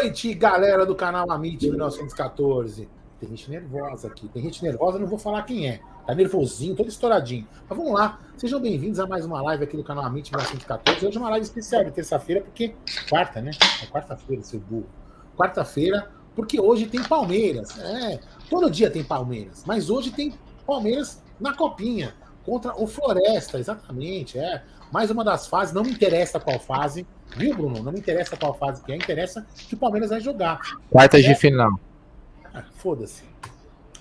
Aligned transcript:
Noite, 0.00 0.32
galera 0.32 0.86
do 0.86 0.94
canal 0.94 1.28
Amit 1.28 1.68
1914. 1.68 2.88
Tem 3.18 3.28
gente 3.30 3.50
nervosa 3.50 4.06
aqui. 4.06 4.28
Tem 4.28 4.40
gente 4.40 4.62
nervosa, 4.62 4.96
não 4.96 5.08
vou 5.08 5.18
falar 5.18 5.42
quem 5.42 5.68
é. 5.68 5.80
Tá 6.06 6.14
nervosinho, 6.14 6.76
todo 6.76 6.88
estouradinho. 6.88 7.48
Mas 7.68 7.76
vamos 7.76 7.92
lá. 7.92 8.20
Sejam 8.36 8.60
bem-vindos 8.60 9.00
a 9.00 9.08
mais 9.08 9.24
uma 9.24 9.42
live 9.42 9.64
aqui 9.64 9.76
do 9.76 9.82
canal 9.82 10.04
Amit 10.04 10.30
1914. 10.30 11.04
Hoje 11.04 11.16
é 11.16 11.20
uma 11.20 11.30
live 11.30 11.44
especial 11.44 11.82
de 11.82 11.90
terça-feira, 11.90 12.42
porque. 12.42 12.76
Quarta, 13.10 13.40
né? 13.40 13.50
É 13.82 13.86
quarta-feira, 13.86 14.40
seu 14.44 14.60
burro. 14.60 14.86
Quarta-feira, 15.36 16.08
porque 16.32 16.60
hoje 16.60 16.86
tem 16.86 17.02
Palmeiras. 17.02 17.76
É, 17.80 18.20
todo 18.48 18.70
dia 18.70 18.88
tem 18.88 19.02
Palmeiras. 19.02 19.64
Mas 19.66 19.90
hoje 19.90 20.12
tem 20.12 20.32
Palmeiras 20.64 21.20
na 21.40 21.54
copinha. 21.54 22.14
Contra 22.46 22.72
o 22.80 22.86
Floresta, 22.86 23.58
exatamente. 23.58 24.38
É. 24.38 24.62
Mais 24.92 25.10
uma 25.10 25.24
das 25.24 25.48
fases, 25.48 25.74
não 25.74 25.82
me 25.82 25.90
interessa 25.90 26.38
qual 26.38 26.60
fase, 26.60 27.04
viu, 27.36 27.54
Bruno? 27.54 27.82
Não 27.82 27.92
me 27.92 27.98
interessa 27.98 28.36
qual 28.36 28.54
fase 28.54 28.82
que 28.82 28.92
é, 28.92 28.96
interessa 28.96 29.46
que 29.56 29.74
o 29.74 29.78
Palmeiras 29.78 30.10
vai 30.10 30.20
jogar. 30.20 30.60
Quartas 30.90 31.24
é. 31.24 31.28
de 31.28 31.34
final. 31.34 31.78
Ah, 32.54 32.64
Foda-se. 32.76 33.22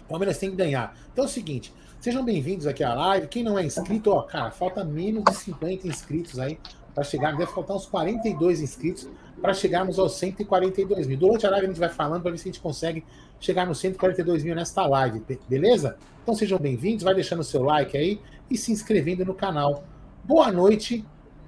O 0.05 0.09
Palmeiras 0.09 0.37
tem 0.37 0.49
que 0.49 0.55
ganhar. 0.55 0.95
Então 1.11 1.25
é 1.25 1.27
o 1.27 1.29
seguinte, 1.29 1.73
sejam 1.99 2.23
bem-vindos 2.23 2.65
aqui 2.65 2.83
à 2.83 2.93
live. 2.93 3.27
Quem 3.27 3.43
não 3.43 3.59
é 3.59 3.63
inscrito, 3.63 4.11
ó, 4.11 4.21
cara, 4.23 4.51
falta 4.51 4.83
menos 4.83 5.23
de 5.23 5.35
50 5.35 5.87
inscritos 5.87 6.39
aí 6.39 6.57
para 6.95 7.03
chegar, 7.03 7.37
deve 7.37 7.51
faltar 7.51 7.75
uns 7.75 7.85
42 7.85 8.61
inscritos 8.61 9.07
para 9.39 9.53
chegarmos 9.53 9.99
aos 9.99 10.15
142 10.15 11.05
mil. 11.05 11.17
Durante 11.17 11.45
a 11.45 11.49
live 11.51 11.65
a 11.65 11.69
gente 11.69 11.79
vai 11.79 11.89
falando 11.89 12.23
para 12.23 12.31
ver 12.31 12.37
se 12.37 12.49
a 12.49 12.51
gente 12.51 12.59
consegue 12.59 13.03
chegar 13.39 13.67
nos 13.67 13.77
142 13.79 14.43
mil 14.43 14.55
nesta 14.55 14.85
live, 14.87 15.21
beleza? 15.47 15.97
Então 16.23 16.33
sejam 16.33 16.57
bem-vindos, 16.57 17.03
vai 17.03 17.13
deixando 17.13 17.41
o 17.41 17.43
seu 17.43 17.61
like 17.61 17.95
aí 17.95 18.19
e 18.49 18.57
se 18.57 18.71
inscrevendo 18.71 19.23
no 19.23 19.35
canal. 19.35 19.83
Boa 20.23 20.51
noite, 20.51 21.05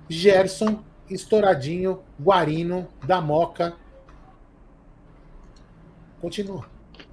Gerson, 0.08 0.84
Estouradinho, 1.10 2.00
Guarino, 2.22 2.88
da 3.06 3.20
Moca. 3.20 3.74
Continua. 6.22 6.66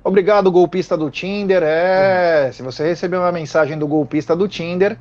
Obrigado, 0.03 0.50
golpista 0.53 0.97
do 0.97 1.11
Tinder. 1.11 1.62
É, 1.62 2.50
se 2.53 2.62
você 2.62 2.86
recebeu 2.86 3.20
uma 3.20 3.33
mensagem 3.33 3.78
do 3.78 3.88
golpista 3.88 4.36
do 4.36 4.47
Tinder, 4.47 4.98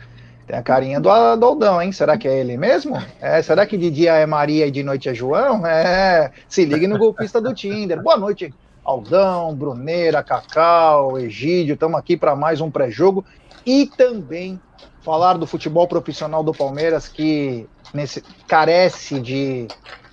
tem 0.48 0.58
a 0.58 0.64
carinha 0.64 1.00
do, 1.00 1.10
do 1.36 1.46
Aldão, 1.46 1.82
hein? 1.82 1.92
Será 1.92 2.18
que 2.18 2.28
é 2.28 2.40
ele 2.40 2.58
mesmo? 2.58 2.96
É, 3.20 3.42
será 3.42 3.66
que 3.66 3.78
de 3.78 3.90
dia 3.90 4.14
é 4.14 4.26
Maria 4.26 4.68
e 4.68 4.72
de 4.72 4.84
noite 4.84 5.10
é 5.10 5.14
João? 5.14 5.66
É, 5.66 6.32
se 6.48 6.66
ligue 6.66 6.88
no 6.88 6.98
golpista 6.98 7.42
do 7.42 7.54
Tinder. 7.54 8.02
Boa 8.02 8.18
noite, 8.18 8.54
Aldão, 8.84 9.56
Bruneira, 9.56 10.24
Cacau, 10.24 11.20
Egídio. 11.20 11.74
Estamos 11.74 12.00
aqui 12.00 12.16
para 12.16 12.36
mais 12.36 12.62
um 12.62 12.70
pré-jogo 12.70 13.26
e 13.66 13.88
também 13.88 14.60
falar 15.02 15.34
do 15.34 15.48
futebol 15.48 15.88
profissional 15.88 16.44
do 16.44 16.54
Palmeiras 16.54 17.08
que 17.08 17.68
nesse, 17.96 18.22
carece 18.48 19.20
de 19.20 19.68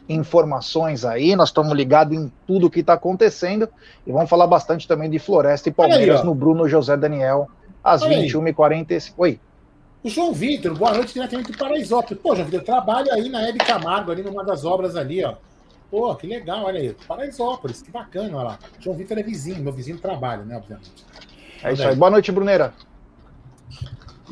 informações 0.09 1.05
aí. 1.05 1.35
Nós 1.37 1.49
estamos 1.49 1.73
ligados 1.73 2.17
em 2.17 2.33
tudo 2.47 2.71
que 2.71 2.81
está 2.81 2.95
acontecendo 2.95 3.69
e 4.07 4.13
vamos 4.13 4.31
falar 4.31 4.47
bastante 4.47 4.87
também 4.89 5.11
de 5.11 5.19
Floresta 5.19 5.69
e 5.69 5.73
Palmeiras 5.73 6.21
aí, 6.21 6.27
no 6.27 6.35
Bruno 6.35 6.69
José 6.69 6.97
Daniel 6.97 7.49
às 7.83 8.03
21h45. 8.03 9.13
Oi. 9.19 9.41
O 10.03 10.09
João 10.09 10.33
Vitor, 10.33 10.77
boa 10.77 10.93
noite 10.95 11.15
diretamente 11.15 11.53
do 11.53 11.59
Paraisópolis. 11.59 12.21
Pô, 12.21 12.35
João 12.35 12.47
Vitor, 12.47 12.65
trabalha 12.65 13.15
aí 13.15 13.29
na 13.29 13.47
Hebe 13.49 13.59
Camargo, 13.59 14.11
ali 14.11 14.23
numa 14.23 14.45
das 14.45 14.65
obras 14.65 14.97
ali, 14.97 15.25
ó. 15.25 15.35
Pô, 15.91 16.13
que 16.17 16.27
legal, 16.27 16.65
olha 16.65 16.81
aí. 16.81 16.97
Paraisópolis, 17.07 17.83
que 17.83 17.91
bacana, 17.91 18.37
olha 18.37 18.49
lá. 18.49 18.59
João 18.81 18.97
Vitor 18.97 19.19
é 19.19 19.23
vizinho, 19.23 19.63
meu 19.63 19.73
vizinho 19.73 19.99
trabalha, 19.99 20.43
né, 20.43 20.57
obviamente. 20.57 21.05
É 21.63 21.73
isso 21.73 21.87
aí. 21.87 21.95
Boa 21.95 22.11
noite, 22.11 22.33
Bruneira. 22.33 22.73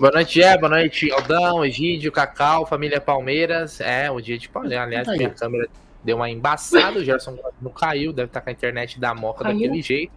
Boa 0.01 0.13
noite, 0.13 0.43
é. 0.43 0.57
Boa 0.57 0.71
noite, 0.71 1.13
Aldão, 1.13 1.63
Egídio, 1.63 2.11
Cacau, 2.11 2.65
família 2.65 2.99
Palmeiras. 2.99 3.83
É, 3.83 4.11
o 4.11 4.19
dia 4.19 4.39
de 4.39 4.49
Palmeiras. 4.49 4.87
Aliás, 4.87 5.07
minha 5.09 5.29
câmera 5.29 5.69
deu 6.03 6.17
uma 6.17 6.31
embaçada, 6.31 6.99
o 6.99 7.05
Gerson 7.05 7.37
não 7.61 7.71
caiu, 7.71 8.11
deve 8.11 8.29
estar 8.29 8.41
com 8.41 8.49
a 8.49 8.53
internet 8.53 8.99
da 8.99 9.15
moca 9.15 9.45
caiu. 9.45 9.59
daquele 9.59 9.83
jeito. 9.83 10.11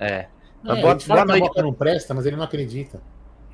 É. 0.00 0.06
é 0.06 0.28
boa, 0.64 0.94
boa 0.94 1.24
noite. 1.26 1.42
A 1.42 1.46
moca 1.46 1.62
não 1.62 1.74
presta, 1.74 2.14
mas 2.14 2.24
ele 2.24 2.36
não 2.36 2.44
acredita. 2.44 3.02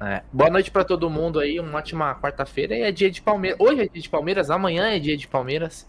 É. 0.00 0.22
Boa 0.32 0.48
noite 0.48 0.70
para 0.70 0.84
todo 0.84 1.10
mundo 1.10 1.40
aí, 1.40 1.58
uma 1.58 1.76
ótima 1.76 2.14
quarta-feira. 2.14 2.76
E 2.76 2.82
é 2.82 2.92
dia 2.92 3.10
de 3.10 3.20
Palmeiras. 3.20 3.58
Hoje 3.58 3.80
é 3.80 3.88
dia 3.88 4.00
de 4.00 4.08
Palmeiras, 4.08 4.50
amanhã 4.52 4.90
é 4.90 5.00
dia 5.00 5.16
de 5.16 5.26
Palmeiras. 5.26 5.88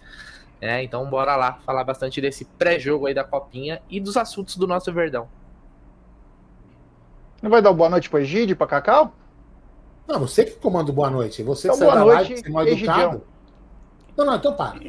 É, 0.59 0.81
então 0.81 1.07
bora 1.07 1.35
lá 1.35 1.59
falar 1.63 1.83
bastante 1.83 2.19
desse 2.19 2.43
pré-jogo 2.43 3.05
aí 3.05 3.13
da 3.13 3.23
Copinha 3.23 3.83
e 3.87 3.99
dos 3.99 4.17
assuntos 4.17 4.57
do 4.57 4.65
nosso 4.65 4.91
Verdão. 4.91 5.29
Não 7.39 7.51
vai 7.51 7.61
dar 7.61 7.71
boa 7.71 7.87
noite 7.87 8.09
para 8.09 8.21
Egídio, 8.21 8.55
para 8.55 8.65
Cacau? 8.65 9.13
Não, 10.09 10.19
você 10.19 10.43
que 10.43 10.53
comanda 10.53 10.89
o 10.89 10.93
boa 10.93 11.09
noite. 11.11 11.43
Você 11.43 11.67
então, 11.67 11.77
que 11.77 11.85
boa 11.85 11.99
noite, 11.99 12.15
live, 12.15 12.41
você 12.41 12.47
é 12.47 12.51
mal 12.51 12.67
educado. 12.67 13.21
Não, 14.17 14.25
não, 14.25 14.35
então 14.35 14.53
para. 14.55 14.79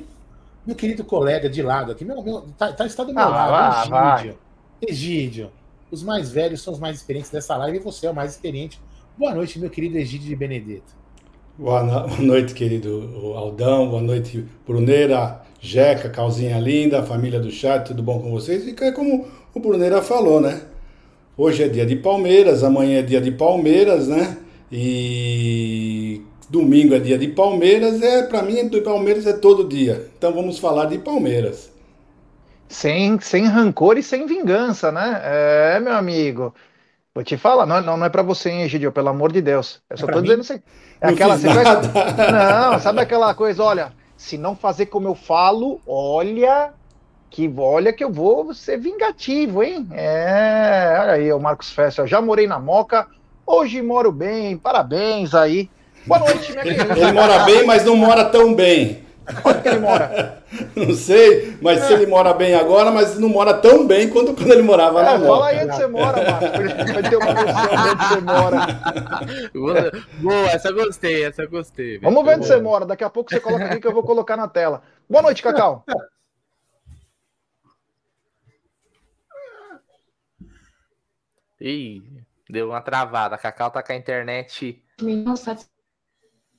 Meu 0.66 0.75
querido 0.75 1.04
colega 1.04 1.48
de 1.48 1.62
lado 1.62 1.92
aqui, 1.92 2.06
meu, 2.06 2.22
meu, 2.22 2.47
tá, 2.56 2.72
tá, 2.72 2.86
está 2.86 3.04
do 3.04 3.12
meu 3.12 3.22
ah, 3.22 3.28
lado, 3.28 3.91
vai, 3.91 4.14
Egídio. 4.14 4.38
Vai. 4.80 4.91
Egídio. 4.91 5.50
Os 5.91 6.03
mais 6.03 6.30
velhos 6.30 6.62
são 6.62 6.72
os 6.72 6.78
mais 6.78 6.97
experientes 6.97 7.30
dessa 7.30 7.54
live 7.59 7.76
e 7.76 7.80
você 7.80 8.06
é 8.06 8.10
o 8.10 8.14
mais 8.14 8.30
experiente. 8.30 8.80
Boa 9.19 9.34
noite, 9.34 9.59
meu 9.59 9.69
querido 9.69 9.98
Egídio 9.98 10.26
de 10.26 10.36
Benedetto. 10.36 10.94
Boa, 11.59 11.82
noite, 12.19 12.54
querido 12.54 13.34
Aldão. 13.36 13.91
Boa 13.91 14.00
noite, 14.00 14.47
Bruneira, 14.66 15.42
Jeca, 15.60 16.09
Calzinha 16.09 16.59
Linda, 16.59 17.03
família 17.03 17.38
do 17.38 17.50
chat, 17.50 17.88
tudo 17.88 18.03
bom 18.03 18.22
com 18.22 18.30
vocês? 18.30 18.66
E 18.66 18.75
é 18.82 18.92
como 18.92 19.26
o 19.53 19.60
Bruneira 19.60 20.00
falou, 20.00 20.41
né? 20.41 20.62
Hoje 21.36 21.62
é 21.62 21.69
dia 21.69 21.84
de 21.84 21.97
Palmeiras, 21.97 22.64
amanhã 22.64 23.00
é 23.00 23.03
dia 23.03 23.20
de 23.20 23.30
Palmeiras, 23.30 24.09
né? 24.09 24.38
E 24.70 26.22
domingo 26.48 26.94
é 26.94 26.98
dia 26.98 27.19
de 27.19 27.28
Palmeiras, 27.28 28.00
é 28.03 28.22
para 28.22 28.42
mim 28.42 28.69
do 28.69 28.82
Palmeiras 28.82 29.26
é 29.26 29.32
todo 29.32 29.69
dia. 29.69 30.08
Então 30.16 30.32
vamos 30.32 30.58
falar 30.58 30.86
de 30.86 30.98
Palmeiras. 30.98 31.70
Sem, 32.69 33.19
sem 33.20 33.47
rancor 33.47 33.98
e 33.98 34.03
sem 34.03 34.26
vingança, 34.26 34.92
né? 34.92 35.20
É, 35.25 35.80
meu 35.80 35.94
amigo. 35.94 36.54
Vou 37.12 37.25
te 37.25 37.36
falar, 37.36 37.66
não, 37.66 37.80
não, 37.80 37.97
não 37.97 38.06
é 38.06 38.09
para 38.09 38.22
você, 38.22 38.50
hein, 38.50 38.62
Egidio, 38.62 38.92
pelo 38.92 39.09
amor 39.09 39.32
de 39.32 39.42
Deus. 39.42 39.82
Eu 39.91 39.97
só 39.97 40.06
é 40.06 40.12
tô 40.12 40.20
dizendo 40.20 40.41
assim. 40.41 40.62
É 41.00 41.06
não 41.06 41.14
aquela. 41.14 41.36
Vai... 41.36 41.64
Não, 42.72 42.78
sabe 42.78 43.00
aquela 43.00 43.34
coisa, 43.34 43.64
olha, 43.64 43.92
se 44.16 44.38
não 44.38 44.54
fazer 44.54 44.86
como 44.86 45.09
eu 45.09 45.14
falo, 45.14 45.80
olha 45.86 46.72
que 47.28 47.53
olha 47.56 47.92
que 47.92 48.04
eu 48.04 48.12
vou 48.12 48.53
ser 48.53 48.76
vingativo, 48.76 49.62
hein? 49.62 49.88
É, 49.92 50.98
olha 51.00 51.12
aí, 51.12 51.32
o 51.32 51.41
Marcos 51.41 51.70
Festa, 51.70 52.06
já 52.06 52.20
morei 52.20 52.47
na 52.47 52.59
Moca, 52.59 53.06
Hoje 53.53 53.83
moro 53.83 54.12
bem, 54.12 54.56
parabéns 54.56 55.34
aí. 55.34 55.69
Boa 56.06 56.21
noite, 56.21 56.53
minha 56.53 56.62
querida. 56.62 56.97
Ele 56.97 57.12
mora 57.12 57.41
bem, 57.41 57.66
mas 57.66 57.84
não 57.84 57.97
mora 57.97 58.25
tão 58.27 58.55
bem. 58.55 59.05
Onde 59.44 59.61
que 59.61 59.69
ele 59.69 59.81
mora? 59.81 60.41
Não 60.75 60.94
sei, 60.94 61.56
mas 61.62 61.81
é. 61.81 61.87
se 61.87 61.93
ele 61.93 62.06
mora 62.06 62.33
bem 62.33 62.55
agora, 62.55 62.91
mas 62.91 63.16
não 63.16 63.28
mora 63.28 63.55
tão 63.55 63.87
bem 63.87 64.10
quanto 64.10 64.34
quando 64.34 64.50
ele 64.50 64.62
morava 64.62 65.00
é, 65.00 65.05
na 65.05 65.21
Fala 65.21 65.47
aí 65.47 65.65
onde 65.65 65.77
você 65.77 65.87
mora, 65.87 66.25
Marcos. 66.28 66.93
Vai 66.93 67.03
ter 67.09 67.16
uma 67.16 67.34
noção 67.34 67.71
onde 67.93 68.09
você 68.09 68.21
mora. 68.21 70.00
Boa, 70.21 70.50
essa 70.50 70.72
gostei, 70.72 71.25
essa 71.25 71.47
gostei. 71.47 71.99
Vamos 72.00 72.25
ver 72.25 72.37
onde 72.37 72.49
você 72.49 72.60
mora. 72.60 72.84
Daqui 72.84 73.05
a 73.05 73.10
pouco 73.10 73.31
você 73.31 73.39
coloca 73.39 73.65
aqui 73.65 73.81
que 73.81 73.87
eu 73.87 73.94
vou 73.94 74.03
colocar 74.03 74.37
na 74.37 74.49
tela. 74.49 74.83
Boa 75.09 75.22
noite, 75.22 75.41
Cacau. 75.41 75.84
Ih, 81.60 82.03
Deu 82.50 82.71
uma 82.71 82.81
travada. 82.81 83.37
A 83.37 83.38
Cacau 83.38 83.71
tá 83.71 83.83
com 83.83 83.92
a 83.92 83.97
internet. 83.97 84.83
Nossa, 85.01 85.57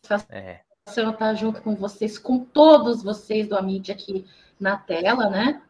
satisfação 0.02 0.28
é. 0.30 0.62
estar 0.88 1.14
tá 1.14 1.34
junto 1.34 1.62
com 1.62 1.76
vocês, 1.76 2.18
com 2.18 2.40
todos 2.40 3.04
vocês 3.04 3.48
do 3.48 3.58
Amid 3.58 3.92
aqui 3.92 4.26
na 4.60 4.78
tela, 4.78 5.30
né? 5.30 5.62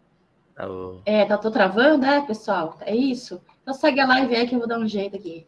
Oh. 0.59 1.01
É, 1.05 1.25
tá, 1.25 1.37
tô 1.37 1.49
travando, 1.49 2.05
é, 2.05 2.21
pessoal? 2.21 2.77
É 2.81 2.95
isso? 2.95 3.41
Então 3.61 3.73
segue 3.73 3.99
a 3.99 4.07
live 4.07 4.35
aí 4.35 4.47
que 4.47 4.55
eu 4.55 4.59
vou 4.59 4.67
dar 4.67 4.79
um 4.79 4.87
jeito 4.87 5.15
aqui. 5.15 5.47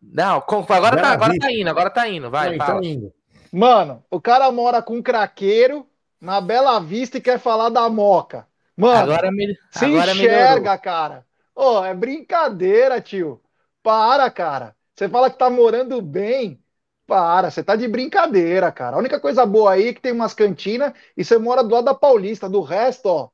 Não, 0.00 0.36
agora, 0.36 1.00
tá, 1.00 1.10
agora 1.10 1.38
tá 1.38 1.50
indo, 1.50 1.68
agora 1.68 1.90
tá 1.90 2.08
indo, 2.08 2.30
vai, 2.30 2.56
tá 2.56 2.78
indo. 2.82 3.12
Mano, 3.52 4.04
o 4.10 4.20
cara 4.20 4.50
mora 4.52 4.82
com 4.82 4.96
um 4.96 5.02
craqueiro 5.02 5.86
na 6.20 6.40
Bela 6.40 6.78
Vista 6.78 7.18
e 7.18 7.20
quer 7.20 7.38
falar 7.38 7.70
da 7.70 7.88
moca. 7.88 8.46
Mano, 8.76 9.12
agora 9.12 9.32
me... 9.32 9.56
se 9.70 9.84
agora 9.84 10.12
enxerga, 10.12 10.60
melhorou. 10.60 10.78
cara. 10.78 11.26
Ô, 11.54 11.78
oh, 11.78 11.84
é 11.84 11.94
brincadeira, 11.94 13.00
tio. 13.00 13.40
Para, 13.86 14.28
cara. 14.32 14.74
Você 14.96 15.08
fala 15.08 15.30
que 15.30 15.38
tá 15.38 15.48
morando 15.48 16.02
bem. 16.02 16.60
Para, 17.06 17.52
você 17.52 17.62
tá 17.62 17.76
de 17.76 17.86
brincadeira, 17.86 18.72
cara. 18.72 18.96
A 18.96 18.98
única 18.98 19.20
coisa 19.20 19.46
boa 19.46 19.74
aí 19.74 19.86
é 19.86 19.92
que 19.92 20.00
tem 20.00 20.10
umas 20.10 20.34
cantinas 20.34 20.92
e 21.16 21.24
você 21.24 21.38
mora 21.38 21.62
do 21.62 21.72
lado 21.72 21.84
da 21.84 21.94
Paulista. 21.94 22.48
Do 22.48 22.62
resto, 22.62 23.06
ó. 23.06 23.28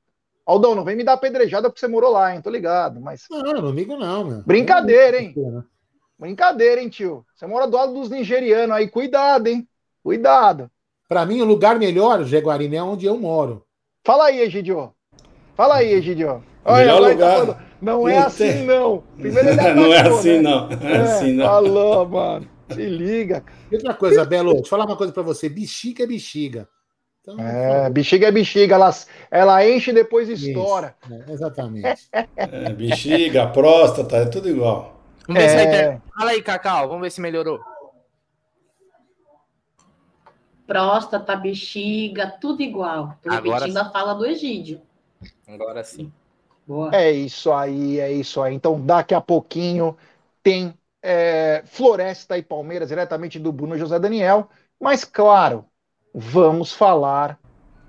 Aldão, 0.45 0.75
não 0.75 0.85
vem 0.85 0.95
me 0.95 1.05
dar 1.05 1.17
pedrejada 1.17 1.71
porque 1.71 1.81
você 1.81 1.89
morou 1.89 2.13
lá, 2.13 2.35
hein? 2.35 2.43
Tô 2.43 2.51
ligado, 2.51 3.01
mas. 3.01 3.25
Não, 3.31 3.63
não 3.63 3.71
amigo 3.71 3.97
não, 3.97 4.25
meu. 4.25 4.43
Brincadeira, 4.43 5.23
hein? 5.23 5.35
Brincadeira, 6.19 6.83
hein, 6.83 6.91
tio? 6.91 7.25
Você 7.35 7.47
mora 7.47 7.67
do 7.67 7.75
lado 7.75 7.95
dos 7.95 8.11
nigerianos 8.11 8.77
aí. 8.77 8.89
Cuidado, 8.89 9.47
hein? 9.47 9.67
Cuidado. 10.03 10.71
Para 11.09 11.25
mim, 11.25 11.41
o 11.41 11.47
lugar 11.47 11.79
melhor, 11.79 12.25
Jaguarina, 12.25 12.77
é 12.77 12.83
onde 12.83 13.07
eu 13.07 13.17
moro. 13.17 13.65
Fala 14.05 14.27
aí, 14.27 14.41
Egidio. 14.41 14.93
Fala 15.57 15.77
aí, 15.77 15.95
Egidio. 15.95 16.45
Olha, 16.65 16.85
Melhor 16.85 17.01
tá 17.01 17.09
lugar. 17.09 17.47
Tá 17.47 17.63
não 17.83 18.09
é 18.09 18.19
assim, 18.19 18.65
não. 18.65 19.03
Primeiro 19.19 19.49
ele 19.49 19.61
atacou, 19.61 19.75
Não 19.83 19.93
é 19.93 20.01
assim, 20.01 20.37
né? 20.37 20.43
não. 20.43 20.69
É, 20.71 20.93
é 20.93 20.97
assim, 20.99 21.33
não. 21.33 21.45
Falou, 21.47 22.09
mano. 22.09 22.49
Se 22.71 22.89
liga. 22.89 23.45
E 23.71 23.75
outra 23.75 23.95
coisa, 23.95 24.25
Belo, 24.25 24.53
deixa 24.53 24.67
eu 24.67 24.71
falar 24.71 24.87
uma 24.87 24.97
coisa 24.97 25.13
pra 25.13 25.23
você. 25.23 25.49
Bexiga 25.49 26.05
é 26.05 26.07
bexiga. 26.07 26.69
Então, 27.21 27.39
é, 27.39 27.89
bexiga 27.91 28.29
é 28.29 28.33
bexiga, 28.33 28.75
ela, 28.75 28.91
ela 29.31 29.69
enche 29.69 29.91
e 29.91 29.95
depois 29.95 30.29
estoura. 30.29 30.97
Isso, 31.05 31.15
é, 31.15 31.33
exatamente. 31.33 32.09
É, 32.37 32.73
bexiga, 32.73 33.47
próstata, 33.49 34.17
é 34.17 34.27
tudo 34.27 34.49
igual. 34.49 35.01
Vamos 35.29 35.43
ver 35.43 35.49
é... 35.51 35.95
se 35.95 36.03
Fala 36.17 36.31
aí, 36.33 36.43
Cacau, 36.43 36.89
vamos 36.89 37.03
ver 37.03 37.11
se 37.11 37.21
melhorou. 37.21 37.61
Próstata, 40.67 41.37
bexiga, 41.37 42.29
tudo 42.41 42.63
igual. 42.63 43.17
Tô 43.23 43.31
Agora 43.31 43.59
repetindo 43.61 43.77
a 43.77 43.91
fala 43.91 44.15
do 44.15 44.27
Egídio. 44.27 44.81
Agora 45.47 45.85
sim. 45.85 46.13
Boa. 46.67 46.95
É 46.95 47.11
isso 47.11 47.53
aí, 47.53 47.99
é 47.99 48.13
isso 48.13 48.41
aí. 48.41 48.55
Então, 48.55 48.81
daqui 48.81 49.15
a 49.15 49.21
pouquinho 49.21 49.97
tem 50.43 50.75
é, 51.03 51.63
Floresta 51.67 52.39
e 52.39 52.43
Palmeiras, 52.43 52.89
diretamente 52.89 53.39
do 53.39 53.53
Bruno 53.53 53.77
José 53.77 53.99
Daniel. 53.99 54.49
Mas, 54.81 55.05
claro, 55.05 55.65
vamos 56.15 56.73
falar 56.73 57.39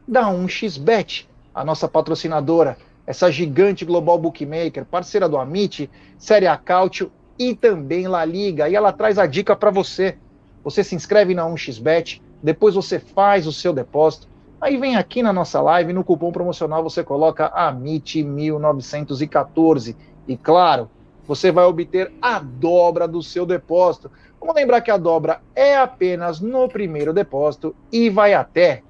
da 0.08 0.30
1xBet, 0.30 1.28
a 1.54 1.64
nossa 1.64 1.88
patrocinadora, 1.88 2.78
essa 3.06 3.32
gigante 3.32 3.86
global 3.86 4.18
bookmaker, 4.18 4.86
parceira 4.86 5.28
do 5.28 5.38
Amit, 5.38 5.90
Série 6.18 6.48
A 6.48 6.58
Cautio 6.58 7.12
e 7.38 7.56
também 7.56 8.08
La 8.08 8.26
Liga. 8.26 8.70
E 8.70 8.76
ela 8.76 8.92
traz 8.94 9.18
a 9.18 9.26
dica 9.26 9.56
para 9.56 9.72
você. 9.72 10.18
Você 10.64 10.84
se 10.84 10.96
inscreve 10.96 11.34
na 11.34 11.46
1xBet, 11.46 12.22
depois 12.42 12.76
você 12.76 13.00
faz 13.00 13.46
o 13.46 13.52
seu 13.52 13.74
depósito, 13.74 14.28
aí 14.64 14.78
vem 14.78 14.96
aqui 14.96 15.22
na 15.22 15.34
nossa 15.34 15.62
live, 15.62 15.92
no 15.92 16.06
cupom 16.06 16.32
promocional 16.32 16.82
você 16.82 17.04
coloca 17.04 17.52
AMIT1914 17.52 19.94
e 20.26 20.38
claro, 20.38 20.90
você 21.28 21.52
vai 21.52 21.66
obter 21.66 22.14
a 22.22 22.40
dobra 22.40 23.06
do 23.06 23.22
seu 23.22 23.46
depósito. 23.46 24.10
Vamos 24.40 24.56
lembrar 24.56 24.80
que 24.80 24.90
a 24.90 24.96
dobra 24.96 25.42
é 25.54 25.76
apenas 25.76 26.40
no 26.40 26.70
primeiro 26.70 27.12
depósito 27.14 27.76
e 27.92 28.10
vai 28.10 28.34
até 28.34 28.84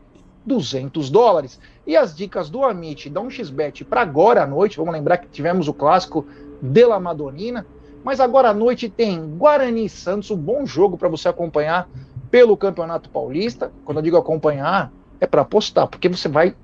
200 0.46 1.10
dólares. 1.10 1.60
E 1.88 1.98
as 1.98 2.16
dicas 2.16 2.52
do 2.52 2.64
Amit 2.64 3.10
da 3.10 3.22
1xBet 3.22 3.84
para 3.84 4.02
agora 4.02 4.44
à 4.44 4.48
noite, 4.48 4.78
vamos 4.78 4.94
lembrar 4.94 5.18
que 5.18 5.28
tivemos 5.28 5.68
o 5.68 5.74
clássico 5.74 6.24
de 6.62 6.86
la 6.86 7.00
Madonina, 7.00 7.66
mas 8.04 8.20
agora 8.20 8.50
à 8.50 8.54
noite 8.54 8.90
tem 8.90 9.20
Guarani 9.38 9.90
Santos, 9.90 10.30
um 10.30 10.38
bom 10.38 10.68
jogo 10.68 11.00
para 11.00 11.10
você 11.10 11.30
acompanhar 11.30 11.90
pelo 12.30 12.56
Campeonato 12.56 13.10
Paulista. 13.10 13.72
Quando 13.86 13.98
eu 13.98 14.04
digo 14.04 14.18
acompanhar, 14.18 14.92
é 15.24 15.28
para 15.28 15.42
apostar, 15.42 15.88
porque 15.88 16.10
você 16.10 16.28
vai 16.28 16.56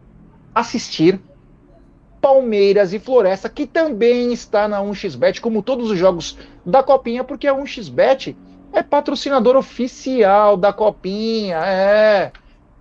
assistir 0.54 1.20
Palmeiras 2.22 2.92
e 2.92 3.00
Floresta, 3.00 3.48
que 3.48 3.66
também 3.66 4.34
está 4.34 4.68
na 4.68 4.82
1xBet, 4.82 5.40
como 5.40 5.64
todos 5.64 5.90
os 5.90 5.98
jogos 5.98 6.38
da 6.66 6.84
Copinha, 6.84 7.24
porque 7.24 7.48
a 7.48 7.56
1xBet 7.56 8.36
é 8.74 8.84
patrocinador 8.84 9.56
oficial 9.56 10.58
da 10.58 10.74
Copinha, 10.74 11.58
é. 11.66 12.32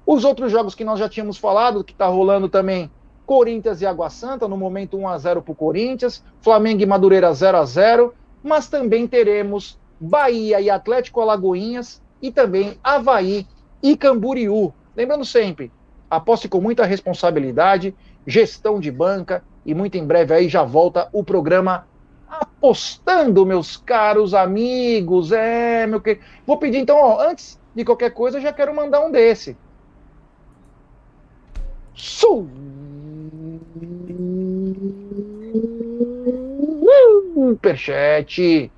Os 0.04 0.24
outros 0.24 0.50
jogos 0.50 0.74
que 0.74 0.84
nós 0.84 0.98
já 0.98 1.08
tínhamos 1.08 1.38
falado, 1.38 1.84
que 1.84 1.92
está 1.92 2.06
rolando 2.06 2.48
também, 2.48 2.90
Corinthians 3.24 3.80
e 3.80 3.86
Água 3.86 4.10
Santa, 4.10 4.48
no 4.48 4.56
momento 4.56 4.96
1 4.96 5.06
a 5.06 5.18
0 5.18 5.42
para 5.42 5.52
o 5.52 5.54
Corinthians, 5.54 6.24
Flamengo 6.40 6.82
e 6.82 6.86
Madureira 6.86 7.32
0 7.32 7.58
a 7.58 7.64
0 7.64 8.14
mas 8.42 8.68
também 8.68 9.06
teremos 9.06 9.78
Bahia 10.00 10.60
e 10.60 10.70
Atlético 10.70 11.20
Alagoinhas 11.20 12.00
e 12.22 12.30
também 12.30 12.78
Havaí 12.82 13.46
e 13.82 13.96
Camboriú. 13.96 14.72
Lembrando 14.98 15.24
sempre, 15.24 15.70
aposte 16.10 16.48
com 16.48 16.60
muita 16.60 16.84
responsabilidade, 16.84 17.94
gestão 18.26 18.80
de 18.80 18.90
banca 18.90 19.44
e 19.64 19.72
muito 19.72 19.96
em 19.96 20.04
breve 20.04 20.34
aí 20.34 20.48
já 20.48 20.64
volta 20.64 21.08
o 21.12 21.22
programa 21.22 21.86
apostando, 22.28 23.46
meus 23.46 23.76
caros 23.76 24.34
amigos. 24.34 25.30
É, 25.30 25.86
meu 25.86 26.00
que. 26.00 26.18
Vou 26.44 26.58
pedir 26.58 26.78
então, 26.78 26.96
ó, 26.96 27.20
antes 27.22 27.60
de 27.72 27.84
qualquer 27.84 28.10
coisa, 28.10 28.38
eu 28.38 28.42
já 28.42 28.52
quero 28.52 28.74
mandar 28.74 29.06
um 29.06 29.12
desse. 29.12 29.56
Superchat 37.34 38.72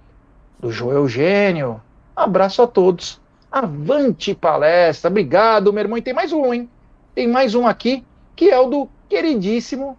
do 0.58 0.70
João 0.70 0.92
Eugênio. 0.92 1.80
Abraço 2.14 2.60
a 2.60 2.66
todos. 2.66 3.19
Avante 3.50 4.34
palestra. 4.34 5.10
Obrigado, 5.10 5.72
meu 5.72 5.82
irmão. 5.82 5.98
E 5.98 6.02
tem 6.02 6.14
mais 6.14 6.32
um, 6.32 6.52
hein? 6.52 6.68
Tem 7.14 7.26
mais 7.26 7.54
um 7.54 7.66
aqui, 7.66 8.04
que 8.36 8.50
é 8.50 8.58
o 8.58 8.68
do 8.68 8.88
queridíssimo 9.08 9.98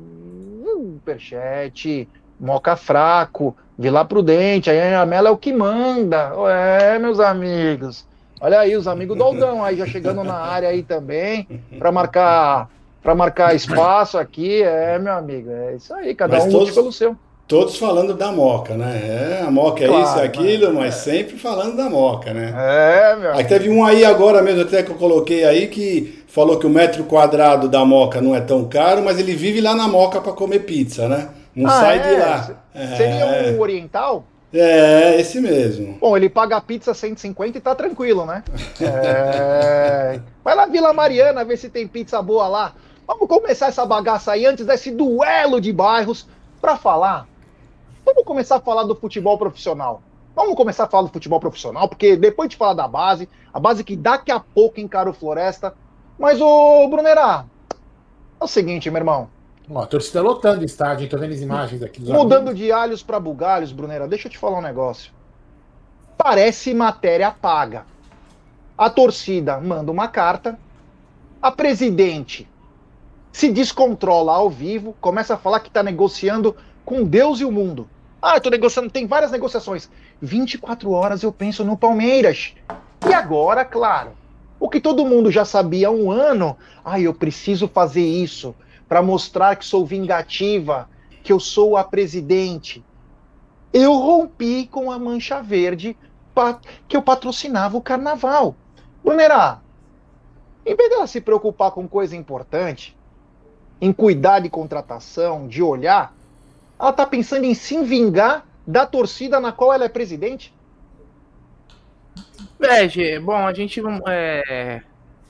Moca 2.38 2.76
fraco. 2.76 3.56
Vila 3.78 4.04
Prudente. 4.04 4.70
A 4.70 5.04
Mela 5.04 5.28
é 5.30 5.32
o 5.32 5.36
que 5.36 5.52
manda. 5.52 6.32
É, 6.48 6.98
meus 6.98 7.18
amigos. 7.18 8.06
Olha 8.40 8.60
aí, 8.60 8.76
os 8.76 8.86
amigos 8.86 9.16
do 9.16 9.24
Aldão 9.24 9.64
aí 9.64 9.76
já 9.76 9.86
chegando 9.86 10.22
na 10.22 10.34
área 10.34 10.68
aí 10.68 10.82
também, 10.82 11.48
para 11.78 11.90
marcar 11.90 12.68
para 13.02 13.14
marcar 13.14 13.54
espaço 13.54 14.16
aqui, 14.16 14.62
é, 14.62 14.98
meu 14.98 15.12
amigo, 15.12 15.50
é 15.50 15.76
isso 15.76 15.92
aí, 15.92 16.14
cada 16.14 16.38
mas 16.38 16.46
um 16.46 16.50
todos, 16.50 16.74
pelo 16.74 16.90
seu. 16.90 17.14
Todos 17.46 17.76
falando 17.76 18.14
da 18.14 18.32
Moca, 18.32 18.74
né? 18.74 19.40
É, 19.40 19.42
a 19.46 19.50
Moca 19.50 19.84
é 19.84 19.86
claro, 19.86 20.02
isso, 20.02 20.18
é 20.18 20.24
aquilo, 20.24 20.66
mas, 20.68 20.76
mas 20.76 20.94
sempre 20.94 21.36
falando 21.36 21.76
da 21.76 21.90
Moca, 21.90 22.32
né? 22.32 22.54
É, 22.56 23.16
meu 23.16 23.34
Aí 23.34 23.44
teve 23.44 23.68
um 23.68 23.84
aí 23.84 24.02
agora 24.02 24.40
mesmo, 24.40 24.62
até 24.62 24.82
que 24.82 24.90
eu 24.90 24.96
coloquei 24.96 25.44
aí, 25.44 25.68
que 25.68 26.24
falou 26.26 26.58
que 26.58 26.66
o 26.66 26.70
metro 26.70 27.04
quadrado 27.04 27.68
da 27.68 27.84
Moca 27.84 28.20
não 28.20 28.34
é 28.34 28.40
tão 28.40 28.64
caro, 28.66 29.02
mas 29.02 29.18
ele 29.18 29.34
vive 29.34 29.60
lá 29.60 29.74
na 29.74 29.86
Moca 29.86 30.22
para 30.22 30.32
comer 30.32 30.60
pizza, 30.60 31.06
né? 31.06 31.28
Não 31.54 31.70
ah, 31.70 31.80
sai 31.80 31.98
é? 31.98 32.02
de 32.02 32.20
lá. 32.20 32.56
Seria 32.96 33.24
é. 33.24 33.52
um 33.52 33.60
oriental? 33.60 34.24
É, 34.52 35.20
esse 35.20 35.40
mesmo. 35.40 35.98
Bom, 36.00 36.16
ele 36.16 36.30
paga 36.30 36.56
a 36.56 36.60
pizza 36.60 36.94
150 36.94 37.58
e 37.58 37.60
tá 37.60 37.74
tranquilo, 37.74 38.24
né? 38.24 38.42
É... 38.80 40.20
Vai 40.42 40.54
lá 40.54 40.64
Vila 40.66 40.92
Mariana 40.92 41.44
ver 41.44 41.56
se 41.58 41.68
tem 41.68 41.86
pizza 41.86 42.22
boa 42.22 42.48
lá. 42.48 42.72
Vamos 43.06 43.28
começar 43.28 43.66
essa 43.66 43.84
bagaça 43.84 44.32
aí 44.32 44.46
antes 44.46 44.64
desse 44.64 44.90
duelo 44.90 45.60
de 45.60 45.72
bairros 45.72 46.26
para 46.60 46.76
falar. 46.76 47.26
Vamos 48.04 48.24
começar 48.24 48.56
a 48.56 48.60
falar 48.60 48.84
do 48.84 48.94
futebol 48.94 49.38
profissional. 49.38 50.02
Vamos 50.34 50.56
começar 50.56 50.84
a 50.84 50.88
falar 50.88 51.04
do 51.04 51.12
futebol 51.12 51.38
profissional, 51.38 51.88
porque 51.88 52.16
depois 52.16 52.48
de 52.48 52.56
falar 52.56 52.74
da 52.74 52.88
base, 52.88 53.28
a 53.52 53.60
base 53.60 53.84
que 53.84 53.96
daqui 53.96 54.32
a 54.32 54.40
pouco 54.40 54.80
encara 54.80 55.08
o 55.08 55.14
Floresta. 55.14 55.74
Mas, 56.18 56.40
ô 56.40 56.88
Brunerá, 56.88 57.44
é 58.40 58.44
o 58.44 58.48
seguinte, 58.48 58.90
meu 58.90 59.00
irmão. 59.00 59.28
Ó, 59.70 59.80
a 59.80 59.86
torcida 59.86 60.20
lotando 60.20 60.62
o 60.62 60.64
estádio, 60.64 61.08
tô 61.08 61.16
vendo 61.16 61.32
as 61.32 61.40
imagens 61.40 61.82
aqui. 61.82 62.00
Mudando 62.02 62.48
amigos. 62.48 62.58
de 62.58 62.72
alhos 62.72 63.02
para 63.02 63.18
bugalhos, 63.18 63.72
Brunera, 63.72 64.06
deixa 64.06 64.28
eu 64.28 64.32
te 64.32 64.38
falar 64.38 64.58
um 64.58 64.62
negócio. 64.62 65.12
Parece 66.18 66.74
matéria 66.74 67.30
paga. 67.30 67.86
A 68.76 68.90
torcida 68.90 69.60
manda 69.60 69.90
uma 69.90 70.08
carta, 70.08 70.58
a 71.40 71.50
presidente 71.50 72.48
se 73.32 73.50
descontrola 73.50 74.34
ao 74.34 74.50
vivo, 74.50 74.94
começa 75.00 75.34
a 75.34 75.36
falar 75.36 75.60
que 75.60 75.68
está 75.68 75.82
negociando 75.82 76.56
com 76.84 77.04
Deus 77.04 77.40
e 77.40 77.44
o 77.44 77.52
mundo. 77.52 77.88
Ah, 78.26 78.36
eu 78.36 78.40
tô 78.40 78.48
negociando, 78.48 78.88
tem 78.88 79.06
várias 79.06 79.30
negociações. 79.30 79.90
24 80.18 80.90
horas 80.90 81.22
eu 81.22 81.30
penso 81.30 81.62
no 81.62 81.76
Palmeiras. 81.76 82.54
E 83.06 83.12
agora, 83.12 83.66
claro, 83.66 84.12
o 84.58 84.66
que 84.66 84.80
todo 84.80 85.04
mundo 85.04 85.30
já 85.30 85.44
sabia 85.44 85.88
há 85.88 85.90
um 85.90 86.10
ano, 86.10 86.56
ah, 86.82 86.98
eu 86.98 87.12
preciso 87.12 87.68
fazer 87.68 88.00
isso 88.00 88.54
para 88.88 89.02
mostrar 89.02 89.56
que 89.56 89.66
sou 89.66 89.84
vingativa, 89.84 90.88
que 91.22 91.30
eu 91.30 91.38
sou 91.38 91.76
a 91.76 91.84
presidente. 91.84 92.82
Eu 93.70 93.92
rompi 93.92 94.68
com 94.68 94.90
a 94.90 94.98
Mancha 94.98 95.42
Verde 95.42 95.94
que 96.88 96.96
eu 96.96 97.02
patrocinava 97.02 97.76
o 97.76 97.82
carnaval. 97.82 98.56
Brunerá, 99.04 99.60
em 100.64 100.74
vez 100.74 100.88
dela 100.88 101.06
se 101.06 101.20
preocupar 101.20 101.72
com 101.72 101.86
coisa 101.86 102.16
importante, 102.16 102.96
em 103.82 103.92
cuidar 103.92 104.38
de 104.38 104.48
contratação, 104.48 105.46
de 105.46 105.62
olhar, 105.62 106.14
ela 106.78 106.90
está 106.90 107.06
pensando 107.06 107.44
em 107.44 107.54
se 107.54 107.82
vingar 107.82 108.46
da 108.66 108.86
torcida 108.86 109.40
na 109.40 109.52
qual 109.52 109.72
ela 109.72 109.84
é 109.84 109.88
presidente? 109.88 110.54
É, 112.60 113.18
bom, 113.18 113.46
a 113.46 113.52
gente 113.52 113.82
é, 114.08 114.82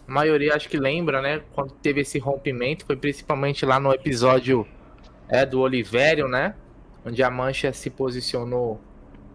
a 0.07 0.13
maioria 0.13 0.55
acho 0.55 0.69
que 0.69 0.77
lembra, 0.77 1.21
né? 1.21 1.43
Quando 1.55 1.73
teve 1.73 2.03
esse 2.03 2.19
rompimento, 2.19 2.85
foi 2.85 2.97
principalmente 2.97 3.65
lá 3.65 3.81
no 3.81 3.93
episódio 3.93 4.67
é, 5.29 5.45
do 5.45 5.61
Olivério, 5.61 6.29
né? 6.29 6.55
Onde 7.05 7.23
a 7.23 7.31
Mancha 7.31 7.73
se 7.73 7.91
posicionou 7.91 8.81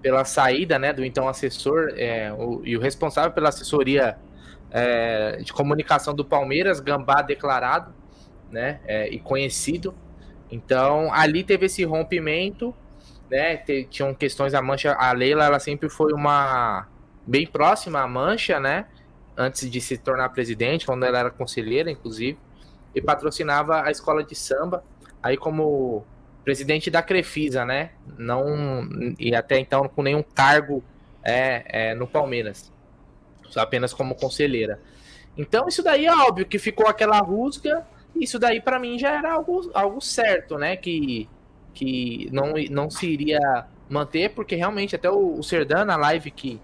pela 0.01 0.23
saída, 0.23 0.77
né? 0.77 0.93
Do 0.93 1.03
então 1.03 1.27
assessor 1.27 1.93
é, 1.97 2.31
o, 2.31 2.61
e 2.63 2.77
o 2.77 2.79
responsável 2.79 3.31
pela 3.31 3.49
assessoria 3.49 4.17
é, 4.71 5.37
de 5.37 5.51
comunicação 5.51 6.13
do 6.13 6.23
Palmeiras, 6.23 6.79
Gambá 6.79 7.21
declarado, 7.21 7.93
né? 8.51 8.79
É, 8.85 9.09
e 9.09 9.19
conhecido. 9.19 9.93
Então 10.51 11.13
ali 11.13 11.43
teve 11.43 11.65
esse 11.65 11.83
rompimento, 11.83 12.73
né? 13.29 13.57
Tinham 13.89 14.13
questões 14.13 14.53
a 14.53 14.61
Mancha, 14.61 14.93
a 14.93 15.11
Leila, 15.11 15.45
ela 15.45 15.59
sempre 15.59 15.89
foi 15.89 16.13
uma 16.13 16.87
bem 17.25 17.45
próxima 17.45 18.01
à 18.01 18.07
Mancha, 18.07 18.59
né? 18.59 18.85
antes 19.39 19.71
de 19.71 19.79
se 19.79 19.97
tornar 19.97 20.27
presidente, 20.29 20.85
quando 20.85 21.05
ela 21.05 21.17
era 21.17 21.31
conselheira, 21.31 21.89
inclusive, 21.89 22.37
e 22.93 23.01
patrocinava 23.01 23.83
a 23.83 23.89
escola 23.89 24.21
de 24.21 24.35
samba, 24.35 24.83
aí 25.23 25.37
como 25.37 26.05
presidente 26.43 26.91
da 26.91 27.01
Crefisa, 27.01 27.63
né? 27.63 27.91
Não 28.17 29.15
e 29.17 29.33
até 29.33 29.57
então 29.57 29.87
com 29.87 30.03
nenhum 30.03 30.21
cargo 30.21 30.83
é, 31.23 31.91
é 31.91 31.95
no 31.95 32.05
Palmeiras. 32.05 32.69
apenas 33.55 33.93
como 33.93 34.13
conselheira. 34.13 34.81
Então 35.37 35.69
isso 35.69 35.81
daí 35.81 36.05
é 36.05 36.13
óbvio 36.13 36.45
que 36.45 36.59
ficou 36.59 36.87
aquela 36.87 37.19
rusga, 37.19 37.87
isso 38.15 38.39
daí 38.39 38.61
para 38.61 38.79
mim 38.79 38.97
já 38.97 39.11
era 39.11 39.33
algo, 39.33 39.69
algo 39.73 40.01
certo, 40.01 40.57
né? 40.57 40.75
Que, 40.75 41.29
que 41.73 42.29
não, 42.31 42.53
não 42.69 42.89
se 42.89 43.07
iria 43.07 43.39
manter, 43.89 44.29
porque 44.29 44.55
realmente 44.55 44.95
até 44.95 45.09
o, 45.09 45.39
o 45.39 45.43
Serdan, 45.43 45.85
na 45.85 45.95
live 45.95 46.29
que, 46.31 46.61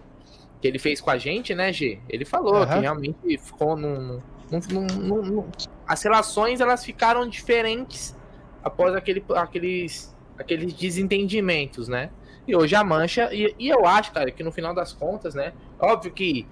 que 0.61 0.67
ele 0.67 0.79
fez 0.79 1.01
com 1.01 1.09
a 1.09 1.17
gente, 1.17 1.55
né, 1.55 1.73
G? 1.73 1.99
Ele 2.07 2.25
falou 2.25 2.59
uhum. 2.59 2.67
que 2.67 2.79
realmente 2.79 3.37
ficou 3.37 3.75
num, 3.75 4.21
num, 4.51 4.59
num, 4.87 5.21
num, 5.21 5.47
As 5.87 6.03
relações 6.03 6.61
elas 6.61 6.83
ficaram 6.85 7.27
diferentes 7.27 8.15
após 8.63 8.95
aquele, 8.95 9.23
aqueles, 9.35 10.15
aqueles 10.37 10.73
desentendimentos, 10.73 11.87
né? 11.87 12.09
E 12.47 12.55
hoje 12.55 12.75
a 12.75 12.83
mancha, 12.83 13.33
e, 13.33 13.55
e, 13.57 13.69
eu 13.69 13.85
acho, 13.87 14.11
cara, 14.11 14.29
que 14.29 14.43
no 14.43 14.51
final 14.51 14.73
das 14.73 14.93
contas, 14.93 15.33
né? 15.33 15.53
Óbvio 15.79 16.11
que 16.11 16.47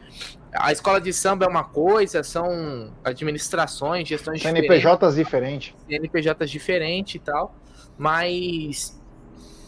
a 0.56 0.72
escola 0.72 1.00
de 1.00 1.12
samba 1.12 1.46
é 1.46 1.48
uma 1.48 1.64
coisa, 1.64 2.24
são 2.24 2.94
administrações, 3.04 4.08
gestões 4.08 4.42
CNPJs 4.42 5.16
diferentes. 5.16 5.76
CNPJs 5.88 6.50
diferentes 6.50 7.16
e 7.16 7.20
tal, 7.20 7.56
mas 7.98 9.00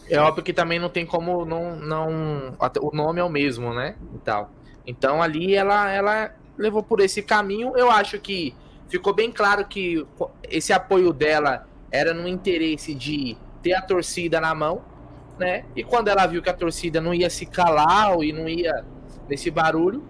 é 0.08 0.18
óbvio 0.18 0.42
que 0.42 0.52
também 0.52 0.78
não 0.78 0.88
tem 0.88 1.04
como 1.04 1.44
não. 1.44 1.76
não 1.76 2.56
o 2.80 2.96
nome 2.96 3.20
é 3.20 3.24
o 3.24 3.28
mesmo, 3.28 3.74
né? 3.74 3.96
E 4.14 4.18
tal. 4.18 4.50
Então 4.86 5.22
ali 5.22 5.54
ela, 5.54 5.90
ela 5.90 6.34
levou 6.56 6.82
por 6.82 7.00
esse 7.00 7.22
caminho. 7.22 7.72
Eu 7.76 7.90
acho 7.90 8.18
que 8.20 8.54
ficou 8.88 9.12
bem 9.12 9.32
claro 9.32 9.66
que 9.66 10.06
esse 10.48 10.72
apoio 10.72 11.12
dela 11.12 11.66
era 11.90 12.14
no 12.14 12.28
interesse 12.28 12.94
de 12.94 13.36
ter 13.62 13.72
a 13.72 13.82
torcida 13.82 14.40
na 14.40 14.54
mão 14.54 14.96
né? 15.38 15.64
E 15.74 15.84
quando 15.84 16.08
ela 16.08 16.26
viu 16.26 16.42
que 16.42 16.48
a 16.48 16.54
torcida 16.54 17.00
não 17.00 17.12
ia 17.12 17.28
se 17.28 17.46
calar 17.46 18.16
e 18.22 18.32
não 18.32 18.48
ia 18.48 18.84
nesse 19.28 19.50
barulho, 19.50 20.02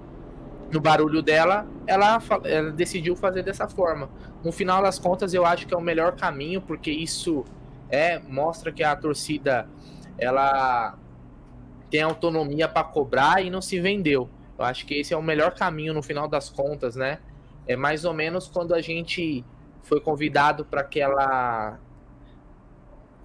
no 0.70 0.80
barulho 0.80 1.23
dela, 1.23 1.66
ela, 1.87 2.20
ela 2.44 2.70
decidiu 2.73 3.14
fazer 3.16 3.42
dessa 3.42 3.68
forma. 3.68 4.11
No 4.44 4.52
final 4.52 4.82
das 4.82 4.99
contas, 4.99 5.32
eu 5.32 5.46
acho 5.46 5.66
que 5.66 5.75
é 5.75 5.76
o 5.76 5.80
melhor 5.80 6.16
caminho, 6.16 6.61
porque 6.61 6.90
isso 6.90 7.44
é 7.88 8.18
mostra 8.18 8.73
que 8.73 8.82
a 8.82 8.96
torcida 8.96 9.68
ela 10.18 10.99
tem 11.90 12.02
autonomia 12.02 12.68
para 12.68 12.85
cobrar 12.85 13.44
e 13.44 13.50
não 13.50 13.62
se 13.62 13.80
vendeu. 13.80 14.28
Eu 14.58 14.64
acho 14.64 14.87
que 14.87 14.94
esse 14.94 15.14
é 15.14 15.16
o 15.16 15.23
melhor 15.23 15.54
caminho 15.54 15.94
no 15.94 16.02
final 16.02 16.28
das 16.28 16.49
contas, 16.49 16.96
né? 16.96 17.18
É 17.66 17.76
mais 17.76 18.04
ou 18.04 18.12
menos 18.12 18.49
quando 18.49 18.75
a 18.75 18.80
gente 18.80 19.44
foi 19.82 20.00
convidado 20.00 20.64
para 20.64 20.80
aquela 20.80 21.78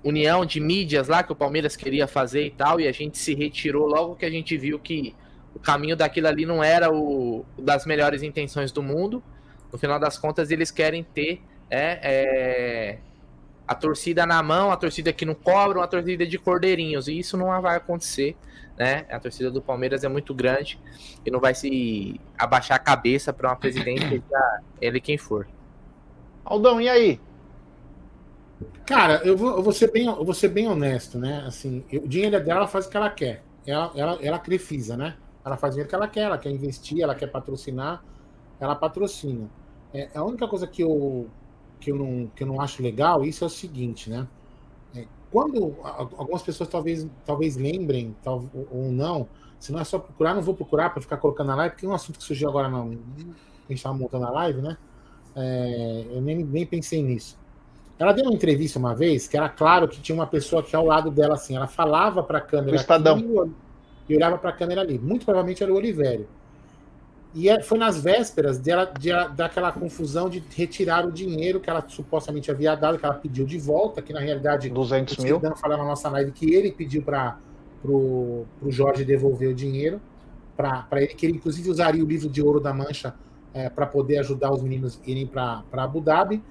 união 0.04 0.46
de 0.46 0.60
mídias 0.60 1.08
lá 1.08 1.24
que 1.24 1.32
o 1.32 1.36
Palmeiras 1.36 1.76
queria 1.76 2.08
fazer 2.08 2.46
e 2.46 2.52
tal, 2.52 2.80
e 2.80 2.88
a 2.88 2.92
gente 2.92 3.18
se 3.18 3.34
retirou 3.34 3.88
logo 3.88 4.16
que 4.16 4.26
a 4.26 4.30
gente 4.30 4.58
viu 4.58 4.80
que 4.80 5.16
o 5.54 5.60
caminho 5.60 5.96
daquilo 5.96 6.28
ali 6.28 6.46
não 6.46 6.64
era 6.64 6.92
o 6.92 7.46
das 7.58 7.86
melhores 7.86 8.24
intenções 8.24 8.72
do 8.72 8.82
mundo. 8.82 9.24
No 9.72 9.78
final 9.78 10.00
das 10.00 10.18
contas, 10.18 10.52
eles 10.52 10.72
querem 10.72 11.04
ter 11.04 11.42
é, 11.70 12.00
é, 12.04 12.98
a 13.68 13.74
torcida 13.74 14.26
na 14.26 14.42
mão, 14.44 14.72
a 14.72 14.78
torcida 14.78 15.14
que 15.14 15.26
não 15.26 15.34
cobra, 15.34 15.80
uma 15.80 15.88
torcida 15.88 16.26
de 16.26 16.38
cordeirinhos, 16.38 17.08
e 17.08 17.18
isso 17.18 17.38
não 17.38 17.62
vai 17.62 17.78
acontecer. 17.78 18.36
Né? 18.78 19.06
A 19.10 19.20
torcida 19.20 19.52
do 19.52 19.62
Palmeiras 19.62 20.04
é 20.04 20.10
muito 20.10 20.34
grande 20.34 20.80
e 21.26 21.30
não 21.30 21.40
vai 21.40 21.54
se 21.54 22.20
abaixar 22.38 22.78
a 22.78 22.80
cabeça 22.80 23.32
para 23.32 23.50
uma 23.50 23.56
presidente, 23.56 24.24
ele 24.82 25.00
quem 25.00 25.18
for. 25.18 25.48
Aldão, 26.44 26.82
e 26.82 26.90
aí? 26.90 27.20
Cara, 28.86 29.22
eu 29.24 29.38
vou, 29.38 29.58
eu 29.58 29.64
vou, 29.64 29.72
ser, 29.72 29.92
bem, 29.92 30.06
eu 30.06 30.26
vou 30.26 30.34
ser 30.34 30.50
bem 30.50 30.68
honesto, 30.68 31.18
né? 31.18 31.44
Assim, 31.46 31.84
eu, 31.92 32.04
o 32.04 32.08
dinheiro 32.08 32.40
dela, 32.44 32.62
ela 32.62 32.68
faz 32.68 32.88
o 32.88 32.90
que 32.90 32.98
ela 32.98 33.10
quer. 33.10 33.44
Ela, 33.66 33.92
ela, 33.96 34.20
ela 34.22 34.40
crefisa, 34.40 34.98
né? 34.98 35.16
Ela 35.44 35.58
faz 35.58 35.74
o 35.74 35.76
dinheiro 35.76 35.90
que 35.90 35.96
ela 35.96 36.08
quer, 36.08 36.22
ela 36.22 36.38
quer 36.38 36.52
investir, 36.52 37.02
ela 37.02 37.16
quer 37.16 37.28
patrocinar, 37.28 38.04
ela 38.60 38.76
patrocina. 38.76 39.50
É, 39.94 40.10
a 40.14 40.24
única 40.24 40.48
coisa 40.48 40.68
que 40.68 40.84
eu, 40.84 41.28
que 41.80 41.92
eu, 41.92 41.98
não, 41.98 42.28
que 42.36 42.44
eu 42.44 42.48
não 42.48 42.62
acho 42.62 42.82
legal, 42.82 43.24
isso 43.24 43.44
é 43.44 43.48
o 43.48 43.50
seguinte, 43.50 44.10
né? 44.10 44.28
É, 44.96 45.06
quando 45.32 45.76
algumas 45.84 46.42
pessoas 46.44 46.70
talvez, 46.70 47.08
talvez 47.26 47.58
lembrem, 47.58 48.16
tal, 48.24 48.46
ou 48.72 48.92
não, 48.92 49.28
se 49.60 49.72
não 49.72 49.80
é 49.80 49.84
só 49.84 50.00
procurar, 50.00 50.34
não 50.34 50.42
vou 50.42 50.56
procurar 50.56 50.92
para 50.92 51.02
ficar 51.02 51.18
colocando 51.18 51.48
na 51.48 51.56
live, 51.56 51.74
porque 51.74 51.86
é 51.86 51.90
um 51.90 51.94
assunto 51.94 52.20
que 52.20 52.24
surgiu 52.24 52.50
agora, 52.50 52.70
não. 52.70 52.90
A 52.90 52.92
gente 53.70 53.78
estava 53.78 53.96
montando 53.96 54.26
a 54.26 54.32
live, 54.32 54.62
né? 54.62 54.78
É, 55.36 56.06
eu 56.12 56.22
nem, 56.22 56.44
nem 56.44 56.66
pensei 56.66 57.02
nisso. 57.02 57.40
Ela 57.98 58.12
deu 58.14 58.26
uma 58.26 58.34
entrevista 58.34 58.80
uma 58.80 58.96
vez 58.96 59.28
que 59.28 59.38
era 59.38 59.48
claro 59.48 59.88
que 59.88 60.02
tinha 60.02 60.16
uma 60.16 60.26
pessoa 60.26 60.62
aqui 60.62 60.76
ao 60.76 60.86
lado 60.86 61.12
dela, 61.12 61.36
assim. 61.36 61.56
Ela 61.56 61.68
falava 61.68 62.24
para 62.24 62.40
a 62.40 62.42
câmera. 62.42 62.72
O 62.72 62.76
Estadão. 62.76 63.18
Aqui, 63.18 63.52
e 64.12 64.16
olhava 64.16 64.38
para 64.38 64.50
a 64.50 64.54
câmera 64.54 64.82
ali. 64.82 65.00
Muito 65.00 65.26
provavelmente 65.26 65.64
era 65.64 65.72
o 65.72 65.76
Olivério. 65.76 66.28
E 67.34 67.48
é, 67.48 67.62
foi 67.62 67.78
nas 67.78 68.02
vésperas 68.02 68.58
dela, 68.58 68.86
de, 68.86 69.10
daquela 69.36 69.72
confusão 69.72 70.30
de 70.30 70.44
retirar 70.54 71.06
o 71.06 71.12
dinheiro 71.12 71.62
que 71.62 71.70
ela 71.70 71.84
supostamente 71.88 72.52
havia 72.52 72.76
dado, 72.76 73.00
que 73.00 73.06
ela 73.06 73.14
pediu 73.14 73.46
de 73.46 73.58
volta, 73.58 74.02
que 74.02 74.12
na 74.12 74.20
realidade 74.20 74.70
200 74.70 75.18
mil. 75.18 75.40
falando 75.40 75.80
na 75.80 75.86
nossa 75.86 76.10
live 76.10 76.32
que 76.34 76.54
ele 76.54 76.74
pediu 76.74 77.02
para 77.02 77.38
o 77.86 78.46
Jorge 78.68 79.06
devolver 79.06 79.50
o 79.50 79.54
dinheiro 79.54 80.02
para 80.58 81.02
ele, 81.02 81.08
que 81.08 81.26
ele 81.26 81.38
inclusive 81.38 81.70
usaria 81.70 82.04
o 82.04 82.08
livro 82.08 82.30
de 82.30 82.42
ouro 82.42 82.60
da 82.60 82.74
Mancha 82.74 83.16
é, 83.54 83.70
para 83.70 83.86
poder 83.86 84.20
ajudar 84.20 84.52
os 84.52 84.62
meninos 84.62 85.00
irem 85.06 85.26
para 85.26 85.64
Abu 85.72 86.02
Dhabi. 86.02 86.44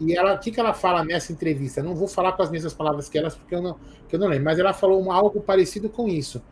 E 0.00 0.16
ela, 0.16 0.34
o 0.34 0.38
que, 0.40 0.50
que 0.50 0.58
ela 0.58 0.74
fala 0.74 1.04
nessa 1.04 1.32
entrevista? 1.32 1.80
não 1.80 1.94
vou 1.94 2.08
falar 2.08 2.32
com 2.32 2.42
as 2.42 2.50
mesmas 2.50 2.74
palavras 2.74 3.08
que 3.08 3.16
elas, 3.16 3.36
porque 3.36 3.54
eu 3.54 3.62
não, 3.62 3.76
que 4.08 4.16
eu 4.16 4.18
não 4.18 4.26
lembro, 4.26 4.46
mas 4.46 4.58
ela 4.58 4.72
falou 4.72 5.12
algo 5.12 5.40
parecido 5.40 5.88
com 5.88 6.08
isso. 6.08 6.42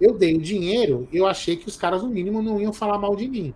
Eu 0.00 0.16
dei 0.16 0.36
o 0.36 0.40
dinheiro, 0.40 1.08
eu 1.12 1.26
achei 1.26 1.56
que 1.56 1.68
os 1.68 1.76
caras, 1.76 2.02
no 2.02 2.08
mínimo, 2.08 2.42
não 2.42 2.60
iam 2.60 2.72
falar 2.72 2.98
mal 2.98 3.16
de 3.16 3.28
mim. 3.28 3.54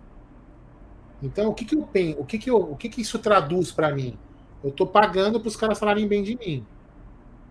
Então, 1.21 1.49
o 1.49 1.53
que, 1.53 1.65
que 1.65 1.75
eu 1.75 1.83
penso? 1.83 2.19
O 2.19 2.25
que, 2.25 2.37
que, 2.37 2.49
eu, 2.49 2.57
o 2.57 2.75
que, 2.75 2.89
que 2.89 3.01
isso 3.01 3.19
traduz 3.19 3.71
para 3.71 3.93
mim? 3.93 4.17
Eu 4.63 4.69
estou 4.69 4.87
pagando 4.87 5.39
para 5.39 5.47
os 5.47 5.55
caras 5.55 5.77
falarem 5.77 6.07
bem 6.07 6.23
de 6.23 6.35
mim. 6.35 6.65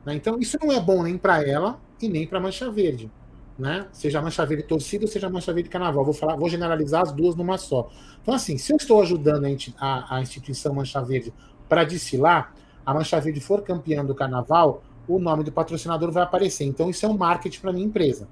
Né? 0.05 0.15
Então, 0.15 0.39
isso 0.39 0.59
não 0.61 0.73
é 0.73 0.81
bom 0.81 1.03
nem 1.03 1.17
para 1.17 1.47
ela 1.47 1.81
e 2.01 2.09
nem 2.09 2.27
para 2.27 2.41
Mancha 2.41 2.71
Verde. 2.71 3.11
Né? 3.59 3.87
Seja 3.93 4.21
Mancha 4.21 4.45
Verde 4.45 4.65
torcida, 4.65 5.07
seja 5.07 5.29
Mancha 5.29 5.53
Verde 5.53 5.69
carnaval. 5.69 6.05
Vou 6.05 6.15
falar, 6.15 6.37
vou 6.37 6.49
generalizar 6.49 7.03
as 7.03 7.13
duas 7.13 7.37
numa 7.37 7.59
só. 7.59 7.91
Então, 8.23 8.35
assim, 8.35 8.59
se 8.59 8.73
eu 8.73 8.77
estou 8.77 9.01
ajudando 9.03 9.47
a, 9.79 10.17
a 10.17 10.21
instituição 10.21 10.75
Mancha 10.75 11.01
Verde 11.03 11.33
para 11.69 11.85
desfilar, 11.85 12.55
a 12.85 12.93
Mancha 12.93 13.21
Verde 13.21 13.41
for 13.41 13.63
campeã 13.63 14.05
do 14.05 14.15
carnaval, 14.15 14.83
o 15.07 15.19
nome 15.19 15.45
do 15.45 15.53
patrocinador 15.53 16.11
vai 16.11 16.23
aparecer. 16.23 16.65
Então, 16.65 16.91
isso 16.91 17.05
é 17.05 17.09
um 17.09 17.17
marketing 17.17 17.61
para 17.61 17.73
minha 17.73 17.87
empresa. 17.87 18.29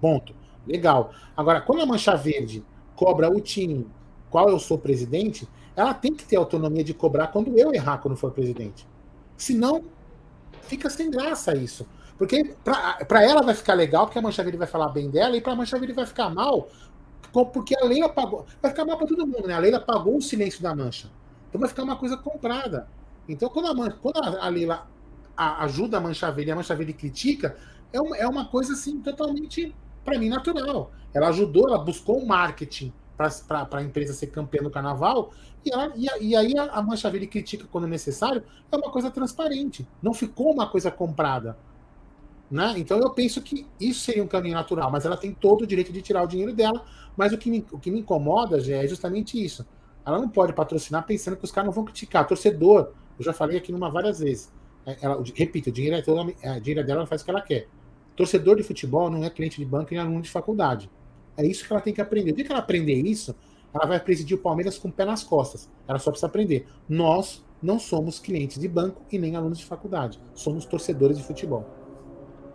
Ponto. 0.00 0.34
Legal. 0.66 1.12
Agora, 1.36 1.60
quando 1.60 1.82
a 1.82 1.86
Mancha 1.86 2.16
Verde 2.16 2.64
cobra 2.94 3.30
o 3.30 3.40
time, 3.40 3.86
qual 4.28 4.48
eu 4.48 4.58
sou 4.58 4.78
presidente, 4.78 5.48
ela 5.74 5.94
tem 5.94 6.14
que 6.14 6.24
ter 6.24 6.36
autonomia 6.36 6.84
de 6.84 6.94
cobrar 6.94 7.28
quando 7.28 7.56
eu 7.58 7.72
errar 7.72 7.98
quando 7.98 8.16
for 8.16 8.30
presidente. 8.32 8.86
Senão, 9.36 9.82
fica 10.62 10.90
sem 10.90 11.10
graça 11.10 11.56
isso. 11.56 11.86
Porque 12.18 12.54
para 12.62 13.24
ela 13.24 13.42
vai 13.42 13.54
ficar 13.54 13.72
legal, 13.72 14.06
porque 14.06 14.18
a 14.18 14.22
Mancha 14.22 14.42
Verde 14.42 14.58
vai 14.58 14.66
falar 14.66 14.88
bem 14.90 15.08
dela, 15.08 15.36
e 15.36 15.40
para 15.40 15.54
a 15.54 15.56
Mancha 15.56 15.78
Verde 15.78 15.94
vai 15.94 16.04
ficar 16.04 16.28
mal, 16.28 16.68
porque 17.32 17.74
a 17.74 17.84
Leila 17.84 18.10
pagou. 18.10 18.44
Vai 18.60 18.70
ficar 18.70 18.84
mal 18.84 18.98
para 18.98 19.06
todo 19.06 19.26
mundo, 19.26 19.48
né? 19.48 19.54
A 19.54 19.58
Leila 19.58 19.80
pagou 19.80 20.18
o 20.18 20.20
silêncio 20.20 20.62
da 20.62 20.74
Mancha. 20.74 21.10
Então 21.48 21.58
vai 21.58 21.68
ficar 21.68 21.82
uma 21.82 21.96
coisa 21.96 22.16
comprada. 22.16 22.86
Então, 23.26 23.48
quando 23.48 23.82
a, 23.82 23.90
quando 23.92 24.18
a 24.18 24.48
Leila 24.48 24.86
ajuda 25.36 25.96
a 25.96 26.00
Mancha 26.00 26.30
Verde 26.30 26.50
e 26.50 26.52
a 26.52 26.56
Mancha 26.56 26.74
Verde 26.74 26.92
critica, 26.92 27.56
é 27.92 28.00
uma, 28.00 28.16
é 28.16 28.28
uma 28.28 28.44
coisa 28.44 28.74
assim 28.74 29.00
totalmente, 29.00 29.74
para 30.04 30.18
mim, 30.18 30.28
natural. 30.28 30.90
Ela 31.12 31.28
ajudou, 31.28 31.68
ela 31.68 31.78
buscou 31.78 32.20
um 32.20 32.26
marketing 32.26 32.92
para 33.16 33.68
a 33.72 33.82
empresa 33.82 34.14
ser 34.14 34.28
campeã 34.28 34.62
no 34.62 34.70
carnaval, 34.70 35.32
e, 35.64 35.72
ela, 35.72 35.92
e, 35.94 36.08
e 36.28 36.36
aí 36.36 36.56
a, 36.56 36.64
a 36.64 36.82
Mancha 36.82 37.10
Verde 37.10 37.26
critica 37.26 37.66
quando 37.70 37.86
necessário, 37.86 38.42
é 38.70 38.76
uma 38.76 38.90
coisa 38.90 39.10
transparente. 39.10 39.86
Não 40.02 40.14
ficou 40.14 40.52
uma 40.52 40.68
coisa 40.68 40.90
comprada. 40.90 41.56
Né? 42.50 42.74
Então 42.78 42.98
eu 42.98 43.10
penso 43.10 43.40
que 43.42 43.66
isso 43.78 44.00
seria 44.00 44.24
um 44.24 44.26
caminho 44.26 44.54
natural, 44.54 44.90
mas 44.90 45.04
ela 45.04 45.16
tem 45.16 45.32
todo 45.32 45.62
o 45.62 45.66
direito 45.66 45.92
de 45.92 46.02
tirar 46.02 46.22
o 46.22 46.26
dinheiro 46.26 46.52
dela. 46.54 46.84
Mas 47.16 47.32
o 47.32 47.38
que 47.38 47.50
me, 47.50 47.64
o 47.70 47.78
que 47.78 47.90
me 47.90 48.00
incomoda 48.00 48.58
é 48.58 48.86
justamente 48.88 49.42
isso. 49.42 49.66
Ela 50.04 50.18
não 50.18 50.28
pode 50.28 50.52
patrocinar 50.52 51.04
pensando 51.04 51.36
que 51.36 51.44
os 51.44 51.52
caras 51.52 51.66
não 51.66 51.74
vão 51.74 51.84
criticar. 51.84 52.26
Torcedor, 52.26 52.92
eu 53.18 53.24
já 53.24 53.32
falei 53.32 53.58
aqui 53.58 53.70
numa 53.70 53.90
várias 53.90 54.18
vezes. 54.20 54.50
É, 54.86 54.96
ela, 55.02 55.22
repito, 55.34 55.68
o 55.68 55.72
dinheiro, 55.72 55.96
é 55.96 56.02
todo, 56.02 56.34
é, 56.42 56.56
o 56.56 56.60
dinheiro 56.60 56.86
dela, 56.86 57.00
ela 57.00 57.06
faz 57.06 57.20
o 57.20 57.24
que 57.24 57.30
ela 57.30 57.42
quer. 57.42 57.68
Torcedor 58.16 58.56
de 58.56 58.62
futebol 58.62 59.10
não 59.10 59.24
é 59.24 59.30
cliente 59.30 59.58
de 59.58 59.64
banco 59.64 59.88
nem 59.90 60.00
aluno 60.00 60.22
de 60.22 60.30
faculdade. 60.30 60.90
É 61.36 61.46
isso 61.46 61.66
que 61.66 61.72
ela 61.72 61.80
tem 61.80 61.92
que 61.92 62.00
aprender. 62.00 62.32
O 62.32 62.34
dia 62.34 62.44
que 62.44 62.52
ela 62.52 62.60
aprender 62.60 62.94
isso, 62.94 63.34
ela 63.72 63.86
vai 63.86 64.00
presidir 64.00 64.36
o 64.36 64.40
Palmeiras 64.40 64.78
com 64.78 64.88
o 64.88 64.92
pé 64.92 65.04
nas 65.04 65.22
costas. 65.22 65.68
Ela 65.88 65.98
só 65.98 66.10
precisa 66.10 66.26
aprender. 66.26 66.66
Nós 66.88 67.42
não 67.62 67.78
somos 67.78 68.18
clientes 68.18 68.58
de 68.58 68.68
banco 68.68 69.02
e 69.10 69.18
nem 69.18 69.36
alunos 69.36 69.58
de 69.58 69.64
faculdade. 69.64 70.20
Somos 70.34 70.64
torcedores 70.64 71.16
de 71.16 71.24
futebol. 71.24 71.64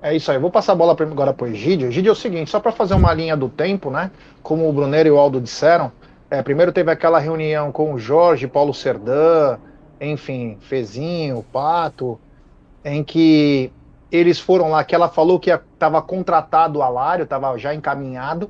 É 0.02 0.16
isso 0.16 0.32
aí. 0.32 0.38
Vou 0.38 0.52
passar 0.52 0.74
a 0.74 0.76
bola 0.76 0.96
agora 1.00 1.34
para 1.34 1.46
o 1.46 1.48
Egídio. 1.50 1.88
Egídio 1.88 2.10
é 2.10 2.12
o 2.12 2.16
seguinte, 2.16 2.52
só 2.52 2.60
para 2.60 2.72
fazer 2.72 2.94
uma 2.94 3.14
linha 3.14 3.36
do 3.36 3.50
tempo, 3.50 3.90
né? 3.90 4.12
Como 4.44 4.70
o 4.70 4.74
Brunero 4.74 5.10
e 5.10 5.12
o 5.12 5.18
Aldo 5.18 5.42
disseram, 5.42 5.92
é, 6.30 6.42
primeiro 6.44 6.72
teve 6.72 6.92
aquela 6.92 7.18
reunião 7.18 7.72
com 7.72 7.94
o 7.94 7.98
Jorge, 7.98 8.48
Paulo 8.48 8.74
Serdã, 8.74 9.58
enfim, 10.00 10.58
Fezinho, 10.60 11.44
Pato, 11.52 12.20
em 12.84 13.04
que 13.04 13.72
eles 14.16 14.40
foram 14.40 14.70
lá, 14.70 14.84
que 14.84 14.96
ela 14.96 15.10
falou 15.10 15.40
que 15.40 15.50
estava 15.50 16.02
contratado 16.02 16.80
o 16.80 16.82
Alário, 16.82 17.24
estava 17.24 17.58
já 17.58 17.74
encaminhado. 17.74 18.50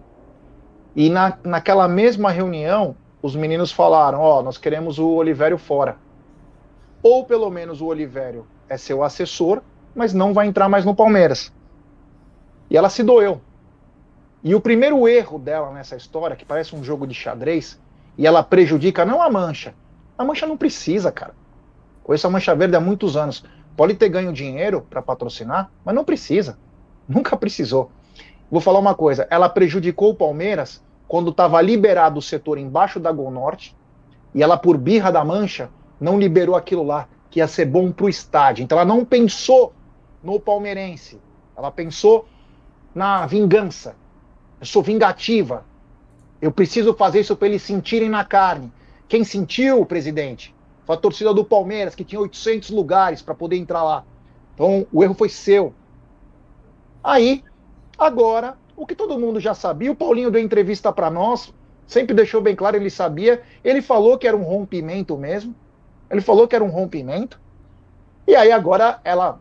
E 0.96 1.10
na, 1.10 1.38
naquela 1.44 1.88
mesma 1.88 2.32
reunião, 2.32 2.96
os 3.22 3.36
meninos 3.36 3.72
falaram: 3.72 4.20
Ó, 4.20 4.40
oh, 4.40 4.44
nós 4.44 4.58
queremos 4.58 5.00
o 5.00 5.08
Olivério 5.10 5.58
fora. 5.58 5.98
Ou 7.02 7.26
pelo 7.26 7.50
menos 7.50 7.82
o 7.82 7.86
Olivério 7.86 8.48
é 8.68 8.78
seu 8.78 9.04
assessor, 9.04 9.62
mas 9.94 10.14
não 10.14 10.34
vai 10.34 10.48
entrar 10.48 10.70
mais 10.70 10.86
no 10.86 10.96
Palmeiras. 10.96 11.54
E 12.70 12.78
ela 12.78 12.90
se 12.90 13.04
doeu. 13.04 13.42
E 14.44 14.54
o 14.54 14.62
primeiro 14.62 15.08
erro 15.08 15.40
dela 15.40 15.72
nessa 15.72 15.96
história, 15.96 16.36
que 16.36 16.46
parece 16.46 16.76
um 16.76 16.84
jogo 16.84 17.08
de 17.08 17.14
xadrez, 17.14 17.80
e 18.18 18.28
ela 18.28 18.44
prejudica 18.44 19.06
não 19.06 19.22
a 19.22 19.30
mancha. 19.30 19.74
A 20.18 20.24
mancha 20.24 20.46
não 20.46 20.56
precisa, 20.56 21.12
cara. 21.12 21.34
Conheço 22.04 22.28
a 22.28 22.30
Mancha 22.30 22.56
Verde 22.56 22.76
há 22.76 22.80
muitos 22.80 23.18
anos. 23.18 23.44
Pode 23.76 23.96
ter 23.96 24.10
ganho 24.10 24.32
dinheiro 24.32 24.86
para 24.90 25.02
patrocinar, 25.02 25.70
mas 25.84 25.94
não 25.94 26.06
precisa. 26.06 26.58
Nunca 27.08 27.36
precisou. 27.36 27.92
Vou 28.50 28.62
falar 28.62 28.80
uma 28.80 28.96
coisa: 28.96 29.28
ela 29.30 29.50
prejudicou 29.50 30.12
o 30.12 30.16
Palmeiras 30.16 30.84
quando 31.08 31.32
estava 31.32 31.62
liberado 31.62 32.20
o 32.20 32.22
setor 32.22 32.58
embaixo 32.58 33.00
da 33.00 33.12
Gol 33.12 33.32
Norte 33.32 33.76
e 34.34 34.42
ela, 34.42 34.58
por 34.58 34.78
birra 34.78 35.12
da 35.12 35.24
mancha, 35.24 35.70
não 36.00 36.20
liberou 36.20 36.56
aquilo 36.56 36.84
lá, 36.84 37.08
que 37.30 37.40
ia 37.40 37.48
ser 37.48 37.66
bom 37.66 37.92
para 37.92 38.06
o 38.06 38.10
estádio. 38.10 38.64
Então 38.64 38.78
ela 38.78 38.88
não 38.88 39.06
pensou 39.06 39.74
no 40.24 40.40
palmeirense, 40.40 41.22
ela 41.56 41.72
pensou 41.72 42.28
na 42.94 43.26
vingança. 43.26 43.96
Eu 44.60 44.66
sou 44.66 44.82
vingativa. 44.82 45.66
Eu 46.42 46.52
preciso 46.52 46.94
fazer 46.94 47.20
isso 47.20 47.36
para 47.36 47.48
eles 47.48 47.62
sentirem 47.62 48.10
na 48.10 48.24
carne. 48.24 48.72
Quem 49.08 49.24
sentiu, 49.24 49.86
presidente? 49.86 50.55
Foi 50.86 50.96
a 50.96 51.00
torcida 51.00 51.34
do 51.34 51.44
Palmeiras, 51.44 51.96
que 51.96 52.04
tinha 52.04 52.22
800 52.22 52.70
lugares 52.70 53.22
para 53.22 53.34
poder 53.34 53.58
entrar 53.58 53.84
lá. 53.84 54.04
Então 54.54 54.86
o 54.92 55.04
erro 55.04 55.14
foi 55.14 55.30
seu. 55.30 55.74
Aí, 57.04 57.44
agora, 57.98 58.58
o 58.76 58.86
que 58.86 58.96
todo 58.96 59.20
mundo 59.20 59.40
já 59.40 59.54
sabia, 59.54 59.92
o 59.92 59.96
Paulinho 59.96 60.32
deu 60.32 60.42
entrevista 60.42 60.92
para 60.92 61.10
nós, 61.10 61.54
sempre 61.88 62.16
deixou 62.16 62.42
bem 62.42 62.56
claro, 62.56 62.78
ele 62.78 62.90
sabia. 62.90 63.42
Ele 63.64 63.82
falou 63.82 64.18
que 64.18 64.28
era 64.28 64.36
um 64.36 64.44
rompimento 64.44 65.18
mesmo. 65.18 65.56
Ele 66.10 66.22
falou 66.22 66.48
que 66.48 66.56
era 66.56 66.64
um 66.64 66.70
rompimento. 66.70 67.40
E 68.28 68.36
aí 68.36 68.52
agora 68.52 69.00
ela. 69.04 69.40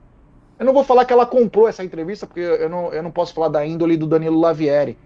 Eu 0.58 0.64
não 0.64 0.72
vou 0.72 0.84
falar 0.84 1.04
que 1.04 1.12
ela 1.12 1.26
comprou 1.26 1.68
essa 1.68 1.82
entrevista, 1.82 2.26
porque 2.26 2.40
eu 2.40 2.68
não, 2.68 2.92
eu 2.92 3.02
não 3.02 3.10
posso 3.10 3.34
falar 3.34 3.48
da 3.48 3.66
índole 3.66 3.96
do 3.96 4.06
Danilo 4.06 4.38
Lavieri. 4.38 4.96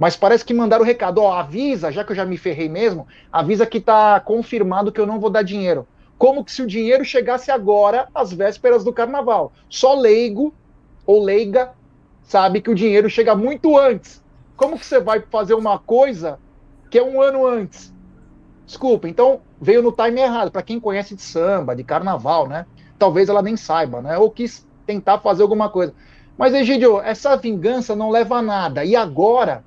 Mas 0.00 0.16
parece 0.16 0.42
que 0.46 0.54
mandaram 0.54 0.82
o 0.82 0.86
recado, 0.86 1.20
ó, 1.20 1.34
avisa, 1.34 1.92
já 1.92 2.02
que 2.02 2.12
eu 2.12 2.16
já 2.16 2.24
me 2.24 2.38
ferrei 2.38 2.70
mesmo, 2.70 3.06
avisa 3.30 3.66
que 3.66 3.78
tá 3.78 4.18
confirmado 4.18 4.90
que 4.90 4.98
eu 4.98 5.06
não 5.06 5.20
vou 5.20 5.28
dar 5.28 5.42
dinheiro. 5.42 5.86
Como 6.16 6.42
que 6.42 6.50
se 6.50 6.62
o 6.62 6.66
dinheiro 6.66 7.04
chegasse 7.04 7.50
agora, 7.50 8.08
às 8.14 8.32
vésperas 8.32 8.82
do 8.82 8.94
carnaval. 8.94 9.52
Só 9.68 9.92
leigo 9.92 10.54
ou 11.04 11.22
leiga 11.22 11.72
sabe 12.22 12.62
que 12.62 12.70
o 12.70 12.74
dinheiro 12.74 13.10
chega 13.10 13.34
muito 13.34 13.76
antes. 13.76 14.22
Como 14.56 14.78
que 14.78 14.86
você 14.86 14.98
vai 14.98 15.20
fazer 15.20 15.52
uma 15.52 15.78
coisa 15.78 16.38
que 16.90 16.98
é 16.98 17.04
um 17.04 17.20
ano 17.20 17.46
antes? 17.46 17.92
Desculpa, 18.64 19.06
então 19.06 19.42
veio 19.60 19.82
no 19.82 19.92
time 19.92 20.22
errado. 20.22 20.50
Para 20.50 20.62
quem 20.62 20.80
conhece 20.80 21.14
de 21.14 21.20
samba, 21.20 21.76
de 21.76 21.84
carnaval, 21.84 22.48
né? 22.48 22.64
Talvez 22.98 23.28
ela 23.28 23.42
nem 23.42 23.54
saiba, 23.54 24.00
né? 24.00 24.16
Ou 24.16 24.30
quis 24.30 24.66
tentar 24.86 25.18
fazer 25.18 25.42
alguma 25.42 25.68
coisa. 25.68 25.92
Mas, 26.38 26.54
Egidio, 26.54 27.02
essa 27.02 27.36
vingança 27.36 27.94
não 27.94 28.08
leva 28.08 28.36
a 28.36 28.42
nada. 28.42 28.82
E 28.82 28.96
agora, 28.96 29.62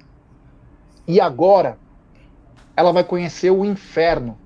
e 1.07 1.19
agora, 1.19 1.77
ela 2.75 2.91
vai 2.91 3.03
conhecer 3.03 3.51
o 3.51 3.65
inferno 3.65 4.37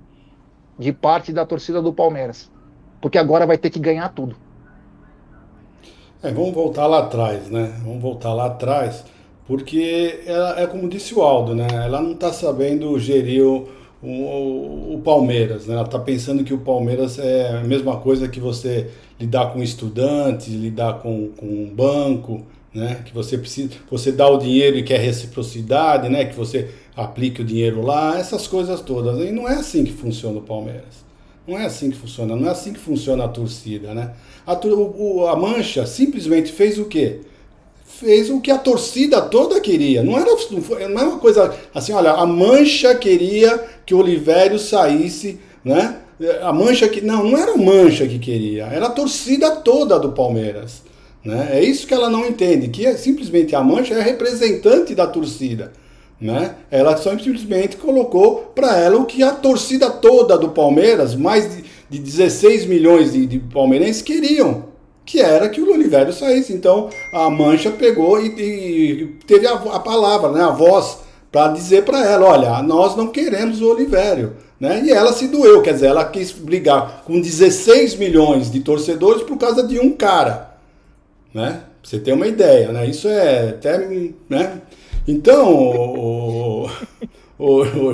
de 0.78 0.92
parte 0.92 1.32
da 1.32 1.46
torcida 1.46 1.82
do 1.82 1.94
Palmeiras. 1.94 2.52
Porque 3.02 3.18
agora 3.18 3.46
vai 3.46 3.58
ter 3.58 3.70
que 3.70 3.80
ganhar 3.80 4.10
tudo. 4.10 4.36
É, 6.22 6.32
vamos 6.32 6.54
voltar 6.54 6.88
lá 6.88 7.00
atrás, 7.00 7.50
né? 7.50 7.74
Vamos 7.84 8.02
voltar 8.02 8.34
lá 8.34 8.48
atrás, 8.48 9.06
porque 9.46 10.22
ela, 10.26 10.60
é 10.60 10.66
como 10.66 10.90
disse 10.90 11.14
o 11.14 11.22
Aldo, 11.22 11.54
né? 11.54 11.68
Ela 11.72 12.02
não 12.02 12.14
está 12.14 12.34
sabendo 12.34 12.98
gerir 12.98 13.46
o, 13.46 13.70
o, 14.02 14.96
o, 14.96 15.02
Palmeiras, 15.04 15.68
né? 15.68 15.76
Ela 15.76 15.84
está 15.84 16.00
pensando 16.00 16.44
que 16.44 16.56
o 16.56 16.58
Palmeiras 16.58 17.20
é 17.20 17.58
a 17.58 17.64
mesma 17.64 17.98
coisa 17.98 18.28
que 18.28 18.40
você 18.40 18.90
lidar 19.20 19.54
com 19.54 19.62
estudantes, 19.62 20.48
lidar 20.48 21.02
com, 21.02 21.30
com 21.38 21.46
um 21.46 21.72
banco, 21.74 22.42
né? 22.74 23.02
Que 23.06 23.14
você 23.14 23.38
precisa, 23.38 23.70
você 23.90 24.12
dá 24.12 24.28
o 24.28 24.38
dinheiro 24.38 24.78
e 24.78 24.84
quer 24.84 25.00
reciprocidade, 25.00 26.10
né? 26.10 26.26
Que 26.26 26.36
você 26.36 26.70
aplique 26.96 27.42
o 27.42 27.46
dinheiro 27.46 27.82
lá, 27.82 28.18
essas 28.20 28.48
coisas 28.48 28.82
todas. 28.82 29.20
E 29.20 29.32
não 29.32 29.48
é 29.48 29.56
assim 29.56 29.84
que 29.84 29.94
funciona 29.94 30.40
o 30.40 30.42
Palmeiras. 30.42 31.08
Não 31.48 31.58
é 31.58 31.66
assim 31.66 31.90
que 31.90 31.98
funciona, 31.98 32.36
não 32.36 32.48
é 32.48 32.52
assim 32.52 32.74
que 32.74 32.80
funciona 32.80 33.24
a 33.24 33.28
torcida, 33.30 33.94
né? 33.94 34.12
A, 34.46 34.52
a 34.54 35.36
Mancha 35.36 35.86
simplesmente 35.86 36.52
fez 36.52 36.78
o 36.78 36.86
quê? 36.86 37.22
Fez 37.86 38.30
o 38.30 38.42
que 38.42 38.52
a 38.52 38.58
torcida 38.58 39.22
toda 39.22 39.62
queria. 39.62 40.04
Não 40.04 40.18
era, 40.18 40.30
não 40.90 41.02
é 41.02 41.04
uma 41.06 41.20
coisa 41.20 41.56
assim, 41.74 41.94
olha, 41.94 42.12
a 42.12 42.26
Mancha 42.26 42.94
queria 42.96 43.64
que 43.86 43.96
o 43.96 44.00
Olivério 44.00 44.60
saísse, 44.60 45.40
né? 45.64 46.00
A 46.42 46.52
Mancha 46.52 46.90
que. 46.90 47.00
Não, 47.00 47.24
não 47.24 47.38
era 47.38 47.54
a 47.54 47.58
Mancha 47.58 48.06
que 48.06 48.20
queria, 48.20 48.66
era 48.66 48.88
a 48.88 48.92
torcida 48.92 49.52
toda 49.52 49.98
do 49.98 50.12
Palmeiras. 50.12 50.82
Né? 51.28 51.50
É 51.52 51.62
isso 51.62 51.86
que 51.86 51.94
ela 51.94 52.10
não 52.10 52.26
entende, 52.26 52.70
que 52.70 52.86
é 52.86 52.96
simplesmente 52.96 53.54
a 53.54 53.62
Mancha 53.62 53.94
é 53.94 54.02
representante 54.02 54.96
da 54.96 55.06
torcida. 55.06 55.74
Né? 56.22 56.56
Ela 56.72 56.96
simplesmente 56.96 57.76
colocou 57.76 58.54
para 58.56 58.78
ela 58.78 58.98
o 58.98 59.04
que 59.04 59.22
a 59.22 59.32
torcida 59.32 59.90
toda 59.90 60.38
do 60.38 60.52
Palmeiras, 60.52 61.16
mais 61.16 61.54
de, 61.54 61.66
de 61.90 62.00
16 62.00 62.66
milhões 62.66 63.12
de, 63.12 63.26
de, 63.26 63.40
palmeirenses, 63.40 64.02
queriam, 64.02 64.68
que 65.06 65.20
era 65.20 65.50
que 65.50 65.60
o 65.60 65.74
Oliveira 65.74 66.14
saísse. 66.14 66.54
Então 66.54 66.90
a 67.12 67.30
Mancha 67.30 67.72
pegou 67.72 68.22
e, 68.22 68.28
e 68.30 69.06
teve 69.28 69.46
a, 69.48 69.56
a, 69.56 69.80
palavra, 69.82 70.32
né, 70.32 70.42
a 70.42 70.52
voz, 70.52 71.00
para 71.30 71.52
dizer 71.52 71.84
para 71.84 72.06
ela: 72.06 72.26
olha, 72.26 72.64
nós 72.64 72.96
não 72.96 73.08
queremos 73.08 73.60
o 73.62 73.70
Olivério. 73.70 74.38
Né? 74.58 74.82
E 74.86 74.92
ela 74.92 75.12
se 75.12 75.28
doeu, 75.28 75.62
quer 75.62 75.74
dizer, 75.74 75.88
ela 75.88 76.06
quis 76.06 76.32
brigar 76.32 77.04
com 77.06 77.20
16 77.20 77.98
milhões 77.98 78.50
de 78.50 78.62
torcedores 78.62 79.24
por 79.24 79.38
causa 79.38 79.62
de 79.62 79.78
um 79.78 79.92
cara. 79.92 80.57
Né? 81.38 81.52
Pra 81.52 81.92
você 81.92 82.00
ter 82.00 82.14
uma 82.14 82.26
ideia, 82.26 82.72
né? 82.72 82.88
Isso 82.88 83.08
é 83.08 83.50
até. 83.50 83.78
Né? 84.28 84.60
Então, 85.08 85.54
o, 85.54 86.68
o, 87.38 87.62
o 87.62 87.94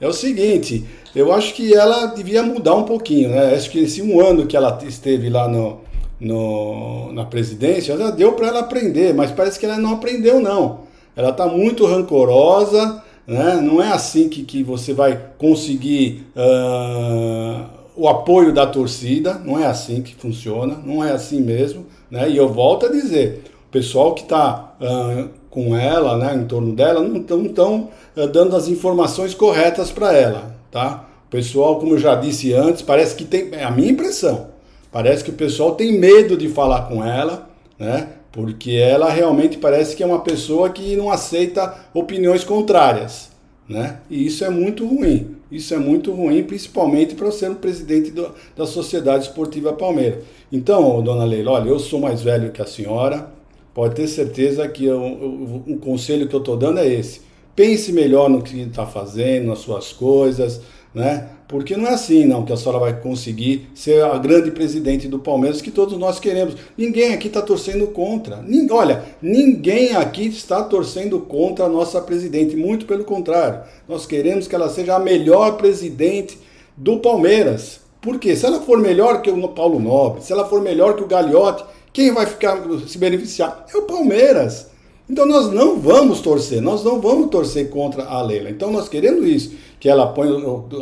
é 0.00 0.08
o 0.08 0.12
seguinte, 0.12 0.84
eu 1.14 1.32
acho 1.32 1.54
que 1.54 1.72
ela 1.72 2.06
devia 2.06 2.42
mudar 2.42 2.74
um 2.74 2.82
pouquinho, 2.82 3.28
né? 3.28 3.54
Acho 3.54 3.70
que 3.70 3.78
esse 3.78 4.02
um 4.02 4.20
ano 4.20 4.44
que 4.44 4.56
ela 4.56 4.76
esteve 4.88 5.30
lá 5.30 5.46
no, 5.46 5.82
no 6.18 7.12
na 7.12 7.24
presidência, 7.24 7.96
já 7.96 8.10
deu 8.10 8.32
para 8.32 8.48
ela 8.48 8.60
aprender, 8.60 9.14
mas 9.14 9.30
parece 9.30 9.60
que 9.60 9.66
ela 9.66 9.78
não 9.78 9.92
aprendeu, 9.92 10.40
não. 10.40 10.80
Ela 11.14 11.30
está 11.30 11.46
muito 11.46 11.86
rancorosa, 11.86 13.04
né? 13.24 13.60
Não 13.62 13.80
é 13.80 13.92
assim 13.92 14.28
que, 14.28 14.42
que 14.42 14.64
você 14.64 14.92
vai 14.92 15.16
conseguir 15.38 16.26
uh, 16.34 17.83
o 17.96 18.08
apoio 18.08 18.52
da 18.52 18.66
torcida, 18.66 19.40
não 19.44 19.58
é 19.58 19.66
assim 19.66 20.02
que 20.02 20.14
funciona, 20.14 20.78
não 20.84 21.04
é 21.04 21.12
assim 21.12 21.40
mesmo, 21.40 21.86
né? 22.10 22.28
E 22.28 22.36
eu 22.36 22.48
volto 22.48 22.86
a 22.86 22.88
dizer, 22.88 23.44
o 23.68 23.70
pessoal 23.70 24.14
que 24.14 24.22
está 24.22 24.74
uh, 24.80 25.28
com 25.48 25.76
ela, 25.76 26.16
né, 26.16 26.34
em 26.34 26.46
torno 26.46 26.74
dela, 26.74 27.00
não 27.00 27.20
estão 27.20 27.88
uh, 28.16 28.26
dando 28.26 28.56
as 28.56 28.68
informações 28.68 29.34
corretas 29.34 29.90
para 29.90 30.12
ela, 30.12 30.56
tá? 30.70 31.08
O 31.26 31.30
pessoal, 31.30 31.78
como 31.78 31.94
eu 31.94 31.98
já 31.98 32.16
disse 32.16 32.52
antes, 32.52 32.82
parece 32.82 33.14
que 33.14 33.24
tem, 33.24 33.50
é 33.52 33.64
a 33.64 33.70
minha 33.70 33.90
impressão, 33.90 34.48
parece 34.90 35.22
que 35.22 35.30
o 35.30 35.34
pessoal 35.34 35.74
tem 35.74 35.98
medo 35.98 36.36
de 36.36 36.48
falar 36.48 36.88
com 36.88 37.04
ela, 37.04 37.48
né? 37.78 38.08
Porque 38.32 38.72
ela 38.72 39.08
realmente 39.10 39.56
parece 39.56 39.94
que 39.94 40.02
é 40.02 40.06
uma 40.06 40.20
pessoa 40.20 40.68
que 40.70 40.96
não 40.96 41.12
aceita 41.12 41.72
opiniões 41.94 42.42
contrárias, 42.42 43.30
né? 43.68 43.98
E 44.10 44.26
isso 44.26 44.44
é 44.44 44.50
muito 44.50 44.84
ruim. 44.84 45.36
Isso 45.54 45.74
é 45.74 45.78
muito 45.78 46.12
ruim, 46.12 46.42
principalmente 46.42 47.14
para 47.14 47.30
ser 47.30 47.50
o 47.50 47.56
presidente 47.56 48.10
do, 48.10 48.30
da 48.56 48.66
Sociedade 48.66 49.24
Esportiva 49.24 49.72
Palmeiras. 49.72 50.24
Então, 50.50 51.02
dona 51.02 51.24
Leila, 51.24 51.52
olha, 51.52 51.68
eu 51.68 51.78
sou 51.78 52.00
mais 52.00 52.22
velho 52.22 52.52
que 52.52 52.60
a 52.60 52.66
senhora, 52.66 53.32
Pode 53.74 53.96
ter 53.96 54.06
certeza 54.06 54.66
que 54.68 54.88
o 54.88 55.76
conselho 55.82 56.28
que 56.28 56.34
eu 56.34 56.38
estou 56.38 56.56
dando 56.56 56.78
é 56.78 56.86
esse. 56.86 57.22
Pense 57.56 57.92
melhor 57.92 58.30
no 58.30 58.40
que 58.40 58.60
está 58.60 58.86
fazendo, 58.86 59.48
nas 59.48 59.58
suas 59.58 59.92
coisas, 59.92 60.60
né? 60.94 61.28
Porque 61.46 61.76
não 61.76 61.86
é 61.86 61.92
assim, 61.92 62.24
não, 62.24 62.44
que 62.44 62.52
a 62.52 62.56
senhora 62.56 62.78
vai 62.78 63.00
conseguir 63.00 63.68
ser 63.74 64.02
a 64.02 64.16
grande 64.16 64.50
presidente 64.50 65.06
do 65.06 65.18
Palmeiras 65.18 65.60
que 65.60 65.70
todos 65.70 65.98
nós 65.98 66.18
queremos. 66.18 66.56
Ninguém 66.76 67.12
aqui 67.12 67.28
está 67.28 67.42
torcendo 67.42 67.86
contra. 67.88 68.36
Ninguém, 68.42 68.76
olha, 68.76 69.04
ninguém 69.20 69.94
aqui 69.94 70.26
está 70.26 70.62
torcendo 70.62 71.20
contra 71.20 71.66
a 71.66 71.68
nossa 71.68 72.00
presidente. 72.00 72.56
Muito 72.56 72.86
pelo 72.86 73.04
contrário. 73.04 73.60
Nós 73.86 74.06
queremos 74.06 74.48
que 74.48 74.54
ela 74.54 74.70
seja 74.70 74.96
a 74.96 74.98
melhor 74.98 75.58
presidente 75.58 76.38
do 76.76 76.98
Palmeiras. 76.98 77.80
Por 78.00 78.18
quê? 78.18 78.34
Se 78.34 78.46
ela 78.46 78.60
for 78.60 78.78
melhor 78.78 79.20
que 79.20 79.30
o 79.30 79.48
Paulo 79.48 79.78
Nobre, 79.78 80.22
se 80.22 80.32
ela 80.32 80.48
for 80.48 80.62
melhor 80.62 80.96
que 80.96 81.02
o 81.02 81.06
Gagliotti, 81.06 81.64
quem 81.92 82.12
vai 82.12 82.26
ficar 82.26 82.62
se 82.86 82.98
beneficiar? 82.98 83.66
É 83.72 83.76
o 83.76 83.82
Palmeiras. 83.82 84.68
Então 85.08 85.26
nós 85.26 85.52
não 85.52 85.78
vamos 85.78 86.20
torcer, 86.20 86.62
nós 86.62 86.82
não 86.82 86.98
vamos 86.98 87.28
torcer 87.28 87.68
contra 87.68 88.04
a 88.04 88.22
Leila. 88.22 88.48
Então 88.48 88.72
nós 88.72 88.88
querendo 88.88 89.26
isso, 89.26 89.52
que 89.84 89.88
ela 89.90 90.06
põe 90.06 90.30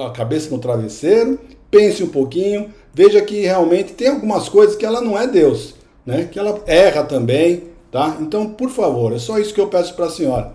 a 0.01 0.11
cabeça 0.11 0.49
no 0.49 0.61
travesseiro, 0.61 1.37
pense 1.69 2.05
um 2.05 2.09
pouquinho, 2.09 2.73
veja 2.95 3.21
que 3.21 3.41
realmente 3.41 3.95
tem 3.95 4.07
algumas 4.07 4.49
coisas 4.49 4.77
que 4.77 4.87
ela 4.87 5.01
não 5.01 5.19
é 5.19 5.27
Deus, 5.27 5.75
né? 6.07 6.29
Que 6.31 6.39
ela 6.39 6.63
erra 6.69 7.03
também, 7.03 7.65
tá? 7.91 8.17
Então, 8.21 8.51
por 8.51 8.71
favor, 8.71 9.13
é 9.13 9.19
só 9.19 9.41
isso 9.41 9.53
que 9.53 9.61
eu 9.61 9.67
peço 9.67 9.97
para 9.97 10.07
a 10.07 10.09
senhora. 10.09 10.55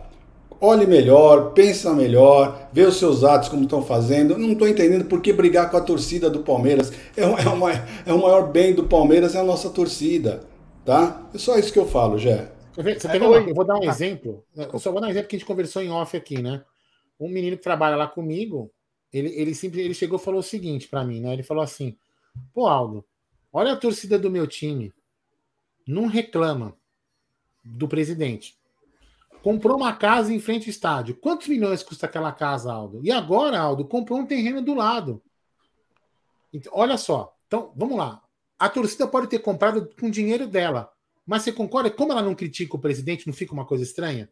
olhe 0.61 0.87
melhor, 0.87 1.51
pensa 1.51 1.93
melhor, 1.93 2.69
vê 2.71 2.83
os 2.83 2.95
seus 2.95 3.21
atos 3.25 3.49
como 3.49 3.63
estão 3.63 3.81
fazendo. 3.81 4.37
Não 4.37 4.53
estou 4.53 4.65
entendendo 4.65 5.03
por 5.03 5.19
que 5.19 5.33
brigar 5.33 5.69
com 5.69 5.75
a 5.75 5.81
torcida 5.81 6.29
do 6.29 6.39
Palmeiras. 6.39 6.93
É, 7.17 7.23
é, 7.23 7.49
uma, 7.49 7.73
é 8.05 8.13
o 8.13 8.21
maior 8.21 8.49
bem 8.49 8.73
do 8.73 8.85
Palmeiras, 8.85 9.35
é 9.35 9.39
a 9.39 9.43
nossa 9.43 9.69
torcida. 9.69 10.39
Tá? 10.85 11.21
É 11.33 11.37
só 11.37 11.57
isso 11.57 11.73
que 11.73 11.79
eu 11.79 11.85
falo, 11.85 12.17
Jé. 12.17 12.47
Você 12.77 13.09
quer 13.09 13.19
ver? 13.19 13.49
Eu 13.49 13.53
vou 13.53 13.65
dar 13.65 13.75
um 13.75 13.83
exemplo. 13.83 14.41
Eu 14.55 14.79
só 14.79 14.89
vou 14.89 15.01
dar 15.01 15.07
um 15.07 15.09
exemplo 15.09 15.27
que 15.27 15.35
a 15.35 15.39
gente 15.39 15.47
conversou 15.47 15.81
em 15.81 15.91
off 15.91 16.15
aqui, 16.15 16.41
né? 16.41 16.61
Um 17.19 17.29
menino 17.29 17.57
que 17.57 17.63
trabalha 17.63 17.95
lá 17.95 18.07
comigo, 18.07 18.71
ele, 19.11 19.29
ele 19.29 19.55
sempre 19.55 19.81
ele 19.81 19.93
chegou 19.93 20.19
e 20.19 20.21
falou 20.21 20.39
o 20.39 20.43
seguinte 20.43 20.87
para 20.87 21.03
mim, 21.03 21.21
né? 21.21 21.33
Ele 21.33 21.43
falou 21.43 21.63
assim: 21.63 21.97
Pô, 22.53 22.67
Aldo, 22.67 23.05
olha 23.51 23.73
a 23.73 23.77
torcida 23.77 24.19
do 24.19 24.29
meu 24.29 24.47
time. 24.47 24.93
Não 25.87 26.07
reclama 26.07 26.77
do 27.63 27.87
presidente. 27.87 28.57
Comprou 29.41 29.77
uma 29.77 29.95
casa 29.95 30.33
em 30.33 30.39
frente 30.39 30.65
ao 30.65 30.71
estádio. 30.71 31.15
Quantos 31.15 31.47
milhões 31.47 31.83
custa 31.83 32.05
aquela 32.05 32.31
casa, 32.31 32.71
Aldo? 32.71 32.99
E 33.03 33.11
agora, 33.11 33.59
Aldo, 33.59 33.85
comprou 33.85 34.19
um 34.19 34.25
terreno 34.25 34.61
do 34.61 34.73
lado. 34.73 35.21
Então, 36.51 36.71
olha 36.75 36.97
só. 36.97 37.35
Então, 37.47 37.71
vamos 37.75 37.97
lá. 37.97 38.21
A 38.59 38.67
torcida 38.67 39.07
pode 39.07 39.27
ter 39.27 39.39
comprado 39.39 39.89
com 39.99 40.09
dinheiro 40.09 40.47
dela. 40.47 40.91
Mas 41.25 41.43
você 41.43 41.51
concorda? 41.51 41.91
Como 41.91 42.11
ela 42.11 42.21
não 42.21 42.35
critica 42.35 42.75
o 42.75 42.79
presidente, 42.79 43.27
não 43.27 43.33
fica 43.33 43.53
uma 43.53 43.65
coisa 43.65 43.83
estranha? 43.83 44.29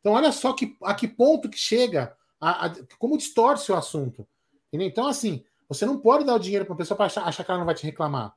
Então, 0.00 0.12
olha 0.12 0.32
só 0.32 0.52
que, 0.52 0.76
a 0.82 0.94
que 0.94 1.06
ponto 1.06 1.50
que 1.50 1.58
chega, 1.58 2.15
a, 2.40 2.66
a, 2.66 2.74
como 2.98 3.16
distorce 3.16 3.70
o 3.72 3.74
assunto. 3.74 4.26
Entendeu? 4.68 4.88
Então, 4.88 5.06
assim, 5.06 5.44
você 5.68 5.84
não 5.86 5.98
pode 5.98 6.24
dar 6.24 6.34
o 6.34 6.38
dinheiro 6.38 6.64
para 6.64 6.74
a 6.74 6.78
pessoa 6.78 6.96
para 6.96 7.06
achar, 7.06 7.22
achar, 7.22 7.44
que 7.44 7.50
ela 7.50 7.58
não 7.58 7.66
vai 7.66 7.74
te 7.74 7.84
reclamar. 7.84 8.34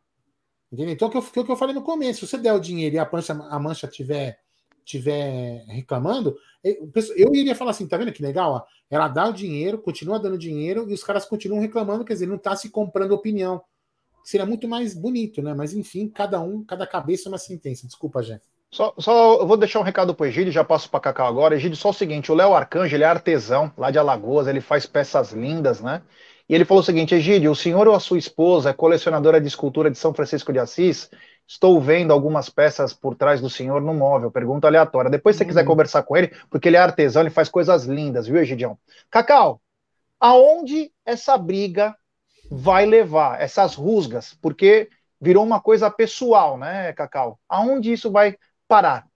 Entendeu? 0.71 0.93
Então, 0.93 1.07
o 1.07 1.11
que, 1.11 1.17
eu, 1.17 1.21
o 1.21 1.45
que 1.45 1.51
eu 1.51 1.57
falei 1.57 1.73
no 1.73 1.81
começo: 1.81 2.19
se 2.19 2.27
você 2.27 2.37
der 2.37 2.53
o 2.53 2.59
dinheiro 2.59 2.95
e 2.95 2.99
a 2.99 3.09
mancha, 3.11 3.33
a 3.33 3.59
mancha 3.59 3.87
tiver 3.87 4.39
tiver 4.89 5.63
reclamando, 5.67 6.35
eu 6.63 7.31
iria 7.35 7.53
falar 7.53 7.71
assim, 7.71 7.87
tá 7.87 7.95
vendo 7.95 8.11
que 8.11 8.23
legal? 8.23 8.53
Ó? 8.53 8.63
Ela 8.89 9.07
dá 9.07 9.29
o 9.29 9.33
dinheiro, 9.33 9.77
continua 9.77 10.19
dando 10.19 10.35
dinheiro 10.35 10.89
e 10.89 10.93
os 10.95 11.03
caras 11.03 11.25
continuam 11.25 11.61
reclamando, 11.61 12.03
quer 12.03 12.13
dizer, 12.13 12.25
não 12.25 12.37
está 12.37 12.55
se 12.55 12.71
comprando 12.71 13.11
opinião. 13.11 13.61
Seria 14.23 14.47
muito 14.47 14.67
mais 14.67 14.95
bonito, 14.95 15.43
né? 15.43 15.53
Mas 15.53 15.73
enfim, 15.73 16.09
cada 16.09 16.41
um, 16.41 16.63
cada 16.63 16.87
cabeça 16.87 17.29
é 17.29 17.31
uma 17.31 17.37
sentença. 17.37 17.85
Desculpa, 17.85 18.23
gente. 18.23 18.41
Só, 18.71 18.93
só 18.99 19.39
eu 19.39 19.47
vou 19.47 19.57
deixar 19.57 19.79
um 19.79 19.83
recado 19.83 20.13
pro 20.13 20.27
Egídio, 20.27 20.51
já 20.51 20.63
passo 20.63 20.89
para 20.89 20.99
Cacau 20.99 21.27
agora. 21.27 21.55
Egídio, 21.55 21.75
só 21.75 21.89
o 21.89 21.93
seguinte: 21.93 22.31
o 22.31 22.35
Léo 22.35 22.53
Arcanjo, 22.53 22.95
ele 22.95 23.03
é 23.03 23.07
artesão 23.07 23.71
lá 23.77 23.89
de 23.89 23.97
Alagoas, 23.97 24.47
ele 24.47 24.61
faz 24.61 24.85
peças 24.85 25.31
lindas, 25.31 25.81
né? 25.81 26.01
E 26.47 26.53
ele 26.53 26.65
falou 26.65 26.81
o 26.81 26.85
seguinte: 26.85 27.15
Egídio, 27.15 27.51
o 27.51 27.55
senhor 27.55 27.87
ou 27.87 27.95
a 27.95 27.99
sua 27.99 28.17
esposa 28.17 28.69
é 28.69 28.73
colecionadora 28.73 29.41
de 29.41 29.47
escultura 29.47 29.89
de 29.89 29.97
São 29.97 30.13
Francisco 30.13 30.53
de 30.53 30.59
Assis? 30.59 31.09
Estou 31.47 31.81
vendo 31.81 32.13
algumas 32.13 32.47
peças 32.47 32.93
por 32.93 33.15
trás 33.15 33.41
do 33.41 33.49
senhor 33.49 33.81
no 33.81 33.93
móvel. 33.93 34.29
Pergunta 34.29 34.67
aleatória. 34.67 35.09
Depois, 35.09 35.35
se 35.35 35.39
você 35.39 35.45
quiser 35.45 35.61
uhum. 35.61 35.67
conversar 35.67 36.03
com 36.03 36.15
ele, 36.15 36.31
porque 36.47 36.69
ele 36.69 36.77
é 36.77 36.79
artesão, 36.79 37.23
ele 37.23 37.31
faz 37.31 37.49
coisas 37.49 37.85
lindas, 37.85 38.27
viu, 38.27 38.37
Egidião? 38.37 38.77
Cacau, 39.09 39.59
aonde 40.19 40.91
essa 41.03 41.35
briga 41.39 41.95
vai 42.51 42.85
levar, 42.85 43.41
essas 43.41 43.73
rusgas? 43.73 44.37
Porque 44.39 44.89
virou 45.19 45.43
uma 45.43 45.59
coisa 45.59 45.89
pessoal, 45.89 46.55
né, 46.55 46.93
Cacau? 46.93 47.39
Aonde 47.49 47.91
isso 47.91 48.11
vai 48.11 48.37
parar? 48.69 49.09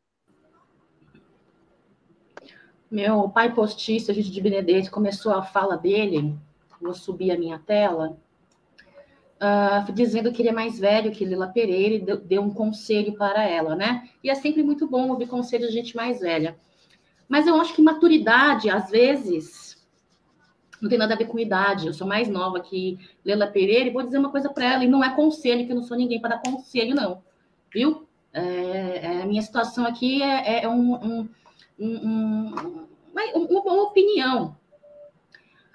Meu 2.89 3.30
pai 3.30 3.54
postiço, 3.54 4.10
a 4.10 4.13
gente 4.13 4.32
de 4.32 4.42
Benedetti, 4.42 4.89
começou 4.89 5.32
a 5.32 5.44
fala 5.44 5.78
dele, 5.78 6.36
vou 6.82 6.94
subir 6.94 7.32
a 7.32 7.38
minha 7.38 7.60
tela, 7.60 8.18
uh, 9.39 9.92
dizendo 9.94 10.32
que 10.32 10.42
ele 10.42 10.50
é 10.50 10.54
mais 10.54 10.80
velho 10.80 11.12
que 11.12 11.24
Lila 11.24 11.48
Pereira 11.48 11.96
e 11.96 12.00
deu, 12.00 12.18
deu, 12.18 12.42
um 12.42 12.52
conselho 12.52 13.16
para 13.16 13.48
ela, 13.48 13.76
né? 13.76 14.10
E 14.24 14.30
é 14.30 14.36
sempre 14.36 14.63
muito 14.63 14.88
bom 14.88 15.10
ouvir 15.10 15.28
conselhos 15.28 15.70
de 15.70 15.74
gente 15.76 15.96
mais 15.96 16.20
velha. 16.20 16.58
Mas 17.30 17.46
eu 17.46 17.56
acho 17.56 17.76
que 17.76 17.82
maturidade, 17.82 18.72
às 18.72 18.89
vezes, 18.89 19.78
não 20.82 20.89
tem 20.89 20.98
nada 20.98 21.13
a 21.13 21.18
ver 21.18 21.26
com 21.26 21.39
idade. 21.39 21.88
Eu 21.88 21.94
sou 21.94 22.08
mais 22.08 22.28
nova 22.28 22.60
que 22.60 23.00
Lela 23.24 23.48
Pereira 23.48 23.88
e 23.88 23.94
vou 23.94 24.04
dizer 24.04 24.18
uma 24.18 24.32
coisa 24.32 24.50
para 24.50 24.74
ela, 24.74 24.84
e 24.84 24.88
não 24.88 25.04
é 25.04 25.16
conselho, 25.16 25.66
que 25.66 25.72
eu 25.72 25.76
não 25.76 25.84
sou 25.84 25.96
ninguém 25.96 26.20
para 26.20 26.36
dar 26.36 26.42
conselho, 26.42 26.96
não. 26.96 27.24
Viu? 27.72 28.08
É, 28.34 29.00
é, 29.04 29.22
a 29.22 29.26
minha 29.26 29.41
situação 29.41 29.86
aqui 29.86 30.24
é, 30.24 30.63
é 30.63 30.67
um, 30.67 30.96
um, 30.96 31.30
um, 31.80 32.54
uma 33.36 33.84
opinião. 33.84 34.58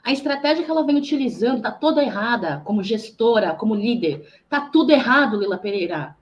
A 0.03 0.11
estratégia 0.11 0.64
que 0.64 0.71
ela 0.71 0.85
vem 0.85 0.97
utilizando 0.97 1.59
está 1.59 1.71
toda 1.71 2.03
errada, 2.03 2.62
como 2.64 2.83
gestora, 2.83 3.55
como 3.55 3.75
líder. 3.75 4.27
Está 4.42 4.61
tudo 4.62 4.90
errado, 4.90 5.38
Lila 5.38 5.59
Pereira. 5.59 6.16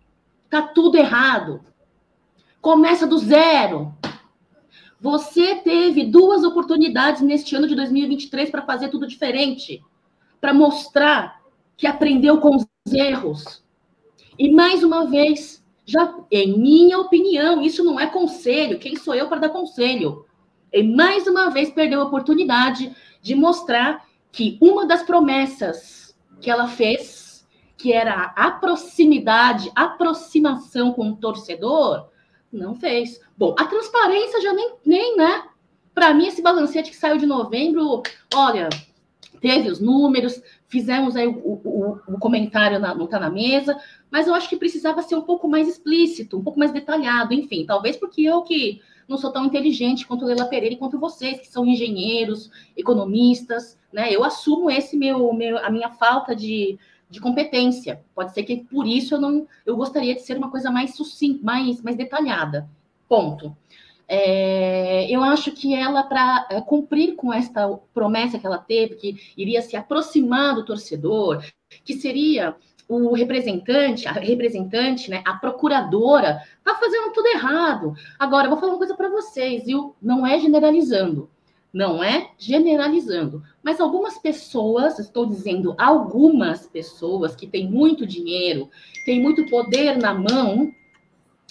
Está 0.44 0.60
tudo 0.62 0.96
errado. 0.96 1.60
Começa 2.60 3.06
do 3.06 3.16
zero. 3.16 3.94
Você 5.00 5.56
teve 5.56 6.04
duas 6.04 6.42
oportunidades 6.42 7.22
neste 7.22 7.54
ano 7.54 7.68
de 7.68 7.74
2023 7.74 8.50
para 8.50 8.62
fazer 8.62 8.88
tudo 8.88 9.06
diferente, 9.06 9.82
para 10.40 10.52
mostrar 10.52 11.40
que 11.76 11.86
aprendeu 11.86 12.40
com 12.40 12.56
os 12.56 12.66
erros. 12.92 13.62
E 14.38 14.50
mais 14.50 14.82
uma 14.82 15.06
vez, 15.06 15.64
já 15.86 16.12
em 16.32 16.58
minha 16.58 16.98
opinião, 16.98 17.62
isso 17.62 17.84
não 17.84 17.98
é 17.98 18.06
conselho. 18.06 18.78
Quem 18.78 18.96
sou 18.96 19.14
eu 19.14 19.28
para 19.28 19.38
dar 19.38 19.48
conselho? 19.50 20.26
E 20.72 20.82
mais 20.82 21.28
uma 21.28 21.48
vez 21.48 21.70
perdeu 21.70 22.00
a 22.00 22.04
oportunidade 22.04 22.94
de 23.22 23.34
mostrar 23.36 24.04
que 24.32 24.58
uma 24.60 24.84
das 24.84 25.04
promessas 25.04 26.14
que 26.40 26.50
ela 26.50 26.66
fez, 26.66 27.46
que 27.76 27.92
era 27.92 28.32
a 28.36 28.50
proximidade, 28.50 29.70
aproximação 29.76 30.92
com 30.92 31.10
o 31.10 31.16
torcedor, 31.16 32.08
não 32.52 32.74
fez. 32.74 33.20
Bom, 33.38 33.54
a 33.56 33.64
transparência 33.64 34.40
já 34.40 34.52
nem, 34.52 34.74
nem 34.84 35.16
né? 35.16 35.44
Para 35.94 36.12
mim, 36.12 36.26
esse 36.26 36.42
balancete 36.42 36.90
que 36.90 36.96
saiu 36.96 37.16
de 37.16 37.26
novembro, 37.26 38.02
olha, 38.34 38.68
teve 39.40 39.70
os 39.70 39.80
números, 39.80 40.42
fizemos 40.66 41.16
aí 41.16 41.26
o, 41.26 41.32
o, 41.32 41.98
o 42.08 42.18
comentário 42.18 42.78
na, 42.78 42.94
não 42.94 43.06
tá 43.06 43.18
na 43.18 43.30
mesa, 43.30 43.78
mas 44.10 44.26
eu 44.26 44.34
acho 44.34 44.48
que 44.48 44.56
precisava 44.56 45.02
ser 45.02 45.14
um 45.14 45.22
pouco 45.22 45.48
mais 45.48 45.68
explícito, 45.68 46.38
um 46.38 46.42
pouco 46.42 46.58
mais 46.58 46.72
detalhado, 46.72 47.34
enfim, 47.34 47.64
talvez 47.66 47.96
porque 47.96 48.22
eu 48.22 48.42
que 48.42 48.80
não 49.08 49.16
sou 49.16 49.32
tão 49.32 49.44
inteligente 49.44 50.06
quanto 50.06 50.24
Leila 50.24 50.46
Pereira 50.46 50.74
e 50.74 50.78
quanto 50.78 50.98
vocês, 50.98 51.38
que 51.38 51.48
são 51.48 51.66
engenheiros, 51.66 52.50
economistas, 52.76 53.78
né? 53.92 54.12
Eu 54.12 54.24
assumo 54.24 54.70
esse 54.70 54.96
meu, 54.96 55.32
meu 55.32 55.58
a 55.58 55.70
minha 55.70 55.90
falta 55.90 56.34
de, 56.34 56.78
de 57.08 57.20
competência. 57.20 58.02
Pode 58.14 58.34
ser 58.34 58.42
que 58.42 58.64
por 58.64 58.86
isso 58.86 59.14
eu 59.14 59.20
não 59.20 59.46
eu 59.64 59.76
gostaria 59.76 60.14
de 60.14 60.22
ser 60.22 60.36
uma 60.36 60.50
coisa 60.50 60.70
mais 60.70 60.96
sucinta, 60.96 61.44
mais, 61.44 61.80
mais 61.82 61.96
detalhada. 61.96 62.68
Ponto. 63.08 63.56
É, 64.08 65.10
eu 65.10 65.22
acho 65.22 65.50
que 65.52 65.74
ela, 65.74 66.04
para 66.04 66.46
é, 66.50 66.60
cumprir 66.60 67.16
com 67.16 67.32
esta 67.32 67.68
promessa 67.92 68.38
que 68.38 68.46
ela 68.46 68.58
teve, 68.58 68.94
que 68.94 69.16
iria 69.36 69.60
se 69.62 69.76
aproximar 69.76 70.54
do 70.54 70.64
torcedor, 70.64 71.44
que 71.84 71.94
seria 71.94 72.54
o 72.88 73.14
representante, 73.14 74.06
a 74.06 74.12
representante, 74.12 75.10
né, 75.10 75.22
a 75.24 75.34
procuradora, 75.34 76.40
tá 76.62 76.76
fazendo 76.76 77.12
tudo 77.12 77.26
errado. 77.26 77.94
Agora, 78.18 78.46
eu 78.46 78.50
vou 78.50 78.60
falar 78.60 78.72
uma 78.72 78.78
coisa 78.78 78.94
para 78.94 79.08
vocês, 79.08 79.64
viu? 79.64 79.96
Não 80.00 80.24
é 80.24 80.38
generalizando. 80.38 81.28
Não 81.72 82.02
é 82.02 82.30
generalizando. 82.38 83.42
Mas 83.62 83.80
algumas 83.80 84.16
pessoas, 84.18 85.00
estou 85.00 85.26
dizendo 85.26 85.74
algumas 85.76 86.66
pessoas 86.66 87.34
que 87.34 87.46
têm 87.46 87.68
muito 87.68 88.06
dinheiro, 88.06 88.70
têm 89.04 89.20
muito 89.20 89.44
poder 89.46 89.98
na 89.98 90.14
mão, 90.14 90.72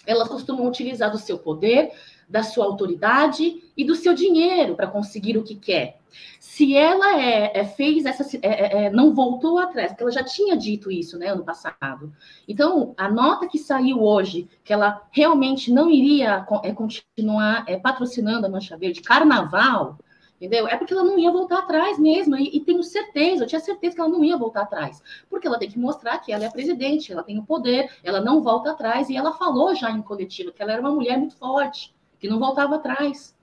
elas 0.07 0.27
costumam 0.27 0.67
utilizar 0.67 1.11
do 1.11 1.17
seu 1.17 1.37
poder 1.37 1.91
da 2.27 2.43
sua 2.43 2.65
autoridade 2.65 3.63
e 3.75 3.83
do 3.83 3.95
seu 3.95 4.13
dinheiro 4.13 4.75
para 4.75 4.87
conseguir 4.87 5.37
o 5.37 5.43
que 5.43 5.55
quer. 5.55 5.99
Se 6.39 6.75
ela 6.75 7.19
é, 7.19 7.59
é 7.59 7.65
fez 7.65 8.05
essa, 8.05 8.23
é, 8.37 8.47
é, 8.47 8.85
é, 8.85 8.89
não 8.89 9.13
voltou 9.13 9.59
atrás, 9.59 9.91
porque 9.91 10.03
ela 10.03 10.11
já 10.11 10.23
tinha 10.23 10.55
dito 10.55 10.91
isso, 10.91 11.17
né, 11.17 11.27
ano 11.27 11.43
passado. 11.43 12.13
Então, 12.47 12.93
a 12.97 13.09
nota 13.09 13.47
que 13.47 13.57
saiu 13.57 14.01
hoje, 14.01 14.47
que 14.63 14.71
ela 14.71 15.01
realmente 15.11 15.71
não 15.71 15.89
iria 15.89 16.45
é, 16.63 16.71
continuar 16.71 17.65
patrocinando 17.81 18.45
a 18.45 18.49
Mancha 18.49 18.77
Verde 18.77 19.01
Carnaval, 19.01 19.97
entendeu? 20.35 20.67
É 20.67 20.77
porque 20.77 20.93
ela 20.93 21.03
não 21.03 21.17
ia 21.17 21.31
voltar 21.31 21.59
atrás 21.59 21.97
mesmo, 21.97 22.35
e, 22.35 22.55
e, 22.55 22.59
tenho 22.61 22.83
certeza, 22.83 23.43
eu 23.43 23.47
tinha 23.47 23.59
certeza 23.59 23.95
que 23.95 24.01
ela 24.01 24.09
não 24.09 24.23
ia 24.23 24.37
voltar 24.37 24.61
atrás, 24.63 25.01
porque 25.29 25.47
ela 25.47 25.57
tem 25.57 25.69
que 25.69 25.79
mostrar 25.79 26.19
que 26.19 26.31
ela 26.31 26.45
é 26.45 26.49
presidente, 26.49 27.11
ela 27.11 27.23
tem 27.23 27.39
o 27.39 27.43
poder, 27.43 27.91
ela 28.03 28.21
não 28.21 28.41
volta 28.41 28.71
atrás, 28.71 29.09
e 29.09 29.15
ela 29.15 29.31
falou 29.33 29.73
já 29.75 29.89
em 29.91 30.01
coletiva 30.01 30.51
que 30.51 30.61
ela 30.61 30.73
era 30.73 30.81
uma 30.81 30.91
mulher 30.91 31.17
muito 31.17 31.35
forte, 31.37 31.94
que 32.19 32.27
não 32.27 32.39
voltava 32.39 32.75
atrás, 32.75 33.35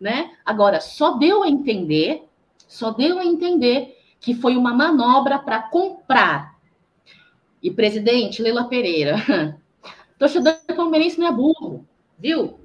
né? 0.00 0.32
Agora, 0.44 0.80
só 0.80 1.16
deu 1.16 1.42
a 1.42 1.48
entender, 1.48 2.24
só 2.66 2.90
deu 2.90 3.18
a 3.18 3.24
entender 3.24 3.96
que 4.20 4.34
foi 4.34 4.56
uma 4.56 4.74
manobra 4.74 5.38
para 5.38 5.62
comprar. 5.62 6.58
E 7.62 7.70
presidente 7.70 8.42
Leila 8.42 8.64
Pereira, 8.64 9.16
torcedor 10.18 10.54
palmeirense 10.74 11.18
não 11.18 11.26
é 11.26 11.32
burro, 11.32 11.86
viu? 12.18 12.58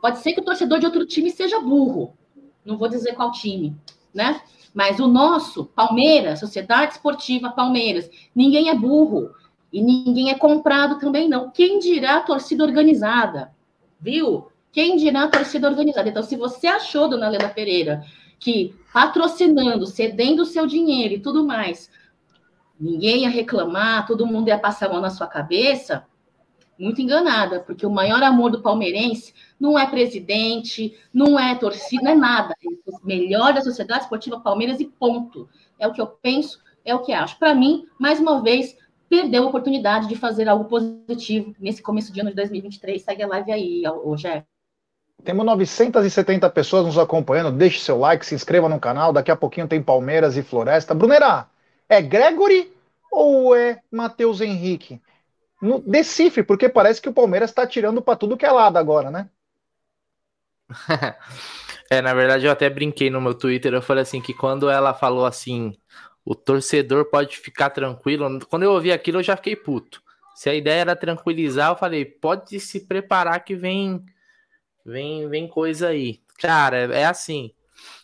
Pode 0.00 0.18
ser 0.18 0.32
que 0.32 0.40
o 0.40 0.44
torcedor 0.44 0.78
de 0.78 0.86
outro 0.86 1.04
time 1.06 1.30
seja 1.30 1.60
burro. 1.60 2.14
Não 2.64 2.76
vou 2.76 2.88
dizer 2.88 3.14
qual 3.14 3.32
time, 3.32 3.76
né? 4.14 4.40
Mas 4.72 5.00
o 5.00 5.08
nosso, 5.08 5.64
Palmeiras, 5.64 6.40
Sociedade 6.40 6.92
Esportiva 6.92 7.50
Palmeiras, 7.50 8.08
ninguém 8.34 8.68
é 8.68 8.74
burro. 8.74 9.30
E 9.72 9.82
ninguém 9.82 10.30
é 10.30 10.34
comprado 10.34 10.98
também, 10.98 11.28
não. 11.28 11.50
Quem 11.50 11.78
dirá 11.78 12.16
a 12.16 12.22
torcida 12.22 12.64
organizada? 12.64 13.52
Viu? 14.00 14.48
Quem 14.72 14.96
dirá 14.96 15.24
a 15.24 15.28
torcida 15.28 15.68
organizada? 15.68 16.08
Então, 16.08 16.22
se 16.22 16.36
você 16.36 16.66
achou, 16.66 17.08
dona 17.08 17.26
Helena 17.26 17.48
Pereira, 17.48 18.04
que 18.38 18.74
patrocinando, 18.92 19.86
cedendo 19.86 20.42
o 20.42 20.46
seu 20.46 20.66
dinheiro 20.66 21.14
e 21.14 21.20
tudo 21.20 21.44
mais, 21.44 21.90
ninguém 22.78 23.22
ia 23.22 23.30
reclamar, 23.30 24.06
todo 24.06 24.26
mundo 24.26 24.48
ia 24.48 24.58
passar 24.58 24.86
a 24.86 24.92
mão 24.92 25.00
na 25.00 25.10
sua 25.10 25.26
cabeça, 25.26 26.06
muito 26.78 27.02
enganada, 27.02 27.60
porque 27.60 27.84
o 27.84 27.90
maior 27.90 28.22
amor 28.22 28.52
do 28.52 28.62
palmeirense 28.62 29.34
não 29.58 29.76
é 29.76 29.86
presidente, 29.86 30.96
não 31.12 31.38
é 31.38 31.56
torcida, 31.56 32.04
não 32.04 32.12
é 32.12 32.14
nada. 32.14 32.54
É 32.62 32.90
o 32.90 33.04
melhor 33.04 33.52
da 33.52 33.60
sociedade 33.60 34.04
esportiva 34.04 34.40
Palmeiras 34.40 34.78
e 34.78 34.86
ponto. 34.86 35.48
É 35.78 35.88
o 35.88 35.92
que 35.92 36.00
eu 36.00 36.06
penso, 36.06 36.60
é 36.84 36.94
o 36.94 37.00
que 37.00 37.12
acho. 37.12 37.38
Para 37.38 37.54
mim, 37.54 37.86
mais 37.98 38.20
uma 38.20 38.40
vez, 38.40 38.76
perdeu 39.08 39.42
a 39.42 39.46
oportunidade 39.48 40.06
de 40.06 40.14
fazer 40.14 40.48
algo 40.48 40.66
positivo 40.66 41.54
nesse 41.58 41.82
começo 41.82 42.12
de 42.12 42.20
ano 42.20 42.30
de 42.30 42.36
2023. 42.36 43.02
Segue 43.02 43.24
a 43.24 43.26
live 43.26 43.50
aí, 43.50 43.82
Jé. 44.16 44.46
Temos 45.24 45.44
970 45.44 46.48
pessoas 46.50 46.86
nos 46.86 46.98
acompanhando. 46.98 47.56
Deixe 47.56 47.80
seu 47.80 47.98
like, 47.98 48.24
se 48.24 48.34
inscreva 48.34 48.68
no 48.68 48.80
canal. 48.80 49.12
Daqui 49.12 49.30
a 49.30 49.36
pouquinho 49.36 49.68
tem 49.68 49.82
Palmeiras 49.82 50.36
e 50.36 50.42
Floresta. 50.42 50.94
Brunera, 50.94 51.46
é 51.88 52.00
Gregory 52.00 52.72
ou 53.10 53.54
é 53.54 53.82
Matheus 53.90 54.40
Henrique? 54.40 55.00
No, 55.60 55.80
decifre, 55.80 56.42
porque 56.42 56.68
parece 56.68 57.02
que 57.02 57.08
o 57.08 57.12
Palmeiras 57.12 57.50
está 57.50 57.66
tirando 57.66 58.00
para 58.00 58.16
tudo 58.16 58.36
que 58.36 58.46
é 58.46 58.50
lado 58.50 58.76
agora, 58.76 59.10
né? 59.10 59.28
é, 61.90 62.00
na 62.00 62.14
verdade, 62.14 62.46
eu 62.46 62.52
até 62.52 62.70
brinquei 62.70 63.10
no 63.10 63.20
meu 63.20 63.34
Twitter. 63.34 63.72
Eu 63.74 63.82
falei 63.82 64.02
assim: 64.02 64.20
que 64.20 64.32
quando 64.32 64.70
ela 64.70 64.94
falou 64.94 65.26
assim, 65.26 65.76
o 66.24 66.34
torcedor 66.34 67.06
pode 67.06 67.36
ficar 67.38 67.70
tranquilo. 67.70 68.38
Quando 68.48 68.62
eu 68.62 68.72
ouvi 68.72 68.92
aquilo, 68.92 69.18
eu 69.18 69.22
já 69.22 69.36
fiquei 69.36 69.56
puto. 69.56 70.02
Se 70.34 70.48
a 70.48 70.54
ideia 70.54 70.82
era 70.82 70.96
tranquilizar, 70.96 71.70
eu 71.70 71.76
falei: 71.76 72.04
pode 72.04 72.60
se 72.60 72.80
preparar 72.80 73.42
que 73.44 73.56
vem, 73.56 74.04
vem, 74.88 75.28
vem 75.28 75.46
coisa 75.46 75.88
aí. 75.88 76.20
Cara, 76.38 76.94
é 76.94 77.04
assim. 77.04 77.52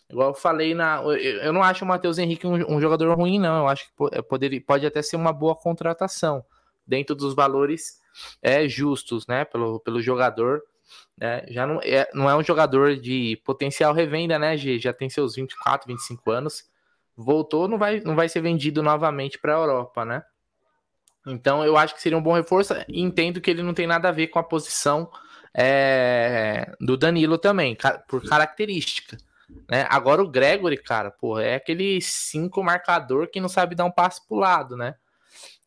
Igual 0.09 0.29
eu 0.29 0.33
falei 0.35 0.73
na. 0.75 1.01
Eu 1.01 1.51
não 1.51 1.63
acho 1.63 1.83
o 1.83 1.87
Matheus 1.87 2.17
Henrique 2.17 2.45
um, 2.45 2.75
um, 2.75 2.79
jogador 2.79 3.15
ruim, 3.17 3.39
não. 3.39 3.59
Eu 3.59 3.67
acho 3.67 3.85
que 3.85 4.21
poderia, 4.23 4.61
pode 4.61 4.85
até 4.85 5.01
ser 5.01 5.15
uma 5.15 5.33
boa 5.33 5.55
contratação 5.55 6.45
dentro 6.85 7.15
dos 7.15 7.33
valores 7.33 7.99
é, 8.41 8.67
justos, 8.67 9.25
né? 9.25 9.45
Pelo, 9.45 9.79
pelo 9.79 10.01
jogador. 10.01 10.61
Né? 11.17 11.43
Já 11.47 11.65
não 11.65 11.79
é, 11.81 12.07
não 12.13 12.29
é 12.29 12.35
um 12.35 12.43
jogador 12.43 12.95
de 12.95 13.41
potencial 13.43 13.93
revenda, 13.93 14.37
né, 14.37 14.55
G? 14.55 14.77
Já 14.77 14.93
tem 14.93 15.09
seus 15.09 15.35
24, 15.35 15.87
25 15.87 16.31
anos. 16.31 16.69
Voltou, 17.17 17.67
não 17.67 17.77
vai, 17.77 18.01
não 18.01 18.15
vai 18.15 18.29
ser 18.29 18.41
vendido 18.41 18.83
novamente 18.83 19.39
para 19.39 19.55
a 19.55 19.59
Europa, 19.59 20.05
né? 20.05 20.23
Então 21.25 21.65
eu 21.65 21.75
acho 21.75 21.95
que 21.95 22.01
seria 22.01 22.17
um 22.17 22.21
bom 22.21 22.33
reforço. 22.33 22.73
Entendo 22.87 23.41
que 23.41 23.49
ele 23.49 23.63
não 23.63 23.73
tem 23.73 23.87
nada 23.87 24.09
a 24.09 24.11
ver 24.11 24.27
com 24.27 24.37
a 24.37 24.43
posição 24.43 25.09
é, 25.57 26.73
do 26.81 26.97
Danilo 26.97 27.37
também, 27.37 27.77
por 28.09 28.27
característica. 28.27 29.17
Né? 29.69 29.87
Agora 29.89 30.21
o 30.21 30.29
Gregory, 30.29 30.77
cara, 30.77 31.09
pô, 31.09 31.39
é 31.39 31.55
aquele 31.55 32.01
cinco 32.01 32.61
marcador 32.61 33.29
que 33.29 33.39
não 33.39 33.47
sabe 33.47 33.73
dar 33.73 33.85
um 33.85 33.91
passo 33.91 34.27
pro 34.27 34.37
lado, 34.37 34.75
né? 34.75 34.95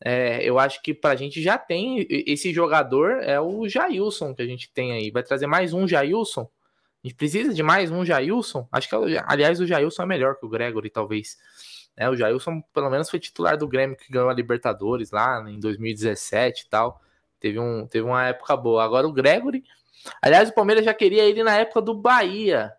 É, 0.05 0.45
eu 0.45 0.59
acho 0.59 0.83
que 0.83 0.95
pra 0.95 1.17
gente 1.17 1.43
já 1.43 1.59
tem 1.59 2.07
esse 2.09 2.53
jogador, 2.53 3.23
é 3.23 3.41
o 3.41 3.69
Jailson 3.69 4.35
que 4.35 4.43
a 4.43 4.47
gente 4.47 4.71
tem 4.73 4.93
aí. 4.93 5.11
Vai 5.11 5.23
trazer 5.23 5.47
mais 5.47 5.73
um 5.73 5.89
Jailson? 5.89 6.43
A 7.03 7.09
gente 7.09 7.17
precisa 7.17 7.55
de 7.55 7.63
mais 7.63 7.91
um 7.91 8.05
Jailson? 8.05 8.69
Acho 8.71 8.89
que, 8.89 8.95
aliás, 9.27 9.61
o 9.61 9.67
Jailson 9.67 10.03
é 10.03 10.07
melhor 10.07 10.37
que 10.37 10.45
o 10.47 10.49
Gregory, 10.49 10.91
talvez. 10.91 11.37
É, 11.97 12.09
o 12.09 12.15
Jailson, 12.15 12.61
pelo 12.73 12.91
menos, 12.91 13.09
foi 13.09 13.19
titular 13.19 13.57
do 13.57 13.67
Grêmio 13.67 13.97
que 13.97 14.13
ganhou 14.13 14.29
a 14.29 14.35
Libertadores 14.35 15.11
lá 15.11 15.45
em 15.49 15.59
2017 15.59 16.65
e 16.65 16.69
tal. 16.69 17.01
Teve, 17.41 17.59
um, 17.59 17.87
teve 17.87 18.05
uma 18.05 18.27
época 18.27 18.57
boa. 18.57 18.85
Agora 18.85 19.07
o 19.07 19.13
Gregory. 19.13 19.65
Aliás, 20.23 20.49
o 20.49 20.55
Palmeiras 20.55 20.85
já 20.85 20.95
queria 20.95 21.25
ele 21.25 21.43
na 21.43 21.57
época 21.57 21.81
do 21.81 21.95
Bahia. 21.95 22.73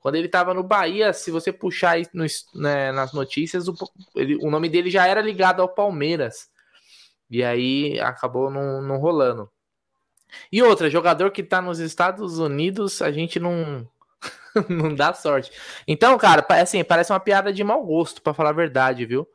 Quando 0.00 0.16
ele 0.16 0.26
estava 0.26 0.52
no 0.52 0.62
Bahia, 0.62 1.12
se 1.12 1.30
você 1.30 1.50
puxar 1.52 1.92
aí 1.92 2.06
né, 2.54 2.92
nas 2.92 3.12
notícias, 3.12 3.68
o, 3.68 3.74
ele, 4.14 4.36
o, 4.36 4.50
nome 4.50 4.68
dele 4.68 4.90
já 4.90 5.06
era 5.06 5.22
ligado 5.22 5.62
ao 5.62 5.68
Palmeiras. 5.68 6.50
E 7.30 7.42
aí 7.42 7.98
acabou 8.00 8.50
não, 8.50 8.82
não 8.82 8.98
rolando. 8.98 9.50
E 10.52 10.62
outra, 10.62 10.90
jogador 10.90 11.30
que 11.30 11.40
está 11.40 11.62
nos 11.62 11.78
Estados 11.78 12.38
Unidos, 12.38 13.00
a 13.00 13.10
gente 13.10 13.40
não 13.40 13.88
não 14.68 14.94
dá 14.94 15.12
sorte. 15.14 15.50
Então, 15.86 16.16
cara, 16.18 16.44
assim, 16.50 16.82
parece 16.84 17.12
uma 17.12 17.20
piada 17.20 17.52
de 17.52 17.64
mau 17.64 17.84
gosto, 17.84 18.22
para 18.22 18.34
falar 18.34 18.50
a 18.50 18.54
verdade, 18.54 19.06
viu? 19.06 19.26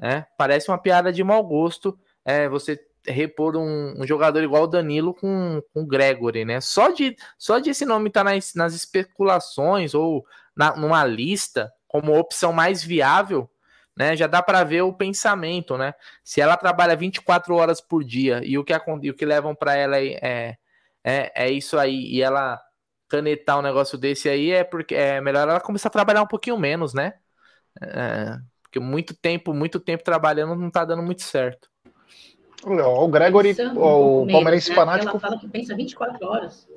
É, 0.00 0.24
parece 0.36 0.68
uma 0.68 0.78
piada 0.78 1.12
de 1.12 1.22
mau 1.22 1.42
gosto. 1.42 1.98
É, 2.24 2.48
você 2.48 2.80
repor 3.06 3.56
um, 3.56 4.00
um, 4.00 4.06
jogador 4.06 4.42
igual 4.42 4.64
o 4.64 4.66
Danilo 4.66 5.14
com, 5.14 5.62
com 5.72 5.82
o 5.82 5.86
Gregory, 5.86 6.44
né? 6.44 6.60
Só 6.60 6.90
de, 6.90 7.16
só 7.38 7.58
de 7.58 7.70
esse 7.70 7.84
nome 7.84 8.08
estar 8.08 8.24
tá 8.24 8.32
nas, 8.32 8.54
nas 8.54 8.74
especulações 8.74 9.94
ou 9.94 10.24
na, 10.56 10.76
numa 10.76 11.04
lista 11.04 11.72
como 11.88 12.18
opção 12.18 12.52
mais 12.52 12.82
viável, 12.82 13.50
né? 13.96 14.16
Já 14.16 14.26
dá 14.26 14.42
para 14.42 14.64
ver 14.64 14.82
o 14.82 14.92
pensamento, 14.92 15.76
né? 15.76 15.94
Se 16.24 16.40
ela 16.40 16.56
trabalha 16.56 16.96
24 16.96 17.54
horas 17.54 17.80
por 17.80 18.04
dia 18.04 18.40
e 18.44 18.58
o 18.58 18.64
que, 18.64 18.72
e 19.02 19.10
o 19.10 19.14
que 19.14 19.26
levam 19.26 19.54
para 19.54 19.74
ela 19.76 19.98
é, 19.98 20.56
é, 21.04 21.32
é, 21.34 21.50
isso 21.50 21.78
aí, 21.78 22.06
e 22.14 22.22
ela 22.22 22.60
canetar 23.08 23.58
um 23.58 23.62
negócio 23.62 23.98
desse 23.98 24.28
aí 24.28 24.50
é 24.52 24.64
porque 24.64 24.94
é 24.94 25.20
melhor 25.20 25.48
ela 25.48 25.60
começar 25.60 25.88
a 25.88 25.92
trabalhar 25.92 26.22
um 26.22 26.26
pouquinho 26.26 26.58
menos, 26.58 26.94
né? 26.94 27.14
É, 27.80 28.38
porque 28.62 28.80
muito 28.80 29.14
tempo, 29.14 29.52
muito 29.52 29.78
tempo 29.80 30.04
trabalhando 30.04 30.56
não 30.56 30.70
tá 30.70 30.84
dando 30.84 31.02
muito 31.02 31.22
certo. 31.22 31.71
O 32.64 33.08
Gregory, 33.08 33.56
o 33.74 34.26
palmeirense 34.30 34.70
né? 34.70 34.74
fanático. 34.74 35.10
Ela 35.10 35.20
fala 35.20 35.38
que 35.38 35.48
pensa 35.48 35.74
24 35.74 36.26
horas. 36.26 36.68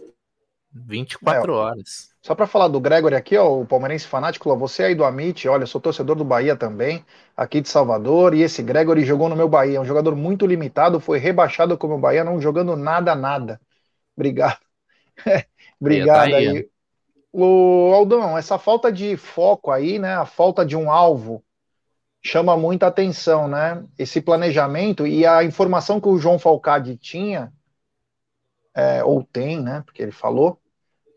24 0.75 1.51
é, 1.51 1.55
horas. 1.55 2.09
Só 2.21 2.35
para 2.35 2.47
falar 2.47 2.67
do 2.67 2.79
Gregory 2.81 3.15
aqui, 3.15 3.37
ó, 3.37 3.61
o 3.61 3.65
palmeirense 3.65 4.07
fanático, 4.07 4.49
ó, 4.49 4.55
você 4.55 4.83
aí 4.83 4.95
do 4.95 5.05
Amit, 5.05 5.47
olha, 5.47 5.63
eu 5.63 5.67
sou 5.67 5.79
torcedor 5.79 6.15
do 6.15 6.25
Bahia 6.25 6.55
também, 6.55 7.05
aqui 7.37 7.61
de 7.61 7.69
Salvador, 7.69 8.33
e 8.33 8.41
esse 8.41 8.61
Gregory 8.61 9.05
jogou 9.05 9.29
no 9.29 9.35
meu 9.35 9.47
Bahia, 9.47 9.77
é 9.77 9.79
um 9.79 9.85
jogador 9.85 10.15
muito 10.15 10.45
limitado, 10.45 10.99
foi 10.99 11.17
rebaixado 11.17 11.77
como 11.77 11.95
o 11.95 11.99
Bahia, 11.99 12.23
não 12.23 12.41
jogando 12.41 12.75
nada, 12.75 13.15
nada. 13.15 13.61
Obrigado. 14.17 14.59
Obrigado 15.79 16.31
tá 16.31 16.37
aí. 16.37 16.47
aí. 16.49 16.69
O 17.31 17.91
Aldão, 17.93 18.37
essa 18.37 18.57
falta 18.57 18.91
de 18.91 19.15
foco 19.15 19.71
aí, 19.71 19.97
né, 19.99 20.15
a 20.15 20.25
falta 20.25 20.65
de 20.65 20.75
um 20.75 20.91
alvo, 20.91 21.43
chama 22.25 22.57
muita 22.57 22.87
atenção, 22.87 23.47
né? 23.47 23.83
Esse 23.99 24.19
planejamento 24.19 25.05
e 25.05 25.27
a 25.27 25.43
informação 25.43 26.01
que 26.01 26.07
o 26.07 26.17
João 26.17 26.39
Falcade 26.39 26.97
tinha, 26.97 27.53
é, 28.73 29.03
ou 29.03 29.23
tem, 29.23 29.61
né? 29.61 29.83
Porque 29.85 30.01
ele 30.01 30.11
falou, 30.11 30.59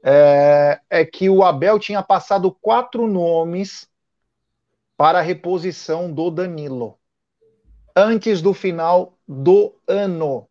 é, 0.05 0.79
é, 0.91 1.05
que 1.07 1.31
o 1.31 1.43
Abel 1.43 1.79
tinha 1.79 2.03
passado 2.03 2.53
quatro 2.61 3.07
nomes 3.07 3.89
para 4.99 5.21
a 5.21 5.23
reposição 5.23 6.13
do 6.13 6.31
Danilo 6.31 6.99
antes 7.97 8.43
do 8.43 8.53
final 8.53 9.17
do 9.27 9.75
ano. 9.89 10.47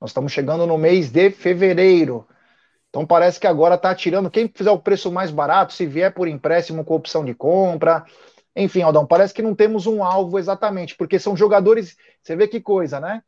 Nós 0.00 0.10
estamos 0.10 0.30
chegando 0.30 0.64
no 0.64 0.78
mês 0.78 1.10
de 1.10 1.28
fevereiro. 1.30 2.26
Então 2.88 3.04
parece 3.04 3.38
que 3.38 3.46
agora 3.46 3.74
está 3.74 3.94
tirando 3.94 4.30
quem 4.30 4.48
fizer 4.48 4.70
o 4.70 4.78
preço 4.78 5.10
mais 5.10 5.30
barato, 5.30 5.72
se 5.72 5.86
vier 5.86 6.14
por 6.14 6.28
empréstimo 6.28 6.84
com 6.84 6.94
opção 6.94 7.24
de 7.24 7.34
compra, 7.34 8.04
enfim, 8.54 8.82
Aldão, 8.82 9.06
parece 9.06 9.32
que 9.32 9.42
não 9.42 9.54
temos 9.54 9.86
um 9.86 10.02
alvo 10.02 10.38
exatamente, 10.38 10.96
porque 10.96 11.18
são 11.18 11.36
jogadores. 11.36 11.96
Você 12.22 12.34
vê 12.34 12.48
que 12.48 12.60
coisa, 12.60 12.98
né? 12.98 13.22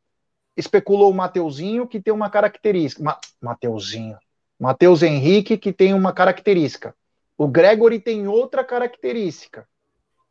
Especulou 0.56 1.10
o 1.10 1.14
Mateuzinho, 1.14 1.86
que 1.86 2.00
tem 2.00 2.12
uma 2.12 2.28
característica. 2.28 3.02
Ma 3.02 3.18
Mateuzinho. 3.40 4.18
Mateus 4.58 5.02
Henrique, 5.02 5.56
que 5.56 5.72
tem 5.72 5.94
uma 5.94 6.12
característica. 6.12 6.94
O 7.36 7.48
Gregory 7.48 7.98
tem 7.98 8.28
outra 8.28 8.62
característica. 8.62 9.66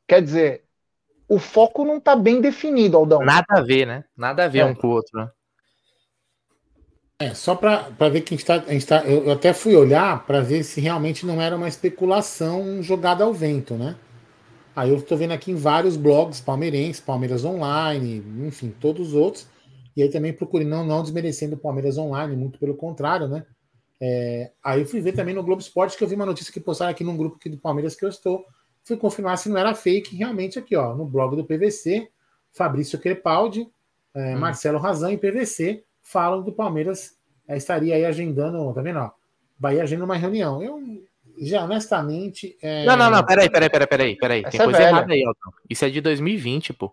Quer 0.08 0.22
dizer, 0.22 0.64
o 1.28 1.40
foco 1.40 1.84
não 1.84 1.98
está 1.98 2.16
bem 2.16 2.40
definido, 2.40 2.98
Aldão. 2.98 3.22
Nada 3.24 3.46
a 3.50 3.62
ver, 3.62 3.86
né? 3.86 4.04
Nada 4.16 4.46
a 4.46 4.48
ver 4.48 4.60
é. 4.60 4.66
um 4.66 4.76
com 4.76 4.88
o 4.88 4.92
outro, 4.92 5.20
né? 5.20 5.30
É, 7.20 7.34
só 7.34 7.56
para 7.56 8.10
ver 8.10 8.22
que 8.22 8.34
a 8.34 8.38
gente 8.38 8.80
está. 8.80 9.02
Tá, 9.02 9.08
eu, 9.08 9.26
eu 9.26 9.32
até 9.32 9.54
fui 9.54 9.76
olhar 9.76 10.26
para 10.26 10.42
ver 10.42 10.64
se 10.64 10.82
realmente 10.82 11.26
não 11.26 11.42
era 11.42 11.56
uma 11.56 11.68
especulação 11.68 12.82
jogada 12.82 13.24
ao 13.24 13.34
vento, 13.34 13.76
né? 13.76 13.96
Aí 14.76 14.90
eu 14.90 14.98
estou 14.98 15.18
vendo 15.18 15.32
aqui 15.32 15.52
em 15.52 15.56
vários 15.56 15.98
blogs 15.98 16.40
palmeirenses, 16.40 17.02
Palmeiras 17.02 17.44
Online, 17.44 18.24
enfim, 18.48 18.74
todos 18.80 19.10
os 19.10 19.14
outros. 19.14 19.48
E 19.96 20.02
aí 20.02 20.10
também 20.10 20.32
procurei, 20.32 20.66
não, 20.66 20.86
não 20.86 21.02
desmerecendo 21.02 21.56
o 21.56 21.60
Palmeiras 21.60 21.98
Online, 21.98 22.36
muito 22.36 22.58
pelo 22.58 22.76
contrário, 22.76 23.28
né? 23.28 23.46
É, 24.00 24.52
aí 24.64 24.80
eu 24.80 24.86
fui 24.88 25.02
ver 25.02 25.12
também 25.12 25.36
no 25.36 25.44
Globo 25.44 25.62
Esporte 25.62 25.98
que 25.98 26.04
eu 26.04 26.08
vi 26.08 26.16
uma 26.16 26.26
notícia 26.26 26.52
que 26.52 26.60
postaram 26.60 26.92
aqui 26.92 27.04
num 27.04 27.18
grupo 27.18 27.36
aqui 27.36 27.50
do 27.50 27.58
Palmeiras 27.58 27.96
que 27.96 28.06
eu 28.06 28.10
estou. 28.10 28.46
Fui 28.84 28.98
confirmar 28.98 29.38
se 29.38 29.50
não 29.50 29.58
era 29.58 29.76
fake, 29.76 30.16
realmente 30.16 30.58
aqui, 30.58 30.76
ó, 30.76 30.96
no 30.96 31.06
blog 31.06 31.36
do 31.36 31.46
PVC, 31.46 32.10
Fabrício 32.52 32.98
Crepaldi, 32.98 33.70
é, 34.16 34.36
hum. 34.36 34.40
Marcelo 34.40 34.80
Razan 34.80 35.12
e 35.12 35.18
PVC 35.18 35.84
falam 36.02 36.42
do 36.42 36.52
Palmeiras 36.52 37.18
é, 37.48 37.58
estaria 37.58 37.96
aí 37.96 38.06
agendando, 38.06 38.74
tá 38.74 38.82
vendo? 38.82 39.00
Ó, 39.00 39.12
Bahia 39.60 39.84
agendando 39.84 40.06
uma 40.06 40.18
reunião. 40.18 40.64
Eu 40.64 40.82
já 41.42 41.64
honestamente. 41.64 42.58
É... 42.62 42.86
Não, 42.86 42.96
não, 42.96 43.10
não, 43.10 43.26
peraí, 43.26 43.50
peraí, 43.50 43.70
peraí, 43.70 43.88
peraí, 43.88 44.16
peraí. 44.16 44.44
Tem 44.44 44.62
é 44.62 44.64
coisa 44.64 44.82
errada 44.82 45.12
aí, 45.12 45.22
Elton. 45.22 45.52
Isso 45.70 45.86
é 45.86 45.90
de 45.90 46.02
2020, 46.02 46.74
pô. 46.74 46.92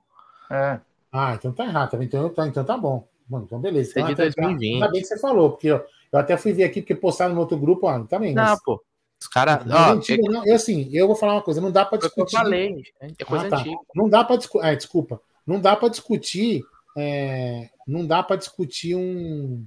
É. 0.51 0.81
Ah, 1.13 1.35
então 1.35 1.53
tá 1.53 1.65
errado, 1.65 1.91
tá 1.91 2.05
então, 2.05 2.29
tá, 2.31 2.47
então 2.47 2.65
tá 2.65 2.77
bom. 2.77 3.07
Mano, 3.29 3.45
então 3.45 3.61
beleza. 3.61 3.91
Isso 3.91 3.99
é 3.99 4.03
então, 4.03 4.15
de 4.15 4.35
2020. 4.35 4.75
Ainda 4.75 4.91
bem 4.91 5.01
que 5.03 5.07
você 5.07 5.19
falou, 5.19 5.51
porque 5.51 5.71
ó, 5.71 5.81
Eu 6.11 6.19
até 6.19 6.37
fui 6.37 6.53
ver 6.53 6.65
aqui, 6.65 6.81
porque 6.81 6.95
postaram 6.95 7.35
no 7.35 7.41
outro 7.41 7.59
grupo, 7.59 7.87
ó, 7.87 7.99
também. 8.05 8.35
Não, 8.35 8.43
mas... 8.43 8.63
pô. 8.63 8.83
Os 9.21 9.27
caras. 9.27 9.61
É... 10.47 10.53
assim, 10.53 10.89
eu 10.93 11.07
vou 11.07 11.17
falar 11.17 11.35
uma 11.35 11.43
coisa, 11.43 11.61
não 11.61 11.73
dá 11.73 11.85
para 11.85 11.99
discutir. 11.99 12.37
Eu 12.37 12.41
falei, 12.41 12.83
é 13.01 13.25
coisa 13.25 13.47
ah, 13.47 13.51
tá. 13.51 13.59
antiga. 13.59 13.77
Não 13.95 14.09
dá 14.09 14.25
para 14.25 14.37
discutir. 14.37 14.67
Ah, 14.67 14.75
desculpa. 14.75 15.21
Não 15.47 15.61
dá 15.61 15.77
para 15.77 15.89
discutir. 15.89 16.63
É... 16.97 17.69
Não 17.87 18.07
dá 18.07 18.23
para 18.23 18.37
discutir 18.37 18.95
um, 18.95 19.65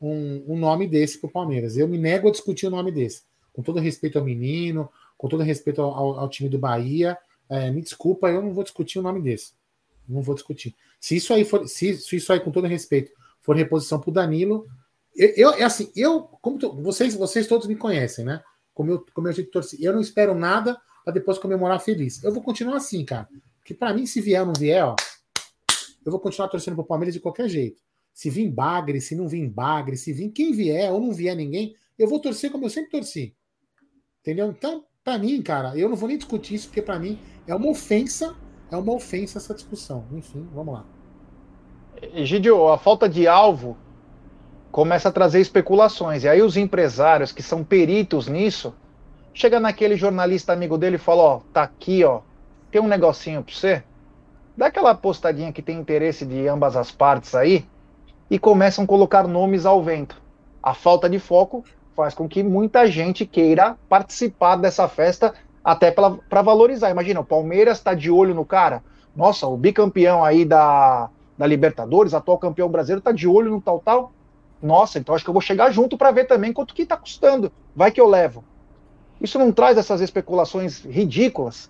um, 0.00 0.44
um, 0.48 0.58
nome 0.58 0.86
desse 0.86 1.20
pro 1.20 1.30
Palmeiras. 1.30 1.76
Eu 1.76 1.88
me 1.88 1.98
nego 1.98 2.28
a 2.28 2.30
discutir 2.30 2.66
um 2.66 2.70
nome 2.70 2.92
desse. 2.92 3.22
Com 3.58 3.62
todo 3.62 3.80
respeito 3.80 4.18
ao 4.18 4.24
menino, 4.24 4.88
com 5.16 5.28
todo 5.28 5.42
respeito 5.42 5.82
ao, 5.82 6.18
ao 6.20 6.28
time 6.28 6.48
do 6.48 6.58
Bahia. 6.58 7.18
É, 7.48 7.70
me 7.70 7.82
desculpa, 7.82 8.28
eu 8.28 8.40
não 8.40 8.54
vou 8.54 8.62
discutir 8.62 8.98
um 8.98 9.02
nome 9.02 9.20
desse. 9.20 9.52
Não 10.08 10.22
vou 10.22 10.34
discutir. 10.34 10.76
Se 11.00 11.16
isso 11.16 11.34
aí 11.34 11.44
for, 11.44 11.66
se, 11.66 11.96
se 11.96 12.16
isso 12.16 12.32
aí, 12.32 12.38
com 12.38 12.52
todo 12.52 12.68
respeito, 12.68 13.10
for 13.40 13.56
reposição 13.56 13.98
pro 13.98 14.12
Danilo, 14.12 14.66
eu, 15.16 15.32
eu 15.36 15.50
é 15.54 15.64
assim, 15.64 15.90
eu, 15.96 16.22
como 16.22 16.58
tu, 16.58 16.72
vocês, 16.80 17.14
vocês 17.14 17.48
todos 17.48 17.66
me 17.66 17.74
conhecem, 17.74 18.24
né? 18.24 18.42
como 18.78 18.92
eu, 18.92 19.04
como 19.12 19.26
eu 19.26 19.32
jeito 19.32 19.48
de 19.48 19.52
torcer. 19.52 19.80
Eu 19.82 19.92
não 19.92 20.00
espero 20.00 20.36
nada 20.36 20.80
para 21.04 21.12
depois 21.12 21.36
comemorar 21.36 21.80
feliz. 21.80 22.22
Eu 22.22 22.32
vou 22.32 22.40
continuar 22.40 22.76
assim, 22.76 23.04
cara. 23.04 23.28
Porque 23.58 23.74
para 23.74 23.92
mim, 23.92 24.06
se 24.06 24.20
vier 24.20 24.40
ou 24.40 24.46
não 24.46 24.54
vier, 24.54 24.84
ó, 24.84 24.94
eu 26.06 26.12
vou 26.12 26.20
continuar 26.20 26.46
torcendo 26.46 26.76
pro 26.76 26.84
Palmeiras 26.84 27.12
de 27.12 27.18
qualquer 27.18 27.48
jeito. 27.48 27.82
Se 28.14 28.30
vir 28.30 28.48
bagre, 28.48 29.00
se 29.00 29.16
não 29.16 29.26
vir 29.26 29.50
bagre, 29.50 29.96
se 29.96 30.12
vir 30.12 30.30
quem 30.30 30.52
vier 30.52 30.92
ou 30.92 31.00
não 31.00 31.12
vier 31.12 31.34
ninguém, 31.34 31.74
eu 31.98 32.06
vou 32.06 32.20
torcer 32.20 32.52
como 32.52 32.66
eu 32.66 32.70
sempre 32.70 32.90
torci. 32.90 33.34
Entendeu? 34.28 34.50
Então, 34.50 34.84
para 35.02 35.16
mim, 35.16 35.40
cara, 35.40 35.74
eu 35.74 35.88
não 35.88 35.96
vou 35.96 36.06
nem 36.06 36.18
discutir 36.18 36.54
isso, 36.54 36.68
porque 36.68 36.82
para 36.82 36.98
mim 36.98 37.18
é 37.46 37.54
uma 37.54 37.70
ofensa, 37.70 38.36
é 38.70 38.76
uma 38.76 38.92
ofensa 38.92 39.38
essa 39.38 39.54
discussão. 39.54 40.04
Enfim, 40.12 40.46
vamos 40.54 40.74
lá. 40.74 40.84
Egidio, 42.12 42.68
a 42.68 42.76
falta 42.76 43.08
de 43.08 43.26
alvo 43.26 43.74
começa 44.70 45.08
a 45.08 45.12
trazer 45.12 45.40
especulações. 45.40 46.24
E 46.24 46.28
aí 46.28 46.42
os 46.42 46.58
empresários 46.58 47.32
que 47.32 47.42
são 47.42 47.64
peritos 47.64 48.28
nisso, 48.28 48.74
chega 49.32 49.58
naquele 49.58 49.96
jornalista 49.96 50.52
amigo 50.52 50.76
dele 50.76 50.96
e 50.96 50.98
fala, 50.98 51.22
ó, 51.22 51.40
tá 51.50 51.62
aqui, 51.62 52.04
ó, 52.04 52.20
tem 52.70 52.82
um 52.82 52.86
negocinho 52.86 53.42
para 53.42 53.54
você. 53.54 53.82
Dá 54.54 54.66
aquela 54.66 54.94
postadinha 54.94 55.54
que 55.54 55.62
tem 55.62 55.80
interesse 55.80 56.26
de 56.26 56.46
ambas 56.46 56.76
as 56.76 56.90
partes 56.90 57.34
aí 57.34 57.64
e 58.30 58.38
começam 58.38 58.84
a 58.84 58.86
colocar 58.86 59.26
nomes 59.26 59.64
ao 59.64 59.82
vento. 59.82 60.20
A 60.62 60.74
falta 60.74 61.08
de 61.08 61.18
foco 61.18 61.64
faz 61.98 62.14
com 62.14 62.28
que 62.28 62.44
muita 62.44 62.86
gente 62.86 63.26
queira 63.26 63.76
participar 63.88 64.54
dessa 64.54 64.86
festa 64.86 65.34
até 65.64 65.90
para 65.90 66.42
valorizar. 66.42 66.90
Imagina, 66.90 67.18
o 67.18 67.24
Palmeiras 67.24 67.78
está 67.78 67.92
de 67.92 68.08
olho 68.08 68.36
no 68.36 68.44
cara. 68.44 68.84
Nossa, 69.16 69.48
o 69.48 69.56
bicampeão 69.56 70.24
aí 70.24 70.44
da, 70.44 71.10
da 71.36 71.44
Libertadores, 71.44 72.14
atual 72.14 72.38
campeão 72.38 72.68
brasileiro, 72.68 73.00
está 73.00 73.10
de 73.10 73.26
olho 73.26 73.50
no 73.50 73.60
tal 73.60 73.80
tal 73.80 74.12
nossa, 74.62 74.98
então 74.98 75.14
acho 75.14 75.24
que 75.24 75.30
eu 75.30 75.34
vou 75.34 75.40
chegar 75.40 75.70
junto 75.70 75.96
para 75.96 76.10
ver 76.10 76.26
também 76.26 76.52
quanto 76.52 76.74
que 76.74 76.82
está 76.82 76.96
custando. 76.96 77.50
Vai 77.74 77.90
que 77.90 78.00
eu 78.00 78.08
levo. 78.08 78.44
Isso 79.20 79.38
não 79.38 79.52
traz 79.52 79.76
essas 79.76 80.00
especulações 80.00 80.84
ridículas? 80.84 81.68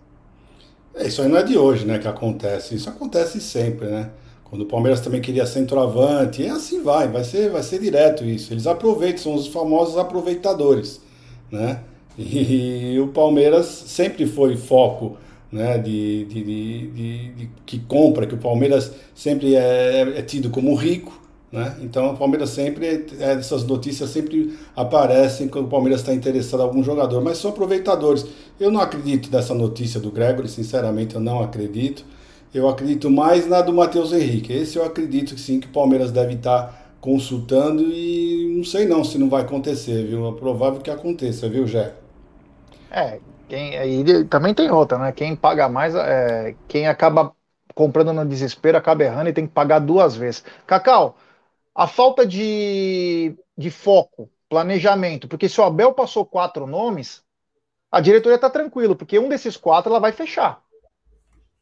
É, 0.95 1.07
isso 1.07 1.23
aí 1.23 1.29
não 1.29 1.38
é 1.38 1.43
de 1.43 1.57
hoje, 1.57 1.87
né, 1.87 1.99
que 1.99 2.09
acontece. 2.09 2.75
Isso 2.75 2.88
acontece 2.88 3.41
sempre, 3.41 3.88
né? 3.88 4.11
Quando 4.51 4.63
o 4.63 4.67
Palmeiras 4.67 5.01
também 5.01 5.21
queria 5.21 5.45
centroavante, 5.47 6.43
e 6.43 6.49
assim 6.49 6.83
vai, 6.83 7.09
vai 7.09 7.23
ser, 7.23 7.51
vai 7.51 7.63
ser 7.63 7.81
direto 7.81 8.25
isso. 8.25 8.53
Eles 8.53 8.67
aproveitam, 8.67 9.23
são 9.23 9.35
os 9.35 9.47
famosos 9.47 9.99
aproveitadores, 9.99 11.01
né? 11.51 11.81
E, 12.17 12.95
e 12.95 13.01
o 13.01 13.09
Palmeiras 13.09 13.67
sempre 13.67 14.27
foi 14.27 14.57
foco, 14.57 15.17
né, 15.53 15.79
de, 15.79 16.25
de, 16.25 16.43
de, 16.43 16.89
de, 17.31 17.51
que 17.65 17.79
compra, 17.79 18.27
que 18.27 18.35
o 18.35 18.39
Palmeiras 18.39 18.93
sempre 19.15 19.55
é, 19.55 20.01
é 20.17 20.23
tido 20.23 20.51
como 20.51 20.75
rico, 20.75 21.19
né? 21.51 21.77
Então 21.81 22.13
o 22.13 22.17
Palmeiras 22.17 22.51
sempre, 22.51 22.87
é, 22.87 23.33
essas 23.33 23.65
notícias 23.65 24.11
sempre 24.11 24.55
aparecem 24.77 25.49
quando 25.49 25.67
o 25.67 25.69
Palmeiras 25.69 26.01
está 26.01 26.13
interessado 26.13 26.61
em 26.61 26.65
algum 26.65 26.83
jogador, 26.83 27.23
mas 27.23 27.39
são 27.39 27.51
aproveitadores. 27.51 28.27
Eu 28.61 28.71
não 28.71 28.81
acredito 28.81 29.31
nessa 29.31 29.55
notícia 29.55 29.99
do 29.99 30.11
Gregory, 30.11 30.49
sinceramente 30.49 31.15
eu 31.15 31.21
não 31.21 31.41
acredito. 31.43 32.05
Eu 32.53 32.69
acredito 32.69 33.11
mais 33.11 33.47
na 33.47 33.61
do 33.63 33.73
Matheus 33.73 34.13
Henrique. 34.13 34.53
Esse 34.53 34.79
eu 34.79 34.85
acredito 34.85 35.35
que 35.35 35.41
sim, 35.41 35.61
que 35.61 35.67
o 35.67 35.71
Palmeiras 35.73 36.11
deve 36.11 36.35
estar 36.35 36.97
consultando 37.01 37.83
e 37.93 38.55
não 38.57 38.65
sei 38.65 38.87
não 38.87 39.05
se 39.05 39.19
não 39.19 39.29
vai 39.29 39.43
acontecer, 39.43 40.05
viu? 40.07 40.29
É 40.29 40.33
provável 40.33 40.81
que 40.81 40.91
aconteça, 40.91 41.49
viu, 41.49 41.67
Jé? 41.67 41.95
É, 42.91 43.23
quem, 43.49 43.77
aí 43.79 44.25
também 44.29 44.55
tem 44.55 44.71
outra, 44.71 44.99
né? 44.99 45.13
Quem 45.13 45.37
paga 45.37 45.69
mais, 45.69 45.95
é, 45.95 46.57
quem 46.67 46.87
acaba 46.89 47.35
comprando 47.75 48.13
no 48.13 48.27
desespero 48.27 48.79
acaba 48.79 49.05
errando 49.05 49.29
e 49.31 49.33
tem 49.33 49.47
que 49.47 49.53
pagar 49.53 49.79
duas 49.81 50.17
vezes. 50.17 50.45
Cacau, 50.67 51.17
a 51.75 51.87
falta 51.89 52.27
de, 52.27 53.37
de 53.57 53.71
foco, 53.71 54.31
planejamento, 54.49 55.29
porque 55.29 55.49
se 55.49 55.61
o 55.61 55.65
Abel 55.65 55.95
passou 55.95 56.27
quatro 56.27 56.67
nomes, 56.67 57.25
a 57.91 58.01
diretoria 58.01 58.37
está 58.37 58.51
tranquilo, 58.51 58.97
porque 58.97 59.19
um 59.19 59.29
desses 59.29 59.57
quatro 59.57 59.91
ela 59.93 60.01
vai 60.01 60.13
fechar. 60.13 60.63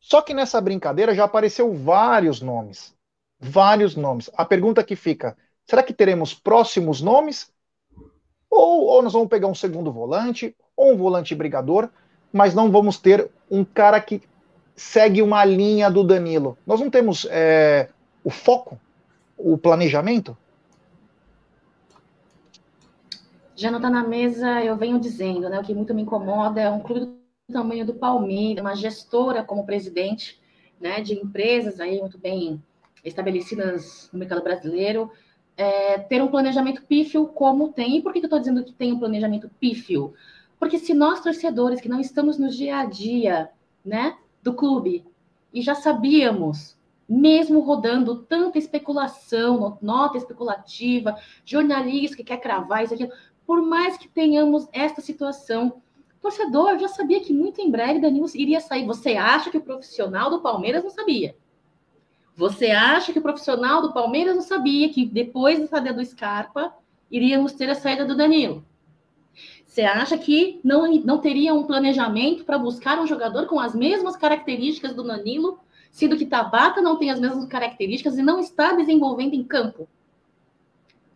Só 0.09 0.23
que 0.23 0.33
nessa 0.33 0.61
brincadeira 0.61 1.13
já 1.17 1.25
apareceu 1.25 1.75
vários 1.75 2.41
nomes. 2.41 2.95
Vários 3.41 3.97
nomes. 3.97 4.31
A 4.37 4.45
pergunta 4.45 4.85
que 4.85 4.95
fica: 4.95 5.37
será 5.65 5.83
que 5.83 5.93
teremos 5.93 6.33
próximos 6.33 7.01
nomes? 7.01 7.53
Ou, 8.49 8.85
ou 8.85 9.03
nós 9.03 9.15
vamos 9.15 9.27
pegar 9.29 9.49
um 9.49 9.55
segundo 9.55 9.91
volante, 9.91 10.55
ou 10.77 10.93
um 10.93 10.97
volante 10.97 11.35
brigador, 11.35 11.89
mas 12.33 12.55
não 12.55 12.71
vamos 12.71 12.99
ter 12.99 13.29
um 13.51 13.65
cara 13.65 14.01
que 14.01 14.23
segue 14.77 15.23
uma 15.23 15.45
linha 15.45 15.91
do 15.91 16.05
Danilo. 16.05 16.57
Nós 16.65 16.79
não 16.79 16.89
temos 16.89 17.27
é, 17.29 17.89
o 18.23 18.31
foco 18.31 18.79
o 19.37 19.59
planejamento? 19.59 20.39
Já 23.57 23.73
não 23.73 23.79
está 23.79 23.91
na 23.91 24.07
mesa, 24.07 24.63
eu 24.63 24.77
venho 24.77 25.01
dizendo, 25.01 25.49
né? 25.49 25.59
O 25.59 25.65
que 25.65 25.75
muito 25.75 25.93
me 25.93 26.03
incomoda 26.03 26.61
é 26.61 26.71
um 26.71 26.79
clube 26.79 27.01
do 27.01 27.26
tamanho 27.53 27.87
do 27.87 27.95
Palmeiras, 27.95 28.61
uma 28.61 28.75
gestora 28.75 29.43
como 29.45 29.65
presidente, 29.65 30.41
né? 30.81 31.01
De 31.01 31.15
empresas 31.15 31.81
aí 31.81 32.01
muito 32.01 32.19
bem 32.19 32.63
estabelecidas 33.05 34.11
no 34.13 34.19
mercado 34.19 34.43
brasileiro, 34.43 35.11
é, 35.57 35.99
ter 35.99 36.23
um 36.23 36.29
planejamento 36.29 36.83
pífio 36.83 37.27
como 37.29 37.73
tem. 37.73 37.99
E 37.99 38.03
por 38.03 38.13
que, 38.13 38.19
eu 38.19 38.25
estou 38.25 38.39
dizendo 38.39 38.65
que 38.65 38.73
tem 38.73 38.93
um 38.93 38.99
planejamento 38.99 39.49
pífio? 39.61 40.13
Porque 40.59 40.79
se 40.79 40.93
nós, 40.93 41.21
torcedores, 41.21 41.81
que 41.81 41.89
não 41.89 42.01
estamos 42.01 42.37
no 42.37 42.49
dia 42.49 42.79
a 42.79 42.85
dia 42.85 43.51
né, 43.85 44.17
do 44.43 44.55
clube, 44.55 45.05
e 45.53 45.63
já 45.63 45.75
sabíamos 45.75 46.77
mesmo 47.09 47.61
rodando 47.61 48.23
tanta 48.23 48.59
especulação, 48.59 49.79
nota 49.81 50.19
especulativa, 50.19 51.17
jornalista 51.45 52.17
que 52.17 52.25
quer 52.25 52.39
cravar 52.39 52.83
isso 52.83 52.95
aqui, 52.95 53.09
por 53.47 53.63
mais 53.63 53.97
que 53.97 54.09
tenhamos 54.09 54.67
esta 54.73 55.01
situação, 55.01 55.81
torcedor 56.27 56.79
já 56.79 56.89
sabia 56.89 57.21
que 57.21 57.33
muito 57.33 57.61
em 57.61 57.71
breve 57.71 58.01
Danilo 58.01 58.27
iria 58.35 58.61
sair. 58.61 58.85
Você 58.87 59.15
acha 59.15 59.51
que 59.51 59.59
o 59.59 59.63
profissional 59.63 60.29
do 60.29 60.41
Palmeiras 60.41 60.83
não 60.83 60.91
sabia? 60.91 61.37
Você 62.35 62.71
acha 62.71 63.13
que 63.13 63.19
o 63.19 63.23
profissional 63.23 63.81
do 63.81 63.93
Palmeiras 63.93 64.35
não 64.35 64.43
sabia 64.43 64.89
que 64.89 65.07
depois 65.07 65.59
da 65.59 65.67
saída 65.67 65.93
do 65.93 66.05
Scarpa 66.05 66.75
iríamos 67.11 67.53
ter 67.53 67.71
a 67.71 67.75
saída 67.75 68.05
do 68.05 68.17
Danilo? 68.17 68.65
Você 69.67 69.83
acha 69.83 70.19
que 70.19 70.61
não, 70.65 70.93
não 71.03 71.19
teria 71.19 71.55
um 71.55 71.65
planejamento 71.65 72.45
para 72.45 72.59
buscar 72.59 72.99
um 73.01 73.07
jogador 73.07 73.47
com 73.47 73.61
as 73.61 73.75
mesmas 73.75 74.17
características 74.17 74.95
do 74.95 75.05
Danilo 75.05 75.59
sendo 75.91 76.17
que 76.17 76.27
Tabata 76.27 76.83
não 76.83 76.99
tem 76.99 77.11
as 77.11 77.19
mesmas 77.19 77.47
características 77.47 78.19
e 78.19 78.23
não 78.23 78.39
está 78.39 78.73
desenvolvendo 78.73 79.33
em 79.33 79.43
campo. 79.43 79.89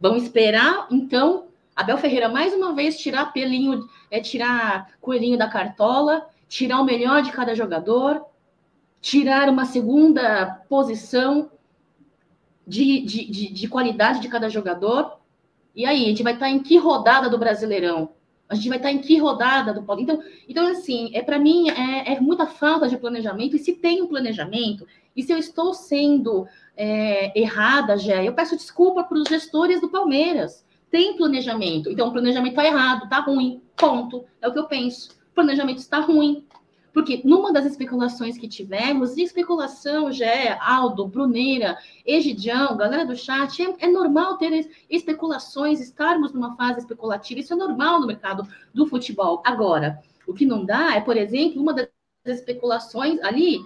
Vamos 0.01 0.23
esperar, 0.23 0.87
então, 0.91 1.49
Abel 1.81 1.97
Ferreira 1.97 2.29
mais 2.29 2.53
uma 2.53 2.75
vez 2.75 2.99
tirar 2.99 3.33
pelinho, 3.33 3.89
é 4.11 4.21
tirar 4.21 4.91
coelhinho 5.01 5.39
da 5.39 5.49
cartola, 5.49 6.29
tirar 6.47 6.79
o 6.79 6.85
melhor 6.85 7.23
de 7.23 7.33
cada 7.33 7.55
jogador, 7.55 8.23
tirar 9.01 9.49
uma 9.49 9.65
segunda 9.65 10.63
posição 10.69 11.51
de, 12.67 13.01
de, 13.01 13.25
de, 13.31 13.53
de 13.53 13.69
qualidade 13.69 14.21
de 14.21 14.29
cada 14.29 14.51
jogador. 14.51 15.19
E 15.75 15.87
aí, 15.87 16.05
a 16.05 16.09
gente 16.09 16.23
vai 16.23 16.35
estar 16.35 16.51
em 16.51 16.63
que 16.63 16.77
rodada 16.77 17.31
do 17.31 17.39
Brasileirão? 17.39 18.11
A 18.47 18.55
gente 18.55 18.69
vai 18.69 18.77
estar 18.77 18.91
em 18.91 18.99
que 18.99 19.17
rodada 19.17 19.73
do 19.73 19.83
Paulo? 19.83 20.03
Então, 20.03 20.23
então 20.47 20.67
assim, 20.67 21.11
é 21.15 21.23
para 21.23 21.39
mim 21.39 21.71
é, 21.71 22.13
é, 22.13 22.21
muita 22.21 22.47
falta 22.47 22.89
de 22.89 22.99
planejamento. 22.99 23.57
E 23.57 23.59
se 23.59 23.73
tem 23.73 24.03
um 24.03 24.07
planejamento, 24.07 24.87
e 25.17 25.23
se 25.23 25.33
eu 25.33 25.39
estou 25.39 25.73
sendo 25.73 26.47
é, 26.77 27.41
errada, 27.41 27.97
já, 27.97 28.23
eu 28.23 28.35
peço 28.35 28.57
desculpa 28.57 29.03
para 29.03 29.17
os 29.17 29.29
gestores 29.29 29.81
do 29.81 29.89
Palmeiras. 29.89 30.69
Tem 30.91 31.17
planejamento. 31.17 31.91
Então, 31.91 32.09
o 32.09 32.13
planejamento 32.13 32.53
está 32.53 32.65
errado, 32.65 33.05
está 33.05 33.21
ruim. 33.21 33.63
Ponto. 33.77 34.25
É 34.41 34.49
o 34.49 34.53
que 34.53 34.59
eu 34.59 34.67
penso. 34.67 35.11
O 35.31 35.35
planejamento 35.35 35.79
está 35.79 36.01
ruim. 36.01 36.45
Porque 36.93 37.21
numa 37.25 37.53
das 37.53 37.65
especulações 37.65 38.37
que 38.37 38.49
tivemos, 38.49 39.17
e 39.17 39.23
especulação 39.23 40.11
já 40.11 40.27
é 40.27 40.59
Aldo, 40.61 41.07
Bruneira, 41.07 41.79
Egidião, 42.05 42.77
galera 42.77 43.07
do 43.07 43.17
chat, 43.17 43.63
é, 43.63 43.75
é, 43.79 43.87
normal 43.87 44.37
ter 44.39 44.69
especulações, 44.89 45.81
estarmos 45.81 46.33
numa 46.33 46.57
fase 46.57 46.81
especulativa, 46.81 47.41
isso 47.41 47.53
é 47.53 47.57
normal 47.57 48.01
no 48.01 48.09
mercado 48.09 48.47
do 48.75 48.87
futebol. 48.87 49.41
Agora, 49.45 50.03
o 50.27 50.35
que 50.35 50.45
não 50.45 50.65
dá 50.65 50.97
é, 50.97 51.01
por 51.01 51.17
exemplo, 51.17 51.63
uma 51.63 51.73
das 51.73 51.89
especulações 52.27 53.21
ali 53.23 53.61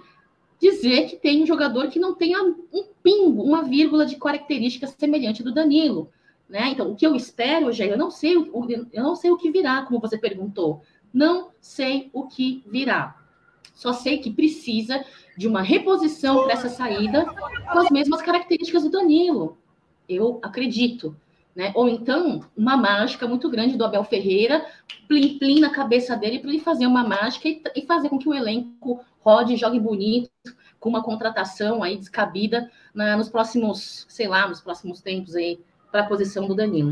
dizer 0.59 1.07
que 1.09 1.17
tem 1.17 1.43
um 1.43 1.45
jogador 1.45 1.89
que 1.89 1.99
não 1.99 2.13
tenha 2.13 2.41
um 2.41 2.85
pingo, 3.03 3.43
uma 3.43 3.63
vírgula 3.63 4.05
de 4.05 4.15
característica 4.15 4.87
semelhante 4.87 5.43
do 5.43 5.53
Danilo. 5.53 6.09
Né? 6.49 6.69
Então, 6.69 6.91
o 6.91 6.95
que 6.95 7.05
eu 7.05 7.15
espero, 7.15 7.71
Jair, 7.71 7.91
eu 7.91 7.97
não 7.97 8.11
sei 8.11 8.37
o, 8.37 8.67
eu 8.93 9.03
não 9.03 9.15
sei 9.15 9.31
o 9.31 9.37
que 9.37 9.51
virá, 9.51 9.81
como 9.83 9.99
você 9.99 10.17
perguntou. 10.17 10.81
Não 11.13 11.51
sei 11.59 12.09
o 12.13 12.27
que 12.27 12.63
virá. 12.67 13.19
Só 13.73 13.91
sei 13.93 14.19
que 14.19 14.31
precisa 14.31 15.03
de 15.37 15.47
uma 15.47 15.61
reposição 15.61 16.43
para 16.43 16.53
essa 16.53 16.69
saída 16.69 17.25
com 17.25 17.79
as 17.79 17.89
mesmas 17.89 18.21
características 18.21 18.83
do 18.83 18.89
Danilo. 18.89 19.57
Eu 20.07 20.39
acredito. 20.41 21.15
Né? 21.55 21.71
Ou 21.73 21.87
então, 21.87 22.41
uma 22.55 22.75
mágica 22.75 23.27
muito 23.27 23.49
grande 23.49 23.77
do 23.77 23.85
Abel 23.85 24.03
Ferreira, 24.03 24.65
plim, 25.07 25.37
plim 25.37 25.59
na 25.61 25.69
cabeça 25.69 26.15
dele 26.15 26.39
para 26.39 26.49
ele 26.49 26.59
fazer 26.59 26.85
uma 26.85 27.07
mágica 27.07 27.47
e, 27.47 27.61
e, 27.75 27.85
fazer 27.85 28.09
com 28.09 28.19
que 28.19 28.27
o 28.27 28.33
elenco 28.33 28.99
rode, 29.21 29.55
jogue 29.55 29.79
bonito, 29.79 30.29
com 30.79 30.89
uma 30.89 31.01
contratação 31.01 31.81
aí 31.81 31.97
descabida 31.97 32.69
na, 32.93 33.15
nos 33.15 33.29
próximos, 33.29 34.05
sei 34.09 34.27
lá, 34.27 34.47
nos 34.47 34.59
próximos 34.59 35.01
tempos 35.01 35.33
aí, 35.35 35.59
para 35.95 36.03
a 36.03 36.07
posição 36.07 36.45
do 36.45 36.53
Danilo. 36.53 36.91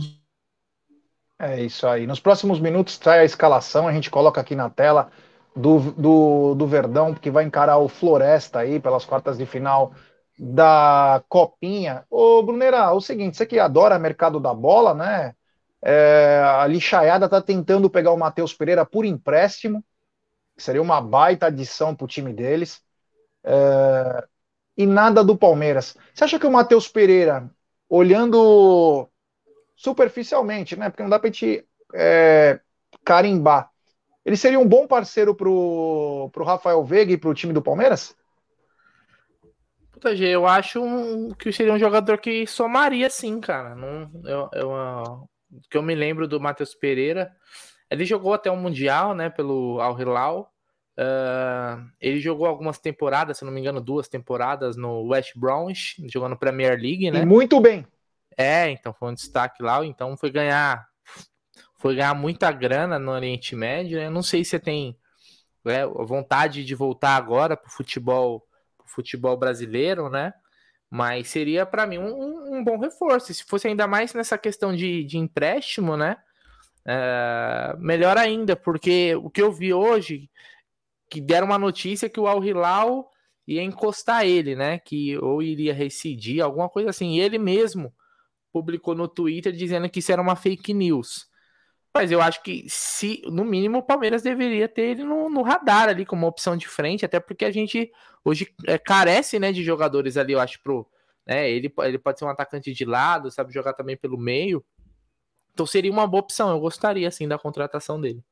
É 1.37 1.61
isso 1.61 1.85
aí. 1.85 2.07
Nos 2.07 2.21
próximos 2.21 2.57
minutos 2.57 2.97
sai 3.03 3.19
a 3.19 3.25
escalação, 3.25 3.85
a 3.85 3.91
gente 3.91 4.09
coloca 4.09 4.39
aqui 4.39 4.55
na 4.55 4.69
tela 4.69 5.11
do, 5.53 5.91
do, 5.91 6.55
do 6.55 6.65
Verdão, 6.65 7.13
que 7.13 7.29
vai 7.29 7.43
encarar 7.43 7.79
o 7.79 7.89
Floresta 7.89 8.59
aí 8.59 8.79
pelas 8.79 9.03
quartas 9.03 9.37
de 9.37 9.45
final 9.45 9.93
da 10.39 11.21
Copinha. 11.27 12.05
Ô, 12.09 12.41
Brunera, 12.43 12.93
o 12.93 13.01
seguinte, 13.01 13.35
você 13.35 13.45
que 13.45 13.59
adora 13.59 13.99
mercado 13.99 14.39
da 14.39 14.53
bola, 14.53 14.93
né? 14.93 15.35
É, 15.81 16.41
a 16.45 16.65
lixaiada 16.65 17.27
tá 17.27 17.41
tentando 17.41 17.89
pegar 17.89 18.13
o 18.13 18.17
Matheus 18.17 18.53
Pereira 18.53 18.85
por 18.85 19.03
empréstimo, 19.03 19.83
seria 20.57 20.81
uma 20.81 21.01
baita 21.01 21.47
adição 21.47 21.93
pro 21.93 22.07
time 22.07 22.31
deles. 22.31 22.81
É, 23.43 24.23
e 24.77 24.85
nada 24.85 25.25
do 25.25 25.37
Palmeiras. 25.37 25.97
Você 26.13 26.23
acha 26.23 26.39
que 26.39 26.47
o 26.47 26.51
Matheus 26.51 26.87
Pereira, 26.87 27.51
olhando 27.95 29.07
superficialmente, 29.75 30.75
né? 30.75 30.89
Porque 30.89 31.03
não 31.03 31.09
dá 31.11 31.19
pra 31.19 31.27
gente 31.27 31.63
é, 31.93 32.59
carimbar. 33.05 33.69
Ele 34.25 34.35
seria 34.35 34.59
um 34.59 34.67
bom 34.67 34.87
parceiro 34.87 35.35
pro, 35.35 36.27
pro 36.33 36.43
Rafael 36.43 36.83
Veiga 36.83 37.13
e 37.13 37.17
pro 37.17 37.35
time 37.35 37.53
do 37.53 37.61
Palmeiras? 37.61 38.15
Puta, 39.91 40.15
G, 40.15 40.27
eu 40.27 40.47
acho 40.47 40.81
um, 40.81 41.29
que 41.33 41.51
seria 41.51 41.73
um 41.73 41.77
jogador 41.77 42.17
que 42.17 42.47
somaria 42.47 43.09
sim, 43.11 43.39
cara. 43.39 43.75
Não, 43.75 44.09
eu, 44.25 44.49
eu, 44.53 45.29
que 45.69 45.77
eu 45.77 45.83
me 45.83 45.93
lembro 45.93 46.27
do 46.27 46.39
Matheus 46.39 46.73
Pereira. 46.73 47.31
Ele 47.91 48.05
jogou 48.05 48.33
até 48.33 48.49
o 48.49 48.57
Mundial, 48.57 49.13
né, 49.13 49.29
pelo 49.29 49.79
Al 49.79 49.99
Hilal. 49.99 50.51
Uh, 50.97 51.89
ele 51.99 52.19
jogou 52.19 52.45
algumas 52.45 52.77
temporadas, 52.77 53.37
se 53.37 53.45
não 53.45 53.51
me 53.51 53.59
engano, 53.59 53.81
duas 53.81 54.07
temporadas 54.07 54.77
no 54.77 55.07
West 55.07 55.33
Bromwich, 55.35 55.95
jogando 56.07 56.37
Premier 56.37 56.79
League, 56.79 57.09
né? 57.09 57.21
E 57.21 57.25
muito 57.25 57.59
bem. 57.59 57.85
É, 58.37 58.69
então 58.69 58.93
foi 58.93 59.09
um 59.09 59.13
destaque 59.13 59.61
lá, 59.61 59.83
então 59.85 60.15
foi 60.17 60.31
ganhar 60.31 60.87
foi 61.77 61.95
ganhar 61.95 62.13
muita 62.13 62.51
grana 62.51 62.97
no 62.97 63.11
Oriente 63.11 63.55
Médio, 63.55 63.99
né? 63.99 64.09
Não 64.09 64.23
sei 64.23 64.43
se 64.43 64.51
você 64.51 64.59
tem 64.59 64.97
né, 65.65 65.85
vontade 65.85 66.63
de 66.63 66.75
voltar 66.75 67.15
agora 67.15 67.57
pro 67.57 67.69
futebol 67.69 68.43
futebol 68.85 69.35
brasileiro, 69.35 70.09
né? 70.09 70.33
Mas 70.89 71.27
seria 71.27 71.65
para 71.65 71.87
mim 71.87 71.97
um, 71.97 72.57
um, 72.57 72.63
bom 72.63 72.77
reforço. 72.77 73.33
Se 73.33 73.43
fosse 73.43 73.67
ainda 73.67 73.87
mais 73.87 74.13
nessa 74.13 74.37
questão 74.37 74.75
de, 74.75 75.03
de 75.03 75.17
empréstimo, 75.17 75.97
né? 75.97 76.17
É, 76.85 77.75
melhor 77.79 78.17
ainda, 78.17 78.55
porque 78.55 79.15
o 79.15 79.29
que 79.29 79.41
eu 79.41 79.51
vi 79.51 79.73
hoje, 79.73 80.29
que 81.13 81.21
deram 81.21 81.45
uma 81.45 81.59
notícia 81.59 82.09
que 82.09 82.19
o 82.19 82.25
Al 82.25 82.43
Hilal 82.43 83.07
ia 83.47 83.61
encostar 83.61 84.25
ele, 84.25 84.55
né? 84.55 84.79
Que 84.79 85.15
ou 85.19 85.43
iria 85.43 85.71
residir, 85.71 86.41
alguma 86.41 86.67
coisa 86.67 86.89
assim. 86.89 87.17
E 87.17 87.19
ele 87.19 87.37
mesmo 87.37 87.93
publicou 88.51 88.95
no 88.95 89.07
Twitter 89.07 89.53
dizendo 89.53 89.87
que 89.87 89.99
isso 89.99 90.11
era 90.11 90.19
uma 90.19 90.35
fake 90.35 90.73
news. 90.73 91.27
Mas 91.93 92.11
eu 92.11 92.19
acho 92.19 92.41
que, 92.41 92.65
se 92.67 93.21
no 93.27 93.45
mínimo, 93.45 93.77
o 93.77 93.83
Palmeiras 93.83 94.23
deveria 94.23 94.67
ter 94.67 94.81
ele 94.89 95.03
no, 95.03 95.29
no 95.29 95.43
radar 95.43 95.87
ali 95.87 96.03
como 96.03 96.25
opção 96.25 96.57
de 96.57 96.67
frente, 96.67 97.05
até 97.05 97.19
porque 97.19 97.45
a 97.45 97.51
gente 97.51 97.91
hoje 98.25 98.51
é, 98.65 98.79
carece 98.79 99.37
né, 99.37 99.51
de 99.51 99.63
jogadores 99.63 100.17
ali, 100.17 100.33
eu 100.33 100.39
acho, 100.39 100.63
pro. 100.63 100.89
Né, 101.27 101.47
ele, 101.51 101.71
ele 101.83 101.99
pode 101.99 102.17
ser 102.17 102.25
um 102.25 102.29
atacante 102.29 102.73
de 102.73 102.85
lado, 102.85 103.29
sabe 103.29 103.53
jogar 103.53 103.73
também 103.73 103.95
pelo 103.95 104.17
meio. 104.17 104.65
Então 105.53 105.67
seria 105.67 105.91
uma 105.91 106.07
boa 106.07 106.23
opção. 106.23 106.49
Eu 106.49 106.59
gostaria, 106.59 107.07
assim, 107.07 107.27
da 107.27 107.37
contratação 107.37 108.01
dele. 108.01 108.23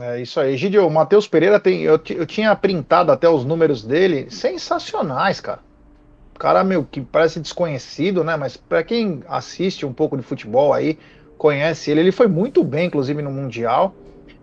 É 0.00 0.20
isso 0.20 0.40
aí. 0.40 0.56
Gidio, 0.56 0.86
o 0.86 0.90
Matheus 0.90 1.28
Pereira 1.28 1.60
tem. 1.60 1.82
Eu, 1.82 2.00
eu 2.10 2.26
tinha 2.26 2.54
printado 2.56 3.12
até 3.12 3.28
os 3.28 3.44
números 3.44 3.82
dele. 3.84 4.30
Sensacionais, 4.30 5.40
cara. 5.40 5.60
Cara, 6.38 6.64
meu, 6.64 6.84
que 6.84 7.00
parece 7.00 7.38
desconhecido, 7.38 8.24
né? 8.24 8.36
Mas 8.36 8.56
para 8.56 8.82
quem 8.82 9.22
assiste 9.28 9.86
um 9.86 9.92
pouco 9.92 10.16
de 10.16 10.22
futebol 10.22 10.72
aí, 10.72 10.98
conhece 11.38 11.90
ele, 11.90 12.00
ele 12.00 12.12
foi 12.12 12.26
muito 12.26 12.64
bem, 12.64 12.86
inclusive, 12.86 13.22
no 13.22 13.30
Mundial, 13.30 13.94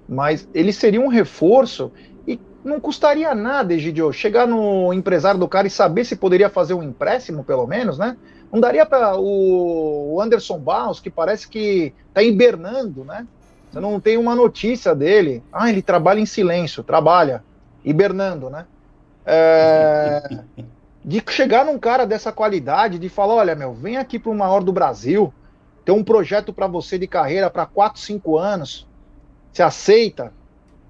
mas 0.07 0.47
ele 0.53 0.71
seria 0.71 1.01
um 1.01 1.09
reforço 1.09 1.91
e 2.25 2.39
não 2.63 2.79
custaria 2.79 3.35
nada, 3.35 3.73
Egidio, 3.73 4.13
chegar 4.13 4.47
no 4.47 4.93
empresário 4.93 5.39
do 5.39 5.49
cara 5.49 5.67
e 5.67 5.69
saber 5.69 6.05
se 6.05 6.15
poderia 6.15 6.49
fazer 6.49 6.73
um 6.73 6.83
empréstimo, 6.83 7.43
pelo 7.43 7.67
menos, 7.67 7.97
né? 7.97 8.15
Não 8.51 8.59
daria 8.59 8.85
para 8.85 9.19
o 9.19 10.19
Anderson 10.21 10.59
Barros, 10.59 10.99
que 10.99 11.09
parece 11.09 11.47
que 11.47 11.93
está 12.07 12.23
hibernando, 12.23 13.03
né? 13.03 13.27
Você 13.71 13.79
não 13.79 13.99
tem 13.99 14.17
uma 14.17 14.35
notícia 14.35 14.93
dele. 14.93 15.41
Ah, 15.51 15.69
ele 15.69 15.81
trabalha 15.81 16.19
em 16.19 16.25
silêncio, 16.25 16.83
trabalha, 16.83 17.43
hibernando, 17.85 18.49
né? 18.49 18.65
É... 19.25 20.39
de 21.03 21.23
chegar 21.29 21.65
num 21.65 21.79
cara 21.79 22.05
dessa 22.05 22.31
qualidade, 22.31 22.99
de 22.99 23.09
falar, 23.09 23.35
olha, 23.35 23.55
meu, 23.55 23.73
vem 23.73 23.97
aqui 23.97 24.19
para 24.19 24.31
o 24.31 24.35
maior 24.35 24.61
do 24.61 24.71
Brasil, 24.71 25.33
tem 25.83 25.95
um 25.95 26.03
projeto 26.03 26.53
para 26.53 26.67
você 26.67 26.97
de 26.97 27.07
carreira 27.07 27.49
para 27.49 27.65
4, 27.65 27.99
5 27.99 28.37
anos. 28.37 28.87
Você 29.51 29.63
aceita? 29.63 30.31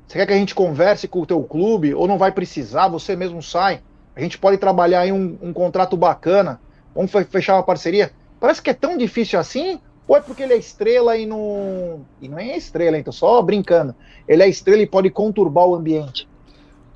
Você 0.07 0.17
quer 0.17 0.25
que 0.25 0.33
a 0.33 0.37
gente 0.37 0.53
converse 0.53 1.07
com 1.07 1.21
o 1.21 1.25
teu 1.25 1.41
clube 1.43 1.93
ou 1.93 2.07
não 2.07 2.17
vai 2.17 2.31
precisar? 2.31 2.89
Você 2.89 3.15
mesmo 3.15 3.41
sai. 3.41 3.81
A 4.15 4.19
gente 4.19 4.37
pode 4.37 4.57
trabalhar 4.57 5.07
em 5.07 5.13
um, 5.13 5.37
um 5.41 5.53
contrato 5.53 5.95
bacana. 5.95 6.59
Vamos 6.93 7.11
fechar 7.29 7.55
uma 7.55 7.63
parceria? 7.63 8.11
Parece 8.39 8.61
que 8.61 8.69
é 8.69 8.73
tão 8.73 8.97
difícil 8.97 9.39
assim 9.39 9.79
ou 10.11 10.17
é 10.17 10.19
porque 10.19 10.43
ele 10.43 10.51
é 10.51 10.57
estrela 10.57 11.15
e 11.15 11.25
não. 11.25 12.01
E 12.21 12.27
não 12.27 12.37
é 12.37 12.57
estrela, 12.57 12.97
então 12.97 13.13
só 13.13 13.41
brincando. 13.41 13.95
Ele 14.27 14.43
é 14.43 14.49
estrela 14.49 14.81
e 14.81 14.85
pode 14.85 15.09
conturbar 15.09 15.65
o 15.65 15.73
ambiente. 15.73 16.27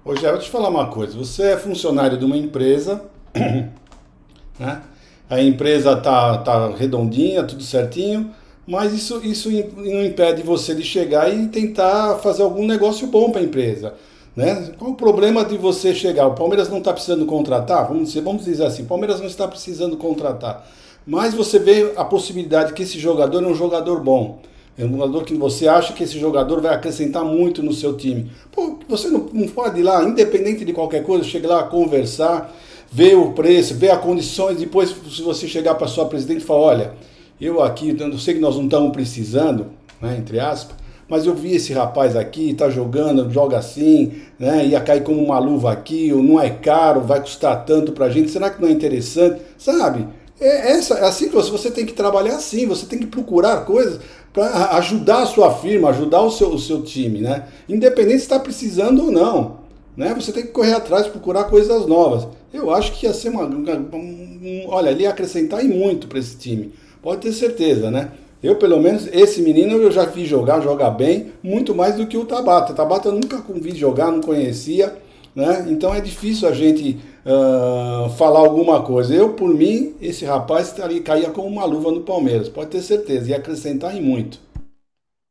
Ô, 0.03 0.13
Gé, 0.17 0.29
vou 0.29 0.37
te 0.37 0.49
falar 0.49 0.67
uma 0.67 0.87
coisa. 0.87 1.17
Você 1.17 1.43
é 1.43 1.57
funcionário 1.57 2.17
de 2.17 2.25
uma 2.25 2.35
empresa, 2.35 3.05
né? 4.59 4.81
a 5.29 5.41
empresa 5.41 5.95
tá, 5.95 6.39
tá 6.39 6.67
redondinha, 6.75 7.45
tudo 7.45 7.63
certinho, 7.63 8.31
mas 8.67 8.91
isso, 8.91 9.25
isso 9.25 9.49
não 9.49 10.03
impede 10.03 10.43
você 10.43 10.75
de 10.75 10.83
chegar 10.83 11.33
e 11.33 11.47
tentar 11.47 12.17
fazer 12.17 12.43
algum 12.43 12.67
negócio 12.67 13.07
bom 13.07 13.31
para 13.31 13.39
a 13.39 13.45
empresa. 13.45 13.93
Né? 14.35 14.73
Qual 14.77 14.91
o 14.91 14.95
problema 14.95 15.45
de 15.45 15.57
você 15.57 15.95
chegar? 15.95 16.27
O 16.27 16.35
Palmeiras 16.35 16.67
não 16.67 16.79
está 16.79 16.91
precisando 16.91 17.25
contratar? 17.25 17.87
Vamos 17.87 18.09
dizer, 18.09 18.19
vamos 18.19 18.43
dizer 18.43 18.65
assim, 18.65 18.83
o 18.83 18.87
Palmeiras 18.87 19.21
não 19.21 19.27
está 19.27 19.47
precisando 19.47 19.95
contratar. 19.95 20.67
Mas 21.05 21.33
você 21.33 21.59
vê 21.59 21.93
a 21.95 22.03
possibilidade 22.03 22.73
que 22.73 22.83
esse 22.83 22.99
jogador 22.99 23.43
é 23.43 23.47
um 23.47 23.53
jogador 23.53 23.99
bom. 23.99 24.39
É 24.77 24.83
um 24.83 24.91
jogador 24.91 25.23
que 25.23 25.35
você 25.35 25.67
acha 25.67 25.93
que 25.93 26.03
esse 26.03 26.19
jogador 26.19 26.59
vai 26.61 26.73
acrescentar 26.73 27.23
muito 27.23 27.63
no 27.63 27.71
seu 27.71 27.95
time. 27.95 28.29
Pô, 28.51 28.77
você 28.89 29.07
não, 29.07 29.29
não 29.31 29.47
pode 29.47 29.79
ir 29.79 29.83
lá, 29.83 30.03
independente 30.03 30.65
de 30.65 30.73
qualquer 30.73 31.03
coisa, 31.03 31.23
chegar 31.23 31.47
lá 31.47 31.63
conversar, 31.63 32.53
ver 32.91 33.15
o 33.15 33.31
preço, 33.31 33.75
ver 33.75 33.91
as 33.91 34.01
condições, 34.01 34.57
depois 34.57 34.89
se 34.89 35.21
você 35.21 35.47
chegar 35.47 35.75
para 35.75 35.87
sua 35.87 36.05
presidente 36.07 36.41
e 36.41 36.45
falar, 36.45 36.59
olha, 36.59 36.93
eu 37.39 37.61
aqui, 37.63 37.95
eu 37.97 38.17
sei 38.17 38.33
que 38.33 38.39
nós 38.39 38.55
não 38.55 38.65
estamos 38.65 38.91
precisando, 38.91 39.67
né, 40.01 40.17
entre 40.17 40.39
aspas, 40.39 40.75
mas 41.07 41.25
eu 41.25 41.35
vi 41.35 41.55
esse 41.55 41.71
rapaz 41.71 42.15
aqui, 42.15 42.53
tá 42.53 42.69
jogando, 42.69 43.31
joga 43.31 43.57
assim, 43.57 44.13
né, 44.39 44.65
ia 44.65 44.81
cair 44.81 45.03
como 45.03 45.21
uma 45.23 45.39
luva 45.39 45.71
aqui, 45.71 46.11
ou 46.11 46.21
não 46.21 46.39
é 46.39 46.49
caro, 46.49 47.01
vai 47.01 47.21
custar 47.21 47.63
tanto 47.63 47.91
pra 47.91 48.09
gente, 48.09 48.29
será 48.29 48.49
que 48.49 48.61
não 48.61 48.67
é 48.67 48.71
interessante? 48.71 49.41
Sabe? 49.57 50.07
É, 50.39 50.71
essa, 50.71 50.95
é 50.95 51.05
assim 51.05 51.29
que 51.29 51.35
você, 51.35 51.71
tem 51.71 51.85
que 51.85 51.93
trabalhar 51.93 52.35
assim, 52.35 52.65
você 52.65 52.85
tem 52.85 52.99
que 52.99 53.05
procurar 53.05 53.63
coisas 53.65 54.01
para 54.33 54.75
ajudar 54.77 55.23
a 55.23 55.25
sua 55.25 55.53
firma, 55.53 55.89
ajudar 55.89 56.21
o 56.21 56.29
seu, 56.29 56.49
o 56.49 56.59
seu 56.59 56.81
time, 56.81 57.21
né? 57.21 57.47
Independente 57.69 58.17
se 58.17 58.23
está 58.23 58.37
precisando 58.37 59.05
ou 59.05 59.11
não. 59.11 59.63
Né? 59.95 60.13
Você 60.13 60.33
tem 60.33 60.43
que 60.43 60.49
correr 60.49 60.73
atrás, 60.73 61.07
procurar 61.07 61.45
coisas 61.45 61.85
novas. 61.85 62.27
Eu 62.53 62.73
acho 62.73 62.91
que 62.93 63.05
ia 63.05 63.13
ser 63.13 63.29
uma. 63.29 63.45
Um, 63.45 64.65
olha, 64.67 64.91
ia 64.91 65.09
acrescentar 65.09 65.63
e 65.63 65.69
muito 65.69 66.07
para 66.07 66.19
esse 66.19 66.35
time. 66.35 66.73
Pode 67.01 67.21
ter 67.21 67.31
certeza, 67.31 67.89
né? 67.89 68.11
Eu, 68.43 68.57
pelo 68.57 68.79
menos, 68.79 69.07
esse 69.11 69.41
menino 69.41 69.77
eu 69.77 69.89
já 69.89 70.05
vi 70.05 70.25
jogar, 70.25 70.59
jogar 70.61 70.91
bem, 70.91 71.31
muito 71.41 71.73
mais 71.73 71.95
do 71.95 72.05
que 72.05 72.17
o 72.17 72.25
Tabata. 72.25 72.73
Tabata 72.73 73.07
eu 73.07 73.13
nunca 73.13 73.43
vi 73.55 73.73
jogar, 73.75 74.11
não 74.11 74.21
conhecia, 74.21 74.95
né? 75.33 75.65
Então 75.69 75.95
é 75.95 76.01
difícil 76.01 76.47
a 76.47 76.51
gente 76.51 76.97
uh, 77.25 78.09
falar 78.11 78.39
alguma 78.39 78.81
coisa. 78.83 79.13
Eu, 79.13 79.33
por 79.33 79.49
mim, 79.49 79.95
esse 79.99 80.23
rapaz 80.25 80.67
estaria, 80.67 81.01
caía 81.01 81.31
como 81.31 81.47
uma 81.47 81.65
luva 81.65 81.91
no 81.91 82.01
Palmeiras, 82.01 82.47
pode 82.47 82.69
ter 82.69 82.81
certeza, 82.81 83.29
ia 83.29 83.37
acrescentar 83.37 83.95
e 83.95 84.01
muito. 84.01 84.39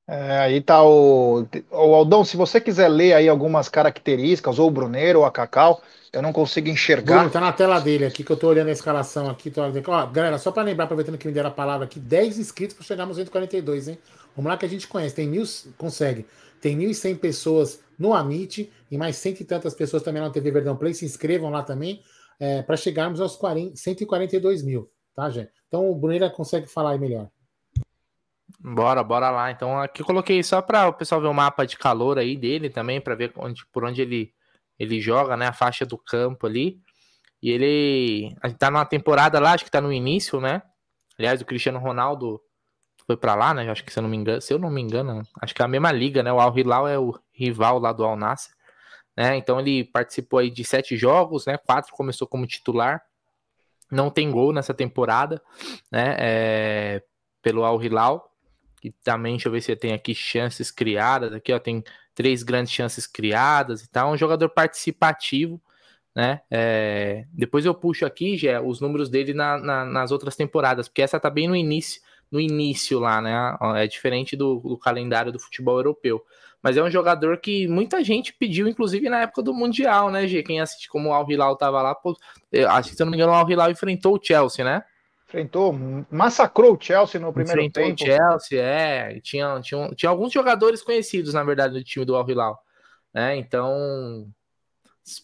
É, 0.06 0.38
aí 0.38 0.60
tá 0.60 0.84
o, 0.84 1.46
o 1.70 1.94
Aldão, 1.94 2.24
se 2.24 2.36
você 2.36 2.60
quiser 2.60 2.88
ler 2.88 3.14
aí 3.14 3.26
algumas 3.26 3.70
características, 3.70 4.58
ou 4.58 4.68
o 4.68 4.70
Bruneiro, 4.70 5.20
ou 5.20 5.24
a 5.24 5.30
Cacau, 5.30 5.80
eu 6.12 6.20
não 6.20 6.32
consigo 6.32 6.68
enxergar. 6.68 7.16
Bruno, 7.16 7.30
tá 7.30 7.40
na 7.40 7.52
tela 7.52 7.80
dele 7.80 8.04
aqui, 8.04 8.22
que 8.22 8.30
eu 8.30 8.36
tô 8.36 8.48
olhando 8.48 8.68
a 8.68 8.72
escalação 8.72 9.30
aqui. 9.30 9.50
Tô... 9.50 9.62
Ó, 9.62 10.06
galera, 10.06 10.36
só 10.38 10.52
para 10.52 10.62
lembrar, 10.62 10.84
aproveitando 10.84 11.16
que 11.16 11.26
me 11.26 11.32
deram 11.32 11.48
a 11.48 11.52
palavra 11.52 11.86
aqui, 11.86 11.98
10 11.98 12.38
inscritos 12.38 12.76
para 12.76 12.84
chegar 12.84 13.06
nos 13.06 13.16
142, 13.16 13.88
hein? 13.88 13.98
Vamos 14.36 14.50
lá 14.50 14.58
que 14.58 14.66
a 14.66 14.68
gente 14.68 14.86
conhece. 14.86 15.14
Tem 15.14 15.26
mil, 15.26 15.44
consegue. 15.78 16.26
Tem 16.60 16.76
1.100 16.78 17.18
pessoas 17.18 17.80
no 17.98 18.14
Amit 18.14 18.72
e 18.90 18.98
mais 18.98 19.16
cento 19.16 19.40
e 19.40 19.44
tantas 19.44 19.74
pessoas 19.74 20.02
também 20.02 20.22
na 20.22 20.30
TV 20.30 20.50
Verdão 20.50 20.76
Play. 20.76 20.94
Se 20.94 21.04
inscrevam 21.04 21.50
lá 21.50 21.62
também 21.62 22.02
é, 22.38 22.62
para 22.62 22.76
chegarmos 22.76 23.20
aos 23.20 23.36
40, 23.36 23.76
142 23.76 24.62
mil, 24.62 24.90
tá, 25.14 25.30
gente? 25.30 25.50
Então 25.68 25.90
o 25.90 25.94
Bruneira 25.94 26.30
consegue 26.30 26.66
falar 26.66 26.92
aí 26.92 26.98
melhor. 26.98 27.28
Bora, 28.60 29.02
bora 29.02 29.30
lá. 29.30 29.50
Então 29.50 29.78
aqui 29.78 30.02
coloquei 30.02 30.42
só 30.42 30.62
para 30.62 30.88
o 30.88 30.92
pessoal 30.92 31.20
ver 31.20 31.28
o 31.28 31.34
mapa 31.34 31.66
de 31.66 31.76
calor 31.76 32.18
aí 32.18 32.36
dele 32.36 32.70
também, 32.70 33.00
para 33.00 33.14
ver 33.14 33.32
onde, 33.36 33.66
por 33.66 33.84
onde 33.84 34.00
ele, 34.00 34.32
ele 34.78 35.00
joga, 35.00 35.36
né? 35.36 35.48
A 35.48 35.52
faixa 35.52 35.84
do 35.84 35.98
campo 35.98 36.46
ali. 36.46 36.80
E 37.42 37.50
ele 37.50 38.34
tá 38.58 38.70
numa 38.70 38.86
temporada 38.86 39.38
lá, 39.38 39.52
acho 39.52 39.64
que 39.64 39.70
tá 39.70 39.80
no 39.80 39.92
início, 39.92 40.40
né? 40.40 40.62
Aliás, 41.18 41.42
o 41.42 41.44
Cristiano 41.44 41.78
Ronaldo 41.78 42.40
foi 43.06 43.16
para 43.16 43.34
lá, 43.34 43.54
né? 43.54 43.70
Acho 43.70 43.84
que 43.84 43.92
se 43.92 43.98
eu 43.98 44.02
não 44.02 44.10
me 44.10 44.16
engano, 44.16 44.40
se 44.40 44.52
eu 44.52 44.58
não 44.58 44.70
me 44.70 44.80
engano, 44.80 45.22
acho 45.40 45.54
que 45.54 45.62
é 45.62 45.64
a 45.64 45.68
mesma 45.68 45.92
liga, 45.92 46.22
né? 46.22 46.32
O 46.32 46.40
Al 46.40 46.56
Hilal 46.56 46.88
é 46.88 46.98
o 46.98 47.18
rival 47.32 47.78
lá 47.78 47.92
do 47.92 48.04
Al 48.04 48.16
Nassr, 48.16 48.54
né? 49.16 49.36
Então 49.36 49.60
ele 49.60 49.84
participou 49.84 50.38
aí 50.38 50.50
de 50.50 50.64
sete 50.64 50.96
jogos, 50.96 51.46
né? 51.46 51.56
Quatro 51.58 51.92
começou 51.94 52.26
como 52.26 52.46
titular. 52.46 53.02
Não 53.90 54.10
tem 54.10 54.30
gol 54.30 54.52
nessa 54.52 54.74
temporada, 54.74 55.42
né? 55.92 56.16
É, 56.18 57.02
pelo 57.42 57.64
Al 57.64 57.82
Hilal 57.82 58.34
que 58.84 58.90
também, 59.02 59.32
deixa 59.32 59.48
eu 59.48 59.52
ver 59.52 59.62
se 59.62 59.74
tem 59.74 59.94
aqui 59.94 60.14
chances 60.14 60.70
criadas. 60.70 61.32
Aqui, 61.32 61.50
ó, 61.54 61.58
tem 61.58 61.82
três 62.14 62.42
grandes 62.42 62.70
chances 62.70 63.06
criadas 63.06 63.82
e 63.82 63.88
tal. 63.88 64.12
Um 64.12 64.16
jogador 64.18 64.50
participativo, 64.50 65.58
né? 66.14 66.42
É... 66.50 67.24
Depois 67.32 67.64
eu 67.64 67.74
puxo 67.74 68.04
aqui, 68.04 68.36
já 68.36 68.60
os 68.60 68.82
números 68.82 69.08
dele 69.08 69.32
na, 69.32 69.56
na, 69.56 69.84
nas 69.86 70.12
outras 70.12 70.36
temporadas, 70.36 70.86
porque 70.86 71.00
essa 71.00 71.18
tá 71.18 71.30
bem 71.30 71.48
no 71.48 71.56
início, 71.56 72.02
no 72.30 72.40
início 72.40 72.98
lá, 72.98 73.20
né? 73.20 73.56
É 73.76 73.86
diferente 73.86 74.36
do, 74.36 74.60
do 74.60 74.78
calendário 74.78 75.32
do 75.32 75.38
futebol 75.38 75.76
europeu. 75.76 76.24
Mas 76.64 76.78
é 76.78 76.82
um 76.82 76.90
jogador 76.90 77.36
que 77.38 77.68
muita 77.68 78.02
gente 78.02 78.32
pediu, 78.32 78.66
inclusive 78.66 79.10
na 79.10 79.20
época 79.20 79.42
do 79.42 79.52
Mundial, 79.52 80.10
né, 80.10 80.26
G? 80.26 80.42
Quem 80.42 80.62
assiste 80.62 80.88
como 80.88 81.10
o 81.10 81.12
Al 81.12 81.30
Hilal 81.30 81.56
tava 81.56 81.82
lá, 81.82 81.94
pô, 81.94 82.16
acho 82.70 82.88
que 82.88 82.96
se 82.96 83.02
eu 83.02 83.04
não 83.04 83.10
me 83.10 83.18
engano, 83.18 83.32
o 83.32 83.34
Al 83.34 83.50
Hilal 83.50 83.70
enfrentou 83.70 84.16
o 84.16 84.20
Chelsea, 84.22 84.64
né? 84.64 84.82
Enfrentou, 85.28 85.74
massacrou 86.10 86.74
o 86.74 86.80
Chelsea 86.80 87.20
no 87.20 87.32
primeiro 87.34 87.60
Enfrentou 87.60 87.82
tempo. 87.82 88.02
o 88.02 88.06
Chelsea, 88.06 88.62
é. 88.62 89.20
Tinha, 89.20 89.60
tinha, 89.60 89.90
tinha 89.90 90.08
alguns 90.08 90.32
jogadores 90.32 90.80
conhecidos, 90.82 91.34
na 91.34 91.44
verdade, 91.44 91.74
do 91.74 91.84
time 91.84 92.06
do 92.06 92.16
Al 92.16 92.26
Hilal. 92.26 92.58
Né? 93.12 93.36
Então, 93.36 94.26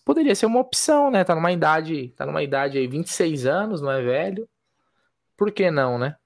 poderia 0.05 0.34
ser 0.34 0.44
uma 0.44 0.61
opção, 0.61 1.11
né? 1.11 1.24
Tá 1.24 1.34
numa 1.34 1.53
idade, 1.53 2.09
tá 2.16 2.26
numa 2.26 2.42
idade 2.42 2.76
aí, 2.76 2.86
26 2.86 3.46
anos, 3.46 3.80
não 3.80 3.90
é 3.90 4.03
velho. 4.03 4.46
Por 5.38 5.51
que 5.51 5.70
não, 5.70 5.98
né? 5.98 6.16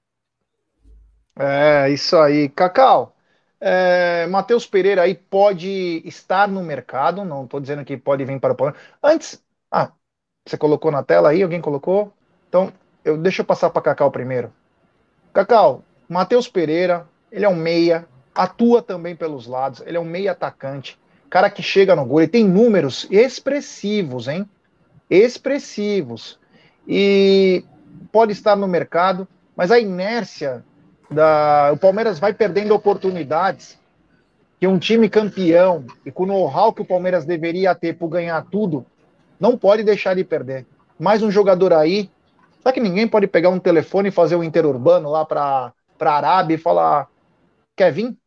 É, 1.37 1.89
isso 1.89 2.17
aí. 2.17 2.49
Cacau, 2.49 3.15
é, 3.59 4.25
Matheus 4.27 4.65
Pereira 4.65 5.01
aí 5.03 5.15
pode 5.15 6.01
estar 6.05 6.47
no 6.47 6.63
mercado, 6.63 7.25
não 7.25 7.43
estou 7.45 7.59
dizendo 7.59 7.83
que 7.83 7.97
pode 7.97 8.23
vir 8.25 8.39
para 8.39 8.53
o 8.53 8.55
Palmeiras. 8.55 8.81
Antes, 9.03 9.43
ah, 9.71 9.91
você 10.45 10.57
colocou 10.57 10.91
na 10.91 11.03
tela 11.03 11.29
aí? 11.29 11.43
Alguém 11.43 11.61
colocou? 11.61 12.13
Então, 12.47 12.71
eu, 13.03 13.17
deixa 13.17 13.41
eu 13.41 13.45
passar 13.45 13.69
para 13.69 13.81
Cacau 13.81 14.11
primeiro. 14.11 14.53
Cacau, 15.33 15.83
Matheus 16.07 16.47
Pereira, 16.47 17.07
ele 17.31 17.45
é 17.45 17.49
um 17.49 17.55
meia, 17.55 18.07
atua 18.33 18.81
também 18.81 19.15
pelos 19.15 19.47
lados, 19.47 19.81
ele 19.85 19.97
é 19.97 19.99
um 19.99 20.05
meia 20.05 20.31
atacante, 20.31 20.99
cara 21.29 21.49
que 21.49 21.61
chega 21.61 21.95
no 21.95 22.05
gol, 22.05 22.21
ele 22.21 22.29
tem 22.31 22.45
números 22.47 23.07
expressivos, 23.11 24.27
hein? 24.27 24.49
Expressivos. 25.09 26.39
E 26.87 27.65
pode 28.11 28.31
estar 28.31 28.55
no 28.55 28.67
mercado, 28.67 29.27
mas 29.55 29.71
a 29.71 29.79
inércia 29.79 30.63
da. 31.09 31.71
O 31.73 31.77
Palmeiras 31.77 32.19
vai 32.19 32.33
perdendo 32.33 32.73
oportunidades 32.73 33.79
que 34.59 34.67
um 34.67 34.79
time 34.79 35.09
campeão 35.09 35.85
e 36.05 36.11
com 36.11 36.23
o 36.23 36.27
know-how 36.27 36.73
que 36.73 36.81
o 36.81 36.85
Palmeiras 36.85 37.25
deveria 37.25 37.75
ter 37.75 37.93
por 37.93 38.07
ganhar 38.07 38.45
tudo, 38.49 38.85
não 39.39 39.57
pode 39.57 39.83
deixar 39.83 40.15
de 40.15 40.23
perder. 40.23 40.65
Mais 40.97 41.21
um 41.21 41.29
jogador 41.29 41.73
aí 41.73 42.09
Será 42.65 42.73
que 42.73 42.79
ninguém 42.79 43.07
pode 43.07 43.27
pegar 43.27 43.49
um 43.49 43.59
telefone 43.59 44.09
e 44.09 44.11
fazer 44.11 44.35
um 44.35 44.43
interurbano 44.43 45.07
lá 45.07 45.23
para 45.23 45.71
a 45.99 46.11
Arábia 46.11 46.55
e 46.55 46.57
falar: 46.57 47.07
quer 47.75 47.91
vir? 47.91 48.17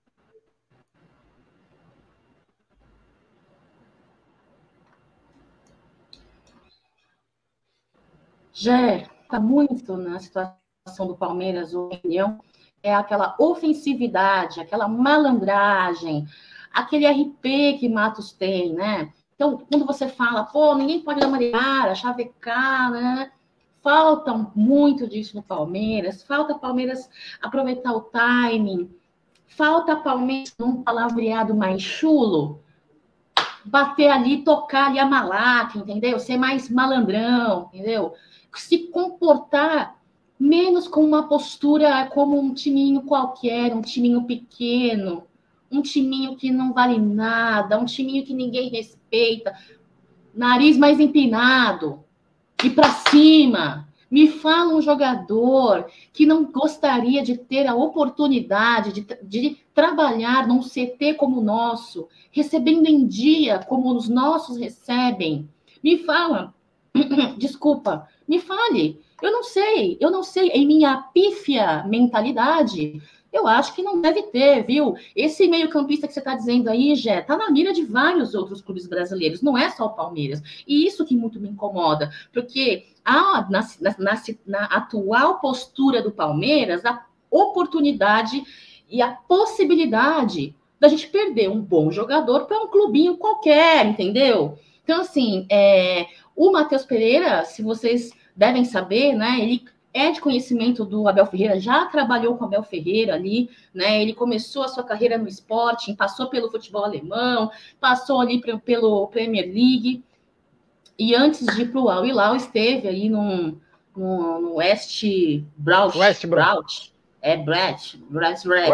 Jé, 8.53 9.09
está 9.23 9.41
muito 9.41 9.97
na 9.97 10.21
situação 10.21 11.09
do 11.09 11.17
Palmeiras, 11.17 11.75
opinião, 11.75 12.39
é 12.89 12.95
aquela 12.95 13.35
ofensividade, 13.39 14.61
aquela 14.61 14.89
malandragem, 14.89 16.27
aquele 16.73 17.07
RP 17.07 17.79
que 17.79 17.89
Matos 17.89 18.33
tem, 18.33 18.73
né? 18.73 19.13
Então, 19.35 19.59
quando 19.71 19.87
você 19.87 20.09
fala, 20.09 20.45
pô, 20.45 20.75
ninguém 20.75 21.01
pode 21.01 21.25
uma 21.25 21.95
chavecar, 21.95 22.91
né? 22.91 23.31
falta 23.83 24.35
muito 24.55 25.09
disso 25.09 25.37
no 25.37 25.43
Palmeiras, 25.43 26.23
falta 26.23 26.59
Palmeiras 26.59 27.09
aproveitar 27.41 27.93
o 27.93 28.03
timing, 28.03 28.91
falta 29.47 29.97
Palmeiras 29.97 30.55
num 30.59 30.83
palavreado 30.83 31.55
mais 31.55 31.83
chulo, 31.83 32.63
bater 33.65 34.11
ali, 34.11 34.43
tocar 34.43 34.89
ali 34.89 34.99
a 34.99 35.07
malaca, 35.07 35.79
entendeu? 35.79 36.19
Ser 36.19 36.37
mais 36.37 36.69
malandrão, 36.69 37.71
entendeu? 37.73 38.15
Se 38.55 38.89
comportar 38.89 39.97
menos 40.39 40.87
com 40.87 41.05
uma 41.05 41.27
postura 41.27 42.07
como 42.07 42.39
um 42.39 42.55
timinho 42.55 43.03
qualquer, 43.03 43.75
um 43.75 43.83
timinho 43.83 44.23
pequeno, 44.25 45.25
um 45.71 45.83
timinho 45.83 46.37
que 46.37 46.51
não 46.51 46.73
vale 46.73 46.99
nada, 46.99 47.79
um 47.79 47.85
timinho 47.85 48.25
que 48.25 48.33
ninguém 48.33 48.69
respeita, 48.69 49.55
nariz 50.35 50.77
mais 50.79 51.01
empinado, 51.01 52.05
ir 52.63 52.71
para 52.71 52.91
cima. 53.11 53.89
Me 54.11 54.29
fala 54.29 54.75
um 54.75 54.81
jogador 54.81 55.87
que 56.15 56.25
não 56.25 56.47
gostaria 56.47 57.23
de 57.23 57.37
ter 57.37 57.67
a 57.67 57.75
oportunidade 57.75 58.93
de, 58.93 59.07
de 59.23 59.59
trabalhar 59.75 60.49
num 60.49 60.61
CT 60.61 61.15
como 61.19 61.41
o 61.41 61.45
nosso, 61.45 62.09
recebendo 62.31 62.87
em 62.87 63.07
dia 63.07 63.59
como 63.59 63.95
os 63.95 64.09
nossos 64.09 64.57
recebem. 64.57 65.47
Me 65.85 65.99
fala, 65.99 66.55
desculpa, 67.37 68.09
me 68.27 68.39
fale. 68.39 68.99
Eu 69.21 69.33
não 69.33 69.43
sei, 69.43 69.97
eu 70.01 70.11
não 70.11 70.23
sei, 70.23 70.49
em 70.49 70.67
minha 70.67 70.97
pífia 71.13 71.83
mentalidade, 71.85 73.03
eu 73.33 73.47
acho 73.47 73.75
que 73.75 73.83
não 73.83 74.01
deve 74.01 74.23
ter, 74.25 74.65
viu? 74.65 74.97
Esse 75.15 75.47
meio-campista 75.49 76.07
que 76.07 76.15
você 76.15 76.21
está 76.21 76.35
dizendo 76.35 76.69
aí, 76.69 76.95
Jé, 76.95 77.21
tá 77.21 77.37
na 77.37 77.51
mira 77.51 77.73
de 77.73 77.85
vários 77.85 78.35
outros 78.35 78.63
clubes 78.63 78.87
brasileiros, 78.87 79.43
não 79.43 79.57
é 79.57 79.71
só 79.71 79.87
o 79.87 79.95
Palmeiras. 79.95 80.43
E 80.67 80.87
isso 80.87 81.05
que 81.05 81.17
muito 81.17 81.41
me 81.41 81.49
incomoda, 81.49 82.11
porque 82.33 82.87
há, 83.05 83.47
na, 83.51 83.61
na, 83.81 84.23
na 84.47 84.65
atual 84.65 85.41
postura 85.41 86.03
do 86.03 86.11
Palmeiras, 86.11 86.85
a 86.85 87.05
oportunidade 87.31 88.43
e 88.89 89.03
a 89.03 89.11
possibilidade 89.11 90.55
da 90.81 90.89
gente 90.89 91.09
perder 91.09 91.51
um 91.51 91.61
bom 91.61 91.91
jogador 91.91 92.47
para 92.47 92.63
um 92.63 92.69
clubinho 92.69 93.17
qualquer, 93.17 93.85
entendeu? 93.85 94.59
Então, 94.85 95.03
assim, 95.03 95.47
é, 95.51 96.07
o 96.35 96.51
Matheus 96.51 96.85
Pereira, 96.85 97.45
se 97.45 97.63
vocês 97.63 98.13
devem 98.39 98.65
saber, 98.65 99.15
né? 99.15 99.41
Ele 99.41 99.65
é 99.93 100.13
de 100.13 100.21
conhecimento 100.21 100.85
do 100.85 101.09
Abel 101.09 101.27
Ferreira, 101.27 101.59
já 101.59 101.87
trabalhou 101.87 102.37
com 102.37 102.45
o 102.45 102.47
Abel 102.47 102.63
Ferreira 102.63 103.15
ali, 103.15 103.51
né? 103.75 104.01
Ele 104.01 104.15
começou 104.15 104.63
a 104.63 104.69
sua 104.69 104.85
carreira 104.85 105.19
no 105.19 105.27
esporte, 105.27 105.93
passou 105.95 106.29
pelo 106.29 106.51
futebol 106.51 106.85
alemão, 106.85 107.51
passou 107.81 108.21
ali 108.21 108.41
pelo 108.65 109.09
Premier 109.09 109.47
League, 109.47 110.05
e 110.97 111.15
antes 111.15 111.45
de 111.45 111.63
ir 111.63 111.71
para 111.73 111.81
o 111.81 111.89
Al 111.89 112.07
Hilal, 112.07 112.37
esteve 112.37 112.87
aí 112.87 113.09
no, 113.09 113.61
no, 113.97 114.41
no 114.41 114.55
West 114.57 115.05
Braut. 115.57 115.99
West 115.99 116.27
Braut. 116.27 116.93
É 117.21 117.37
Brett, 117.37 117.97
Brett. 118.47 118.71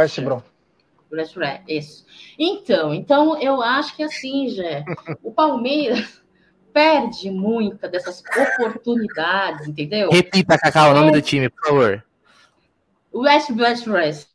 West 1.11 1.35
Brett, 1.35 1.65
isso. 1.67 2.05
Então, 2.39 2.93
então, 2.93 3.41
eu 3.41 3.63
acho 3.63 3.97
que 3.97 4.03
assim, 4.03 4.49
já 4.51 4.85
o 5.23 5.31
Palmeiras 5.33 6.24
perde 6.75 7.31
muita 7.31 7.89
dessas 7.89 8.21
oportunidades, 8.37 9.69
entendeu? 9.69 10.11
Repita, 10.11 10.59
Cacau, 10.59 10.91
o 10.91 10.95
nome 10.95 11.13
do 11.13 11.23
time, 11.23 11.49
por 11.49 11.69
favor. 11.69 12.05
West 13.15 13.51
West 13.51 13.87
West. 13.87 14.29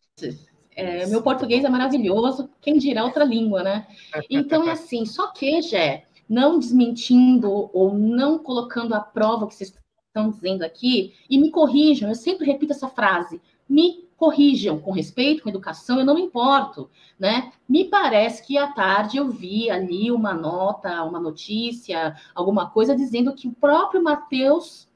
É, 0.74 1.06
meu 1.08 1.22
português 1.22 1.66
é 1.66 1.70
maravilhoso, 1.70 2.50
quem 2.62 2.78
dirá 2.78 3.04
outra 3.04 3.26
língua, 3.26 3.62
né? 3.62 3.86
Então 4.30 4.70
é 4.70 4.72
assim, 4.72 5.06
só 5.06 5.28
que, 5.28 5.62
Jé, 5.62 6.06
não 6.30 6.58
desmentindo 6.58 7.70
ou 7.74 7.94
não 7.94 8.40
colocando 8.40 8.96
à 8.96 9.02
prova 9.02 9.44
o 9.44 9.48
que 9.50 9.56
vocês 9.56 9.74
estão 10.08 10.30
dizendo 10.30 10.64
aqui, 10.64 11.14
e 11.30 11.38
me 11.38 11.52
corrijam, 11.52 12.08
eu 12.08 12.16
sempre 12.16 12.46
repito 12.46 12.72
essa 12.72 12.88
frase, 12.88 13.42
me 13.68 14.08
corrijam 14.20 14.78
com 14.78 14.92
respeito, 14.92 15.42
com 15.42 15.50
educação, 15.50 15.98
eu 15.98 16.06
não 16.06 16.16
me 16.16 16.22
importo, 16.22 16.90
né? 17.18 17.54
Me 17.68 17.86
parece 17.86 18.46
que 18.46 18.58
à 18.58 18.68
tarde 18.68 19.16
eu 19.16 19.30
vi 19.30 19.70
ali 19.70 20.12
uma 20.12 20.34
nota, 20.34 21.02
uma 21.04 21.22
notícia, 21.22 22.18
alguma 22.36 22.70
coisa 22.70 22.94
dizendo 22.94 23.34
que 23.34 23.48
o 23.48 23.54
próprio 23.54 24.04
Matheus 24.04 24.90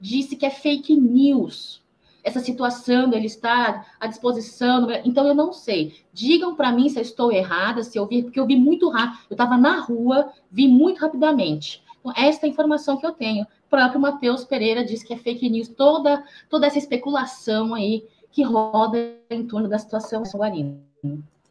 disse 0.00 0.34
que 0.34 0.44
é 0.44 0.50
fake 0.50 0.96
news. 0.96 1.84
Essa 2.24 2.40
situação 2.40 3.12
ele 3.12 3.26
está 3.26 3.86
à 4.00 4.08
disposição, 4.08 4.88
então 5.04 5.24
eu 5.28 5.34
não 5.34 5.52
sei. 5.52 5.94
Digam 6.12 6.56
para 6.56 6.72
mim 6.72 6.88
se 6.88 6.98
eu 6.98 7.02
estou 7.02 7.30
errada, 7.30 7.84
se 7.84 7.96
eu 7.96 8.06
vi, 8.06 8.24
porque 8.24 8.40
eu 8.40 8.46
vi 8.46 8.56
muito 8.56 8.88
rápido. 8.88 9.20
Eu 9.30 9.34
estava 9.34 9.56
na 9.56 9.78
rua, 9.78 10.32
vi 10.50 10.66
muito 10.66 11.00
rapidamente. 11.00 11.84
Então, 12.00 12.12
esta 12.16 12.44
é 12.44 12.48
a 12.48 12.52
informação 12.52 12.96
que 12.96 13.06
eu 13.06 13.12
tenho. 13.12 13.44
O 13.44 13.70
próprio 13.70 14.00
Matheus 14.00 14.44
Pereira 14.44 14.84
diz 14.84 15.02
que 15.02 15.12
é 15.14 15.16
fake 15.16 15.48
news, 15.48 15.68
toda, 15.68 16.24
toda 16.50 16.66
essa 16.66 16.78
especulação 16.78 17.72
aí 17.72 18.04
que 18.34 18.42
roda 18.42 18.98
em 19.30 19.46
torno 19.46 19.68
da 19.68 19.78
situação 19.78 20.24
Guarino. 20.24 20.84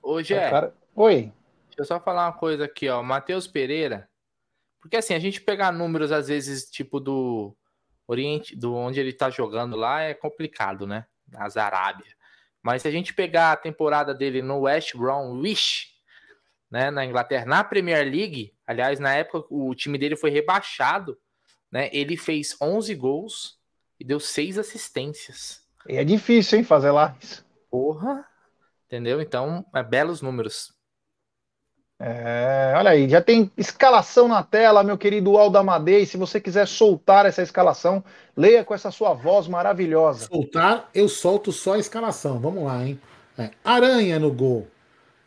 Hoje 0.02 0.34
é. 0.34 0.50
Cara... 0.50 0.76
Oi. 0.94 1.32
Deixa 1.68 1.80
eu 1.80 1.86
só 1.86 1.98
falar 1.98 2.26
uma 2.26 2.34
coisa 2.34 2.66
aqui, 2.66 2.90
ó. 2.90 3.02
Matheus 3.02 3.48
Pereira. 3.48 4.10
Porque 4.82 4.98
assim, 4.98 5.14
a 5.14 5.20
gente 5.20 5.40
pegar 5.40 5.72
números, 5.72 6.12
às 6.12 6.28
vezes, 6.28 6.70
tipo 6.70 7.00
do 7.00 7.56
Oriente, 8.06 8.54
do 8.54 8.76
onde 8.76 9.00
ele 9.00 9.14
tá 9.14 9.30
jogando 9.30 9.78
lá, 9.78 10.02
é 10.02 10.14
complicado, 10.14 10.86
né? 10.86 11.06
Nas 11.26 11.56
Arábia. 11.56 12.14
Mas 12.62 12.82
se 12.82 12.90
a 12.90 12.92
gente 12.92 13.14
pegar 13.14 13.54
a 13.54 13.58
temporada 13.58 14.14
dele 14.14 14.42
no 14.42 14.60
West 14.60 14.94
Bromwich, 14.94 15.94
né, 16.70 16.92
na 16.92 17.06
Inglaterra, 17.06 17.46
na 17.46 17.64
Premier 17.64 18.04
League, 18.04 18.54
aliás, 18.68 19.00
na 19.00 19.14
época 19.14 19.48
o 19.50 19.74
time 19.74 19.98
dele 19.98 20.18
foi 20.18 20.32
rebaixado, 20.32 21.18
né? 21.72 21.90
Ele 21.94 22.18
fez 22.18 22.58
11 22.62 22.94
gols 22.96 23.58
e 23.98 24.04
deu 24.04 24.20
6 24.20 24.58
assistências. 24.58 25.63
E 25.88 25.98
é 25.98 26.04
difícil, 26.04 26.60
hein, 26.60 26.64
fazer 26.64 26.92
lá 26.92 27.16
isso. 27.22 27.46
Porra! 27.70 28.26
Entendeu? 28.88 29.22
Então, 29.22 29.66
é 29.74 29.82
belos 29.82 30.22
números. 30.22 30.74
É, 32.00 32.74
olha 32.76 32.92
aí, 32.92 33.08
já 33.08 33.22
tem 33.22 33.50
escalação 33.58 34.28
na 34.28 34.44
tela, 34.44 34.84
meu 34.84 34.98
querido 34.98 35.38
Aldo 35.38 35.58
Amadei. 35.58 36.06
Se 36.06 36.18
você 36.18 36.40
quiser 36.40 36.68
soltar 36.68 37.26
essa 37.26 37.42
escalação, 37.42 38.04
leia 38.36 38.64
com 38.64 38.74
essa 38.74 38.92
sua 38.92 39.14
voz 39.14 39.48
maravilhosa. 39.48 40.28
Soltar, 40.28 40.90
eu 40.94 41.08
solto 41.08 41.52
só 41.52 41.74
a 41.74 41.80
escalação. 41.80 42.40
Vamos 42.40 42.66
lá, 42.66 42.86
hein? 42.86 43.00
É, 43.38 43.52
Aranha 43.64 44.20
no 44.20 44.32
gol. 44.32 44.68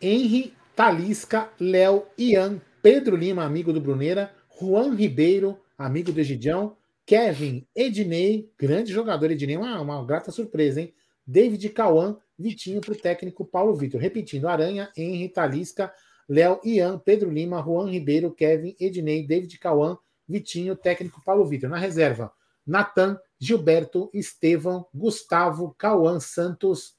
Henry, 0.00 0.54
Talisca, 0.74 1.48
Léo, 1.58 2.04
Ian, 2.18 2.60
Pedro 2.82 3.16
Lima, 3.16 3.44
amigo 3.44 3.72
do 3.72 3.80
Bruneira, 3.80 4.30
Juan 4.60 4.94
Ribeiro, 4.94 5.58
amigo 5.78 6.12
do 6.12 6.20
Egidião, 6.20 6.76
Kevin, 7.06 7.64
Ednei, 7.74 8.50
grande 8.58 8.92
jogador, 8.92 9.30
Ednei, 9.30 9.56
uma, 9.56 9.80
uma 9.80 10.04
grata 10.04 10.32
surpresa, 10.32 10.80
hein? 10.80 10.92
David 11.24 11.68
Cauã, 11.70 12.18
Vitinho 12.38 12.80
para 12.80 12.92
o 12.92 12.96
técnico 12.96 13.44
Paulo 13.44 13.74
Vitor. 13.74 14.00
Repetindo, 14.00 14.48
Aranha, 14.48 14.90
Henry, 14.96 15.28
Talisca, 15.28 15.92
Léo, 16.28 16.60
Ian, 16.64 16.98
Pedro 16.98 17.30
Lima, 17.30 17.62
Juan 17.62 17.88
Ribeiro, 17.90 18.32
Kevin, 18.32 18.74
Ednei, 18.78 19.26
David 19.26 19.56
Cauã, 19.58 19.96
Vitinho, 20.28 20.76
técnico 20.76 21.22
Paulo 21.24 21.46
Vitor. 21.46 21.70
Na 21.70 21.78
reserva, 21.78 22.32
Natan, 22.66 23.18
Gilberto, 23.38 24.10
Estevão, 24.12 24.86
Gustavo, 24.92 25.74
Cauã 25.78 26.20
Santos, 26.20 26.94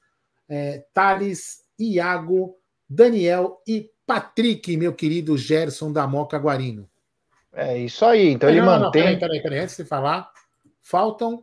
é, 0.48 0.84
Thales, 0.92 1.64
Iago, 1.78 2.56
Daniel 2.88 3.60
e 3.66 3.90
Patrick, 4.06 4.74
meu 4.76 4.94
querido 4.94 5.36
Gerson 5.36 5.92
da 5.92 6.06
Moca 6.06 6.38
Guarino. 6.38 6.88
É 7.58 7.76
isso 7.76 8.04
aí. 8.04 8.28
Então 8.28 8.48
ele 8.48 8.60
não, 8.60 8.66
mantém. 8.66 8.84
Não, 8.84 8.90
peraí, 8.92 9.18
peraí, 9.18 9.42
peraí. 9.42 9.58
Antes 9.58 9.76
de 9.76 9.84
falar, 9.84 10.30
faltam 10.80 11.42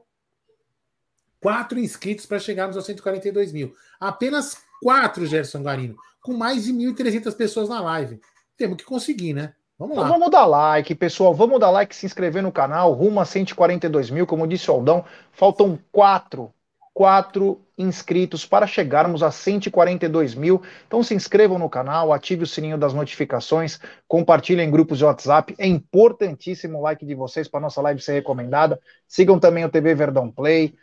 quatro 1.41 1.77
inscritos 1.77 2.25
para 2.25 2.39
chegarmos 2.39 2.77
aos 2.77 2.85
142 2.85 3.51
mil. 3.51 3.75
Apenas 3.99 4.57
quatro, 4.81 5.25
Gerson 5.25 5.61
Guarino, 5.61 5.97
com 6.21 6.33
mais 6.33 6.63
de 6.63 6.73
1.300 6.73 7.35
pessoas 7.35 7.67
na 7.67 7.81
live. 7.81 8.21
Temos 8.55 8.77
que 8.77 8.85
conseguir, 8.85 9.33
né? 9.33 9.53
Vamos 9.77 9.97
lá. 9.97 10.03
Então 10.03 10.17
vamos 10.17 10.31
dar 10.31 10.45
like, 10.45 10.95
pessoal. 10.95 11.33
Vamos 11.33 11.59
dar 11.59 11.69
like, 11.69 11.93
se 11.93 12.05
inscrever 12.05 12.41
no 12.41 12.51
canal. 12.51 12.93
Rumo 12.93 13.19
a 13.19 13.25
142 13.25 14.09
mil, 14.09 14.25
como 14.25 14.47
disse 14.47 14.71
o 14.71 14.73
Aldão. 14.73 15.03
Faltam 15.33 15.77
quatro 15.91 16.53
quatro 16.95 17.59
inscritos 17.77 18.45
para 18.45 18.65
chegarmos 18.67 19.21
a 19.21 19.31
142 19.31 20.35
mil. 20.35 20.61
Então 20.87 21.03
se 21.03 21.13
inscrevam 21.13 21.59
no 21.59 21.69
canal, 21.69 22.13
ative 22.13 22.43
o 22.43 22.47
sininho 22.47 22.77
das 22.77 22.93
notificações, 22.93 23.79
compartilhem 24.07 24.67
em 24.67 24.71
grupos 24.71 24.97
de 24.97 25.05
WhatsApp. 25.05 25.55
É 25.57 25.67
importantíssimo 25.67 26.79
o 26.79 26.81
like 26.81 27.05
de 27.05 27.15
vocês 27.15 27.47
para 27.47 27.59
nossa 27.59 27.81
live 27.81 28.01
ser 28.01 28.13
recomendada. 28.13 28.79
Sigam 29.07 29.39
também 29.39 29.65
o 29.65 29.69
TV 29.69 29.93
Verdão 29.93 30.31
Play. 30.31 30.75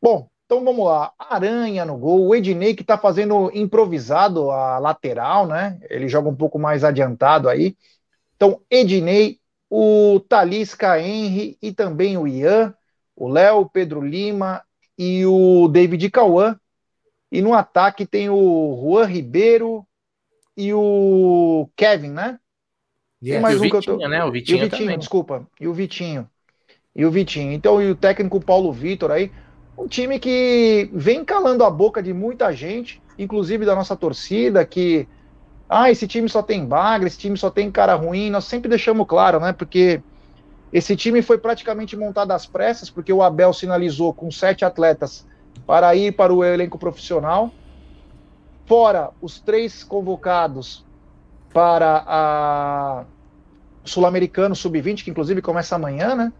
Bom, 0.00 0.28
então 0.46 0.64
vamos 0.64 0.84
lá. 0.84 1.12
Aranha 1.18 1.84
no 1.84 1.96
gol. 1.96 2.26
O 2.26 2.34
Ednei 2.34 2.74
que 2.74 2.82
está 2.82 2.98
fazendo 2.98 3.50
improvisado 3.54 4.50
a 4.50 4.78
lateral, 4.78 5.46
né? 5.46 5.78
Ele 5.88 6.08
joga 6.08 6.28
um 6.28 6.34
pouco 6.34 6.58
mais 6.58 6.82
adiantado 6.82 7.48
aí. 7.48 7.76
Então, 8.34 8.60
Ednei, 8.70 9.38
o 9.70 10.18
Talisca 10.28 10.98
Henry 10.98 11.56
e 11.62 11.72
também 11.72 12.18
o 12.18 12.26
Ian, 12.26 12.74
o 13.14 13.28
Léo, 13.28 13.70
Pedro 13.70 14.00
Lima 14.00 14.64
e 15.00 15.24
o 15.24 15.66
David 15.66 16.10
Cauã. 16.10 16.60
E 17.32 17.40
no 17.40 17.54
ataque 17.54 18.04
tem 18.04 18.28
o 18.28 18.78
Juan 18.82 19.06
Ribeiro 19.06 19.86
e 20.54 20.74
o 20.74 21.70
Kevin, 21.74 22.10
né? 22.10 22.38
Yeah. 23.22 23.36
Tem 23.36 23.40
mais 23.40 23.54
e 23.54 23.58
um 23.58 23.62
Vitinho, 23.62 23.82
que 23.82 23.90
eu 23.90 23.98
tô... 23.98 24.08
né? 24.08 24.22
O 24.22 24.30
Vitinho, 24.30 24.58
e 24.58 24.60
o 24.60 24.70
Vitinho 24.70 24.98
desculpa. 24.98 25.46
E 25.58 25.66
o 25.66 25.72
Vitinho. 25.72 26.28
E 26.94 27.06
o 27.06 27.10
Vitinho. 27.10 27.50
Então, 27.50 27.80
e 27.80 27.90
o 27.90 27.94
técnico 27.94 28.44
Paulo 28.44 28.70
Vitor 28.74 29.10
aí. 29.10 29.32
Um 29.78 29.88
time 29.88 30.18
que 30.18 30.90
vem 30.92 31.24
calando 31.24 31.64
a 31.64 31.70
boca 31.70 32.02
de 32.02 32.12
muita 32.12 32.52
gente, 32.52 33.00
inclusive 33.18 33.64
da 33.64 33.74
nossa 33.74 33.96
torcida, 33.96 34.66
que. 34.66 35.08
Ah, 35.66 35.90
esse 35.90 36.06
time 36.06 36.28
só 36.28 36.42
tem 36.42 36.66
bagre, 36.66 37.06
esse 37.06 37.16
time 37.16 37.38
só 37.38 37.48
tem 37.48 37.70
cara 37.70 37.94
ruim. 37.94 38.28
Nós 38.28 38.44
sempre 38.44 38.68
deixamos 38.68 39.06
claro, 39.06 39.40
né? 39.40 39.54
Porque 39.54 40.02
esse 40.72 40.94
time 40.94 41.20
foi 41.20 41.36
praticamente 41.36 41.96
montado 41.96 42.30
às 42.32 42.46
pressas, 42.46 42.88
porque 42.88 43.12
o 43.12 43.22
Abel 43.22 43.52
sinalizou 43.52 44.14
com 44.14 44.30
sete 44.30 44.64
atletas 44.64 45.26
para 45.66 45.94
ir 45.94 46.12
para 46.12 46.32
o 46.32 46.44
elenco 46.44 46.78
profissional. 46.78 47.50
Fora 48.66 49.10
os 49.20 49.40
três 49.40 49.82
convocados 49.82 50.84
para 51.52 52.04
a 52.06 53.04
Sul-Americano 53.84 54.54
Sub-20, 54.54 55.02
que 55.02 55.10
inclusive 55.10 55.42
começa 55.42 55.74
amanhã, 55.74 56.14
né? 56.14 56.32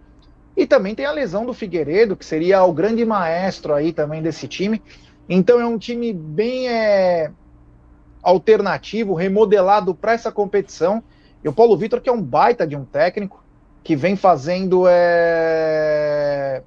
E 0.57 0.67
também 0.67 0.95
tem 0.95 1.07
a 1.07 1.13
lesão 1.13 1.45
do 1.45 1.53
Figueiredo, 1.53 2.17
que 2.17 2.25
seria 2.25 2.63
o 2.63 2.73
grande 2.73 3.05
maestro 3.05 3.75
aí 3.75 3.93
também 3.93 4.23
desse 4.23 4.47
time. 4.47 4.81
Então 5.29 5.61
é 5.61 5.67
um 5.67 5.79
time 5.79 6.13
bem 6.13 6.69
é, 6.69 7.33
alternativo, 8.23 9.15
remodelado 9.15 9.95
para 9.95 10.13
essa 10.13 10.31
competição. 10.31 11.03
E 11.43 11.49
o 11.49 11.53
Paulo 11.53 11.77
Vitor, 11.77 12.01
que 12.01 12.09
é 12.09 12.13
um 12.13 12.23
baita 12.23 12.67
de 12.67 12.77
um 12.77 12.85
técnico, 12.85 13.40
que 13.83 13.97
vem 13.97 14.17
fazendo 14.17 14.85
é, 14.89 16.63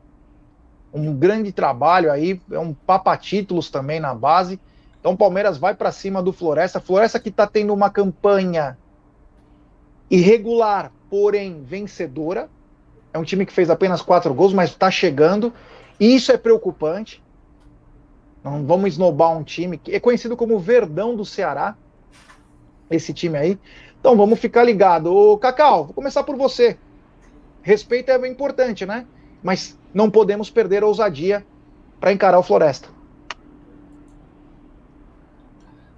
um 0.93 1.13
grande 1.15 1.51
trabalho 1.51 2.11
aí, 2.11 2.41
é 2.51 2.59
um 2.59 2.73
papa-títulos 2.73 3.69
também 3.69 3.99
na 3.99 4.13
base. 4.13 4.59
Então 4.99 5.13
o 5.13 5.17
Palmeiras 5.17 5.57
vai 5.57 5.75
para 5.75 5.91
cima 5.91 6.21
do 6.23 6.31
Floresta. 6.31 6.79
Floresta 6.79 7.19
que 7.19 7.29
está 7.29 7.45
tendo 7.45 7.73
uma 7.73 7.89
campanha 7.89 8.77
irregular, 10.09 10.91
porém 11.09 11.63
vencedora. 11.63 12.49
É 13.13 13.19
um 13.19 13.23
time 13.23 13.45
que 13.45 13.53
fez 13.53 13.69
apenas 13.69 14.01
quatro 14.01 14.33
gols, 14.33 14.53
mas 14.53 14.69
está 14.69 14.89
chegando. 14.89 15.53
E 15.99 16.15
isso 16.15 16.31
é 16.31 16.37
preocupante. 16.37 17.21
Não 18.43 18.65
vamos 18.65 18.93
esnobar 18.93 19.37
um 19.37 19.43
time 19.43 19.77
que 19.77 19.93
é 19.93 19.99
conhecido 19.99 20.35
como 20.35 20.59
Verdão 20.59 21.15
do 21.15 21.25
Ceará. 21.25 21.75
Esse 22.89 23.13
time 23.13 23.37
aí. 23.37 23.59
Então 23.99 24.17
vamos 24.17 24.39
ficar 24.39 24.63
ligado. 24.63 25.13
Ô, 25.13 25.37
Cacau, 25.37 25.85
vou 25.85 25.93
começar 25.93 26.23
por 26.23 26.35
você. 26.35 26.77
Respeito 27.63 28.11
é 28.11 28.27
importante, 28.27 28.85
né? 28.85 29.07
Mas 29.41 29.79
não 29.93 30.11
podemos 30.11 30.49
perder 30.49 30.83
a 30.83 30.87
ousadia 30.87 31.45
para 31.99 32.11
encarar 32.11 32.37
o 32.37 32.43
Floresta. 32.43 32.89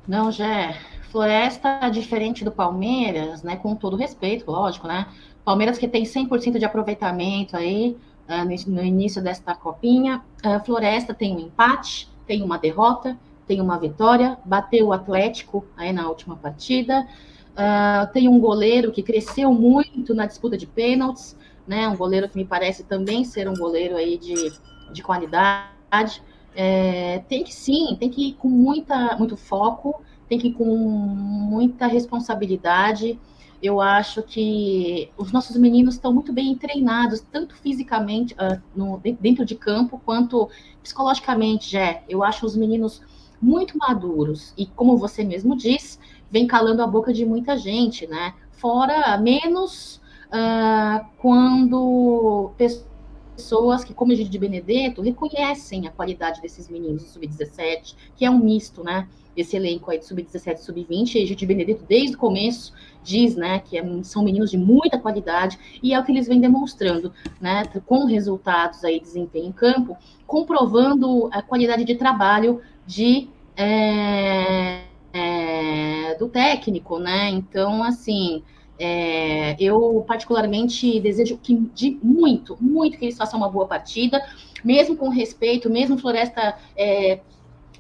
Não, 0.08 0.32
Jé. 0.32 0.78
Floresta, 1.10 1.90
diferente 1.90 2.46
do 2.46 2.52
Palmeiras, 2.52 3.42
né? 3.42 3.56
Com 3.56 3.76
todo 3.76 3.98
respeito, 3.98 4.50
lógico, 4.52 4.88
né? 4.88 5.08
Palmeiras 5.44 5.78
que 5.78 5.88
tem 5.88 6.04
100% 6.04 6.60
de 6.60 6.66
aproveitamento 6.66 7.58
aí 7.58 7.98
uh, 8.30 8.70
no 8.72 8.84
início 8.84 9.22
desta 9.22 9.56
copinha. 9.56 10.22
Uh, 10.46 10.64
Floresta 10.64 11.14
tem 11.14 11.36
um 11.36 11.40
empate, 11.40 12.10
tem 12.28 12.44
uma 12.44 12.60
derrota, 12.60 13.18
tem 13.48 13.60
uma 13.60 13.80
vitória, 13.80 14.38
bateu 14.46 14.88
o 14.88 14.94
Atlético 14.94 15.66
aí 15.76 15.92
na 15.92 16.08
última 16.08 16.36
partida. 16.36 17.08
Uh, 17.54 18.12
tem 18.12 18.28
um 18.28 18.40
goleiro 18.40 18.92
que 18.92 19.02
cresceu 19.02 19.52
muito 19.54 20.14
na 20.14 20.26
disputa 20.28 20.58
de 20.58 20.68
pênaltis 20.68 21.36
né? 21.68 21.88
Um 21.88 21.96
goleiro 21.96 22.30
que 22.30 22.38
me 22.38 22.46
parece 22.46 22.84
também 22.84 23.24
ser 23.24 23.50
um 23.50 23.56
goleiro 23.56 23.96
aí 23.96 24.18
de, 24.18 24.52
de 24.92 25.04
qualidade. 25.04 26.22
É, 26.56 27.20
tem 27.28 27.44
que 27.44 27.54
sim, 27.54 27.96
tem 28.00 28.10
que 28.10 28.30
ir 28.30 28.34
com 28.34 28.48
muita, 28.48 29.18
muito 29.18 29.36
foco, 29.36 30.02
tem 30.28 30.40
que 30.40 30.48
ir 30.48 30.54
com 30.54 30.66
muita 30.66 31.88
responsabilidade. 31.88 33.20
eu 33.62 33.82
acho 33.82 34.22
que 34.22 35.10
os 35.18 35.32
nossos 35.32 35.58
meninos 35.58 35.96
estão 35.96 36.14
muito 36.14 36.32
bem 36.32 36.56
treinados, 36.56 37.22
tanto 37.22 37.56
fisicamente, 37.56 38.34
uh, 38.36 38.62
no, 38.76 39.02
dentro 39.20 39.44
de 39.46 39.56
campo, 39.56 40.00
quanto 40.06 40.50
psicologicamente, 40.84 41.72
já. 41.72 42.02
Eu 42.08 42.24
acho 42.24 42.46
os 42.46 42.56
meninos 42.56 43.02
muito 43.42 43.78
maduros. 43.78 44.54
E 44.58 44.66
como 44.66 44.98
você 44.98 45.24
mesmo 45.24 45.56
disse, 45.56 46.00
vem 46.30 46.48
calando 46.48 46.82
a 46.82 46.88
boca 46.88 47.12
de 47.14 47.26
muita 47.26 47.58
gente, 47.58 48.08
né? 48.08 48.34
Fora 48.52 49.18
menos 49.18 50.02
uh, 50.36 51.06
quando 51.18 52.52
pessoas 52.58 53.84
que, 53.84 53.94
como 53.94 54.12
Egídio 54.12 54.32
de 54.32 54.40
Benedetto, 54.40 55.02
reconhecem 55.02 55.88
a 55.88 55.92
qualidade 55.92 56.42
desses 56.42 56.70
meninos 56.70 57.04
do 57.04 57.10
Sub-17, 57.10 57.96
que 58.16 58.26
é 58.26 58.30
um 58.30 58.38
misto, 58.38 58.84
né? 58.84 59.08
Esse 59.36 59.58
elenco 59.58 59.92
aí 59.92 60.00
de 60.00 60.06
Sub-17 60.06 60.54
e 60.54 60.58
Sub-20, 60.58 61.16
Egídio 61.16 61.36
de 61.36 61.46
Benedetto, 61.46 61.84
desde 61.88 62.16
o 62.16 62.20
começo, 62.20 62.74
diz, 63.04 63.36
né, 63.36 63.60
que 63.60 63.78
é, 63.78 64.04
são 64.04 64.24
meninos 64.24 64.50
de 64.50 64.58
muita 64.58 64.98
qualidade, 64.98 65.60
e 65.84 65.94
é 65.94 66.00
o 66.00 66.04
que 66.06 66.12
eles 66.12 66.26
vêm 66.26 66.40
demonstrando, 66.40 67.12
né, 67.42 67.64
com 67.86 68.06
resultados 68.06 68.86
aí, 68.86 68.98
desempenho 68.98 69.48
em 69.48 69.52
campo, 69.52 69.98
comprovando 70.26 71.30
a 71.34 71.42
qualidade 71.42 71.84
de 71.84 71.96
trabalho 71.96 72.62
de 72.88 73.28
é, 73.58 74.84
é, 75.12 76.16
do 76.16 76.28
técnico, 76.28 77.00
né? 77.00 77.30
Então, 77.30 77.84
assim, 77.84 78.44
é, 78.78 79.56
eu 79.60 80.04
particularmente 80.08 81.00
desejo 81.00 81.38
que 81.38 81.56
de 81.74 81.98
muito, 82.04 82.58
muito 82.60 82.98
que 82.98 83.06
eles 83.06 83.18
façam 83.18 83.40
uma 83.40 83.50
boa 83.50 83.68
partida, 83.68 84.22
mesmo 84.64 84.96
com 84.96 85.10
respeito, 85.10 85.70
mesmo 85.70 85.98
Floresta 85.98 86.58
é, 86.76 87.20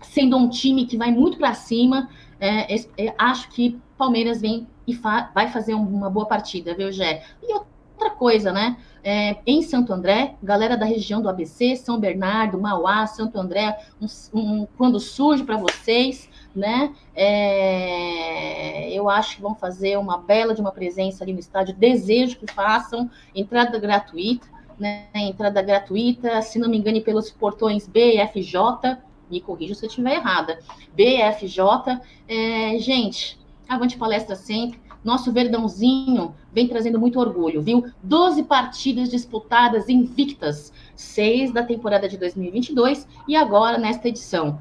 sendo 0.01 0.37
um 0.37 0.49
time 0.49 0.85
que 0.85 0.97
vai 0.97 1.11
muito 1.11 1.37
para 1.37 1.53
cima, 1.53 2.09
é, 2.39 2.75
é, 2.75 3.13
acho 3.17 3.49
que 3.49 3.79
Palmeiras 3.97 4.41
vem 4.41 4.67
e 4.87 4.93
fa 4.93 5.31
vai 5.33 5.49
fazer 5.49 5.73
uma 5.73 6.09
boa 6.09 6.25
partida, 6.25 6.75
viu, 6.75 6.91
Gé? 6.91 7.23
E 7.41 7.53
outra 7.53 8.11
coisa, 8.11 8.51
né? 8.51 8.77
É, 9.03 9.37
em 9.45 9.61
Santo 9.61 9.93
André, 9.93 10.35
galera 10.41 10.75
da 10.75 10.85
região 10.85 11.21
do 11.21 11.29
ABC, 11.29 11.75
São 11.75 11.99
Bernardo, 11.99 12.59
Mauá, 12.59 13.05
Santo 13.05 13.39
André, 13.39 13.77
um, 14.01 14.07
um, 14.33 14.67
quando 14.77 14.99
surge 14.99 15.43
para 15.43 15.57
vocês, 15.57 16.29
né? 16.55 16.93
É, 17.13 18.91
eu 18.91 19.09
acho 19.09 19.35
que 19.35 19.41
vão 19.41 19.53
fazer 19.53 19.97
uma 19.97 20.17
bela 20.17 20.55
de 20.55 20.61
uma 20.61 20.71
presença 20.71 21.23
ali 21.23 21.33
no 21.33 21.39
estádio. 21.39 21.75
Desejo 21.75 22.37
que 22.37 22.51
façam 22.51 23.09
entrada 23.33 23.77
gratuita, 23.77 24.47
né? 24.79 25.07
Entrada 25.13 25.61
gratuita, 25.61 26.41
se 26.41 26.57
não 26.57 26.69
me 26.69 26.77
engane, 26.77 27.01
pelos 27.01 27.29
portões 27.29 27.87
B 27.87 28.15
e 28.15 28.27
FJ. 28.27 28.97
Me 29.29 29.41
corrija 29.41 29.75
se 29.75 29.85
eu 29.85 29.89
estiver 29.89 30.15
errada. 30.15 30.59
BFJ. 30.95 31.99
É, 32.27 32.77
gente, 32.79 33.39
avante 33.67 33.97
palestra 33.97 34.35
sempre. 34.35 34.79
Nosso 35.03 35.31
Verdãozinho 35.31 36.33
vem 36.51 36.67
trazendo 36.67 36.99
muito 36.99 37.19
orgulho, 37.19 37.61
viu? 37.61 37.85
12 38.01 38.43
partidas 38.43 39.09
disputadas 39.09 39.87
invictas, 39.87 40.73
seis 40.95 41.51
da 41.51 41.61
temporada 41.61 42.09
de 42.09 42.17
2022 42.17 43.07
e 43.27 43.35
agora 43.35 43.77
nesta 43.77 44.07
edição 44.07 44.59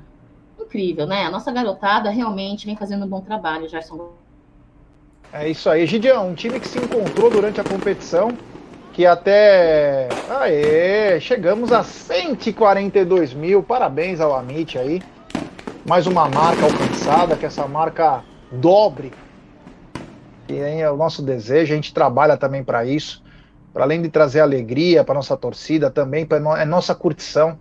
incrível, 0.74 1.06
né? 1.06 1.24
A 1.24 1.30
nossa 1.30 1.52
garotada 1.52 2.10
realmente 2.10 2.66
vem 2.66 2.76
fazendo 2.76 3.04
um 3.04 3.08
bom 3.08 3.20
trabalho, 3.20 3.68
Gerson. 3.68 4.10
É 5.32 5.48
isso 5.48 5.70
aí, 5.70 5.86
Gideão, 5.86 6.28
um 6.30 6.34
time 6.34 6.58
que 6.58 6.66
se 6.66 6.78
encontrou 6.78 7.30
durante 7.30 7.60
a 7.60 7.64
competição, 7.64 8.36
que 8.92 9.06
até. 9.06 10.08
Aê, 10.28 11.20
chegamos 11.20 11.72
a 11.72 11.82
142 11.82 13.34
mil, 13.34 13.62
parabéns 13.62 14.20
ao 14.20 14.34
Amit 14.34 14.76
aí. 14.76 15.00
Mais 15.88 16.06
uma 16.06 16.28
marca 16.28 16.64
alcançada, 16.64 17.36
que 17.36 17.46
essa 17.46 17.66
marca 17.66 18.22
dobre. 18.50 19.12
E 20.48 20.56
é 20.56 20.90
o 20.90 20.96
nosso 20.96 21.22
desejo, 21.22 21.72
a 21.72 21.76
gente 21.76 21.94
trabalha 21.94 22.36
também 22.36 22.62
para 22.62 22.84
isso. 22.84 23.22
Para 23.72 23.84
além 23.84 24.00
de 24.00 24.08
trazer 24.08 24.40
alegria 24.40 25.02
para 25.02 25.14
nossa 25.14 25.36
torcida, 25.36 25.90
também 25.90 26.24
para 26.24 26.38
é 26.60 26.64
nossa 26.64 26.94
curtição 26.94 27.58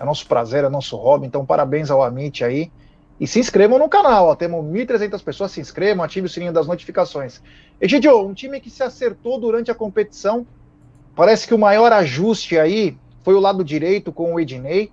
é 0.00 0.04
nosso 0.04 0.26
prazer, 0.26 0.64
é 0.64 0.68
nosso 0.70 0.96
hobby. 0.96 1.26
Então, 1.26 1.44
parabéns 1.44 1.90
ao 1.90 2.02
Amit 2.02 2.42
aí. 2.42 2.72
E 3.20 3.26
se 3.26 3.38
inscrevam 3.38 3.78
no 3.78 3.86
canal, 3.86 4.28
ó. 4.28 4.34
Temos 4.34 4.64
1.300 4.64 5.22
pessoas, 5.22 5.52
se 5.52 5.60
inscrevam, 5.60 6.02
ative 6.02 6.26
o 6.26 6.30
sininho 6.30 6.54
das 6.54 6.66
notificações. 6.66 7.42
Egidio, 7.78 8.26
um 8.26 8.32
time 8.32 8.58
que 8.60 8.70
se 8.70 8.82
acertou 8.82 9.38
durante 9.38 9.70
a 9.70 9.74
competição. 9.74 10.46
Parece 11.14 11.46
que 11.46 11.52
o 11.52 11.58
maior 11.58 11.92
ajuste 11.92 12.58
aí 12.58 12.96
foi 13.22 13.34
o 13.34 13.40
lado 13.40 13.62
direito 13.62 14.10
com 14.10 14.34
o 14.34 14.40
Ednei, 14.40 14.90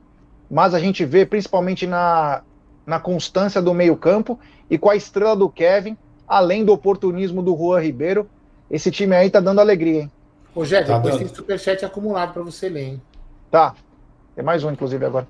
mas 0.51 0.73
a 0.73 0.79
gente 0.79 1.05
vê 1.05 1.25
principalmente 1.25 1.87
na, 1.87 2.41
na 2.85 2.99
constância 2.99 3.61
do 3.61 3.73
meio-campo 3.73 4.37
e 4.69 4.77
com 4.77 4.89
a 4.89 4.95
estrela 4.97 5.37
do 5.37 5.47
Kevin, 5.47 5.97
além 6.27 6.65
do 6.65 6.73
oportunismo 6.73 7.41
do 7.41 7.55
Juan 7.55 7.79
Ribeiro. 7.79 8.29
Esse 8.69 8.91
time 8.91 9.15
aí 9.15 9.29
tá 9.29 9.39
dando 9.39 9.61
alegria, 9.61 10.01
hein? 10.01 10.11
Ô, 10.53 10.65
Jé, 10.65 10.83
tá 10.83 10.97
depois 10.97 11.15
tem 11.15 11.33
superchat 11.33 11.85
acumulado 11.85 12.33
para 12.33 12.43
você 12.43 12.67
ler, 12.67 12.83
hein? 12.83 13.01
Tá, 13.49 13.73
tem 14.37 14.45
mais 14.45 14.63
um, 14.63 14.69
inclusive, 14.69 15.03
agora. 15.03 15.27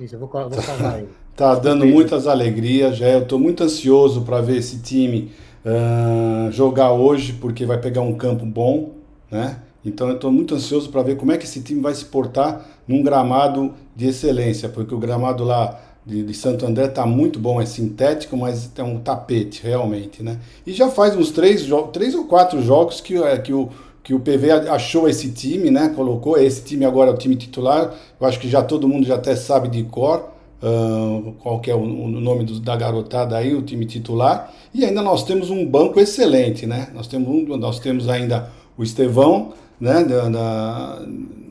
Isso, 0.00 0.16
eu 0.16 0.18
vou, 0.18 0.28
vou 0.28 0.48
ele. 0.96 1.08
Tá 1.36 1.54
dando 1.54 1.86
muitas 1.86 2.26
alegrias, 2.26 2.96
já. 2.96 3.06
Eu 3.06 3.22
estou 3.22 3.38
muito 3.38 3.62
ansioso 3.62 4.22
para 4.22 4.40
ver 4.40 4.56
esse 4.56 4.80
time 4.80 5.30
uh, 5.64 6.50
jogar 6.50 6.90
hoje, 6.90 7.34
porque 7.34 7.64
vai 7.64 7.78
pegar 7.78 8.00
um 8.00 8.14
campo 8.14 8.44
bom, 8.44 8.94
né? 9.30 9.60
Então 9.84 10.08
eu 10.08 10.16
estou 10.16 10.32
muito 10.32 10.56
ansioso 10.56 10.90
para 10.90 11.04
ver 11.04 11.16
como 11.16 11.30
é 11.30 11.38
que 11.38 11.44
esse 11.44 11.62
time 11.62 11.80
vai 11.80 11.94
se 11.94 12.06
portar 12.06 12.66
num 12.88 13.00
gramado 13.00 13.72
de 13.94 14.08
excelência, 14.08 14.68
porque 14.68 14.92
o 14.92 14.98
gramado 14.98 15.44
lá 15.44 15.78
de, 16.04 16.24
de 16.24 16.34
Santo 16.34 16.66
André 16.66 16.86
está 16.86 17.06
muito 17.06 17.38
bom, 17.38 17.60
é 17.60 17.66
sintético, 17.66 18.36
mas 18.36 18.72
é 18.76 18.82
um 18.82 18.98
tapete 18.98 19.62
realmente, 19.62 20.20
né? 20.20 20.40
E 20.66 20.72
já 20.72 20.90
faz 20.90 21.14
uns 21.14 21.30
três, 21.30 21.64
três 21.92 22.12
ou 22.16 22.24
quatro 22.24 22.60
jogos 22.60 23.00
que, 23.00 23.22
é, 23.22 23.38
que 23.38 23.52
o 23.52 23.68
que 24.08 24.14
o 24.14 24.20
PV 24.20 24.70
achou 24.70 25.06
esse 25.06 25.30
time, 25.32 25.70
né? 25.70 25.92
Colocou 25.94 26.38
esse 26.38 26.64
time 26.64 26.86
agora 26.86 27.10
é 27.10 27.12
o 27.12 27.16
time 27.18 27.36
titular. 27.36 27.92
Eu 28.18 28.26
acho 28.26 28.40
que 28.40 28.48
já 28.48 28.62
todo 28.62 28.88
mundo 28.88 29.06
já 29.06 29.16
até 29.16 29.36
sabe 29.36 29.68
de 29.68 29.82
cor 29.82 30.30
uh, 30.62 31.34
qual 31.42 31.60
que 31.60 31.70
é 31.70 31.74
o, 31.74 31.82
o 31.82 32.08
nome 32.08 32.42
do, 32.44 32.58
da 32.58 32.74
garotada 32.74 33.36
aí, 33.36 33.54
o 33.54 33.60
time 33.60 33.84
titular. 33.84 34.50
E 34.72 34.82
ainda 34.82 35.02
nós 35.02 35.24
temos 35.24 35.50
um 35.50 35.62
banco 35.66 36.00
excelente, 36.00 36.64
né? 36.64 36.88
Nós 36.94 37.06
temos, 37.06 37.28
um, 37.28 37.54
nós 37.58 37.80
temos 37.80 38.08
ainda 38.08 38.50
o 38.78 38.82
Estevão, 38.82 39.52
né? 39.78 40.02
Da, 40.02 40.28
da, 40.30 41.02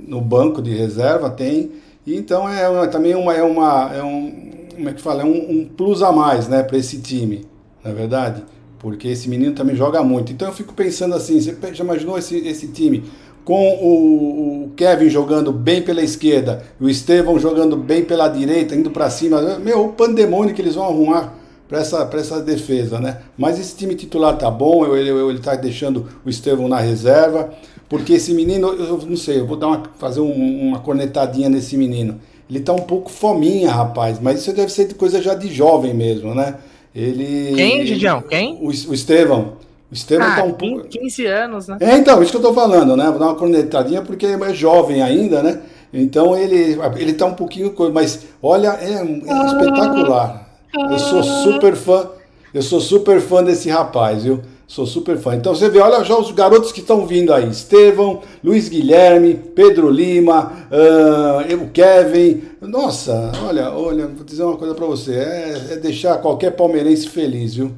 no 0.07 0.19
banco 0.19 0.59
de 0.59 0.75
reserva 0.75 1.29
tem. 1.29 1.73
E 2.07 2.15
então 2.15 2.49
é 2.49 2.87
também 2.87 3.13
uma, 3.13 3.35
é 3.35 3.43
uma 3.43 3.93
é 3.93 4.01
um 4.01 4.47
como 4.73 4.89
é 4.89 4.93
que 4.93 5.01
fala 5.01 5.21
é 5.21 5.25
um, 5.25 5.59
um 5.59 5.65
plus 5.65 6.01
a 6.01 6.11
mais, 6.11 6.47
né? 6.47 6.63
Para 6.63 6.79
esse 6.79 6.99
time, 7.01 7.45
na 7.83 7.91
é 7.91 7.93
verdade 7.93 8.56
porque 8.87 9.09
esse 9.09 9.27
menino 9.27 9.51
também 9.51 9.75
joga 9.75 10.01
muito. 10.01 10.31
Então 10.31 10.47
eu 10.47 10.53
fico 10.53 10.73
pensando 10.73 11.13
assim, 11.13 11.41
você 11.41 11.53
já 11.73 11.83
imaginou 11.83 12.17
esse, 12.17 12.37
esse 12.37 12.69
time 12.69 13.03
com 13.43 13.69
o, 13.81 14.63
o 14.63 14.69
Kevin 14.77 15.09
jogando 15.09 15.51
bem 15.51 15.81
pela 15.81 16.01
esquerda, 16.01 16.63
o 16.79 16.87
Estevão 16.87 17.37
jogando 17.37 17.75
bem 17.75 18.05
pela 18.05 18.29
direita, 18.29 18.73
indo 18.73 18.89
para 18.89 19.09
cima, 19.09 19.59
meu, 19.59 19.87
o 19.87 19.89
pandemônio 19.89 20.55
que 20.55 20.61
eles 20.61 20.75
vão 20.75 20.85
arrumar 20.85 21.33
para 21.67 21.79
essa, 21.79 22.09
essa 22.13 22.39
defesa, 22.39 22.97
né? 23.01 23.17
Mas 23.37 23.59
esse 23.59 23.75
time 23.75 23.93
titular 23.93 24.37
tá 24.37 24.49
bom, 24.49 24.95
ele, 24.95 25.09
ele 25.09 25.39
tá 25.39 25.53
deixando 25.55 26.07
o 26.25 26.29
Estevão 26.29 26.69
na 26.69 26.79
reserva, 26.79 27.53
porque 27.89 28.13
esse 28.13 28.33
menino, 28.33 28.69
eu 28.69 28.97
não 29.05 29.17
sei, 29.17 29.41
eu 29.41 29.45
vou 29.45 29.57
dar 29.57 29.67
uma, 29.67 29.83
fazer 29.97 30.21
um, 30.21 30.69
uma 30.69 30.79
cornetadinha 30.79 31.49
nesse 31.49 31.75
menino. 31.75 32.21
Ele 32.49 32.61
tá 32.61 32.71
um 32.71 32.83
pouco 32.83 33.11
fominha, 33.11 33.69
rapaz, 33.69 34.17
mas 34.21 34.39
isso 34.39 34.53
deve 34.53 34.71
ser 34.71 34.93
coisa 34.93 35.21
já 35.21 35.35
de 35.35 35.53
jovem 35.53 35.93
mesmo, 35.93 36.33
né? 36.33 36.55
Ele. 36.95 37.53
Quem, 37.55 37.85
Gidião? 37.85 38.21
Quem? 38.21 38.55
O, 38.61 38.67
o 38.67 38.93
Estevão. 38.93 39.53
O 39.91 39.93
Estevão 39.93 40.27
ah, 40.27 40.35
tá 40.35 40.43
um 40.43 40.53
pouco. 40.53 40.87
15 40.87 41.25
anos, 41.25 41.67
né? 41.67 41.77
É, 41.79 41.97
então, 41.97 42.21
isso 42.21 42.31
que 42.31 42.37
eu 42.37 42.41
tô 42.41 42.53
falando, 42.53 42.95
né? 42.97 43.05
Vou 43.09 43.19
dar 43.19 43.27
uma 43.27 43.35
cornetadinha 43.35 44.01
porque 44.01 44.25
ele 44.25 44.43
é 44.43 44.53
jovem 44.53 45.01
ainda, 45.01 45.41
né? 45.41 45.61
Então 45.93 46.35
ele, 46.35 46.77
ele 46.97 47.13
tá 47.13 47.25
um 47.25 47.33
pouquinho. 47.33 47.73
Mas 47.93 48.25
olha, 48.41 48.69
é, 48.81 48.93
é 48.93 49.45
espetacular. 49.45 50.47
Eu 50.91 50.99
sou 50.99 51.23
super 51.23 51.75
fã. 51.75 52.09
Eu 52.53 52.61
sou 52.61 52.81
super 52.81 53.21
fã 53.21 53.43
desse 53.43 53.69
rapaz, 53.69 54.23
viu? 54.23 54.41
Sou 54.67 54.85
super 54.85 55.17
fã. 55.17 55.33
Então 55.33 55.55
você 55.55 55.69
vê, 55.69 55.79
olha 55.79 56.03
já 56.03 56.17
os 56.17 56.29
garotos 56.31 56.73
que 56.73 56.81
estão 56.81 57.07
vindo 57.07 57.33
aí: 57.33 57.47
Estevão, 57.49 58.21
Luiz 58.43 58.67
Guilherme, 58.67 59.33
Pedro 59.33 59.89
Lima, 59.89 60.67
uh, 60.69 61.63
o 61.63 61.69
Kevin. 61.69 62.43
Nossa, 62.59 63.31
olha, 63.47 63.71
olha, 63.71 64.07
vou 64.07 64.25
dizer 64.25 64.43
uma 64.43 64.57
coisa 64.57 64.75
para 64.75 64.85
você: 64.85 65.15
é, 65.15 65.73
é, 65.73 65.75
deixar 65.77 66.17
qualquer 66.17 66.51
palmeirense 66.51 67.07
feliz, 67.07 67.55
viu? 67.55 67.73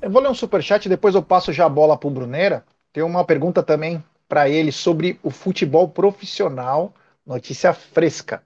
Eu 0.00 0.10
vou 0.10 0.22
ler 0.22 0.30
um 0.30 0.34
superchat 0.34 0.86
e 0.86 0.88
depois 0.88 1.14
eu 1.14 1.22
passo 1.22 1.52
já 1.52 1.66
a 1.66 1.68
bola 1.68 1.94
para 1.94 2.08
o 2.08 2.10
Bruneira. 2.10 2.64
Tem 2.90 3.02
uma 3.02 3.22
pergunta 3.22 3.62
também 3.62 4.02
para 4.26 4.48
ele 4.48 4.72
sobre 4.72 5.18
o 5.22 5.28
futebol 5.28 5.88
profissional, 5.88 6.94
notícia 7.26 7.74
fresca. 7.74 8.42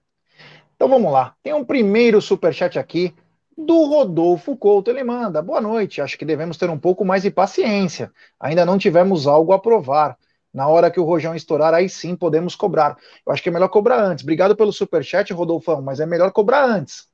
Então 0.74 0.88
vamos 0.88 1.12
lá. 1.12 1.34
Tem 1.44 1.54
um 1.54 1.64
primeiro 1.64 2.20
superchat 2.20 2.76
aqui 2.76 3.14
do 3.56 3.84
Rodolfo 3.84 4.56
Couto. 4.56 4.90
Ele 4.90 5.04
manda: 5.04 5.42
Boa 5.42 5.60
noite, 5.60 6.00
acho 6.00 6.18
que 6.18 6.24
devemos 6.24 6.56
ter 6.56 6.70
um 6.70 6.78
pouco 6.78 7.04
mais 7.04 7.22
de 7.22 7.30
paciência. 7.30 8.12
Ainda 8.38 8.64
não 8.64 8.78
tivemos 8.78 9.26
algo 9.26 9.52
a 9.52 9.58
provar. 9.58 10.16
Na 10.52 10.68
hora 10.68 10.90
que 10.90 11.00
o 11.00 11.04
Rojão 11.04 11.34
estourar, 11.34 11.72
aí 11.72 11.88
sim 11.88 12.14
podemos 12.14 12.54
cobrar. 12.54 12.98
Eu 13.24 13.32
acho 13.32 13.42
que 13.42 13.48
é 13.48 13.52
melhor 13.52 13.68
cobrar 13.68 14.02
antes. 14.02 14.22
Obrigado 14.22 14.54
pelo 14.54 14.70
superchat, 14.70 15.32
Rodolfão, 15.32 15.80
mas 15.80 15.98
é 15.98 16.04
melhor 16.04 16.30
cobrar 16.30 16.66
antes. 16.66 17.08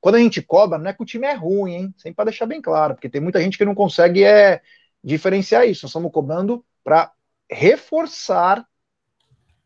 Quando 0.00 0.14
a 0.14 0.18
gente 0.20 0.40
cobra, 0.40 0.78
não 0.78 0.90
é 0.90 0.92
que 0.92 1.02
o 1.02 1.06
time 1.06 1.26
é 1.26 1.34
ruim, 1.34 1.74
hein? 1.74 1.94
Sempre 1.96 2.14
para 2.14 2.26
deixar 2.26 2.46
bem 2.46 2.62
claro, 2.62 2.94
porque 2.94 3.08
tem 3.08 3.20
muita 3.20 3.40
gente 3.40 3.58
que 3.58 3.64
não 3.64 3.74
consegue 3.74 4.22
é, 4.22 4.60
diferenciar 5.02 5.66
isso. 5.66 5.84
Nós 5.84 5.90
estamos 5.90 6.12
cobrando 6.12 6.64
para 6.84 7.10
reforçar 7.50 8.64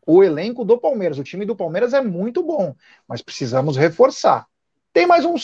o 0.07 0.23
elenco 0.23 0.65
do 0.65 0.79
Palmeiras. 0.79 1.19
O 1.19 1.23
time 1.23 1.45
do 1.45 1.55
Palmeiras 1.55 1.93
é 1.93 2.01
muito 2.01 2.41
bom, 2.41 2.75
mas 3.07 3.21
precisamos 3.21 3.77
reforçar. 3.77 4.48
Tem 4.91 5.05
mais 5.05 5.23
um 5.25 5.37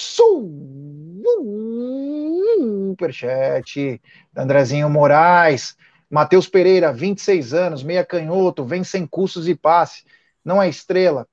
superchat. 2.96 4.02
Andrezinho 4.36 4.90
Moraes. 4.90 5.76
Matheus 6.10 6.48
Pereira, 6.48 6.94
26 6.94 7.54
anos, 7.54 7.84
meia 7.84 8.06
canhoto, 8.06 8.64
vem 8.64 8.84
sem 8.84 9.06
custos 9.08 9.48
e 9.48 9.56
passe. 9.56 10.04
Não 10.44 10.62
é 10.62 10.70
estrela. 10.70 11.28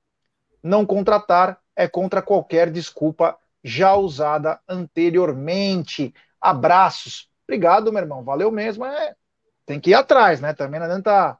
Não 0.61 0.85
contratar 0.85 1.59
é 1.75 1.87
contra 1.87 2.21
qualquer 2.21 2.69
desculpa 2.71 3.37
já 3.63 3.95
usada 3.95 4.59
anteriormente. 4.67 6.13
Abraços. 6.41 7.29
Obrigado, 7.47 7.91
meu 7.91 8.01
irmão. 8.01 8.23
Valeu 8.23 8.51
mesmo. 8.51 8.85
É, 8.85 9.15
tem 9.65 9.79
que 9.79 9.91
ir 9.91 9.93
atrás, 9.93 10.41
né? 10.41 10.53
Também 10.53 10.79
não 10.79 10.87
adianta 10.87 11.37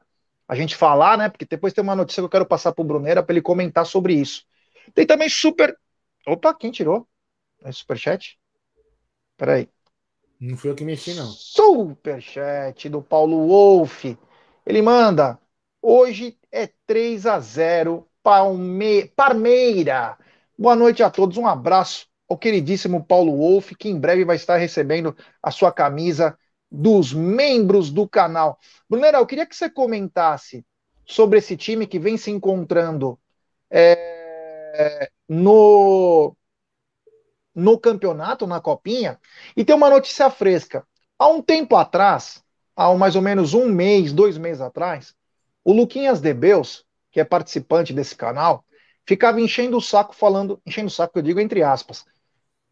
a 0.48 0.54
gente 0.54 0.76
falar, 0.76 1.18
né? 1.18 1.28
Porque 1.28 1.44
depois 1.44 1.72
tem 1.72 1.82
uma 1.82 1.96
notícia 1.96 2.20
que 2.22 2.26
eu 2.26 2.30
quero 2.30 2.46
passar 2.46 2.72
para 2.72 2.82
o 2.82 2.86
Bruneira 2.86 3.22
para 3.22 3.32
ele 3.32 3.42
comentar 3.42 3.84
sobre 3.84 4.14
isso. 4.14 4.44
Tem 4.94 5.06
também 5.06 5.28
super. 5.28 5.76
Opa, 6.26 6.54
quem 6.54 6.70
tirou? 6.70 7.06
É 7.62 7.70
superchat? 7.70 8.38
Peraí. 9.36 9.68
Não 10.40 10.56
foi 10.56 10.70
eu 10.70 10.74
que 10.74 10.84
mexi, 10.84 11.14
não. 11.14 11.26
Superchat 11.26 12.88
do 12.88 13.02
Paulo 13.02 13.46
Wolff. 13.46 14.18
Ele 14.64 14.80
manda. 14.80 15.38
Hoje 15.82 16.38
é 16.50 16.68
3 16.86 17.26
a 17.26 17.38
0 17.40 18.08
Palme... 18.22 19.06
Parmeira. 19.08 20.16
Boa 20.58 20.74
noite 20.74 21.02
a 21.02 21.10
todos. 21.10 21.36
Um 21.36 21.46
abraço 21.46 22.06
ao 22.28 22.38
queridíssimo 22.38 23.04
Paulo 23.04 23.36
Wolff, 23.36 23.74
que 23.74 23.88
em 23.88 23.98
breve 24.00 24.24
vai 24.24 24.36
estar 24.36 24.56
recebendo 24.56 25.14
a 25.42 25.50
sua 25.50 25.70
camisa 25.70 26.38
dos 26.70 27.12
membros 27.12 27.90
do 27.90 28.08
canal. 28.08 28.58
Brunera, 28.88 29.18
eu 29.18 29.26
queria 29.26 29.46
que 29.46 29.54
você 29.54 29.68
comentasse 29.68 30.64
sobre 31.06 31.38
esse 31.38 31.56
time 31.56 31.86
que 31.86 31.98
vem 31.98 32.16
se 32.16 32.30
encontrando 32.30 33.18
é, 33.70 34.23
no, 35.28 36.36
no 37.54 37.78
campeonato, 37.78 38.46
na 38.46 38.60
copinha, 38.60 39.18
e 39.56 39.64
tem 39.64 39.74
uma 39.74 39.90
notícia 39.90 40.28
fresca. 40.30 40.86
Há 41.18 41.28
um 41.28 41.40
tempo 41.40 41.76
atrás, 41.76 42.42
há 42.74 42.92
mais 42.94 43.14
ou 43.16 43.22
menos 43.22 43.54
um 43.54 43.66
mês, 43.68 44.12
dois 44.12 44.36
meses 44.36 44.60
atrás, 44.60 45.14
o 45.64 45.72
Luquinhas 45.72 46.20
Debeus, 46.20 46.84
que 47.10 47.20
é 47.20 47.24
participante 47.24 47.92
desse 47.92 48.16
canal, 48.16 48.64
ficava 49.06 49.40
enchendo 49.40 49.76
o 49.76 49.80
saco 49.80 50.14
falando, 50.14 50.60
enchendo 50.66 50.88
o 50.88 50.90
saco, 50.90 51.18
eu 51.18 51.22
digo 51.22 51.40
entre 51.40 51.62
aspas, 51.62 52.04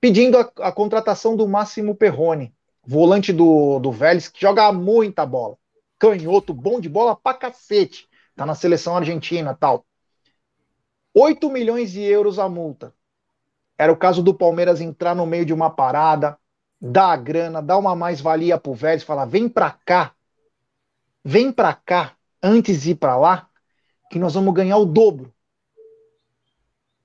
pedindo 0.00 0.38
a, 0.38 0.50
a 0.61 0.72
contratação 0.72 1.36
do 1.36 1.46
Máximo 1.46 1.94
Perrone, 1.94 2.55
volante 2.84 3.32
do, 3.32 3.78
do 3.78 3.92
Vélez, 3.92 4.28
que 4.28 4.40
joga 4.40 4.72
muita 4.72 5.24
bola. 5.24 5.57
Canhoto, 5.98 6.53
bom 6.53 6.80
de 6.80 6.88
bola 6.88 7.14
pra 7.14 7.34
cacete. 7.34 8.09
Tá 8.34 8.44
na 8.44 8.55
seleção 8.55 8.96
argentina 8.96 9.55
tal. 9.55 9.86
8 11.14 11.50
milhões 11.50 11.92
de 11.92 12.02
euros 12.02 12.38
a 12.38 12.48
multa. 12.48 12.94
Era 13.78 13.92
o 13.92 13.96
caso 13.96 14.22
do 14.22 14.32
Palmeiras 14.32 14.80
entrar 14.80 15.14
no 15.14 15.26
meio 15.26 15.44
de 15.44 15.52
uma 15.52 15.68
parada, 15.68 16.38
dar 16.80 17.12
a 17.12 17.16
grana, 17.16 17.60
dar 17.60 17.78
uma 17.78 17.94
mais-valia 17.94 18.58
pro 18.58 18.74
Vélez, 18.74 19.02
falar: 19.02 19.24
vem 19.24 19.48
pra 19.48 19.70
cá, 19.84 20.14
vem 21.24 21.52
pra 21.52 21.74
cá, 21.74 22.16
antes 22.42 22.82
de 22.82 22.92
ir 22.92 22.94
pra 22.94 23.16
lá, 23.16 23.48
que 24.10 24.18
nós 24.18 24.34
vamos 24.34 24.54
ganhar 24.54 24.78
o 24.78 24.84
dobro. 24.84 25.32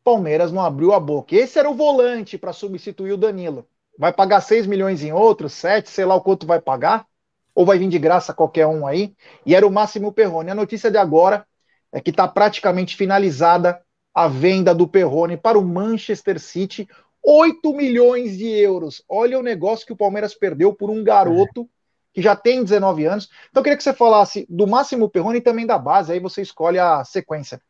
Palmeiras 0.03 0.51
não 0.51 0.63
abriu 0.63 0.93
a 0.93 0.99
boca. 0.99 1.35
Esse 1.35 1.59
era 1.59 1.69
o 1.69 1.73
volante 1.73 2.37
para 2.37 2.53
substituir 2.53 3.11
o 3.11 3.17
Danilo. 3.17 3.67
Vai 3.99 4.13
pagar 4.13 4.39
6 4.39 4.65
milhões 4.65 5.03
em 5.03 5.11
outro, 5.11 5.49
7, 5.49 5.89
sei 5.89 6.05
lá 6.05 6.15
o 6.15 6.21
quanto 6.21 6.47
vai 6.47 6.61
pagar, 6.61 7.05
ou 7.53 7.65
vai 7.65 7.77
vir 7.77 7.89
de 7.89 7.99
graça 7.99 8.33
qualquer 8.33 8.67
um 8.67 8.87
aí, 8.87 9.15
e 9.45 9.53
era 9.53 9.67
o 9.67 9.71
Máximo 9.71 10.13
Perrone. 10.13 10.51
A 10.51 10.55
notícia 10.55 10.89
de 10.89 10.97
agora 10.97 11.45
é 11.91 11.99
que 11.99 12.11
está 12.11 12.27
praticamente 12.27 12.95
finalizada 12.95 13.81
a 14.17 14.27
venda 14.27 14.73
do 14.73 14.87
Perrone 14.87 15.37
para 15.37 15.59
o 15.59 15.63
Manchester 15.63 16.39
City, 16.39 16.89
8 17.23 17.71
milhões 17.71 18.35
de 18.35 18.47
euros. 18.47 19.03
Olha 19.07 19.37
o 19.37 19.43
negócio 19.43 19.85
que 19.85 19.93
o 19.93 19.95
Palmeiras 19.95 20.33
perdeu 20.33 20.73
por 20.73 20.89
um 20.89 21.03
garoto 21.03 21.69
que 22.11 22.19
já 22.19 22.35
tem 22.35 22.63
19 22.63 23.05
anos. 23.05 23.29
Então 23.51 23.61
eu 23.61 23.63
queria 23.63 23.77
que 23.77 23.83
você 23.83 23.93
falasse 23.93 24.47
do 24.49 24.65
Máximo 24.65 25.07
Perrone 25.07 25.37
e 25.37 25.41
também 25.41 25.67
da 25.67 25.77
base, 25.77 26.11
aí 26.11 26.19
você 26.19 26.41
escolhe 26.41 26.79
a 26.79 27.03
sequência. 27.03 27.61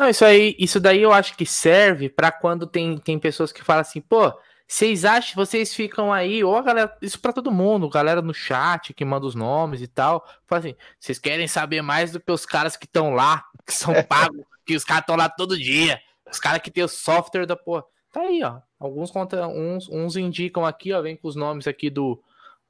Não, 0.00 0.08
isso 0.08 0.24
aí, 0.24 0.56
isso 0.58 0.80
daí 0.80 1.02
eu 1.02 1.12
acho 1.12 1.36
que 1.36 1.44
serve 1.44 2.08
para 2.08 2.32
quando 2.32 2.66
tem, 2.66 2.96
tem 2.96 3.18
pessoas 3.18 3.52
que 3.52 3.62
falam 3.62 3.82
assim, 3.82 4.00
pô, 4.00 4.32
vocês 4.66 5.04
acham, 5.04 5.34
vocês 5.34 5.74
ficam 5.74 6.10
aí, 6.10 6.42
ou 6.42 6.56
a 6.56 6.62
galera, 6.62 6.96
isso 7.02 7.20
para 7.20 7.30
todo 7.30 7.52
mundo, 7.52 7.90
galera 7.90 8.22
no 8.22 8.32
chat 8.32 8.94
que 8.94 9.04
manda 9.04 9.26
os 9.26 9.34
nomes 9.34 9.82
e 9.82 9.86
tal, 9.86 10.26
fala 10.46 10.60
assim, 10.60 10.74
vocês 10.98 11.18
querem 11.18 11.46
saber 11.46 11.82
mais 11.82 12.10
do 12.10 12.20
que 12.20 12.32
os 12.32 12.46
caras 12.46 12.74
que 12.74 12.86
estão 12.86 13.12
lá, 13.12 13.44
que 13.66 13.74
são 13.74 13.92
pagos, 14.08 14.46
que 14.64 14.76
os 14.76 14.84
caras 14.84 15.02
estão 15.02 15.16
lá 15.16 15.28
todo 15.28 15.58
dia, 15.58 16.00
os 16.30 16.38
caras 16.38 16.60
que 16.62 16.70
tem 16.70 16.84
o 16.84 16.88
software 16.88 17.46
da 17.46 17.56
porra. 17.56 17.84
Tá 18.12 18.20
aí, 18.20 18.42
ó. 18.42 18.60
Alguns 18.78 19.10
contra, 19.10 19.48
uns, 19.48 19.88
uns 19.88 20.16
indicam 20.16 20.66
aqui, 20.66 20.92
ó, 20.92 21.00
vem 21.00 21.16
com 21.16 21.28
os 21.28 21.36
nomes 21.36 21.66
aqui 21.66 21.88
do 21.88 22.22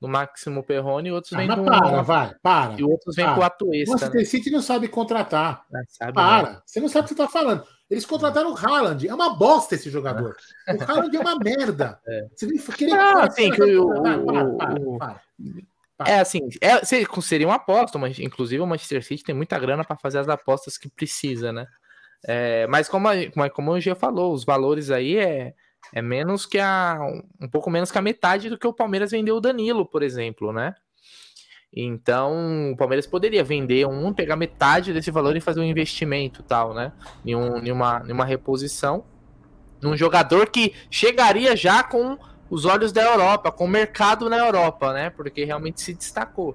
do 0.03 0.09
Máximo 0.09 0.64
Perrone 0.64 1.11
e 1.11 1.12
outros 1.12 1.32
ah, 1.32 1.36
vêm 1.36 1.49
com. 1.49 1.64
Para, 1.64 2.03
vai, 2.03 2.34
para. 2.43 2.74
E 2.76 2.82
outros 2.82 3.14
vêm 3.14 3.24
com 3.24 3.38
o 3.38 3.43
Atuesta. 3.45 3.90
O 3.90 3.93
Manchester 3.93 4.20
né? 4.20 4.24
City 4.24 4.51
não 4.51 4.61
sabe 4.61 4.88
contratar. 4.88 5.64
É, 5.72 5.82
sabe, 5.86 6.12
para. 6.12 6.51
Né? 6.51 6.62
Você 6.66 6.80
não 6.80 6.88
sabe 6.88 7.05
o 7.05 7.09
que 7.09 7.14
você 7.14 7.22
está 7.22 7.28
falando. 7.32 7.64
Eles 7.88 8.05
contrataram 8.05 8.53
o 8.53 8.57
Haaland. 8.57 9.07
É 9.07 9.14
uma 9.14 9.36
bosta 9.36 9.76
esse 9.76 9.88
jogador. 9.88 10.34
O 10.66 10.82
Haaland 10.82 11.16
é 11.16 11.20
uma 11.20 11.38
merda. 11.38 12.01
É. 12.05 12.26
Você 12.34 12.47
vem 12.47 12.59
querer. 12.59 12.95
Ah, 12.95 13.24
assim, 13.24 13.51
que 13.53 13.62
o. 13.62 14.99
É 16.05 16.18
assim, 16.18 16.40
é, 16.61 16.80
seria 17.22 17.47
uma 17.47 17.55
aposta, 17.55 17.97
mas 17.97 18.18
inclusive 18.18 18.61
o 18.61 18.66
Manchester 18.66 19.05
City 19.05 19.22
tem 19.22 19.34
muita 19.34 19.57
grana 19.57 19.84
para 19.84 19.97
fazer 19.97 20.18
as 20.18 20.28
apostas 20.28 20.76
que 20.76 20.88
precisa, 20.88 21.53
né? 21.53 21.64
É, 22.26 22.66
mas 22.68 22.88
como, 22.88 23.08
a, 23.08 23.50
como 23.50 23.72
o 23.72 23.80
Gia 23.80 23.94
falou, 23.94 24.32
os 24.32 24.44
valores 24.44 24.90
aí 24.90 25.16
é, 25.16 25.54
é 25.92 26.02
menos 26.02 26.46
que 26.46 26.58
a. 26.58 26.98
um 27.40 27.48
pouco 27.48 27.70
menos 27.70 27.90
que 27.90 27.98
a 27.98 28.02
metade 28.02 28.48
do 28.48 28.58
que 28.58 28.66
o 28.66 28.72
Palmeiras 28.72 29.10
vendeu 29.10 29.36
o 29.36 29.40
Danilo, 29.40 29.84
por 29.84 30.02
exemplo, 30.02 30.52
né? 30.52 30.74
Então, 31.74 32.72
o 32.72 32.76
Palmeiras 32.76 33.06
poderia 33.06 33.42
vender 33.42 33.86
um, 33.86 34.12
pegar 34.12 34.36
metade 34.36 34.92
desse 34.92 35.10
valor 35.10 35.34
e 35.36 35.40
fazer 35.40 35.60
um 35.60 35.64
investimento 35.64 36.42
tal, 36.42 36.74
né? 36.74 36.92
Em, 37.24 37.34
um, 37.34 37.58
em, 37.58 37.72
uma, 37.72 38.04
em 38.06 38.12
uma 38.12 38.26
reposição. 38.26 39.04
Num 39.80 39.96
jogador 39.96 40.50
que 40.50 40.74
chegaria 40.90 41.56
já 41.56 41.82
com 41.82 42.18
os 42.50 42.66
olhos 42.66 42.92
da 42.92 43.02
Europa, 43.02 43.50
com 43.50 43.64
o 43.64 43.68
mercado 43.68 44.28
na 44.28 44.36
Europa, 44.36 44.92
né? 44.92 45.08
Porque 45.08 45.44
realmente 45.44 45.80
se 45.80 45.94
destacou. 45.94 46.54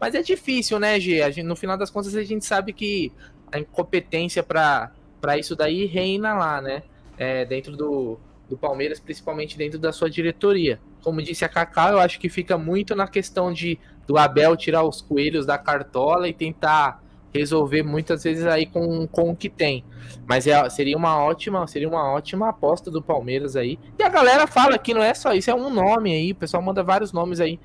Mas 0.00 0.14
é 0.14 0.22
difícil, 0.22 0.78
né, 0.78 0.98
G? 0.98 1.20
Gente, 1.32 1.46
no 1.46 1.56
final 1.56 1.76
das 1.76 1.90
contas, 1.90 2.14
a 2.14 2.22
gente 2.22 2.44
sabe 2.44 2.72
que 2.72 3.12
a 3.50 3.58
incompetência 3.58 4.42
para 4.42 4.92
isso 5.38 5.54
daí 5.54 5.86
reina 5.86 6.34
lá, 6.34 6.60
né? 6.60 6.82
É, 7.16 7.44
dentro 7.44 7.76
do, 7.76 8.18
do 8.48 8.56
Palmeiras, 8.56 8.98
principalmente 8.98 9.56
dentro 9.56 9.78
da 9.78 9.92
sua 9.92 10.10
diretoria. 10.10 10.80
Como 11.02 11.22
disse 11.22 11.44
a 11.44 11.48
Kaká, 11.48 11.90
eu 11.90 11.98
acho 11.98 12.18
que 12.18 12.28
fica 12.28 12.58
muito 12.58 12.94
na 12.94 13.06
questão 13.06 13.52
de 13.52 13.78
do 14.06 14.18
Abel 14.18 14.56
tirar 14.56 14.82
os 14.82 15.00
coelhos 15.00 15.46
da 15.46 15.56
cartola 15.56 16.28
e 16.28 16.32
tentar 16.32 17.02
resolver 17.32 17.82
muitas 17.82 18.24
vezes 18.24 18.44
aí 18.44 18.66
com, 18.66 19.06
com 19.06 19.30
o 19.30 19.36
que 19.36 19.48
tem. 19.48 19.84
Mas 20.26 20.46
é, 20.46 20.68
seria 20.68 20.96
uma 20.96 21.22
ótima, 21.22 21.66
seria 21.66 21.88
uma 21.88 22.12
ótima 22.12 22.48
aposta 22.48 22.90
do 22.90 23.00
Palmeiras 23.00 23.56
aí. 23.56 23.78
E 23.98 24.02
a 24.02 24.08
galera 24.08 24.46
fala 24.46 24.76
que 24.78 24.92
não 24.92 25.02
é 25.02 25.14
só 25.14 25.32
isso, 25.32 25.50
é 25.50 25.54
um 25.54 25.70
nome 25.70 26.12
aí, 26.12 26.32
o 26.32 26.34
pessoal 26.34 26.62
manda 26.62 26.82
vários 26.82 27.12
nomes 27.12 27.40
aí 27.40 27.58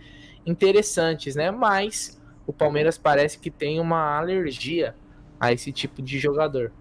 interessantes, 0.46 1.36
né? 1.36 1.52
Mas 1.52 2.22
o 2.46 2.54
Palmeiras 2.54 2.98
parece 2.98 3.38
que 3.38 3.52
tem 3.52 3.80
uma 3.80 4.18
alergia 4.18 4.96
a 5.40 5.52
esse 5.52 5.72
tipo 5.72 6.02
de 6.02 6.18
jogador. 6.18 6.72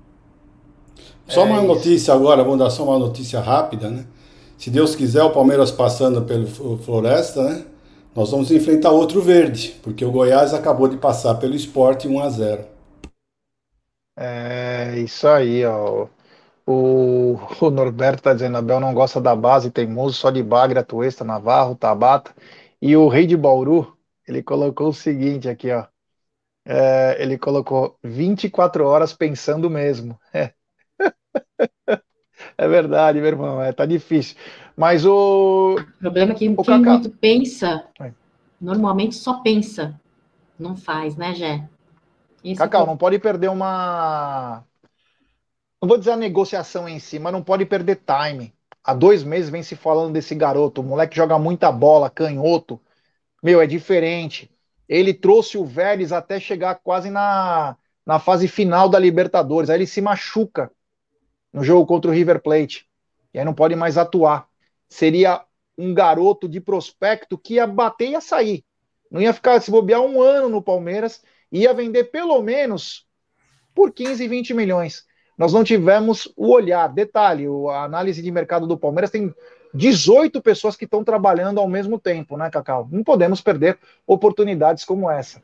Só 1.29 1.45
uma 1.45 1.61
é 1.61 1.67
notícia 1.67 2.15
agora, 2.15 2.43
vamos 2.45 2.59
dar 2.59 2.71
só 2.71 2.85
uma 2.85 2.99
notícia 2.99 3.41
rápida, 3.41 3.91
né? 3.91 4.07
Se 4.59 4.71
Deus 4.71 4.95
quiser, 4.95 5.23
o 5.23 5.31
Palmeiras 5.31 5.71
passando 5.71 6.23
pelo 6.23 6.47
Floresta, 6.79 7.43
né? 7.43 7.65
Nós 8.15 8.31
vamos 8.31 8.51
enfrentar 8.51 8.91
outro 8.91 9.21
verde, 9.21 9.77
porque 9.83 10.05
o 10.05 10.11
Goiás 10.11 10.55
acabou 10.55 10.89
de 10.89 10.97
passar 10.97 11.35
pelo 11.35 11.55
esporte 11.55 12.09
1 12.09 12.21
a 12.21 12.31
0 12.31 12.65
É 14.17 14.99
isso 14.99 15.29
aí, 15.29 15.65
ó. 15.65 16.09
O, 16.67 17.37
o 17.61 17.71
Norberto 17.71 18.23
tá 18.25 18.35
dizendo, 18.35 18.57
Abel 18.59 18.81
não 18.81 18.95
gosta 18.95 19.21
da 19.21 19.37
base, 19.37 19.71
teimoso, 19.71 20.15
só 20.17 20.31
de 20.31 20.43
Bagre, 20.43 20.79
Atuesta, 20.79 21.25
Navarro, 21.25 21.77
Tabata. 21.77 22.35
E 22.83 22.97
o 22.97 23.09
Rei 23.09 23.27
de 23.27 23.37
Bauru, 23.37 23.97
ele 24.27 24.43
colocou 24.43 24.89
o 24.89 24.95
seguinte 24.95 25.49
aqui, 25.49 25.71
ó. 25.73 25.87
É, 26.65 27.23
ele 27.23 27.39
colocou 27.39 27.99
24 28.05 28.87
horas 28.87 29.13
pensando 29.15 29.71
mesmo. 29.71 30.19
É. 30.35 30.55
é 32.59 32.69
verdade, 32.69 33.19
meu 33.19 33.29
irmão, 33.29 33.63
é, 33.63 33.73
tá 33.73 33.87
difícil. 33.87 34.37
Mas 34.77 35.05
o. 35.05 35.77
O 35.77 36.01
problema 36.01 36.33
é 36.33 36.35
que 36.35 36.49
o 36.49 36.57
quem 36.57 36.65
Cacá... 36.83 36.93
muito 36.93 37.11
pensa, 37.11 37.85
normalmente 38.61 39.15
só 39.15 39.41
pensa, 39.41 39.99
não 40.59 40.77
faz, 40.77 41.17
né, 41.17 41.35
Gé? 41.35 41.69
Isso 42.45 42.59
Cacau, 42.59 42.83
que... 42.83 42.91
não 42.91 42.97
pode 42.97 43.19
perder 43.19 43.49
uma. 43.49 44.63
Não 45.81 45.89
vou 45.89 45.99
dizer 45.99 46.13
a 46.13 46.17
negociação 46.17 46.89
em 46.89 46.99
si, 46.99 47.19
mas 47.19 47.33
não 47.33 47.43
pode 47.43 47.65
perder 47.65 48.01
time. 48.07 48.55
Há 48.83 48.95
dois 48.95 49.25
meses 49.25 49.51
vem 49.51 49.63
se 49.63 49.75
falando 49.75 50.13
desse 50.13 50.35
garoto, 50.35 50.81
o 50.81 50.85
moleque 50.85 51.17
joga 51.17 51.39
muita 51.39 51.73
bola, 51.73 52.09
canhoto. 52.09 52.81
Meu, 53.43 53.61
é 53.61 53.67
diferente. 53.67 54.51
Ele 54.89 55.13
trouxe 55.13 55.59
o 55.59 55.65
Vélez 55.65 56.13
até 56.13 56.39
chegar 56.39 56.77
quase 56.77 57.11
na, 57.11 57.77
na 58.07 58.19
fase 58.21 58.47
final 58.47 58.89
da 58.89 58.99
Libertadores. 58.99 59.69
Aí 59.69 59.79
ele 59.79 59.87
se 59.87 60.01
machuca 60.01 60.71
no 61.57 61.65
jogo 61.65 61.87
contra 61.87 62.11
o 62.11 62.15
River 62.15 62.43
Plate. 62.43 62.87
E 63.33 63.39
aí 63.39 63.45
não 63.45 63.55
pode 63.55 63.75
mais 63.75 63.97
atuar. 63.97 64.47
Seria 64.91 65.43
um 65.77 65.95
garoto 65.95 66.47
de 66.47 66.61
prospecto 66.61 67.39
que 67.39 67.55
ia 67.55 67.67
bater 67.67 68.09
e 68.09 68.11
ia 68.11 68.21
sair. 68.21 68.63
Não 69.11 69.23
ia 69.23 69.33
ficar 69.33 69.59
se 69.63 69.71
bobear 69.71 70.03
um 70.03 70.21
ano 70.21 70.51
no 70.51 70.61
Palmeiras, 70.61 71.23
ia 71.51 71.73
vender 71.73 72.05
pelo 72.05 72.43
menos 72.43 73.07
por 73.75 73.91
15, 73.91 74.29
20 74.29 74.53
milhões. 74.53 75.07
Nós 75.39 75.55
não 75.55 75.65
tivemos 75.65 76.31
o 76.37 76.53
olhar. 76.53 76.89
Detalhe, 76.89 77.47
a 77.71 77.85
análise 77.85 78.21
de 78.21 78.31
mercado 78.31 78.67
do 78.67 78.77
Palmeiras 78.77 79.11
tem 79.11 79.35
18 79.73 80.43
pessoas 80.43 80.77
que 80.77 80.85
estão 80.85 81.03
trabalhando 81.03 81.59
ao 81.59 81.69
mesmo 81.69 81.99
tempo, 81.99 82.37
né, 82.37 82.51
Cacau? 82.51 82.87
Não 82.93 83.03
podemos 83.03 83.41
perder 83.41 83.79
oportunidades 84.07 84.85
como 84.85 85.11
essa. 85.11 85.43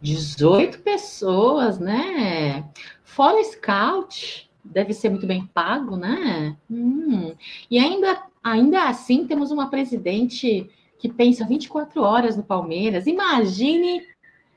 18 0.00 0.82
pessoas, 0.82 1.80
né? 1.80 2.64
Fora 3.02 3.42
scout, 3.42 4.46
deve 4.70 4.92
ser 4.92 5.08
muito 5.08 5.26
bem 5.26 5.46
pago, 5.46 5.96
né? 5.96 6.56
Hum. 6.70 7.34
E 7.70 7.78
ainda, 7.78 8.22
ainda 8.42 8.88
assim 8.88 9.26
temos 9.26 9.50
uma 9.50 9.68
presidente 9.68 10.70
que 10.98 11.08
pensa 11.08 11.44
24 11.44 12.02
horas 12.02 12.36
no 12.36 12.42
Palmeiras. 12.42 13.06
Imagine 13.06 14.02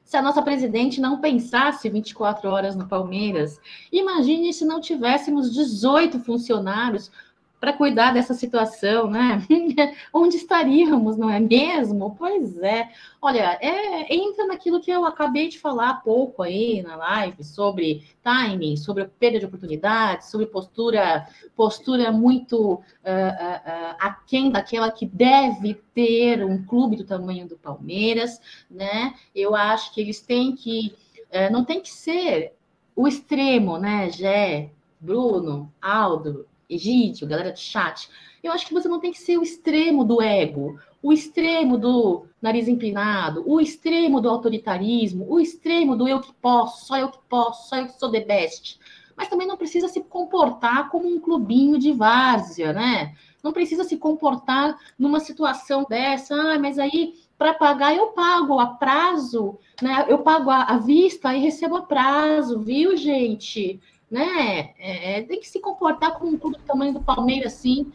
se 0.04 0.18
a 0.18 0.22
nossa 0.22 0.42
presidente 0.42 1.00
não 1.00 1.20
pensasse 1.20 1.88
24 1.90 2.50
horas 2.50 2.76
no 2.76 2.88
Palmeiras. 2.88 3.60
Imagine 3.92 4.52
se 4.52 4.66
não 4.66 4.82
tivéssemos 4.82 5.54
18 5.54 6.20
funcionários 6.22 7.12
para 7.60 7.74
cuidar 7.74 8.14
dessa 8.14 8.34
situação, 8.34 9.10
né? 9.10 9.46
Onde 10.14 10.38
estaríamos, 10.38 11.18
não 11.18 11.30
é 11.30 11.40
mesmo? 11.40 12.16
Pois 12.18 12.58
é. 12.58 12.90
Olha, 13.22 13.58
é, 13.62 14.16
entra 14.16 14.48
naquilo 14.48 14.80
que 14.80 14.90
eu 14.90 15.06
acabei 15.06 15.50
de 15.50 15.60
falar 15.60 15.90
há 15.90 15.94
pouco 15.96 16.42
aí 16.42 16.82
na 16.82 16.96
live 16.96 17.44
sobre 17.44 18.08
timing, 18.24 18.78
sobre 18.78 19.06
perda 19.06 19.40
de 19.40 19.46
oportunidades, 19.46 20.32
sobre 20.32 20.48
postura, 20.48 21.28
postura 21.56 22.12
muito 22.12 22.76
uh, 22.76 22.76
uh, 22.76 22.80
uh, 22.80 23.96
aquém 24.00 24.50
daquela 24.50 24.90
que 24.90 25.06
deve 25.06 25.74
ter 25.94 26.44
um 26.46 26.64
clube 26.66 26.96
do 26.96 27.04
tamanho 27.04 27.48
do 27.48 27.58
Palmeiras, 27.58 28.40
né? 28.72 29.14
Eu 29.36 29.54
acho 29.54 29.94
que 29.94 30.00
eles 30.00 30.22
têm 30.22 30.56
que, 30.56 30.96
uh, 31.34 31.52
não 31.52 31.66
tem 31.66 31.82
que 31.82 31.92
ser 31.92 32.54
o 32.96 33.08
extremo, 33.08 33.78
né, 33.78 34.10
Gé, 34.12 34.72
Bruno, 35.00 35.72
Aldo, 35.82 36.46
Egídio, 36.70 37.28
galera 37.28 37.52
do 37.52 37.60
chat, 37.60 38.08
eu 38.44 38.52
acho 38.52 38.68
que 38.68 38.74
você 38.74 38.88
não 38.88 39.00
tem 39.00 39.12
que 39.12 39.20
ser 39.20 39.38
o 39.38 39.44
extremo 39.44 40.06
do 40.06 40.22
ego, 40.22 40.80
o 41.02 41.12
extremo 41.12 41.78
do 41.78 42.26
nariz 42.42 42.68
empinado, 42.68 43.44
o 43.48 43.60
extremo 43.60 44.22
do 44.22 44.30
autoritarismo, 44.30 45.26
o 45.28 45.40
extremo 45.40 45.96
do 45.96 46.08
eu 46.08 46.22
que 46.22 46.32
posso, 46.34 46.86
só 46.86 46.98
eu 46.98 47.10
que 47.10 47.18
posso, 47.28 47.70
só 47.70 47.78
eu 47.78 47.88
que 47.88 47.98
sou 48.00 48.12
the 48.12 48.22
best. 48.22 48.80
Mas 49.18 49.28
também 49.28 49.48
não 49.48 49.58
precisa 49.58 49.88
se 49.88 50.02
comportar 50.02 50.90
como 50.90 51.08
um 51.08 51.20
clubinho 51.20 51.78
de 51.78 51.92
várzea, 51.92 52.72
né? 52.72 53.16
Não 53.44 53.52
precisa 53.52 53.84
se 53.84 53.98
comportar 53.98 54.78
numa 54.98 55.20
situação 55.20 55.86
dessa, 55.90 56.36
ah, 56.36 56.60
mas 56.60 56.78
aí 56.78 57.16
para 57.38 57.54
pagar 57.54 57.96
eu 57.96 58.08
pago 58.08 58.60
a 58.60 58.68
prazo, 58.68 59.58
né? 59.82 60.06
Eu 60.08 60.20
pago 60.20 60.50
à 60.50 60.78
vista 60.78 61.36
e 61.36 61.40
recebo 61.40 61.78
a 61.78 61.82
prazo, 61.82 62.60
viu, 62.60 62.96
gente? 62.96 63.80
Né? 64.10 64.72
É, 64.80 65.18
é, 65.18 65.22
tem 65.22 65.40
que 65.40 65.48
se 65.48 65.60
comportar 65.60 66.18
como 66.18 66.32
um 66.32 66.38
clube 66.38 66.58
do 66.58 66.64
tamanho 66.64 66.94
do 66.94 67.02
Palmeiras, 67.02 67.54
assim, 67.54 67.92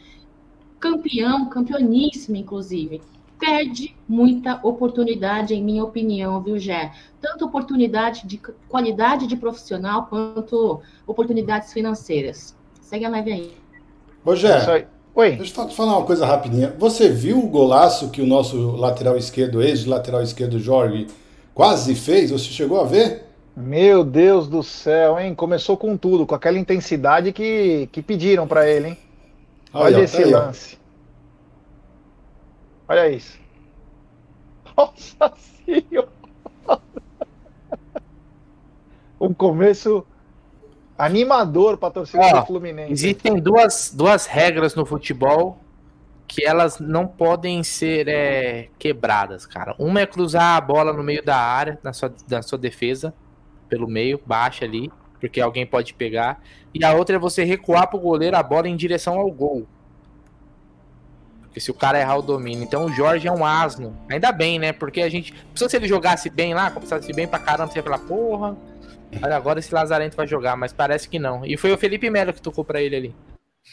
campeão, 0.78 1.48
campeoníssimo, 1.48 2.36
inclusive. 2.36 3.00
Perde 3.38 3.96
muita 4.08 4.60
oportunidade, 4.62 5.54
em 5.54 5.62
minha 5.62 5.84
opinião, 5.84 6.40
viu, 6.40 6.58
Gé? 6.58 6.92
Tanto 7.20 7.44
oportunidade 7.44 8.26
de 8.26 8.38
qualidade 8.68 9.26
de 9.26 9.36
profissional 9.36 10.06
quanto 10.06 10.80
oportunidades 11.06 11.72
financeiras. 11.72 12.56
Segue 12.80 13.04
a 13.04 13.08
live 13.08 13.32
aí. 13.32 13.52
Ô, 14.24 14.36
Gé, 14.36 14.88
Oi. 15.16 15.36
Deixa 15.36 15.60
eu 15.60 15.68
falar 15.68 15.98
uma 15.98 16.06
coisa 16.06 16.26
rapidinha. 16.26 16.74
Você 16.76 17.08
viu 17.08 17.38
o 17.38 17.46
golaço 17.46 18.10
que 18.10 18.20
o 18.20 18.26
nosso 18.26 18.72
lateral 18.72 19.16
esquerdo, 19.16 19.62
ex-lateral 19.62 20.20
esquerdo 20.22 20.58
Jorge, 20.58 21.06
quase 21.54 21.94
fez? 21.94 22.32
Você 22.32 22.46
chegou 22.46 22.80
a 22.80 22.84
ver? 22.84 23.23
Meu 23.56 24.02
Deus 24.02 24.48
do 24.48 24.64
céu, 24.64 25.18
hein? 25.18 25.32
Começou 25.32 25.76
com 25.76 25.96
tudo, 25.96 26.26
com 26.26 26.34
aquela 26.34 26.58
intensidade 26.58 27.32
que, 27.32 27.88
que 27.92 28.02
pediram 28.02 28.48
para 28.48 28.68
ele, 28.68 28.88
hein? 28.88 28.98
Olha, 29.72 29.96
Olha 29.96 30.04
esse 30.04 30.22
aí, 30.22 30.30
lance. 30.30 30.78
Olha 32.88 33.08
isso. 33.08 33.38
Nossa 34.76 35.32
senhora! 35.64 36.08
Um 39.20 39.32
começo 39.32 40.04
animador 40.98 41.78
para 41.78 41.92
torcida 41.92 42.32
do 42.32 42.46
Fluminense. 42.46 42.92
Existem 42.92 43.36
duas, 43.36 43.92
duas 43.94 44.26
regras 44.26 44.74
no 44.74 44.84
futebol 44.84 45.58
que 46.26 46.44
elas 46.44 46.80
não 46.80 47.06
podem 47.06 47.62
ser 47.62 48.08
é, 48.08 48.68
quebradas, 48.78 49.46
cara. 49.46 49.76
Uma 49.78 50.00
é 50.00 50.06
cruzar 50.06 50.56
a 50.56 50.60
bola 50.60 50.92
no 50.92 51.04
meio 51.04 51.24
da 51.24 51.36
área, 51.36 51.78
na 51.82 51.92
sua, 51.92 52.12
na 52.28 52.42
sua 52.42 52.58
defesa 52.58 53.14
pelo 53.68 53.88
meio, 53.88 54.20
baixa 54.24 54.64
ali, 54.64 54.90
porque 55.20 55.40
alguém 55.40 55.66
pode 55.66 55.94
pegar. 55.94 56.42
E 56.72 56.84
a 56.84 56.92
outra 56.92 57.16
é 57.16 57.18
você 57.18 57.44
recuar 57.44 57.88
pro 57.88 57.98
goleiro 57.98 58.36
a 58.36 58.42
bola 58.42 58.68
em 58.68 58.76
direção 58.76 59.18
ao 59.18 59.30
gol. 59.30 59.66
Porque 61.42 61.60
se 61.60 61.70
o 61.70 61.74
cara 61.74 62.00
errar 62.00 62.16
o 62.16 62.22
domínio. 62.22 62.64
Então 62.64 62.84
o 62.84 62.92
Jorge 62.92 63.28
é 63.28 63.32
um 63.32 63.44
asno. 63.44 63.96
Ainda 64.10 64.32
bem, 64.32 64.58
né? 64.58 64.72
Porque 64.72 65.00
a 65.00 65.08
gente. 65.08 65.32
Se 65.54 65.76
ele 65.76 65.86
jogasse 65.86 66.28
bem 66.28 66.52
lá, 66.52 66.70
começasse 66.70 67.12
bem 67.12 67.28
pra 67.28 67.38
caramba, 67.38 67.70
você 67.70 67.78
ia 67.78 67.82
falar, 67.82 68.00
porra. 68.00 68.56
Agora 69.22 69.60
esse 69.60 69.72
Lazarento 69.72 70.16
vai 70.16 70.26
jogar, 70.26 70.56
mas 70.56 70.72
parece 70.72 71.08
que 71.08 71.18
não. 71.18 71.46
E 71.46 71.56
foi 71.56 71.72
o 71.72 71.78
Felipe 71.78 72.10
Melo 72.10 72.32
que 72.32 72.42
tocou 72.42 72.64
pra 72.64 72.82
ele 72.82 72.96
ali. 72.96 73.14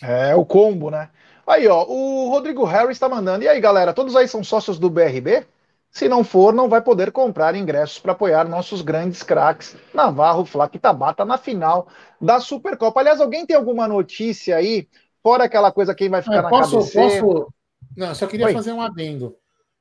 É, 0.01 0.35
o 0.35 0.45
combo, 0.45 0.91
né? 0.91 1.09
Aí, 1.45 1.67
ó, 1.67 1.83
o 1.83 2.29
Rodrigo 2.29 2.63
Harris 2.63 2.99
tá 2.99 3.09
mandando. 3.09 3.43
E 3.43 3.47
aí, 3.47 3.59
galera, 3.59 3.93
todos 3.93 4.15
aí 4.15 4.27
são 4.27 4.43
sócios 4.43 4.77
do 4.77 4.89
BRB? 4.89 5.43
Se 5.91 6.07
não 6.07 6.23
for, 6.23 6.53
não 6.53 6.69
vai 6.69 6.81
poder 6.81 7.11
comprar 7.11 7.53
ingressos 7.53 7.99
para 7.99 8.13
apoiar 8.13 8.47
nossos 8.47 8.81
grandes 8.81 9.21
craques, 9.21 9.75
Navarro, 9.93 10.45
Flaco 10.45 10.77
e 10.77 10.79
Tabata, 10.79 11.25
na 11.25 11.37
final 11.37 11.87
da 12.19 12.39
Supercopa. 12.39 13.01
Aliás, 13.01 13.19
alguém 13.19 13.45
tem 13.45 13.57
alguma 13.57 13.89
notícia 13.89 14.55
aí? 14.55 14.87
Fora 15.21 15.43
aquela 15.43 15.69
coisa 15.69 15.93
quem 15.93 16.07
vai 16.07 16.21
ficar 16.21 16.37
é, 16.37 16.41
na 16.43 16.49
posso, 16.49 16.77
cabeceira? 16.77 17.21
Posso... 17.21 17.53
Não, 17.95 18.15
só 18.15 18.25
queria 18.25 18.45
Oi. 18.45 18.53
fazer 18.53 18.71
um 18.71 18.81
adendo. 18.81 19.35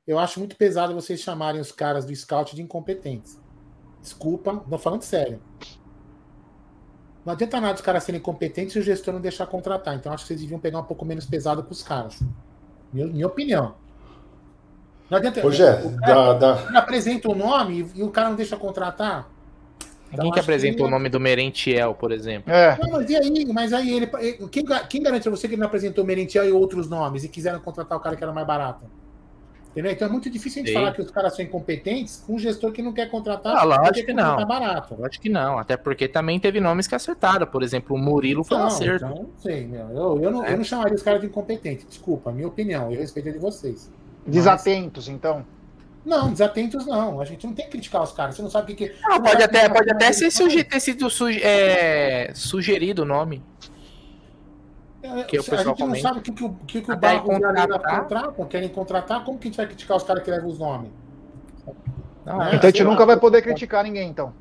Eu 0.05 0.19
acho 0.19 0.39
muito 0.39 0.57
pesado 0.57 0.93
vocês 0.93 1.21
chamarem 1.21 1.61
os 1.61 1.71
caras 1.71 2.03
do 2.03 2.13
scout 2.13 2.55
de 2.55 2.61
incompetentes. 2.61 3.39
Desculpa, 4.01 4.63
não 4.67 4.77
falando 4.77 5.03
sério. 5.03 5.41
Não 7.23 7.31
adianta 7.31 7.61
nada 7.61 7.75
os 7.75 7.81
caras 7.81 8.03
serem 8.03 8.19
competentes 8.19 8.75
e 8.75 8.79
o 8.79 8.83
gestor 8.83 9.13
não 9.13 9.21
deixar 9.21 9.45
contratar. 9.47 9.95
Então 9.95 10.11
acho 10.11 10.23
que 10.23 10.27
vocês 10.27 10.41
deviam 10.41 10.59
pegar 10.59 10.79
um 10.79 10.83
pouco 10.83 11.05
menos 11.05 11.25
pesado 11.25 11.63
com 11.63 11.71
os 11.71 11.81
caras. 11.81 12.19
Minha, 12.91 13.07
minha 13.07 13.27
opinião. 13.27 13.75
Não 15.11 15.17
adianta. 15.17 15.45
Hoje 15.45 15.61
é, 15.61 15.75
da, 15.75 16.33
da... 16.33 16.53
apresenta 16.79 17.29
o 17.29 17.35
nome 17.35 17.85
e, 17.93 18.01
o 18.01 18.09
cara 18.09 18.29
não 18.29 18.35
deixa 18.37 18.55
contratar. 18.55 19.27
Então, 20.09 20.23
Quem 20.23 20.31
que 20.31 20.39
apresentou 20.39 20.85
que... 20.85 20.87
o 20.87 20.89
nome 20.89 21.09
do 21.09 21.19
Merentiel, 21.19 21.93
por 21.93 22.13
exemplo? 22.13 22.51
É. 22.51 22.77
Não, 22.81 22.91
mas 22.91 23.09
e 23.09 23.17
aí? 23.17 23.45
Mas 23.53 23.73
aí 23.73 23.93
ele. 23.93 24.07
Quem, 24.49 24.65
quem 24.87 25.03
garante 25.03 25.27
a 25.27 25.31
você 25.31 25.49
que 25.49 25.55
ele 25.55 25.59
não 25.59 25.67
apresentou 25.67 26.05
Merentiel 26.05 26.47
e 26.47 26.51
outros 26.53 26.89
nomes 26.89 27.25
e 27.25 27.27
quiseram 27.27 27.59
contratar 27.59 27.97
o 27.97 28.01
cara 28.01 28.15
que 28.15 28.23
era 28.23 28.31
mais 28.31 28.47
barato? 28.47 28.85
Entendeu? 29.71 29.91
Então 29.91 30.07
é 30.07 30.11
muito 30.11 30.29
difícil 30.29 30.61
a 30.61 30.65
gente 30.65 30.73
Sim. 30.73 30.79
falar 30.79 30.93
que 30.93 31.01
os 31.01 31.11
caras 31.11 31.35
são 31.35 31.43
incompetentes 31.43 32.23
com 32.25 32.35
um 32.35 32.39
gestor 32.39 32.71
que 32.71 32.81
não 32.81 32.93
quer 32.93 33.09
contratar. 33.09 33.57
Ah, 33.57 33.63
lógico 33.63 34.05
que 34.05 34.13
não. 34.13 34.45
Barato. 34.45 34.95
Lógico 34.97 35.23
que 35.23 35.29
não. 35.29 35.57
Até 35.57 35.75
porque 35.75 36.07
também 36.07 36.39
teve 36.39 36.61
nomes 36.61 36.87
que 36.87 36.95
acertaram. 36.95 37.47
Por 37.47 37.63
exemplo, 37.63 37.97
o 37.97 37.99
Murilo 37.99 38.45
foi 38.45 38.57
um 38.57 38.63
acerto. 38.63 39.05
Então, 39.05 39.29
sei, 39.37 39.65
meu. 39.65 39.89
Eu, 39.89 40.21
eu, 40.21 40.31
não, 40.31 40.45
é. 40.45 40.53
eu 40.53 40.57
não 40.57 40.63
chamaria 40.63 40.95
os 40.95 41.03
caras 41.03 41.19
de 41.19 41.27
incompetentes. 41.27 41.85
Desculpa, 41.87 42.31
minha 42.31 42.47
opinião. 42.47 42.91
Eu 42.91 42.99
respeito 42.99 43.29
a 43.29 43.31
de 43.33 43.39
vocês. 43.39 43.89
Desatentos, 44.25 45.07
Mas... 45.07 45.15
então? 45.15 45.45
Não, 46.05 46.31
desatentos 46.31 46.85
não. 46.85 47.21
A 47.21 47.25
gente 47.25 47.45
não 47.45 47.53
tem 47.53 47.65
que 47.65 47.71
criticar 47.71 48.01
os 48.01 48.11
caras. 48.11 48.35
Você 48.35 48.41
não 48.41 48.49
sabe 48.49 48.73
o 48.73 48.75
que. 48.75 48.89
que... 48.89 48.95
Não, 49.07 49.21
pode 49.21 49.43
até, 49.43 49.69
pode 49.69 49.91
até 49.91 50.11
ser 50.11 50.31
suge... 50.31 50.63
ter 50.63 50.79
sido 50.79 51.09
suge... 51.09 51.41
é... 51.43 52.31
sugerido 52.33 53.03
o 53.03 53.05
nome. 53.05 53.43
É, 55.03 55.23
que 55.23 55.37
o 55.37 55.41
a 55.41 55.63
gente 55.63 55.83
não 55.83 55.95
sabe 55.95 56.19
o 56.19 56.21
que, 56.21 56.31
que, 56.31 56.43
o, 56.43 56.53
que, 56.67 56.81
que 56.81 56.91
o 56.91 56.97
Barros 56.97 57.21
contratar, 57.21 58.33
querem 58.49 58.69
contratar. 58.69 59.23
Como 59.23 59.39
que 59.39 59.47
a 59.47 59.49
gente 59.49 59.57
vai 59.57 59.65
criticar 59.65 59.97
os 59.97 60.03
caras 60.03 60.23
que 60.23 60.29
levam 60.29 60.49
os 60.49 60.59
nomes? 60.59 60.91
Não, 62.25 62.37
né? 62.37 62.51
Então 62.55 62.67
a 62.67 62.71
gente 62.71 62.83
nunca 62.83 63.05
vai 63.05 63.17
poder 63.17 63.41
criticar 63.41 63.83
ninguém, 63.83 64.09
então. 64.09 64.33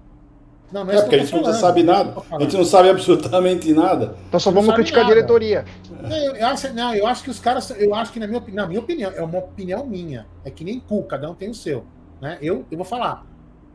Não, 0.72 0.84
não 0.84 0.92
é, 0.92 1.00
porque 1.00 1.16
a 1.16 1.18
gente 1.18 1.34
não 1.34 1.52
sabe 1.52 1.82
nada. 1.82 2.22
A 2.30 2.40
gente 2.40 2.56
não 2.56 2.64
sabe 2.64 2.88
absolutamente 2.88 3.72
nada. 3.72 4.16
Então 4.28 4.38
só 4.38 4.50
vamos 4.50 4.74
criticar 4.74 5.02
nada. 5.02 5.12
a 5.12 5.14
diretoria. 5.14 5.64
Eu, 6.04 6.36
eu, 6.36 6.46
acho, 6.46 6.72
não, 6.72 6.94
eu 6.94 7.06
acho 7.06 7.24
que 7.24 7.30
os 7.30 7.40
caras. 7.40 7.70
Eu 7.70 7.94
acho 7.94 8.12
que, 8.12 8.20
na 8.20 8.26
minha, 8.26 8.42
na 8.52 8.66
minha 8.66 8.80
opinião, 8.80 9.10
é 9.10 9.22
uma 9.22 9.38
opinião 9.38 9.84
minha. 9.84 10.26
É 10.44 10.50
que 10.50 10.64
nem 10.64 10.78
cu, 10.78 11.02
cada 11.04 11.30
um 11.30 11.34
tem 11.34 11.50
o 11.50 11.54
seu. 11.54 11.84
Né? 12.20 12.38
Eu, 12.40 12.64
eu 12.70 12.76
vou 12.76 12.86
falar. 12.86 13.26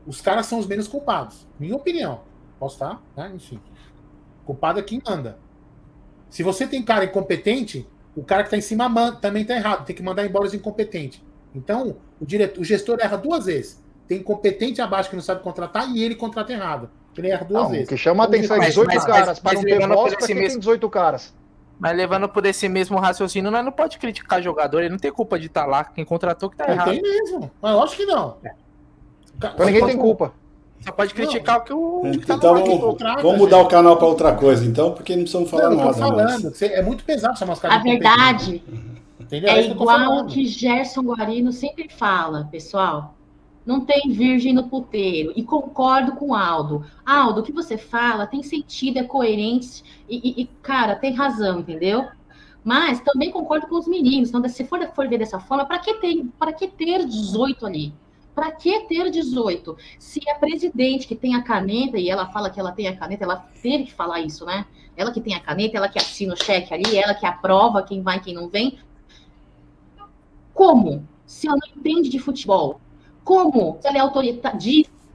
Os 0.08 0.22
caras 0.22 0.46
são 0.46 0.60
os 0.60 0.68
menos 0.68 0.88
culpados. 0.88 1.48
Minha 1.60 1.76
opinião. 1.76 2.22
Posso 2.60 2.76
estar? 2.76 3.02
Né? 3.18 3.32
Enfim. 3.36 3.60
Culpado 4.46 4.80
é 4.80 4.84
quem 4.84 5.02
manda. 5.06 5.38
Se 6.30 6.44
você 6.44 6.68
tem 6.68 6.84
cara 6.84 7.06
incompetente, 7.06 7.88
o 8.16 8.24
cara 8.24 8.44
que 8.44 8.48
está 8.48 8.58
em 8.58 8.62
cima 8.62 9.14
também 9.20 9.42
está 9.42 9.56
errado. 9.56 9.86
Tem 9.86 9.96
que 9.96 10.04
mandar 10.04 10.26
embora 10.26 10.46
os 10.46 10.54
incompetentes. 10.54 11.22
Então, 11.54 11.98
O, 12.20 12.26
diretor, 12.26 12.62
o 12.62 12.64
gestor 12.64 13.00
erra 13.02 13.18
duas 13.18 13.46
vezes. 13.46 13.84
Tem 14.08 14.22
competente 14.22 14.82
abaixo 14.82 15.10
que 15.10 15.16
não 15.16 15.24
sabe 15.24 15.42
contratar 15.42 15.90
e 15.90 16.04
ele 16.04 16.16
contrata 16.16 16.54
errado. 16.54 16.90
Ele 17.18 17.30
erra 17.30 17.46
duas 17.46 17.64
não, 17.64 17.70
vezes. 17.70 17.86
O 17.86 17.90
que 17.90 17.98
chama 17.98 18.24
a 18.24 18.28
atenção 18.28 18.58
é 18.58 18.68
18 18.68 18.88
mas, 18.88 19.06
caras. 19.06 19.28
Mas, 19.28 19.40
para 19.40 19.54
não 19.54 19.62
ter 19.64 19.88
voz, 19.88 20.16
para 20.16 20.28
quem 20.28 20.36
tem 20.36 20.60
18 20.60 20.90
caras. 20.90 21.34
Mas 21.80 21.96
levando 21.96 22.30
por 22.30 22.46
esse 22.46 22.70
mesmo 22.70 22.98
raciocínio, 22.98 23.52
nós 23.52 23.64
não 23.64 23.72
pode 23.72 23.98
criticar 23.98 24.42
jogador, 24.42 24.80
ele 24.80 24.90
não 24.90 24.98
tem 24.98 25.12
culpa 25.12 25.38
de 25.38 25.48
estar 25.48 25.64
tá 25.64 25.68
lá, 25.68 25.84
quem 25.84 26.06
contratou 26.06 26.50
que 26.50 26.56
tá 26.56 26.70
errado. 26.70 26.92
Tem 26.92 27.02
mesmo, 27.02 27.52
mas 27.62 27.72
eu 27.74 27.84
acho 27.84 27.98
que 27.98 28.06
não. 28.06 28.38
É. 28.44 28.52
Então 29.38 29.66
ninguém 29.66 29.86
tem 29.86 29.98
culpa. 29.98 30.34
Só 30.80 30.92
pode 30.92 31.14
criticar 31.14 31.56
não. 31.56 31.62
o 31.62 31.66
que 31.66 31.74
o. 31.74 32.02
Então, 32.14 32.40
tá 32.40 32.52
vamos, 32.54 32.98
vamos 33.22 33.38
mudar 33.38 33.60
o 33.60 33.68
canal 33.68 33.98
para 33.98 34.08
outra 34.08 34.34
coisa, 34.34 34.66
então, 34.66 34.94
porque 34.94 35.16
não 35.16 35.24
precisamos 35.24 35.50
falar 35.50 35.70
não, 35.70 35.78
nada. 35.78 35.94
falando, 35.94 36.44
mas... 36.44 36.62
é 36.62 36.82
muito 36.82 37.04
pesado 37.04 37.38
chamar 37.38 37.54
os 37.54 37.60
caras 37.60 37.78
A 37.78 37.82
verdade 37.82 38.64
Entendeu? 39.20 39.50
é, 39.50 39.60
é 39.60 39.66
igual 39.72 40.26
que 40.28 40.46
Gerson 40.46 41.02
Guarino 41.02 41.52
sempre 41.52 41.90
fala, 41.90 42.48
pessoal. 42.52 43.15
Não 43.66 43.82
tem 43.82 44.12
virgem 44.12 44.54
no 44.54 44.68
puteiro. 44.68 45.34
E 45.36 45.44
concordo 45.44 46.14
com 46.14 46.36
Aldo. 46.36 46.86
Aldo, 47.06 47.42
o 47.42 47.44
que 47.44 47.52
você 47.52 47.78
fala 47.78 48.28
tem 48.28 48.44
sentido, 48.44 48.98
é 48.98 49.04
coerente. 49.04 49.84
E, 50.08 50.42
e 50.42 50.46
cara, 50.62 50.96
tem 50.96 51.14
razão, 51.14 51.60
entendeu? 51.60 52.08
Mas 52.64 53.00
também 53.00 53.32
concordo 53.32 53.68
com 53.68 53.76
os 53.76 53.88
meninos. 53.88 54.30
Então, 54.30 54.48
se 54.48 54.64
for, 54.66 54.80
for 54.94 55.08
ver 55.08 55.18
dessa 55.18 55.40
forma, 55.40 55.66
para 55.66 55.80
que, 55.80 55.94
ter, 55.96 56.26
que 56.58 56.68
ter 56.68 57.06
18 57.06 57.66
ali? 57.66 57.94
Para 58.36 58.52
que 58.52 58.82
ter 58.82 59.10
18? 59.10 59.78
Se 59.98 60.20
a 60.30 60.36
presidente 60.36 61.08
que 61.08 61.16
tem 61.16 61.36
a 61.36 61.42
caneta, 61.42 61.98
e 61.98 62.10
ela 62.10 62.28
fala 62.28 62.50
que 62.50 62.60
ela 62.60 62.72
tem 62.72 62.88
a 62.88 62.96
caneta, 62.96 63.24
ela 63.24 63.38
teve 63.62 63.86
que 63.86 63.94
falar 63.94 64.20
isso, 64.22 64.46
né? 64.46 64.66
Ela 64.98 65.12
que 65.12 65.22
tem 65.22 65.34
a 65.34 65.40
caneta, 65.40 65.78
ela 65.78 65.90
que 65.90 66.00
assina 66.00 66.34
o 66.34 66.44
cheque 66.44 66.74
ali, 66.74 66.98
ela 66.98 67.14
que 67.14 67.26
aprova 67.26 67.82
quem 67.82 68.02
vai 68.02 68.20
quem 68.20 68.34
não 68.34 68.48
vem. 68.48 68.78
Como? 70.54 71.08
Se 71.26 71.48
ela 71.48 71.58
não 71.58 71.80
entende 71.80 72.10
de 72.10 72.20
futebol. 72.20 72.80
Como? 73.26 73.80
Se 73.82 73.88
ela 73.88 73.98
é 73.98 74.02
autoritária. 74.02 74.58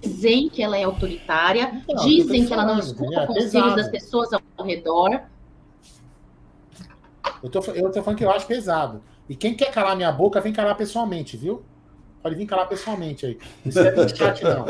Dizem 0.02 0.48
que 0.48 0.62
ela 0.62 0.78
é 0.78 0.82
autoritária, 0.84 1.82
não, 1.86 2.04
dizem 2.04 2.46
que 2.46 2.52
ela 2.52 2.64
não 2.64 2.78
escuta 2.78 3.20
é 3.20 3.26
conselhos 3.26 3.76
das 3.76 3.88
pessoas 3.88 4.30
ao 4.32 4.64
redor. 4.64 5.20
Eu 7.42 7.50
tô, 7.50 7.60
eu 7.72 7.92
tô 7.92 8.02
falando 8.02 8.18
que 8.18 8.24
eu 8.24 8.30
acho 8.30 8.46
pesado. 8.46 9.02
E 9.28 9.36
quem 9.36 9.54
quer 9.54 9.70
calar 9.70 9.94
minha 9.94 10.10
boca, 10.10 10.40
vem 10.40 10.54
calar 10.54 10.74
pessoalmente, 10.74 11.36
viu? 11.36 11.62
Pode 12.22 12.34
vir 12.34 12.46
calar 12.46 12.66
pessoalmente 12.66 13.26
aí. 13.26 13.38
Não 13.64 13.72
serve 13.72 14.02
no 14.02 14.08
chat, 14.08 14.42
não. 14.42 14.64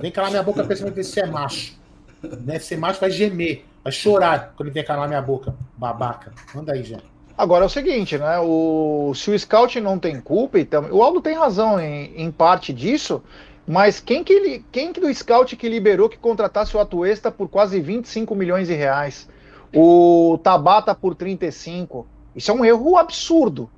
Vem 0.00 0.12
calar 0.12 0.30
minha 0.30 0.42
boca 0.42 0.62
pessoalmente 0.64 1.02
se 1.04 1.18
é 1.18 1.26
macho. 1.26 1.78
Né? 2.22 2.58
Ser 2.58 2.76
macho 2.76 3.00
vai 3.00 3.10
gemer, 3.10 3.64
vai 3.82 3.92
chorar 3.92 4.52
quando 4.54 4.68
ele 4.68 4.74
vem 4.74 4.84
calar 4.84 5.08
minha 5.08 5.22
boca. 5.22 5.54
Babaca. 5.76 6.32
Manda 6.54 6.74
aí, 6.74 6.82
gente. 6.82 7.13
Agora 7.36 7.64
é 7.64 7.66
o 7.66 7.70
seguinte, 7.70 8.16
né? 8.16 8.38
O, 8.38 9.12
se 9.14 9.30
o 9.30 9.38
scout 9.38 9.80
não 9.80 9.98
tem 9.98 10.20
culpa, 10.20 10.58
então, 10.58 10.88
o 10.92 11.02
Aldo 11.02 11.20
tem 11.20 11.34
razão 11.34 11.80
em, 11.80 12.12
em 12.16 12.30
parte 12.30 12.72
disso, 12.72 13.22
mas 13.66 13.98
quem 13.98 14.22
que, 14.22 14.32
ele, 14.32 14.64
quem 14.70 14.92
que 14.92 15.00
do 15.00 15.12
scout 15.12 15.56
que 15.56 15.68
liberou 15.68 16.08
que 16.08 16.16
contratasse 16.16 16.76
o 16.76 16.80
Atuesta 16.80 17.32
por 17.32 17.48
quase 17.48 17.80
25 17.80 18.34
milhões 18.36 18.68
de 18.68 18.74
reais? 18.74 19.28
O 19.74 20.38
Tabata 20.44 20.94
por 20.94 21.16
35. 21.16 22.06
Isso 22.36 22.50
é 22.50 22.54
um 22.54 22.64
erro 22.64 22.96
absurdo. 22.96 23.68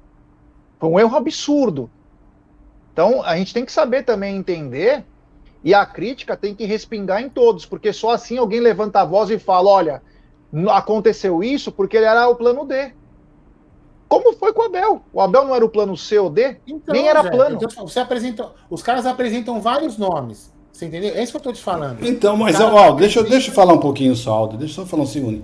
Foi 0.79 0.91
um 0.91 1.01
erro 1.01 1.17
absurdo. 1.17 1.91
Então 2.93 3.23
a 3.23 3.37
gente 3.37 3.55
tem 3.55 3.65
que 3.65 3.73
saber 3.73 4.03
também 4.03 4.37
entender 4.37 5.05
e 5.65 5.73
a 5.73 5.87
crítica 5.87 6.37
tem 6.37 6.55
que 6.55 6.65
respingar 6.67 7.23
em 7.23 7.29
todos, 7.31 7.65
porque 7.65 7.93
só 7.93 8.11
assim 8.11 8.37
alguém 8.37 8.61
levanta 8.61 9.01
a 9.01 9.05
voz 9.05 9.31
e 9.31 9.39
fala: 9.39 9.71
olha, 9.71 10.03
aconteceu 10.71 11.43
isso 11.43 11.73
porque 11.73 11.97
ele 11.97 12.07
era 12.07 12.29
o 12.29 12.37
plano 12.37 12.67
D. 12.67 12.93
Como 14.09 14.33
foi 14.35 14.53
com 14.53 14.63
o 14.63 14.65
Abel? 14.67 15.03
O 15.13 15.21
Abel 15.21 15.45
não 15.45 15.55
era 15.55 15.65
o 15.65 15.69
plano 15.69 15.97
C 15.97 16.19
ou 16.19 16.31
D? 16.31 16.57
Então, 16.67 16.95
Nem 16.95 17.09
era 17.09 17.23
Zé, 17.23 17.31
plano. 17.31 17.59
Então, 17.61 17.87
você 17.87 17.99
apresenta, 17.99 18.51
os 18.71 18.83
caras 18.83 19.05
apresentam 19.07 19.61
vários 19.61 19.99
nomes. 19.99 20.53
Você 20.73 20.87
entendeu? 20.87 21.15
É 21.15 21.23
isso 21.23 21.33
que 21.33 21.37
eu 21.37 21.41
estou 21.41 21.53
te 21.53 21.63
falando. 21.63 22.07
Então, 22.07 22.37
mas, 22.37 22.61
ó, 22.61 22.93
deixa, 22.93 23.23
deixa 23.23 23.51
eu 23.51 23.55
falar 23.55 23.73
um 23.73 23.79
pouquinho 23.79 24.15
só, 24.15 24.33
Aldo. 24.33 24.59
Deixa 24.59 24.81
eu 24.81 24.85
só 24.85 24.87
falar 24.89 25.05
um 25.05 25.07
segundo. 25.07 25.43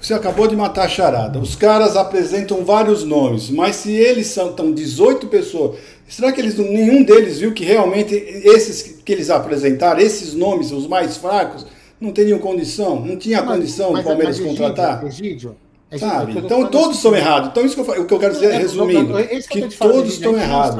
Você 0.00 0.12
acabou 0.12 0.46
de 0.46 0.54
matar 0.54 0.84
a 0.84 0.88
charada. 0.88 1.38
Os 1.38 1.54
caras 1.54 1.96
apresentam 1.96 2.64
vários 2.64 3.02
nomes, 3.02 3.48
mas 3.48 3.76
se 3.76 3.92
eles 3.92 4.26
são 4.26 4.52
tão 4.52 4.72
18 4.72 5.28
pessoas, 5.28 5.78
será 6.06 6.32
que 6.32 6.40
eles 6.40 6.58
nenhum 6.58 7.02
deles 7.02 7.38
viu 7.38 7.52
que 7.54 7.64
realmente 7.64 8.14
esses 8.14 9.00
que 9.04 9.12
eles 9.12 9.30
apresentaram, 9.30 10.00
esses 10.00 10.34
nomes, 10.34 10.70
os 10.70 10.86
mais 10.86 11.16
fracos, 11.16 11.66
não 12.00 12.12
teriam 12.12 12.38
condição? 12.38 13.00
Não 13.00 13.16
tinha 13.16 13.42
mas, 13.42 13.56
condição 13.56 13.94
o 13.94 14.02
Palmeiras 14.02 14.38
mas, 14.38 14.48
contratar? 14.48 15.04
Egídio, 15.06 15.56
é 15.90 15.98
Sabe? 15.98 16.38
Então 16.38 16.68
todos 16.68 16.96
estão 16.96 17.14
errados. 17.14 17.50
Então 17.50 17.64
isso 17.64 17.74
que 17.74 17.90
eu, 17.90 18.02
o 18.02 18.06
que 18.06 18.14
eu 18.14 18.18
quero 18.18 18.34
dizer, 18.34 18.52
é, 18.52 18.58
resumindo, 18.58 19.14
que, 19.48 19.68
que 19.68 19.76
todos 19.76 20.14
estão 20.14 20.36
errados. 20.36 20.78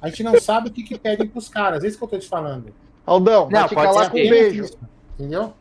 A 0.00 0.08
gente 0.08 0.22
não 0.22 0.40
sabe 0.40 0.68
o 0.68 0.72
que, 0.72 0.82
que 0.82 0.96
pedem 0.96 1.26
para 1.26 1.38
os 1.38 1.48
caras. 1.48 1.82
É 1.82 1.88
isso 1.88 1.98
que 1.98 2.04
eu 2.04 2.06
estou 2.06 2.20
te 2.20 2.28
falando. 2.28 2.72
Aldão, 3.04 3.48
não, 3.50 3.60
vai 3.60 3.68
te 3.68 3.74
calar 3.74 4.10
com 4.10 4.18
um 4.18 4.28
beijo. 4.28 4.66
Entendeu? 5.18 5.52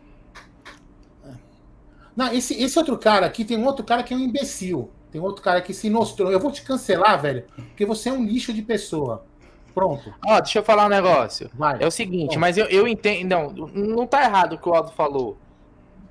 Não, 2.16 2.34
esse, 2.34 2.54
esse 2.62 2.78
outro 2.78 2.98
cara 2.98 3.26
aqui 3.26 3.46
tem 3.46 3.58
um 3.58 3.66
outro 3.66 3.84
cara 3.84 4.04
que 4.04 4.14
é 4.14 4.18
um 4.18 4.20
imbecil. 4.20 4.90
Tem 5.12 5.22
outro 5.22 5.42
cara 5.42 5.62
que 5.62 5.74
se 5.74 5.90
mostrou. 5.90 6.32
Eu 6.32 6.40
vou 6.40 6.52
te 6.52 6.62
cancelar, 6.62 7.20
velho, 7.22 7.46
porque 7.56 7.86
você 7.86 8.10
é 8.10 8.14
um 8.14 8.26
lixo 8.26 8.54
de 8.54 8.62
pessoa. 8.62 9.24
Pronto. 9.74 10.14
Ó, 10.26 10.40
deixa 10.40 10.60
eu 10.60 10.64
falar 10.64 10.88
um 10.88 10.90
negócio. 10.90 11.50
Vai. 11.54 11.78
É 11.80 11.88
o 11.88 11.92
seguinte, 11.92 12.34
Bom. 12.34 12.40
mas 12.40 12.58
eu, 12.58 12.66
eu 12.66 12.88
entendo. 12.88 13.30
Não, 13.30 13.68
não 13.68 14.08
tá 14.08 14.24
errado 14.24 14.54
o 14.54 14.58
que 14.58 14.68
o 14.68 14.74
Aldo 14.74 14.92
falou. 14.92 15.38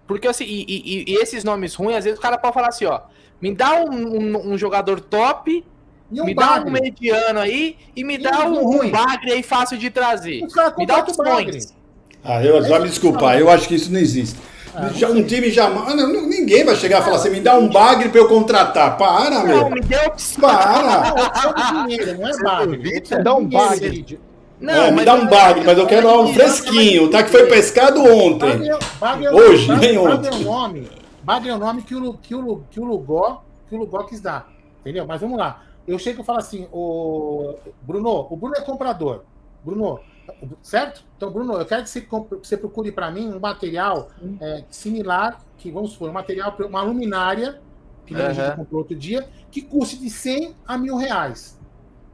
Porque 0.06 0.28
assim, 0.28 0.44
e, 0.44 0.64
e, 0.68 1.12
e, 1.12 1.14
esses 1.16 1.42
nomes 1.42 1.74
ruins, 1.74 1.96
às 1.96 2.04
vezes 2.04 2.18
o 2.18 2.22
cara 2.22 2.38
pode 2.38 2.54
falar 2.54 2.68
assim, 2.68 2.84
ó, 2.84 3.00
me 3.40 3.54
dá 3.54 3.82
um, 3.82 3.90
um, 3.90 4.52
um 4.52 4.58
jogador 4.58 5.00
top, 5.00 5.64
um 6.12 6.24
me 6.24 6.34
bagre. 6.34 6.64
dá 6.64 6.70
um 6.70 6.72
mediano 6.72 7.40
aí 7.40 7.76
e 7.94 8.04
me 8.04 8.14
e 8.14 8.18
dá 8.18 8.46
um, 8.46 8.62
ruim. 8.62 8.88
um 8.88 8.90
bagre 8.90 9.32
aí 9.32 9.42
fácil 9.42 9.76
de 9.76 9.90
trazer. 9.90 10.42
Me 10.78 10.86
dá 10.86 10.98
opções. 10.98 11.74
Ah, 12.24 12.42
eu, 12.44 12.62
já 12.62 12.78
me 12.78 12.88
desculpar, 12.88 13.38
eu 13.38 13.50
acho 13.50 13.68
que 13.68 13.74
isso 13.74 13.92
não 13.92 14.00
existe. 14.00 14.38
Ah, 14.74 14.90
já, 14.94 15.08
um 15.08 15.22
time 15.24 15.50
jamais. 15.50 15.94
Não, 15.94 16.28
ninguém 16.28 16.64
vai 16.64 16.76
chegar 16.76 17.00
e 17.00 17.04
falar 17.04 17.16
assim: 17.16 17.30
me 17.30 17.40
dá 17.40 17.56
um 17.56 17.68
bagre 17.68 18.10
pra 18.10 18.20
eu 18.20 18.28
contratar. 18.28 18.98
Para, 18.98 19.30
não, 19.30 19.46
meu. 19.46 19.70
Me 19.70 19.80
deu 19.80 20.00
opção. 20.06 20.40
Para. 20.40 21.14
Não, 21.72 21.86
dinheiro, 21.86 22.18
não 22.18 22.28
é 22.28 22.38
bagre. 22.42 23.00
Dá 23.22 23.34
um 23.34 23.46
bagre. 23.46 24.18
Não, 24.60 24.74
é, 24.74 24.90
me 24.90 25.04
dá 25.04 25.14
um 25.14 25.26
bagre, 25.26 25.64
mas 25.64 25.76
eu 25.76 25.86
quero 25.86 26.22
um 26.22 26.32
fresquinho, 26.32 27.10
tá? 27.10 27.22
Que 27.22 27.30
foi 27.30 27.46
pescado 27.46 28.02
ontem. 28.02 28.70
Bagre, 28.98 29.28
Hoje, 29.28 29.68
bagre, 29.68 29.86
nem 29.86 29.98
ontem. 29.98 30.16
Bagre 30.16 30.28
é 30.28 30.38
o 30.38 30.44
nome, 30.44 30.88
bagre 31.22 31.48
é 31.50 31.54
o 31.54 31.58
nome 31.58 31.82
que 31.82 31.94
o, 31.94 32.14
que 32.14 32.34
o, 32.34 32.62
que 32.70 32.80
o 32.80 32.84
Lugó, 32.84 33.44
que 33.68 33.74
o 33.74 33.78
Lugó 33.78 34.04
quis 34.04 34.20
dar. 34.20 34.50
Entendeu? 34.80 35.06
Mas 35.06 35.20
vamos 35.20 35.38
lá. 35.38 35.62
Eu 35.86 35.98
chego 35.98 36.22
e 36.22 36.24
falo 36.24 36.38
assim, 36.38 36.66
o 36.72 37.54
Bruno, 37.82 38.26
o 38.30 38.36
Bruno 38.36 38.54
é 38.56 38.60
comprador. 38.60 39.24
Bruno, 39.62 40.00
certo? 40.62 41.04
Então, 41.16 41.30
Bruno, 41.30 41.54
eu 41.54 41.66
quero 41.66 41.82
que 41.82 41.90
você, 41.90 42.06
você 42.42 42.56
procure 42.56 42.90
para 42.90 43.10
mim 43.10 43.28
um 43.28 43.38
material 43.38 44.08
é, 44.40 44.64
similar, 44.70 45.40
que 45.58 45.70
vamos 45.70 45.92
supor, 45.92 46.10
um 46.10 46.12
material, 46.12 46.56
uma 46.60 46.82
luminária, 46.82 47.60
que 48.04 48.14
uhum. 48.14 48.26
a 48.26 48.32
gente 48.32 48.56
comprou 48.56 48.80
outro 48.80 48.96
dia, 48.96 49.28
que 49.50 49.60
custe 49.60 49.98
de 49.98 50.08
100 50.08 50.54
a 50.66 50.78
mil 50.78 50.96
reais. 50.96 51.58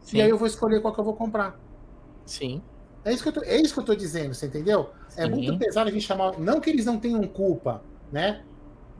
Sim. 0.01 0.19
E 0.19 0.23
aí 0.23 0.31
eu 0.31 0.39
vou 0.39 0.47
escolher 0.47 0.81
qual 0.81 0.93
que 0.93 1.01
eu 1.01 1.05
vou 1.05 1.15
comprar. 1.15 1.59
Sim. 2.25 2.63
É 3.05 3.13
isso 3.13 3.23
que 3.23 3.29
eu 3.29 3.33
tô, 3.33 3.43
é 3.43 3.61
isso 3.61 3.75
que 3.75 3.81
eu 3.81 3.85
tô 3.85 3.95
dizendo, 3.95 4.35
você 4.35 4.47
entendeu? 4.47 4.91
É 5.17 5.25
Sim. 5.25 5.31
muito 5.31 5.59
pesado 5.59 5.89
a 5.89 5.93
gente 5.93 6.07
chamar. 6.07 6.39
Não 6.39 6.61
que 6.61 6.71
eles 6.71 6.87
não 6.87 6.99
tenham 6.99 7.23
culpa, 7.27 7.83
né? 8.11 8.43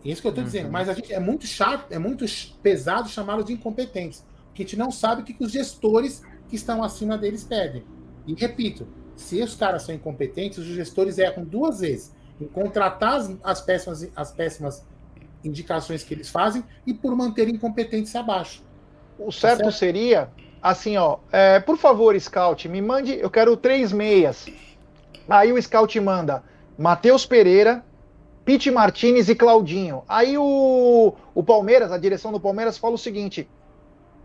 É 0.05 0.09
isso 0.09 0.21
que 0.21 0.29
eu 0.29 0.33
tô 0.33 0.41
uhum. 0.41 0.47
dizendo, 0.47 0.71
mas 0.71 0.89
a 0.89 0.95
gente 0.95 1.13
é 1.13 1.21
muito 1.21 1.47
chato, 1.47 1.93
é 1.93 1.99
muito 1.99 2.25
pesado 2.63 3.09
chamá-los 3.09 3.45
de 3.45 3.53
incompetentes. 3.53 4.25
Porque 4.47 4.63
a 4.63 4.67
gente 4.67 4.77
não 4.77 4.91
sabe 4.91 5.23
o 5.23 5.25
que, 5.25 5.33
que 5.33 5.45
os 5.45 5.53
gestores 5.53 6.23
que 6.49 6.57
estão 6.57 6.83
acima 6.83 7.17
deles 7.17 7.45
pedem. 7.45 7.85
E 8.27 8.35
repito, 8.35 8.87
se 9.17 9.41
os 9.43 9.55
caras 9.55 9.83
são 9.83 9.95
incompetentes, 9.95 10.59
os 10.59 10.67
gestores 10.67 11.19
erram 11.19 11.45
duas 11.45 11.81
vezes 11.81 12.13
em 12.41 12.47
contratar 12.47 13.15
as, 13.15 13.37
as, 13.43 13.61
péssimas, 13.61 14.09
as 14.17 14.33
péssimas 14.33 14.85
indicações 15.45 16.03
que 16.03 16.13
eles 16.13 16.29
fazem 16.29 16.65
e 16.87 16.93
por 16.93 17.15
manter 17.17 17.49
incompetência 17.49 18.21
abaixo. 18.21 18.63
O 19.19 19.31
certo, 19.31 19.59
tá 19.59 19.65
certo? 19.65 19.79
seria 19.79 20.31
assim, 20.63 20.97
ó, 20.97 21.19
é, 21.33 21.59
por 21.59 21.77
favor, 21.77 22.19
Scout, 22.19 22.69
me 22.69 22.81
mande, 22.81 23.19
eu 23.19 23.29
quero 23.29 23.57
três 23.57 23.93
meias. 23.93 24.47
Aí 25.29 25.53
o 25.53 25.61
Scout 25.61 25.99
manda 26.01 26.43
Matheus 26.79 27.27
Pereira, 27.27 27.85
Pete 28.45 28.71
Martinez 28.71 29.29
e 29.29 29.35
Claudinho. 29.35 30.03
Aí 30.09 30.37
o, 30.39 31.15
o 31.35 31.43
Palmeiras, 31.43 31.93
a 31.93 31.99
direção 31.99 32.33
do 32.33 32.41
Palmeiras, 32.41 32.79
fala 32.79 32.95
o 32.95 32.99
seguinte: 32.99 33.49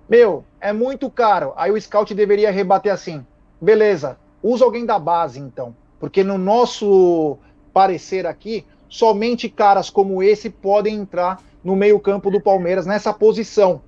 Meu, 0.09 0.43
é 0.59 0.73
muito 0.73 1.09
caro. 1.09 1.53
Aí 1.55 1.71
o 1.71 1.79
Scout 1.79 2.13
deveria 2.13 2.51
rebater 2.51 2.91
assim: 2.91 3.25
Beleza, 3.61 4.17
usa 4.41 4.65
alguém 4.65 4.85
da 4.85 4.97
base 4.97 5.39
então. 5.39 5.75
Porque 5.99 6.23
no 6.23 6.37
nosso 6.37 7.37
parecer 7.73 8.25
aqui, 8.25 8.65
somente 8.89 9.49
caras 9.49 9.89
como 9.89 10.21
esse 10.23 10.49
podem 10.49 10.95
entrar 10.95 11.41
no 11.63 11.75
meio-campo 11.75 12.31
do 12.31 12.41
Palmeiras 12.41 12.85
nessa 12.85 13.13
posição. 13.13 13.81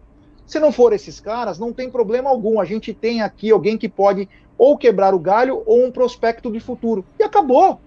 Se 0.49 0.59
não 0.59 0.71
for 0.71 0.93
esses 0.93 1.19
caras, 1.19 1.59
não 1.59 1.71
tem 1.71 1.91
problema 1.91 2.27
algum. 2.27 2.59
A 2.59 2.65
gente 2.65 2.91
tem 2.91 3.21
aqui 3.21 3.51
alguém 3.51 3.77
que 3.77 3.87
pode 3.87 4.27
ou 4.57 4.75
quebrar 4.75 5.13
o 5.13 5.19
galho 5.19 5.61
ou 5.63 5.85
um 5.85 5.91
prospecto 5.91 6.51
de 6.51 6.59
futuro. 6.59 7.05
E 7.19 7.23
acabou. 7.23 7.79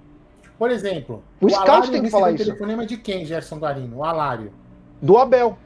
Por 0.57 0.71
exemplo, 0.71 1.25
o, 1.41 1.47
o 1.47 1.51
scout 1.51 1.91
tem 1.91 2.01
que 2.01 2.09
falar 2.09 2.31
isso. 2.31 2.45
O 2.45 2.47
telefonema 2.47 2.87
de 2.87 2.97
quem, 2.99 3.27
Gerson 3.27 3.57
Guarino? 3.57 3.97
O 3.97 4.05
Alário. 4.05 4.53
Do 5.03 5.19
Abel. 5.19 5.59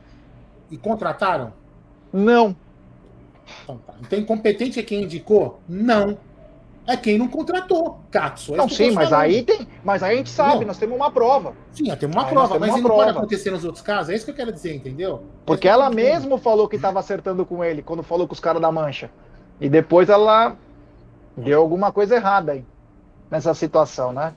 E 0.71 0.79
contrataram? 0.79 1.53
Não. 2.11 2.57
Então, 3.63 3.77
tá. 3.87 3.95
então 4.01 4.19
incompetente 4.19 4.81
é 4.81 4.83
quem 4.83 5.03
indicou? 5.03 5.61
Não. 5.69 6.17
É 6.87 6.97
quem 6.97 7.19
não 7.19 7.27
contratou. 7.29 8.01
Katsu. 8.11 8.55
É 8.55 8.57
não, 8.57 8.69
sim, 8.69 8.93
mas 8.93 9.13
aí 9.13 9.43
tem. 9.43 9.67
Mas 9.85 10.03
aí 10.03 10.15
a 10.15 10.17
gente 10.19 10.31
sabe, 10.31 10.61
não. 10.61 10.69
nós 10.69 10.79
temos 10.79 10.97
uma 10.97 11.11
prova. 11.11 11.55
Sim, 11.73 11.95
temos 11.97 12.15
uma 12.15 12.25
aí 12.25 12.33
prova, 12.33 12.59
mas 12.59 12.71
uma 12.71 12.79
não 12.79 12.85
prova. 12.85 13.05
pode 13.05 13.19
acontecer 13.19 13.51
nos 13.51 13.65
outros 13.65 13.83
casos. 13.83 14.11
É 14.11 14.15
isso 14.15 14.25
que 14.25 14.31
eu 14.31 14.35
quero 14.37 14.53
dizer, 14.53 14.75
entendeu? 14.75 15.25
Porque 15.45 15.67
é 15.67 15.71
ela 15.73 15.91
mesmo 15.91 16.39
falou 16.39 16.69
que 16.69 16.77
estava 16.77 17.01
acertando 17.01 17.45
com 17.45 17.65
ele 17.65 17.83
quando 17.83 18.03
falou 18.03 18.29
com 18.29 18.35
os 18.35 18.41
caras 18.41 18.63
da 18.63 18.71
mancha. 18.71 19.11
E 19.61 19.69
depois 19.69 20.09
ela 20.09 20.57
deu 21.37 21.61
alguma 21.61 21.91
coisa 21.91 22.15
errada 22.15 22.53
aí 22.53 22.65
nessa 23.31 23.53
situação, 23.53 24.13
né? 24.13 24.35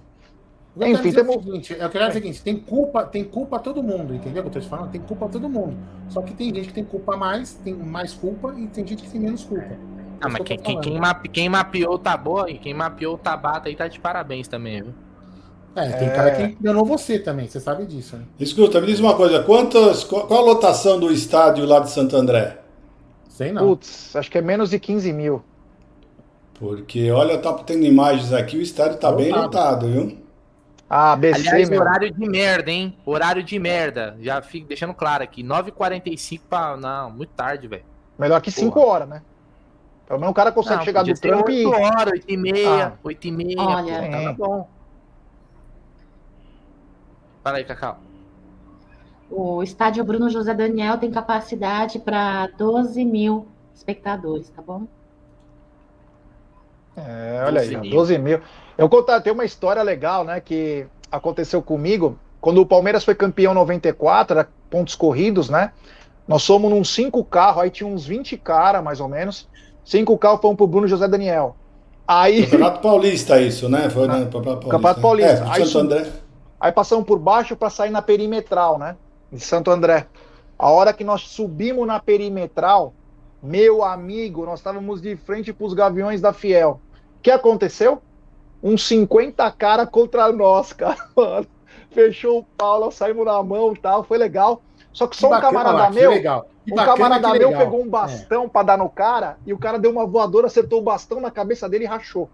Eu 0.80 0.88
Enfim, 0.88 1.12
temos... 1.12 1.36
o 1.36 1.44
seguinte, 1.44 1.74
eu 1.78 1.90
quero 1.90 2.08
dizer 2.08 2.20
o 2.20 2.22
seguinte, 2.22 2.42
tem 2.42 2.58
culpa, 2.58 3.04
tem 3.04 3.24
culpa 3.24 3.60
todo 3.60 3.84
mundo, 3.84 4.14
entendeu 4.14 4.42
o 4.42 4.44
que 4.44 4.50
eu 4.50 4.54
tô 4.54 4.60
te 4.60 4.70
falando? 4.70 4.92
Tem 4.92 5.02
culpa 5.02 5.28
todo 5.28 5.50
mundo. 5.50 5.76
Só 6.08 6.22
que 6.22 6.34
tem 6.34 6.54
gente 6.54 6.70
que 6.70 6.74
tem 6.74 6.86
culpa 6.86 7.18
mais, 7.18 7.56
tem 7.56 7.74
mais 7.74 8.14
culpa 8.14 8.54
e 8.58 8.68
tem 8.68 8.86
gente 8.88 9.04
que 9.04 9.10
tem 9.10 9.20
menos 9.20 9.44
culpa. 9.44 9.76
Ah, 10.22 10.30
mas 10.30 10.44
quem, 10.44 10.58
quem, 10.58 10.82
quem, 10.82 11.00
mape, 11.00 11.30
quem, 11.30 11.50
mapeou 11.50 11.94
o 11.94 12.00
Tabó 12.00 12.48
e 12.48 12.58
quem 12.58 12.74
mapeou 12.74 13.16
o 13.16 13.18
Tabata 13.18 13.70
aí 13.70 13.76
tá 13.76 13.88
de 13.88 14.00
parabéns 14.00 14.48
também, 14.48 14.82
viu? 14.84 14.94
É, 15.76 15.90
tem 15.92 16.08
é... 16.08 16.12
cara 16.12 16.32
que 16.32 16.44
enganou 16.60 16.86
você 16.86 17.20
também, 17.20 17.48
você 17.48 17.60
sabe 17.60 17.86
disso, 17.86 18.18
né? 18.18 18.24
Escuta, 18.40 18.82
me 18.82 18.88
diz 18.88 19.00
uma 19.00 19.16
coisa, 19.16 19.44
quantas, 19.44 20.04
qual, 20.04 20.28
qual 20.28 20.42
a 20.42 20.46
lotação 20.46 21.00
do 21.00 21.12
estádio 21.12 21.66
lá 21.66 21.80
de 21.80 21.92
Santo 21.92 22.16
André? 22.16 22.60
Sei 23.30 23.52
não. 23.52 23.68
Putz, 23.68 24.16
acho 24.16 24.30
que 24.30 24.38
é 24.38 24.42
menos 24.42 24.70
de 24.70 24.80
15 24.80 25.14
mil. 25.14 25.44
Porque, 26.56 27.10
olha, 27.10 27.38
tá 27.38 27.54
tendo 27.54 27.86
imagens 27.86 28.34
aqui, 28.34 28.58
o 28.58 28.62
estádio 28.62 28.98
tá, 28.98 29.12
bem 29.12 29.32
lotado, 29.32 29.88
viu? 29.88 30.18
Ah, 30.90 31.16
BC, 31.16 31.48
Aliás, 31.48 31.70
meu. 31.70 31.80
horário 31.80 32.12
de 32.12 32.28
merda, 32.28 32.72
hein? 32.72 32.98
Horário 33.06 33.44
de 33.44 33.60
merda. 33.60 34.18
Já 34.20 34.42
fico 34.42 34.68
deixando 34.68 34.94
claro 34.94 35.24
aqui. 35.24 35.44
9h45 35.44 36.42
pra... 36.50 36.76
Não, 36.76 37.12
muito 37.12 37.30
tarde, 37.30 37.68
velho. 37.68 37.84
Melhor 38.18 38.42
que 38.42 38.50
5 38.50 38.78
horas, 38.80 39.08
né? 39.08 39.22
Pelo 40.10 40.20
menos 40.20 40.32
o 40.32 40.36
cara 40.36 40.52
consegue 40.52 40.78
não, 40.78 40.86
chegar 40.86 41.04
do 41.04 41.14
trampo 41.14 41.52
e. 41.52 41.68
8 41.68 41.82
horas, 41.84 42.14
8 42.14 42.26
e 42.30 42.38
meia, 42.38 42.88
ah. 42.88 42.94
8 43.04 43.28
e 43.28 43.32
meia. 43.32 43.62
Olha, 43.62 43.92
é. 43.92 44.24
tá 44.26 44.34
bom. 44.34 44.68
Fala 47.44 47.58
aí, 47.58 47.64
Cacau. 47.64 48.00
O 49.30 49.62
estádio 49.62 50.04
Bruno 50.04 50.28
José 50.28 50.52
Daniel 50.56 50.98
tem 50.98 51.12
capacidade 51.12 52.00
para 52.00 52.48
12 52.58 53.06
mil 53.06 53.48
espectadores, 53.72 54.50
tá 54.50 54.64
bom? 54.64 54.88
É, 56.98 57.44
olha 57.46 57.62
12 57.62 57.76
aí, 57.76 57.82
mil. 57.82 57.92
12 57.92 58.18
mil. 58.18 58.42
Eu 58.80 58.90
contar, 58.90 59.22
tem 59.22 59.32
uma 59.32 59.46
história 59.46 59.84
legal, 59.84 60.24
né, 60.24 60.42
que 60.42 60.88
aconteceu 61.12 61.62
comigo. 61.62 62.18
Quando 62.42 62.60
o 62.62 62.66
Palmeiras 62.66 63.04
foi 63.04 63.14
campeão 63.14 63.54
94, 63.54 64.40
era 64.40 64.50
pontos 64.72 64.96
corridos, 64.96 65.52
né? 65.52 65.72
Nós 66.28 66.42
somos 66.42 66.72
num 66.72 66.84
cinco 66.84 67.24
carros, 67.24 67.62
aí 67.62 67.70
tinha 67.70 67.88
uns 67.88 68.08
20 68.08 68.38
caras, 68.38 68.84
mais 68.84 69.00
ou 69.00 69.08
menos. 69.08 69.48
Cinco 69.90 70.16
carros 70.20 70.40
foram 70.40 70.56
pro 70.56 70.68
Bruno 70.68 70.88
José 70.88 71.08
Daniel. 71.08 71.56
Aí... 72.08 72.44
Campeonato 72.44 72.80
Paulista, 72.80 73.42
isso, 73.42 73.68
né? 73.68 73.90
Foi 73.90 74.08
né? 74.08 74.30
Paulista. 74.32 74.70
Campeonato 74.70 75.02
Paulista. 75.02 75.32
É, 75.32 75.50
aí, 75.50 75.66
Santo 75.66 75.80
André. 75.80 76.12
Aí 76.60 76.72
passamos 76.72 77.06
por 77.08 77.18
baixo 77.18 77.56
para 77.56 77.72
sair 77.72 77.90
na 77.90 78.00
perimetral, 78.00 78.78
né? 78.78 78.96
De 79.32 79.40
Santo 79.40 79.72
André. 79.72 80.06
A 80.60 80.70
hora 80.70 80.94
que 80.94 81.04
nós 81.04 81.22
subimos 81.22 81.88
na 81.88 82.00
perimetral, 82.00 82.94
meu 83.42 83.84
amigo, 83.84 84.46
nós 84.46 84.60
estávamos 84.60 85.02
de 85.02 85.16
frente 85.16 85.52
para 85.52 85.66
os 85.66 85.74
gaviões 85.74 86.22
da 86.22 86.34
Fiel. 86.34 86.80
O 87.18 87.22
que 87.24 87.32
aconteceu? 87.32 88.00
Uns 88.62 88.88
50 88.88 89.50
cara 89.54 89.88
contra 89.88 90.32
nós, 90.32 90.72
cara, 90.72 91.04
mano. 91.16 91.48
Fechou 91.90 92.42
o 92.42 92.46
pau, 92.56 92.80
nós 92.80 92.94
saímos 92.94 93.26
na 93.26 93.42
mão 93.42 93.74
e 93.74 93.80
tal, 93.80 94.04
foi 94.04 94.20
legal. 94.20 94.62
Só 95.00 95.08
que 95.08 95.16
só 95.16 95.30
que 95.30 95.36
um 95.38 95.40
camarada 95.40 95.90
meu. 95.92 96.12
Legal 96.12 96.46
um 96.74 96.76
camarada 96.76 97.34
meu 97.34 97.52
pegou 97.52 97.82
um 97.82 97.88
bastão 97.88 98.44
é. 98.44 98.50
para 98.50 98.64
dar 98.64 98.78
no 98.78 98.90
cara 98.90 99.38
e 99.46 99.54
o 99.54 99.58
cara 99.58 99.80
deu 99.80 99.92
uma 99.92 100.06
voadora, 100.06 100.48
acertou 100.48 100.80
o 100.80 100.84
bastão 100.84 101.22
na 101.22 101.32
cabeça 101.32 101.70
dele 101.70 101.86
e 101.86 101.88
rachou. 101.88 102.30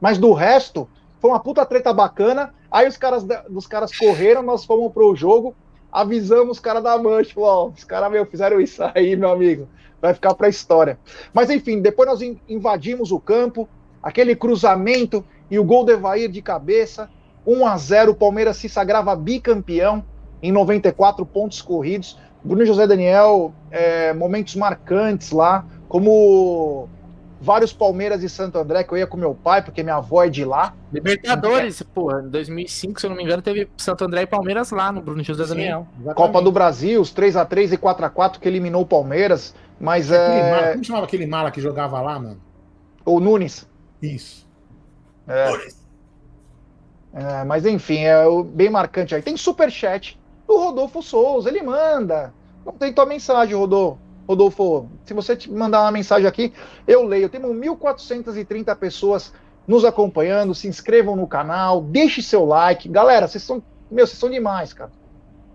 Mas 0.00 0.18
do 0.18 0.32
resto, 0.32 0.88
foi 1.20 1.30
uma 1.30 1.38
puta 1.38 1.64
treta 1.64 1.92
bacana. 1.92 2.52
Aí 2.70 2.88
os 2.88 2.96
caras 2.96 3.24
dos 3.48 3.68
caras 3.68 3.96
correram, 3.96 4.42
nós 4.42 4.64
fomos 4.64 4.92
pro 4.92 5.14
jogo, 5.14 5.54
avisamos 5.92 6.56
os 6.56 6.60
caras 6.60 6.82
da 6.82 6.98
mancha, 6.98 7.32
ó, 7.38 7.68
os 7.68 7.84
caras 7.84 8.10
meu 8.10 8.26
fizeram 8.26 8.60
isso 8.60 8.82
aí, 8.94 9.14
meu 9.14 9.30
amigo. 9.30 9.68
Vai 10.02 10.12
ficar 10.12 10.34
para 10.34 10.48
história. 10.48 10.98
Mas 11.32 11.50
enfim, 11.50 11.80
depois 11.80 12.08
nós 12.08 12.20
invadimos 12.48 13.12
o 13.12 13.20
campo, 13.20 13.68
aquele 14.02 14.34
cruzamento 14.34 15.24
e 15.48 15.56
o 15.56 15.64
gol 15.64 15.84
do 15.84 15.92
Evair 15.92 16.28
de 16.28 16.42
cabeça, 16.42 17.08
1 17.46 17.66
a 17.66 17.76
0, 17.78 18.12
o 18.12 18.14
Palmeiras 18.14 18.58
se 18.58 18.68
sagrava 18.68 19.16
bicampeão 19.16 20.04
em 20.42 20.52
94 20.52 21.24
pontos 21.26 21.60
corridos. 21.62 22.18
Bruno 22.42 22.64
José 22.64 22.86
Daniel, 22.86 23.52
é, 23.70 24.12
momentos 24.12 24.54
marcantes 24.54 25.32
lá, 25.32 25.64
como 25.88 26.88
vários 27.40 27.72
Palmeiras 27.72 28.22
e 28.22 28.28
Santo 28.28 28.58
André, 28.58 28.84
que 28.84 28.92
eu 28.92 28.98
ia 28.98 29.06
com 29.06 29.16
meu 29.16 29.34
pai, 29.34 29.62
porque 29.62 29.82
minha 29.82 29.96
avó 29.96 30.24
é 30.24 30.28
de 30.28 30.44
lá. 30.44 30.74
Libertadores, 30.92 31.82
pô, 31.82 32.16
em 32.18 32.28
2005, 32.28 33.00
se 33.00 33.06
eu 33.06 33.10
não 33.10 33.16
me 33.16 33.22
engano, 33.22 33.42
teve 33.42 33.68
Santo 33.76 34.04
André 34.04 34.22
e 34.22 34.26
Palmeiras 34.26 34.70
lá 34.70 34.90
no 34.90 35.00
Bruno 35.00 35.22
José 35.22 35.44
Sim, 35.44 35.50
Daniel. 35.50 35.86
Exatamente. 35.94 36.16
Copa 36.16 36.42
do 36.42 36.50
Brasil, 36.50 37.00
os 37.00 37.10
3 37.10 37.36
a 37.36 37.44
3 37.44 37.72
e 37.72 37.78
4x4 37.78 38.38
que 38.38 38.48
eliminou 38.48 38.82
o 38.82 38.86
Palmeiras, 38.86 39.54
mas 39.80 40.10
é... 40.10 40.50
Mala, 40.50 40.72
como 40.72 40.84
chamava 40.84 41.06
aquele 41.06 41.26
mala 41.26 41.50
que 41.50 41.60
jogava 41.60 42.00
lá, 42.00 42.18
mano? 42.18 42.40
O 43.04 43.20
Nunes. 43.20 43.68
Isso. 44.02 44.46
É. 45.26 45.68
É, 47.12 47.44
mas 47.44 47.64
enfim, 47.64 48.00
é 48.00 48.24
bem 48.44 48.70
marcante 48.70 49.14
aí. 49.14 49.22
Tem 49.22 49.36
superchat 49.36 50.17
do 50.48 50.56
Rodolfo 50.56 51.02
Souza. 51.02 51.50
Ele 51.50 51.62
manda. 51.62 52.32
Não 52.64 52.72
tem 52.72 52.92
tua 52.92 53.06
mensagem, 53.06 53.54
Rodolfo. 53.54 54.00
Rodolfo, 54.26 54.90
se 55.04 55.14
você 55.14 55.36
te 55.36 55.50
mandar 55.50 55.80
uma 55.82 55.92
mensagem 55.92 56.26
aqui, 56.26 56.52
eu 56.86 57.04
leio. 57.04 57.28
Temos 57.28 57.50
1.430 57.56 58.76
pessoas 58.76 59.32
nos 59.66 59.84
acompanhando. 59.84 60.54
Se 60.54 60.66
inscrevam 60.66 61.14
no 61.14 61.26
canal, 61.26 61.80
deixe 61.80 62.20
seu 62.20 62.44
like. 62.44 62.88
Galera, 62.88 63.28
vocês 63.28 63.44
são, 63.44 63.62
meu, 63.90 64.06
vocês 64.06 64.18
são 64.18 64.28
demais, 64.28 64.72
cara. 64.72 64.90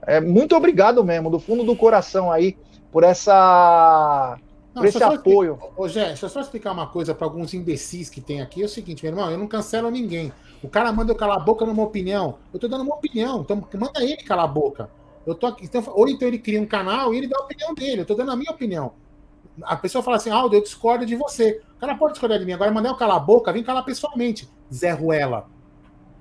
É, 0.06 0.20
muito 0.20 0.56
obrigado 0.56 1.04
mesmo, 1.04 1.30
do 1.30 1.40
fundo 1.40 1.64
do 1.64 1.76
coração 1.76 2.32
aí, 2.32 2.58
por 2.92 3.04
essa. 3.04 4.38
Não, 4.74 4.82
por 4.82 4.88
esse 4.88 5.04
apoio. 5.04 5.60
Ô, 5.78 5.88
Gé, 5.88 6.08
deixa 6.08 6.26
eu 6.26 6.30
só 6.30 6.42
explicar 6.42 6.72
uma 6.72 6.88
coisa 6.88 7.14
para 7.14 7.26
alguns 7.26 7.54
imbecis 7.54 8.10
que 8.10 8.20
tem 8.20 8.42
aqui. 8.42 8.62
É 8.62 8.66
o 8.66 8.70
seguinte, 8.70 9.04
meu 9.04 9.12
irmão, 9.14 9.30
eu 9.32 9.38
não 9.38 9.48
cancelo 9.48 9.90
ninguém. 9.90 10.32
O 10.64 10.70
cara 10.70 10.92
manda 10.94 11.12
eu 11.12 11.16
calar 11.16 11.38
a 11.38 11.40
boca 11.40 11.66
numa 11.66 11.84
opinião. 11.84 12.38
Eu 12.54 12.60
tô 12.60 12.68
dando 12.68 12.84
uma 12.84 12.96
opinião, 12.96 13.42
então 13.42 13.68
manda 13.78 14.02
ele 14.02 14.24
calar 14.24 14.46
a 14.46 14.48
boca. 14.48 14.90
Eu 15.26 15.36
tô 15.36 15.48
aqui, 15.48 15.66
então, 15.66 15.84
ou 15.88 16.08
então 16.08 16.28
ele 16.28 16.40
cria 16.40 16.62
um 16.62 16.66
canal 16.66 17.14
e 17.14 17.18
ele 17.18 17.28
dá 17.28 17.38
a 17.40 17.44
opinião 17.44 17.74
dele. 17.74 18.02
Eu 18.02 18.06
tô 18.06 18.16
dando 18.16 18.32
a 18.32 18.36
minha 18.36 18.52
opinião. 18.52 18.94
A 19.62 19.76
pessoa 19.76 20.04
fala 20.04 20.18
assim, 20.18 20.30
Aldo, 20.30 20.56
eu 20.56 20.64
discordo 20.64 21.06
de 21.06 21.16
você. 21.16 21.62
O 21.76 21.80
cara 21.80 21.96
pode 21.96 22.14
discordar 22.14 22.40
de 22.40 22.46
mim. 22.46 22.54
Agora, 22.54 22.72
mandar 22.72 22.90
eu 22.90 22.96
calar 22.96 23.18
a 23.18 23.20
boca, 23.20 23.52
vem 23.52 23.64
calar 23.64 23.84
pessoalmente, 23.84 24.50
Zé 24.74 24.92
Ruela. 24.92 25.48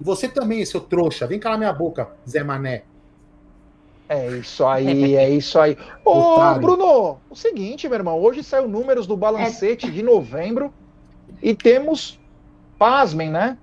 E 0.00 0.04
você 0.04 0.28
também, 0.28 0.64
seu 0.64 0.80
trouxa, 0.80 1.26
vem 1.26 1.38
calar 1.38 1.58
minha 1.58 1.72
boca, 1.72 2.10
Zé 2.28 2.42
Mané. 2.42 2.84
É 4.08 4.28
isso 4.30 4.66
aí, 4.66 5.14
é 5.16 5.30
isso 5.34 5.58
aí. 5.58 5.76
Ô, 6.04 6.54
Bruno, 6.56 7.18
o 7.30 7.34
seguinte, 7.34 7.88
meu 7.88 7.98
irmão, 7.98 8.20
hoje 8.20 8.42
saiu 8.42 8.68
números 8.68 9.06
do 9.06 9.16
balancete 9.16 9.90
de 9.90 10.02
novembro 10.02 10.72
e 11.42 11.54
temos, 11.54 12.20
pasmem, 12.78 13.30
né? 13.30 13.56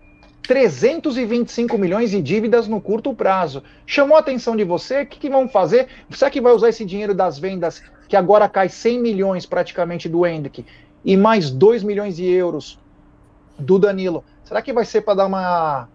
325 0.43 1.77
milhões 1.77 2.11
de 2.11 2.21
dívidas 2.21 2.67
no 2.67 2.81
curto 2.81 3.13
prazo. 3.13 3.63
Chamou 3.85 4.17
a 4.17 4.19
atenção 4.19 4.55
de 4.55 4.63
você? 4.63 5.03
O 5.03 5.05
que, 5.05 5.19
que 5.19 5.29
vão 5.29 5.47
fazer? 5.47 5.87
Será 6.09 6.31
que 6.31 6.41
vai 6.41 6.53
usar 6.53 6.69
esse 6.69 6.83
dinheiro 6.85 7.13
das 7.13 7.37
vendas, 7.37 7.83
que 8.07 8.15
agora 8.15 8.49
cai 8.49 8.69
100 8.69 8.99
milhões 8.99 9.45
praticamente 9.45 10.09
do 10.09 10.25
Hendrick, 10.25 10.65
e 11.05 11.15
mais 11.15 11.49
2 11.49 11.83
milhões 11.83 12.15
de 12.15 12.25
euros 12.25 12.79
do 13.57 13.77
Danilo? 13.77 14.23
Será 14.43 14.61
que 14.61 14.73
vai 14.73 14.85
ser 14.85 15.01
para 15.01 15.13
dar 15.15 15.25
uma 15.27 15.87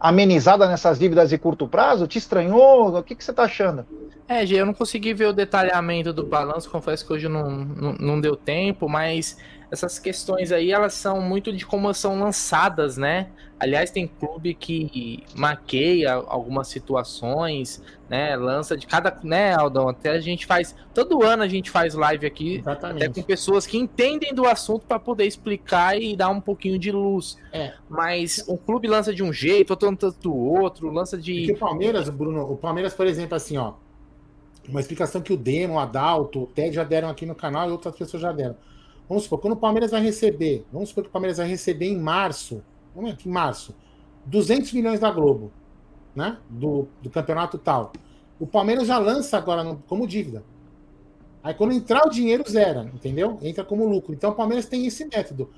amenizada 0.00 0.66
nessas 0.66 0.98
dívidas 0.98 1.28
de 1.28 1.38
curto 1.38 1.68
prazo? 1.68 2.06
Te 2.06 2.18
estranhou? 2.18 2.96
O 2.96 3.02
que, 3.02 3.14
que 3.14 3.22
você 3.22 3.30
está 3.30 3.44
achando? 3.44 3.86
É, 4.26 4.46
Gê, 4.46 4.60
eu 4.60 4.66
não 4.66 4.72
consegui 4.72 5.12
ver 5.12 5.26
o 5.26 5.32
detalhamento 5.32 6.12
do 6.12 6.24
balanço, 6.24 6.70
confesso 6.70 7.06
que 7.06 7.12
hoje 7.12 7.28
não, 7.28 7.50
não, 7.50 7.92
não 7.94 8.20
deu 8.20 8.34
tempo, 8.34 8.88
mas 8.88 9.36
essas 9.70 9.98
questões 9.98 10.50
aí, 10.50 10.72
elas 10.72 10.94
são 10.94 11.20
muito 11.20 11.52
de 11.52 11.64
como 11.64 11.92
são 11.94 12.18
lançadas, 12.18 12.96
né? 12.96 13.28
Aliás, 13.58 13.90
tem 13.90 14.06
clube 14.06 14.54
que 14.54 15.22
maqueia 15.34 16.14
algumas 16.14 16.66
situações, 16.68 17.82
né? 18.08 18.34
Lança 18.34 18.76
de 18.76 18.86
cada, 18.86 19.16
né, 19.22 19.54
Aldão? 19.54 19.88
Até 19.88 20.10
a 20.10 20.20
gente 20.20 20.46
faz, 20.46 20.74
todo 20.92 21.22
ano 21.22 21.42
a 21.42 21.48
gente 21.48 21.70
faz 21.70 21.94
live 21.94 22.26
aqui, 22.26 22.56
Exatamente. 22.56 23.04
até 23.04 23.20
com 23.20 23.22
pessoas 23.22 23.66
que 23.66 23.76
entendem 23.76 24.34
do 24.34 24.46
assunto 24.46 24.86
para 24.86 24.98
poder 24.98 25.26
explicar 25.26 26.00
e 26.00 26.16
dar 26.16 26.30
um 26.30 26.40
pouquinho 26.40 26.78
de 26.78 26.90
luz. 26.90 27.36
É. 27.52 27.74
Mas 27.88 28.42
o 28.48 28.56
clube 28.56 28.88
lança 28.88 29.14
de 29.14 29.22
um 29.22 29.32
jeito, 29.32 29.70
outro 29.70 29.88
lança 29.88 30.10
do 30.10 30.34
outro, 30.34 30.90
lança 30.90 31.16
de. 31.16 31.34
Porque 31.40 31.52
o 31.52 31.58
Palmeiras, 31.58 32.08
Bruno, 32.08 32.50
o 32.50 32.56
Palmeiras, 32.56 32.94
por 32.94 33.06
exemplo, 33.06 33.36
assim, 33.36 33.56
ó, 33.58 33.74
uma 34.68 34.80
explicação 34.80 35.20
que 35.20 35.32
o 35.32 35.36
Demo, 35.36 35.74
o 35.74 35.78
Adalto, 35.78 36.42
o 36.42 36.46
Ted 36.46 36.74
já 36.74 36.82
deram 36.82 37.08
aqui 37.08 37.26
no 37.26 37.34
canal 37.34 37.68
e 37.68 37.72
outras 37.72 37.94
pessoas 37.94 38.22
já 38.22 38.32
deram. 38.32 38.56
Vamos 39.10 39.24
supor, 39.24 39.40
quando 39.40 39.54
o 39.54 39.56
Palmeiras 39.56 39.90
vai 39.90 40.00
receber, 40.00 40.64
vamos 40.72 40.90
supor 40.90 41.02
que 41.02 41.10
o 41.10 41.12
Palmeiras 41.12 41.38
vai 41.38 41.48
receber 41.48 41.86
em 41.86 41.98
março, 41.98 42.62
vamos 42.94 43.10
aqui, 43.10 43.28
em 43.28 43.32
março, 43.32 43.74
200 44.24 44.72
milhões 44.72 45.00
da 45.00 45.10
Globo, 45.10 45.50
né? 46.14 46.38
Do, 46.48 46.86
do 47.02 47.10
campeonato 47.10 47.58
tal. 47.58 47.90
O 48.38 48.46
Palmeiras 48.46 48.86
já 48.86 48.98
lança 48.98 49.36
agora 49.36 49.64
no, 49.64 49.78
como 49.88 50.06
dívida. 50.06 50.44
Aí 51.42 51.52
quando 51.52 51.72
entrar 51.72 52.06
o 52.06 52.08
dinheiro, 52.08 52.44
zera, 52.48 52.88
entendeu? 52.94 53.36
Entra 53.42 53.64
como 53.64 53.84
lucro. 53.84 54.14
Então 54.14 54.30
o 54.30 54.34
Palmeiras 54.34 54.66
tem 54.66 54.86
esse 54.86 55.04
método. 55.04 55.50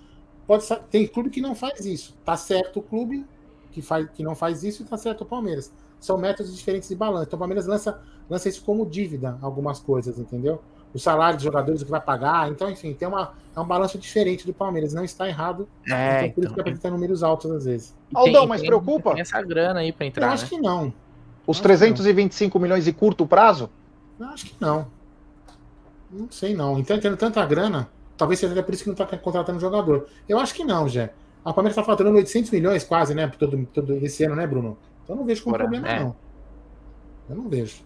Pode 0.47 0.65
tem 0.91 1.07
clube 1.07 1.29
que 1.29 1.43
não 1.43 1.55
faz 1.55 1.85
isso. 1.85 2.17
Tá 2.25 2.39
certo 2.39 2.79
o 2.79 2.83
clube 2.83 3.27
que, 3.71 3.83
faz, 3.83 4.09
que 4.15 4.23
não 4.23 4.35
faz 4.35 4.65
isso 4.65 4.83
e 4.83 4.87
tá 4.87 4.97
certo 4.97 5.25
o 5.25 5.27
Palmeiras. 5.27 5.71
São 6.01 6.17
métodos 6.17 6.57
diferentes 6.57 6.89
de 6.89 6.97
balanço. 6.97 7.27
Então 7.27 7.37
o 7.37 7.41
Palmeiras 7.41 7.67
lança, 7.67 8.01
lança 8.31 8.49
isso 8.49 8.65
como 8.65 8.87
dívida, 8.87 9.39
algumas 9.43 9.79
coisas, 9.79 10.19
entendeu? 10.19 10.63
O 10.95 10.99
salário 10.99 11.37
dos 11.37 11.45
jogadores, 11.45 11.81
o 11.81 11.85
que 11.85 11.91
vai 11.91 12.01
pagar. 12.01 12.51
Então, 12.51 12.71
enfim, 12.71 12.93
tem 12.93 13.09
uma, 13.09 13.33
é 13.57 13.61
um 13.61 13.67
balanço 13.67 13.99
diferente 13.99 14.47
do 14.47 14.53
Palmeiras. 14.53 14.93
Não 14.93 15.05
está 15.05 15.29
errado. 15.29 15.69
É, 15.89 16.27
então, 16.27 16.31
por 16.31 16.45
isso 16.45 16.55
que 16.55 16.61
apresenta 16.61 16.91
números 16.91 17.23
altos 17.23 17.51
às 17.51 17.65
vezes. 17.65 17.95
Aldão, 18.15 18.47
mas 18.47 18.61
tem, 18.61 18.69
preocupa? 18.69 19.13
Tem 19.13 19.21
essa 19.21 19.41
grana 19.43 19.81
aí 19.81 19.93
para 19.93 20.07
entrar. 20.07 20.27
Eu 20.27 20.33
acho 20.33 20.45
né? 20.45 20.51
que 20.51 20.59
não. 20.59 20.93
Os 21.47 21.61
325 21.61 22.59
não. 22.59 22.63
milhões 22.63 22.85
de 22.85 22.93
curto 22.93 23.27
prazo? 23.27 23.71
Eu 24.19 24.27
acho 24.27 24.47
que 24.47 24.55
não. 24.61 24.87
Não 26.11 26.31
sei 26.31 26.55
não. 26.55 26.79
Então, 26.79 26.99
tendo 27.01 27.17
tanta 27.17 27.45
grana, 27.47 27.89
talvez 28.17 28.39
seja 28.39 28.63
por 28.63 28.75
isso 28.75 28.85
que 28.85 28.91
não 28.91 28.95
está 28.95 29.17
contratando 29.17 29.59
jogador. 29.59 30.07
Eu 30.29 30.39
acho 30.39 30.55
que 30.55 30.63
não, 30.63 30.89
Jé. 30.89 31.13
A 31.45 31.53
Palmeiras 31.53 31.77
está 31.77 31.85
faturando 31.85 32.17
800 32.17 32.51
milhões 32.51 32.85
quase, 32.85 33.15
né? 33.15 33.31
Todo, 33.39 33.67
todo 33.73 33.95
esse 33.95 34.23
ano, 34.25 34.37
né, 34.37 34.47
Bruno? 34.47 34.79
Então 35.03 35.17
eu 35.17 35.21
não 35.21 35.27
vejo 35.27 35.43
como 35.43 35.57
Porra, 35.57 35.69
problema, 35.69 35.89
é. 35.89 36.01
não. 36.01 36.17
Eu 37.29 37.37
não 37.37 37.49
vejo. 37.49 37.83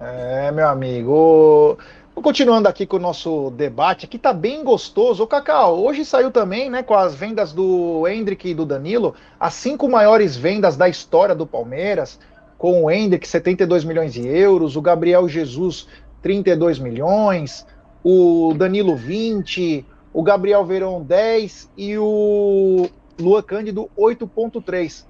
É, 0.00 0.50
meu 0.50 0.68
amigo. 0.68 1.78
Continuando 2.14 2.68
aqui 2.68 2.86
com 2.86 2.96
o 2.96 3.00
nosso 3.00 3.50
debate, 3.50 4.06
aqui 4.06 4.18
tá 4.18 4.32
bem 4.32 4.64
gostoso. 4.64 5.22
O 5.22 5.26
Cacau, 5.26 5.78
hoje 5.78 6.04
saiu 6.04 6.30
também, 6.30 6.70
né, 6.70 6.82
com 6.82 6.94
as 6.94 7.14
vendas 7.14 7.52
do 7.52 8.06
Hendrick 8.08 8.48
e 8.48 8.54
do 8.54 8.64
Danilo, 8.64 9.14
as 9.38 9.54
cinco 9.54 9.88
maiores 9.90 10.34
vendas 10.36 10.76
da 10.76 10.88
história 10.88 11.34
do 11.34 11.46
Palmeiras, 11.46 12.18
com 12.56 12.84
o 12.84 12.90
Hendrick, 12.90 13.28
72 13.28 13.84
milhões 13.84 14.14
de 14.14 14.26
euros, 14.26 14.74
o 14.74 14.80
Gabriel 14.80 15.28
Jesus, 15.28 15.86
32 16.22 16.78
milhões, 16.78 17.66
o 18.02 18.54
Danilo 18.56 18.96
20, 18.96 19.84
o 20.12 20.22
Gabriel 20.22 20.64
Verão 20.64 21.02
10 21.02 21.70
e 21.76 21.98
o 21.98 22.88
Lua 23.20 23.42
Cândido 23.42 23.90
8.3. 23.98 25.04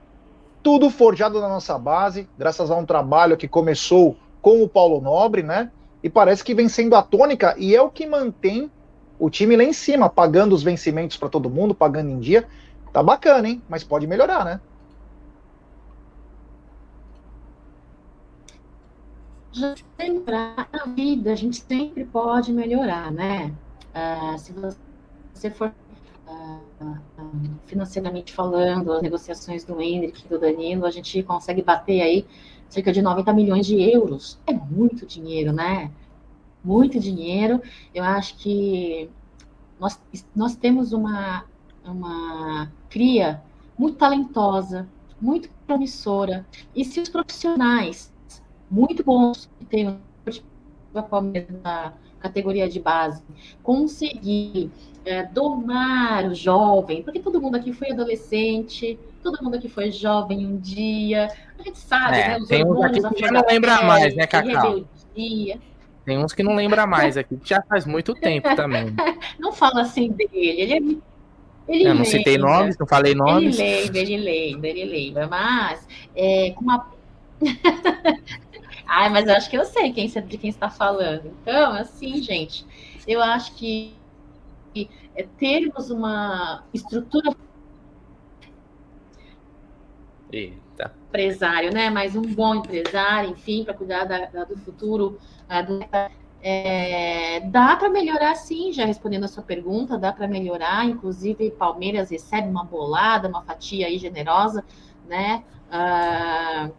Tudo 0.63 0.91
forjado 0.91 1.41
na 1.41 1.49
nossa 1.49 1.79
base, 1.79 2.29
graças 2.39 2.71
a 2.71 2.77
um 2.77 2.87
trabalho 2.87 3.37
que 3.37 3.47
começou 3.47 4.17
com 4.41 4.63
o 4.63 4.69
Paulo 4.69 5.01
Nobre, 5.01 5.43
né? 5.43 5.71
E 6.05 6.11
parece 6.11 6.45
que 6.45 6.55
vem 6.55 6.69
sendo 6.69 6.95
a 6.95 7.03
tônica 7.03 7.55
e 7.57 7.75
é 7.75 7.81
o 7.81 7.89
que 7.89 8.07
mantém 8.07 8.71
o 9.19 9.31
time 9.31 9.57
lá 9.57 9.65
em 9.65 9.73
cima, 9.73 10.07
pagando 10.07 10.55
os 10.55 10.63
vencimentos 10.63 11.17
para 11.17 11.31
todo 11.31 11.49
mundo, 11.49 11.75
pagando 11.75 12.11
em 12.11 12.21
dia. 12.21 12.47
Tá 12.93 13.03
bacana, 13.03 13.49
hein? 13.49 13.63
Mas 13.67 13.83
pode 13.83 14.07
melhorar, 14.07 14.45
né? 14.45 14.61
lembrar 19.99 20.69
a 20.73 20.89
vida, 20.89 21.33
a 21.33 21.37
gente 21.37 21.57
sempre 21.57 22.05
pode 22.05 22.53
melhorar, 22.53 23.11
né? 23.11 23.55
Uh, 23.95 24.39
se 24.39 24.53
você 24.53 25.49
for 25.51 25.73
uh, 26.27 27.01
financeiramente 27.65 28.33
falando, 28.33 28.93
as 28.93 29.01
negociações 29.01 29.65
do 29.65 29.81
Hendrick 29.81 30.27
e 30.27 30.29
do 30.29 30.39
Danilo, 30.39 30.85
a 30.85 30.91
gente 30.91 31.23
consegue 31.23 31.63
bater 31.63 32.03
aí 32.03 32.27
cerca 32.75 32.93
de 32.93 33.01
90 33.01 33.33
milhões 33.33 33.67
de 33.67 33.81
euros. 33.81 34.39
É 34.47 34.53
muito 34.53 35.07
dinheiro, 35.07 35.53
né? 35.53 35.91
Muito 36.63 36.99
dinheiro. 36.99 37.63
Eu 37.95 38.03
acho 38.05 38.37
que 38.37 39.09
nós, 39.79 40.01
nós 40.35 40.57
temos 40.57 40.93
uma, 40.93 41.45
uma 41.85 42.71
cria 42.91 43.41
muito 43.79 43.97
talentosa, 43.97 44.89
muito 45.21 45.49
promissora. 45.67 46.45
E 46.75 46.85
se 46.85 47.01
os 47.01 47.09
profissionais 47.09 48.13
muito 48.71 49.05
bons 49.05 49.49
que 49.71 49.97
Palmeiras 51.03 51.49
na 51.63 51.93
categoria 52.19 52.69
de 52.69 52.81
base, 52.81 53.23
conseguir 53.63 54.71
é, 55.05 55.25
domar 55.25 56.25
o 56.25 56.35
jovem, 56.35 57.03
porque 57.03 57.21
todo 57.21 57.41
mundo 57.41 57.57
aqui 57.57 57.73
foi 57.73 57.91
adolescente, 57.91 58.99
todo 59.25 59.43
mundo 59.43 59.57
aqui 59.57 59.69
foi 59.69 59.91
jovem 59.91 60.47
um 60.47 60.59
dia, 60.59 61.29
a 61.59 61.63
gente 61.63 61.79
sabe, 61.79 62.19
é, 62.19 62.29
né? 62.29 62.39
Os 62.39 62.49
tem 62.49 62.65
uns 62.65 62.85
aqui 62.85 63.01
que 63.01 63.21
já 63.21 63.33
não 63.33 63.45
lembra 63.49 63.83
mais, 63.83 64.15
né, 64.15 64.27
Cacau? 64.27 64.85
Tem 66.05 66.19
uns 66.19 66.35
que 66.35 66.43
não 66.43 66.55
lembra 66.55 66.87
mais 66.87 67.17
aqui, 67.17 67.37
que 67.39 67.49
já 67.49 67.63
faz 67.63 67.87
muito 67.87 68.15
tempo 68.15 68.55
também. 68.55 68.95
não 69.41 69.53
fala 69.53 69.81
assim 69.81 70.13
dele, 70.13 70.31
ele 70.33 70.73
é 70.75 71.15
ele 71.67 71.85
eu 71.85 71.95
não 71.95 72.03
lembra, 72.03 72.05
citei 72.05 72.37
nomes, 72.37 72.77
não 72.77 72.87
falei 72.87 73.15
nomes. 73.15 73.59
Ele 73.59 73.81
lembra, 73.81 73.99
ele 73.99 74.17
lembra, 74.19 74.69
ele 74.69 74.85
lembra, 74.85 75.27
mas 75.27 75.89
é, 76.15 76.51
com 76.51 76.61
uma 76.61 76.93
Ai, 78.87 79.09
mas 79.09 79.27
eu 79.27 79.35
acho 79.35 79.49
que 79.49 79.57
eu 79.57 79.65
sei 79.65 79.91
quem, 79.93 80.07
de 80.07 80.39
quem 80.39 80.51
está 80.51 80.69
falando. 80.69 81.33
Então, 81.41 81.73
assim, 81.73 82.23
gente, 82.23 82.67
eu 83.09 83.23
acho 83.23 83.55
que 83.55 83.95
é 85.17 85.23
termos 85.39 85.91
uma 85.91 86.65
estrutura 86.75 87.35
Eita. 90.35 90.93
empresário, 91.09 91.73
né? 91.73 91.91
Mas 91.91 92.17
um 92.17 92.23
bom 92.23 92.57
empresário, 92.57 93.31
enfim, 93.31 93.65
para 93.65 93.75
cuidar 93.75 94.05
da, 94.05 94.27
da, 94.27 94.45
do 94.45 94.57
futuro. 94.57 95.19
É, 96.47 97.41
dá 97.41 97.75
para 97.77 97.89
melhorar, 97.89 98.35
sim, 98.35 98.71
já 98.71 98.85
respondendo 98.85 99.25
a 99.25 99.29
sua 99.29 99.43
pergunta, 99.43 99.97
dá 99.97 100.13
para 100.13 100.29
melhorar. 100.29 100.85
Inclusive, 100.85 101.51
Palmeiras 101.53 102.11
recebe 102.11 102.49
uma 102.49 102.65
bolada, 102.65 103.29
uma 103.29 103.43
fatia 103.43 103.87
aí 103.87 103.97
generosa, 103.97 104.65
né? 105.07 105.45
Uh, 105.69 106.73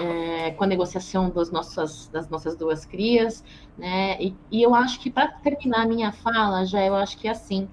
é, 0.00 0.50
com 0.52 0.64
a 0.64 0.66
negociação 0.66 1.30
das 1.30 1.50
nossas, 1.50 2.08
das 2.08 2.28
nossas 2.28 2.56
duas 2.56 2.84
crias, 2.84 3.42
né? 3.76 4.16
E, 4.20 4.36
e 4.50 4.62
eu 4.62 4.74
acho 4.74 5.00
que 5.00 5.10
para 5.10 5.28
terminar 5.28 5.82
a 5.82 5.86
minha 5.86 6.12
fala, 6.12 6.64
já 6.64 6.84
eu 6.84 6.94
acho 6.94 7.18
que 7.18 7.26
é 7.26 7.32
assim. 7.32 7.68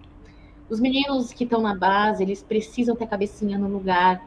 Os 0.68 0.80
meninos 0.80 1.32
que 1.32 1.44
estão 1.44 1.62
na 1.62 1.76
base, 1.76 2.24
eles 2.24 2.41
precisam 2.41 2.95
ter 2.95 3.03
a 3.03 3.07
cabecinha 3.07 3.57
no 3.57 3.68
lugar, 3.68 4.26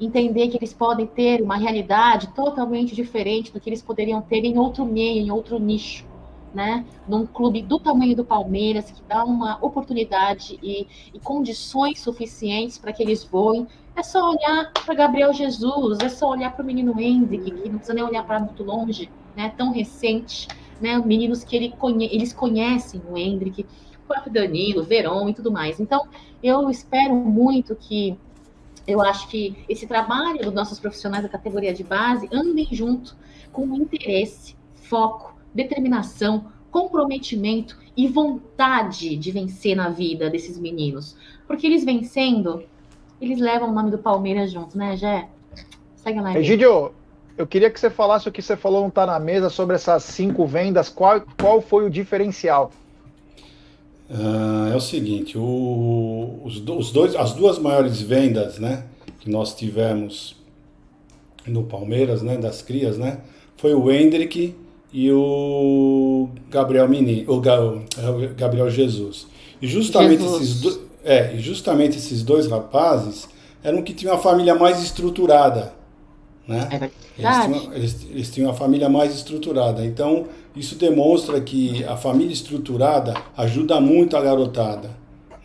entender 0.00 0.48
que 0.48 0.56
eles 0.56 0.72
podem 0.72 1.06
ter 1.06 1.42
uma 1.42 1.56
realidade 1.56 2.28
totalmente 2.28 2.94
diferente 2.94 3.52
do 3.52 3.60
que 3.60 3.68
eles 3.68 3.82
poderiam 3.82 4.22
ter 4.22 4.44
em 4.44 4.58
outro 4.58 4.84
meio, 4.84 5.20
em 5.20 5.30
outro 5.30 5.58
nicho 5.58 6.08
né, 6.54 6.84
num 7.06 7.26
clube 7.26 7.62
do 7.62 7.78
tamanho 7.78 8.14
do 8.16 8.24
Palmeiras, 8.24 8.90
que 8.90 9.02
dá 9.08 9.24
uma 9.24 9.58
oportunidade 9.64 10.58
e, 10.62 10.86
e 11.14 11.18
condições 11.20 12.00
suficientes 12.00 12.76
para 12.76 12.92
que 12.92 13.02
eles 13.02 13.24
voem, 13.24 13.66
é 13.96 14.02
só 14.02 14.30
olhar 14.30 14.72
para 14.72 14.94
Gabriel 14.94 15.32
Jesus, 15.32 15.98
é 16.00 16.08
só 16.08 16.30
olhar 16.30 16.52
para 16.52 16.62
o 16.62 16.66
menino 16.66 16.98
Hendrick, 17.00 17.50
que 17.50 17.68
não 17.68 17.76
precisa 17.76 17.94
nem 17.94 18.04
olhar 18.04 18.24
para 18.24 18.40
muito 18.40 18.62
longe, 18.62 19.10
né, 19.36 19.52
tão 19.56 19.72
recente, 19.72 20.48
né, 20.80 20.98
meninos 20.98 21.44
que 21.44 21.54
ele 21.54 21.70
conhe 21.70 22.06
eles 22.06 22.32
conhecem 22.32 23.00
o 23.08 23.16
Hendrick, 23.16 23.62
o 23.62 24.06
próprio 24.08 24.32
Danilo, 24.32 24.82
Verón 24.82 25.28
e 25.28 25.34
tudo 25.34 25.52
mais. 25.52 25.78
Então, 25.78 26.08
eu 26.42 26.68
espero 26.68 27.14
muito 27.14 27.76
que 27.76 28.18
eu 28.86 29.00
acho 29.00 29.28
que 29.28 29.56
esse 29.68 29.86
trabalho 29.86 30.42
dos 30.42 30.52
nossos 30.52 30.78
profissionais 30.78 31.22
da 31.22 31.28
categoria 31.28 31.72
de 31.72 31.84
base 31.84 32.28
andem 32.32 32.68
junto 32.70 33.16
com 33.52 33.74
interesse, 33.74 34.56
foco, 34.74 35.34
determinação, 35.54 36.46
comprometimento 36.70 37.76
e 37.96 38.08
vontade 38.08 39.16
de 39.16 39.30
vencer 39.32 39.76
na 39.76 39.88
vida 39.88 40.30
desses 40.30 40.58
meninos. 40.58 41.16
Porque 41.46 41.66
eles 41.66 41.84
vencendo, 41.84 42.62
eles 43.20 43.38
levam 43.38 43.70
o 43.70 43.72
nome 43.72 43.90
do 43.90 43.98
Palmeiras 43.98 44.52
junto, 44.52 44.78
né, 44.78 44.96
Jé? 44.96 45.28
Segue 45.96 46.20
lá. 46.20 46.38
Egidio, 46.38 46.92
eu 47.36 47.46
queria 47.46 47.70
que 47.70 47.78
você 47.78 47.90
falasse 47.90 48.28
o 48.28 48.32
que 48.32 48.40
você 48.40 48.56
falou 48.56 48.82
não 48.82 48.90
tá 48.90 49.04
na 49.04 49.18
mesa 49.18 49.50
sobre 49.50 49.76
essas 49.76 50.04
cinco 50.04 50.46
vendas. 50.46 50.88
Qual, 50.88 51.22
qual 51.40 51.60
foi 51.60 51.84
o 51.84 51.90
diferencial? 51.90 52.70
Uh, 54.10 54.72
é 54.72 54.76
o 54.76 54.80
seguinte, 54.80 55.38
o, 55.38 56.40
os, 56.44 56.56
os, 56.66 56.90
dois, 56.90 57.14
as 57.14 57.32
duas 57.32 57.60
maiores 57.60 58.02
vendas, 58.02 58.58
né, 58.58 58.84
que 59.20 59.30
nós 59.30 59.54
tivemos 59.54 60.34
no 61.46 61.62
Palmeiras, 61.62 62.20
né, 62.20 62.36
das 62.36 62.60
crias, 62.60 62.98
né, 62.98 63.20
foi 63.56 63.72
o 63.72 63.88
Hendrick 63.88 64.52
e 64.92 65.12
o 65.12 66.28
Gabriel 66.50 66.88
Menino, 66.88 67.32
o 67.32 67.40
Gabriel 68.36 68.68
Jesus. 68.68 69.28
E 69.62 69.68
justamente 69.68 70.22
Jesus. 70.22 70.42
esses 70.42 70.60
dois, 70.60 70.80
é, 71.04 71.36
justamente 71.38 71.96
esses 71.96 72.24
dois 72.24 72.48
rapazes 72.48 73.28
eram 73.62 73.80
que 73.80 73.94
tinham 73.94 74.14
a 74.14 74.18
família 74.18 74.56
mais 74.56 74.82
estruturada, 74.82 75.72
né? 76.50 76.68
É 76.72 76.90
eles, 77.16 77.44
tinham, 77.44 77.74
eles, 77.74 78.06
eles 78.10 78.30
tinham 78.30 78.50
a 78.50 78.54
família 78.54 78.88
mais 78.88 79.14
estruturada. 79.14 79.84
Então, 79.84 80.26
isso 80.56 80.74
demonstra 80.74 81.40
que 81.40 81.84
a 81.84 81.96
família 81.96 82.32
estruturada 82.32 83.14
ajuda 83.36 83.80
muito 83.80 84.16
a 84.16 84.20
garotada, 84.20 84.90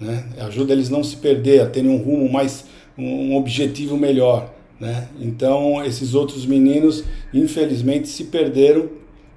né? 0.02 0.26
Ajuda 0.40 0.74
eles 0.74 0.90
não 0.90 1.04
se 1.04 1.18
perder, 1.18 1.62
a 1.62 1.68
terem 1.68 1.92
um 1.92 1.98
rumo 1.98 2.28
mais 2.32 2.66
um 2.98 3.36
objetivo 3.36 3.96
melhor, 3.96 4.52
né? 4.80 5.10
Então, 5.22 5.84
esses 5.86 6.16
outros 6.16 6.46
meninos, 6.46 7.04
infelizmente, 7.32 8.08
se 8.08 8.24
perderam 8.24 8.90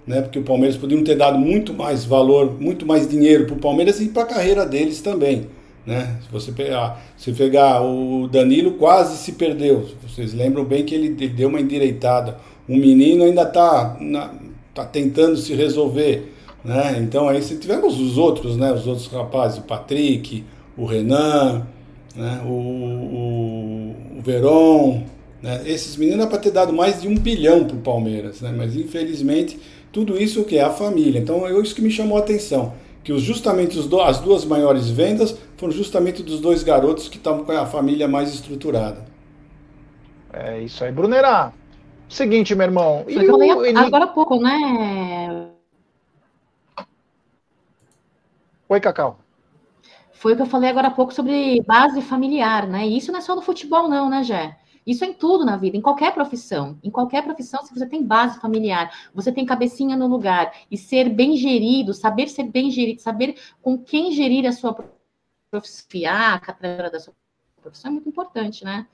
né? 0.06 0.22
Porque 0.22 0.38
o 0.38 0.42
Palmeiras 0.42 0.78
podia 0.78 1.04
ter 1.04 1.16
dado 1.16 1.38
muito 1.38 1.74
mais 1.74 2.06
valor, 2.06 2.58
muito 2.58 2.86
mais 2.86 3.06
dinheiro 3.06 3.44
para 3.44 3.56
o 3.56 3.58
Palmeiras 3.58 4.00
e 4.00 4.08
para 4.08 4.22
a 4.22 4.26
carreira 4.26 4.64
deles 4.64 5.02
também, 5.02 5.48
né? 5.86 6.16
Se 6.22 6.30
você 6.30 6.52
pegar, 6.52 7.02
se 7.16 7.32
pegar 7.32 7.82
o 7.82 8.28
Danilo 8.28 8.72
quase 8.72 9.16
se 9.16 9.32
perdeu. 9.32 9.88
Vocês 10.06 10.34
lembram 10.34 10.64
bem 10.64 10.84
que 10.84 10.94
ele 10.94 11.10
deu 11.28 11.48
uma 11.48 11.60
endireitada. 11.60 12.36
O 12.68 12.76
menino 12.76 13.24
ainda 13.24 13.42
está 13.42 13.96
tá 14.74 14.84
tentando 14.84 15.36
se 15.36 15.54
resolver. 15.54 16.34
Né? 16.64 16.98
Então 17.00 17.28
aí 17.28 17.40
tivemos 17.40 17.98
os 17.98 18.18
outros, 18.18 18.56
né? 18.56 18.72
Os 18.72 18.86
outros 18.86 19.06
rapazes, 19.06 19.58
o 19.58 19.62
Patrick, 19.62 20.44
o 20.76 20.84
Renan, 20.84 21.66
né? 22.14 22.42
o, 22.44 22.50
o, 22.50 23.96
o 24.18 24.22
Veron. 24.22 25.04
Né? 25.42 25.62
Esses 25.66 25.96
meninos 25.96 26.26
é 26.26 26.28
para 26.28 26.38
ter 26.38 26.50
dado 26.50 26.72
mais 26.72 27.00
de 27.00 27.08
um 27.08 27.16
bilhão 27.16 27.64
para 27.64 27.76
o 27.76 27.80
Palmeiras, 27.80 28.40
né? 28.40 28.52
mas 28.54 28.76
infelizmente 28.76 29.58
tudo 29.92 30.20
isso 30.20 30.44
que 30.44 30.58
é 30.58 30.62
a 30.62 30.70
família. 30.70 31.18
Então 31.18 31.46
é 31.46 31.52
isso 31.60 31.74
que 31.74 31.82
me 31.82 31.90
chamou 31.90 32.18
a 32.18 32.20
atenção, 32.20 32.74
que 33.02 33.12
os, 33.12 33.22
justamente 33.22 33.78
os 33.78 33.86
do, 33.86 34.00
as 34.00 34.20
duas 34.20 34.44
maiores 34.44 34.88
vendas 34.88 35.38
foram 35.56 35.72
justamente 35.72 36.22
dos 36.22 36.40
dois 36.40 36.62
garotos 36.62 37.08
que 37.08 37.16
estavam 37.16 37.44
com 37.44 37.52
a 37.52 37.66
família 37.66 38.06
mais 38.06 38.34
estruturada. 38.34 39.06
É 40.32 40.60
isso 40.60 40.84
aí, 40.84 40.92
Brunerá. 40.92 41.52
Seguinte, 42.08 42.54
meu 42.54 42.66
irmão. 42.66 43.04
E 43.06 43.18
o... 43.28 43.78
Agora 43.78 44.04
há 44.04 44.08
pouco, 44.08 44.40
né? 44.40 45.48
Oi, 48.68 48.80
Cacau. 48.80 49.18
Foi 50.12 50.32
o 50.32 50.36
que 50.36 50.42
eu 50.42 50.46
falei 50.46 50.68
agora 50.68 50.88
há 50.88 50.90
pouco 50.90 51.14
sobre 51.14 51.62
base 51.62 52.02
familiar, 52.02 52.66
né? 52.66 52.86
E 52.86 52.96
isso 52.96 53.12
não 53.12 53.18
é 53.18 53.22
só 53.22 53.34
no 53.34 53.42
futebol, 53.42 53.88
não, 53.88 54.10
né, 54.10 54.22
Jé? 54.22 54.56
Isso 54.88 55.04
é 55.04 55.08
em 55.08 55.12
tudo 55.12 55.44
na 55.44 55.58
vida, 55.58 55.76
em 55.76 55.82
qualquer 55.82 56.14
profissão. 56.14 56.78
Em 56.82 56.90
qualquer 56.90 57.22
profissão, 57.22 57.62
se 57.62 57.74
você 57.74 57.84
tem 57.84 58.02
base 58.02 58.40
familiar, 58.40 58.90
você 59.14 59.30
tem 59.30 59.44
cabecinha 59.44 59.94
no 59.98 60.06
lugar 60.06 60.50
e 60.70 60.78
ser 60.78 61.10
bem 61.10 61.36
gerido, 61.36 61.92
saber 61.92 62.26
ser 62.26 62.44
bem 62.44 62.70
gerido, 62.70 63.02
saber 63.02 63.38
com 63.60 63.76
quem 63.76 64.12
gerir 64.12 64.46
a 64.46 64.52
sua 64.52 64.72
profissão, 65.50 65.86
a 66.10 66.38
trajetória 66.40 66.90
da 66.90 67.00
sua 67.00 67.12
profissão 67.60 67.90
é 67.90 67.92
muito 67.92 68.08
importante, 68.08 68.64
né? 68.64 68.86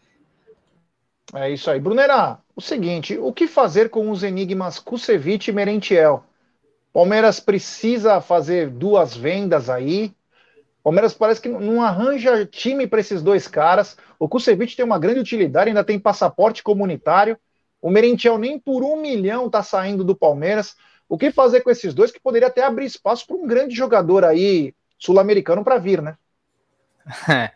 É 1.32 1.48
isso 1.50 1.70
aí. 1.70 1.78
Brunera, 1.78 2.40
o 2.56 2.60
seguinte, 2.60 3.16
o 3.16 3.32
que 3.32 3.46
fazer 3.46 3.88
com 3.88 4.10
os 4.10 4.24
enigmas 4.24 4.80
Kusevich 4.80 5.48
e 5.48 5.52
Merentiel? 5.54 6.24
Palmeiras 6.92 7.38
precisa 7.38 8.20
fazer 8.20 8.68
duas 8.68 9.16
vendas 9.16 9.70
aí, 9.70 10.12
Palmeiras 10.84 11.14
parece 11.14 11.40
que 11.40 11.48
não 11.48 11.82
arranja 11.82 12.44
time 12.44 12.86
para 12.86 13.00
esses 13.00 13.22
dois 13.22 13.48
caras. 13.48 13.96
O 14.18 14.28
Kusevich 14.28 14.76
tem 14.76 14.84
uma 14.84 14.98
grande 14.98 15.18
utilidade, 15.18 15.70
ainda 15.70 15.82
tem 15.82 15.98
passaporte 15.98 16.62
comunitário. 16.62 17.38
O 17.80 17.90
Merentiel 17.90 18.36
nem 18.36 18.58
por 18.58 18.84
um 18.84 19.00
milhão 19.00 19.46
está 19.46 19.62
saindo 19.62 20.04
do 20.04 20.14
Palmeiras. 20.14 20.76
O 21.08 21.16
que 21.16 21.32
fazer 21.32 21.62
com 21.62 21.70
esses 21.70 21.94
dois 21.94 22.10
que 22.10 22.20
poderia 22.20 22.48
até 22.48 22.62
abrir 22.62 22.84
espaço 22.84 23.26
para 23.26 23.34
um 23.34 23.46
grande 23.46 23.74
jogador 23.74 24.26
aí 24.26 24.74
sul-americano 24.98 25.64
para 25.64 25.78
vir, 25.78 26.02
né? 26.02 26.18
É. 27.30 27.50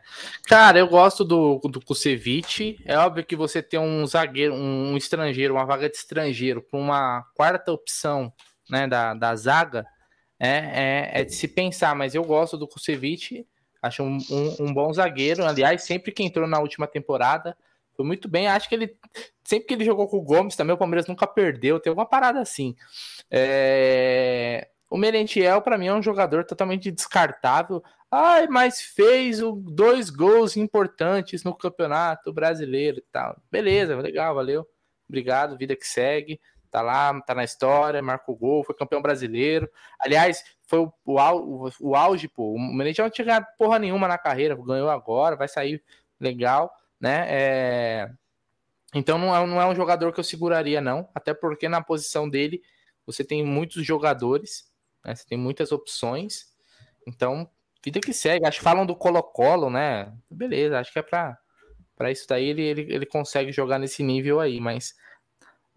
Cara, 0.46 0.78
eu 0.78 0.88
gosto 0.88 1.22
do, 1.22 1.58
do 1.64 1.82
Kusevich. 1.82 2.80
É 2.86 2.96
óbvio 2.96 3.26
que 3.26 3.36
você 3.36 3.62
tem 3.62 3.78
um 3.78 4.06
zagueiro, 4.06 4.54
um 4.54 4.96
estrangeiro, 4.96 5.54
uma 5.54 5.66
vaga 5.66 5.88
de 5.88 5.96
estrangeiro, 5.96 6.62
para 6.62 6.80
uma 6.80 7.24
quarta 7.34 7.72
opção 7.72 8.32
né, 8.70 8.86
da, 8.86 9.12
da 9.12 9.36
zaga 9.36 9.86
é, 10.38 10.48
é, 10.48 11.20
é 11.20 11.24
de 11.24 11.34
se 11.34 11.48
pensar, 11.48 11.94
mas 11.94 12.14
eu 12.14 12.22
gosto 12.22 12.56
do 12.56 12.68
Kusevich, 12.68 13.46
acho 13.82 14.02
um, 14.02 14.18
um, 14.30 14.66
um, 14.66 14.74
bom 14.74 14.92
zagueiro. 14.92 15.44
Aliás, 15.44 15.82
sempre 15.82 16.12
que 16.12 16.22
entrou 16.22 16.46
na 16.46 16.60
última 16.60 16.86
temporada, 16.86 17.56
foi 17.94 18.04
muito 18.04 18.28
bem. 18.28 18.46
Acho 18.46 18.68
que 18.68 18.74
ele, 18.74 18.96
sempre 19.44 19.66
que 19.66 19.74
ele 19.74 19.84
jogou 19.84 20.08
com 20.08 20.18
o 20.18 20.22
Gomes 20.22 20.54
também, 20.54 20.74
o 20.74 20.78
Palmeiras 20.78 21.06
nunca 21.06 21.26
perdeu, 21.26 21.80
tem 21.80 21.92
uma 21.92 22.06
parada 22.06 22.40
assim. 22.40 22.76
É... 23.30 24.68
O 24.90 24.96
Merentiel, 24.96 25.60
para 25.60 25.76
mim, 25.76 25.88
é 25.88 25.94
um 25.94 26.02
jogador 26.02 26.44
totalmente 26.44 26.90
descartável. 26.90 27.82
Ai, 28.10 28.46
mas 28.46 28.80
fez 28.80 29.40
dois 29.66 30.08
gols 30.08 30.56
importantes 30.56 31.44
no 31.44 31.54
Campeonato 31.54 32.32
Brasileiro 32.32 32.98
e 32.98 33.04
tal. 33.12 33.36
Beleza, 33.50 33.96
legal, 33.96 34.34
valeu. 34.34 34.66
Obrigado, 35.06 35.58
vida 35.58 35.76
que 35.76 35.86
segue 35.86 36.40
tá 36.70 36.82
lá, 36.82 37.20
tá 37.22 37.34
na 37.34 37.44
história, 37.44 38.02
marcou 38.02 38.36
gol, 38.36 38.64
foi 38.64 38.74
campeão 38.74 39.02
brasileiro. 39.02 39.70
Aliás, 39.98 40.44
foi 40.62 40.80
o, 40.80 40.92
o, 41.04 41.70
o 41.80 41.96
auge, 41.96 42.28
pô. 42.28 42.52
O 42.52 42.58
Menezes 42.58 42.98
não 42.98 43.10
tinha 43.10 43.42
porra 43.58 43.78
nenhuma 43.78 44.06
na 44.06 44.18
carreira, 44.18 44.54
ganhou 44.54 44.90
agora, 44.90 45.36
vai 45.36 45.48
sair 45.48 45.82
legal, 46.20 46.72
né? 47.00 47.26
É... 47.28 48.10
Então 48.94 49.18
não 49.18 49.34
é, 49.34 49.46
não 49.46 49.60
é 49.60 49.66
um 49.66 49.74
jogador 49.74 50.12
que 50.12 50.20
eu 50.20 50.24
seguraria, 50.24 50.80
não. 50.80 51.08
Até 51.14 51.34
porque 51.34 51.68
na 51.68 51.82
posição 51.82 52.28
dele 52.28 52.62
você 53.06 53.24
tem 53.24 53.44
muitos 53.44 53.84
jogadores, 53.84 54.70
né? 55.04 55.14
Você 55.14 55.26
tem 55.26 55.38
muitas 55.38 55.72
opções. 55.72 56.46
Então, 57.06 57.48
vida 57.84 58.00
que 58.00 58.12
segue. 58.12 58.46
Acho 58.46 58.58
que 58.58 58.64
falam 58.64 58.84
do 58.84 58.96
Colo-Colo, 58.96 59.70
né? 59.70 60.12
Beleza, 60.30 60.78
acho 60.78 60.92
que 60.92 60.98
é 60.98 61.02
pra, 61.02 61.38
pra 61.96 62.10
isso 62.10 62.26
daí 62.28 62.46
ele, 62.46 62.62
ele, 62.62 62.94
ele 62.94 63.06
consegue 63.06 63.52
jogar 63.52 63.78
nesse 63.78 64.02
nível 64.02 64.40
aí, 64.40 64.60
mas 64.60 64.94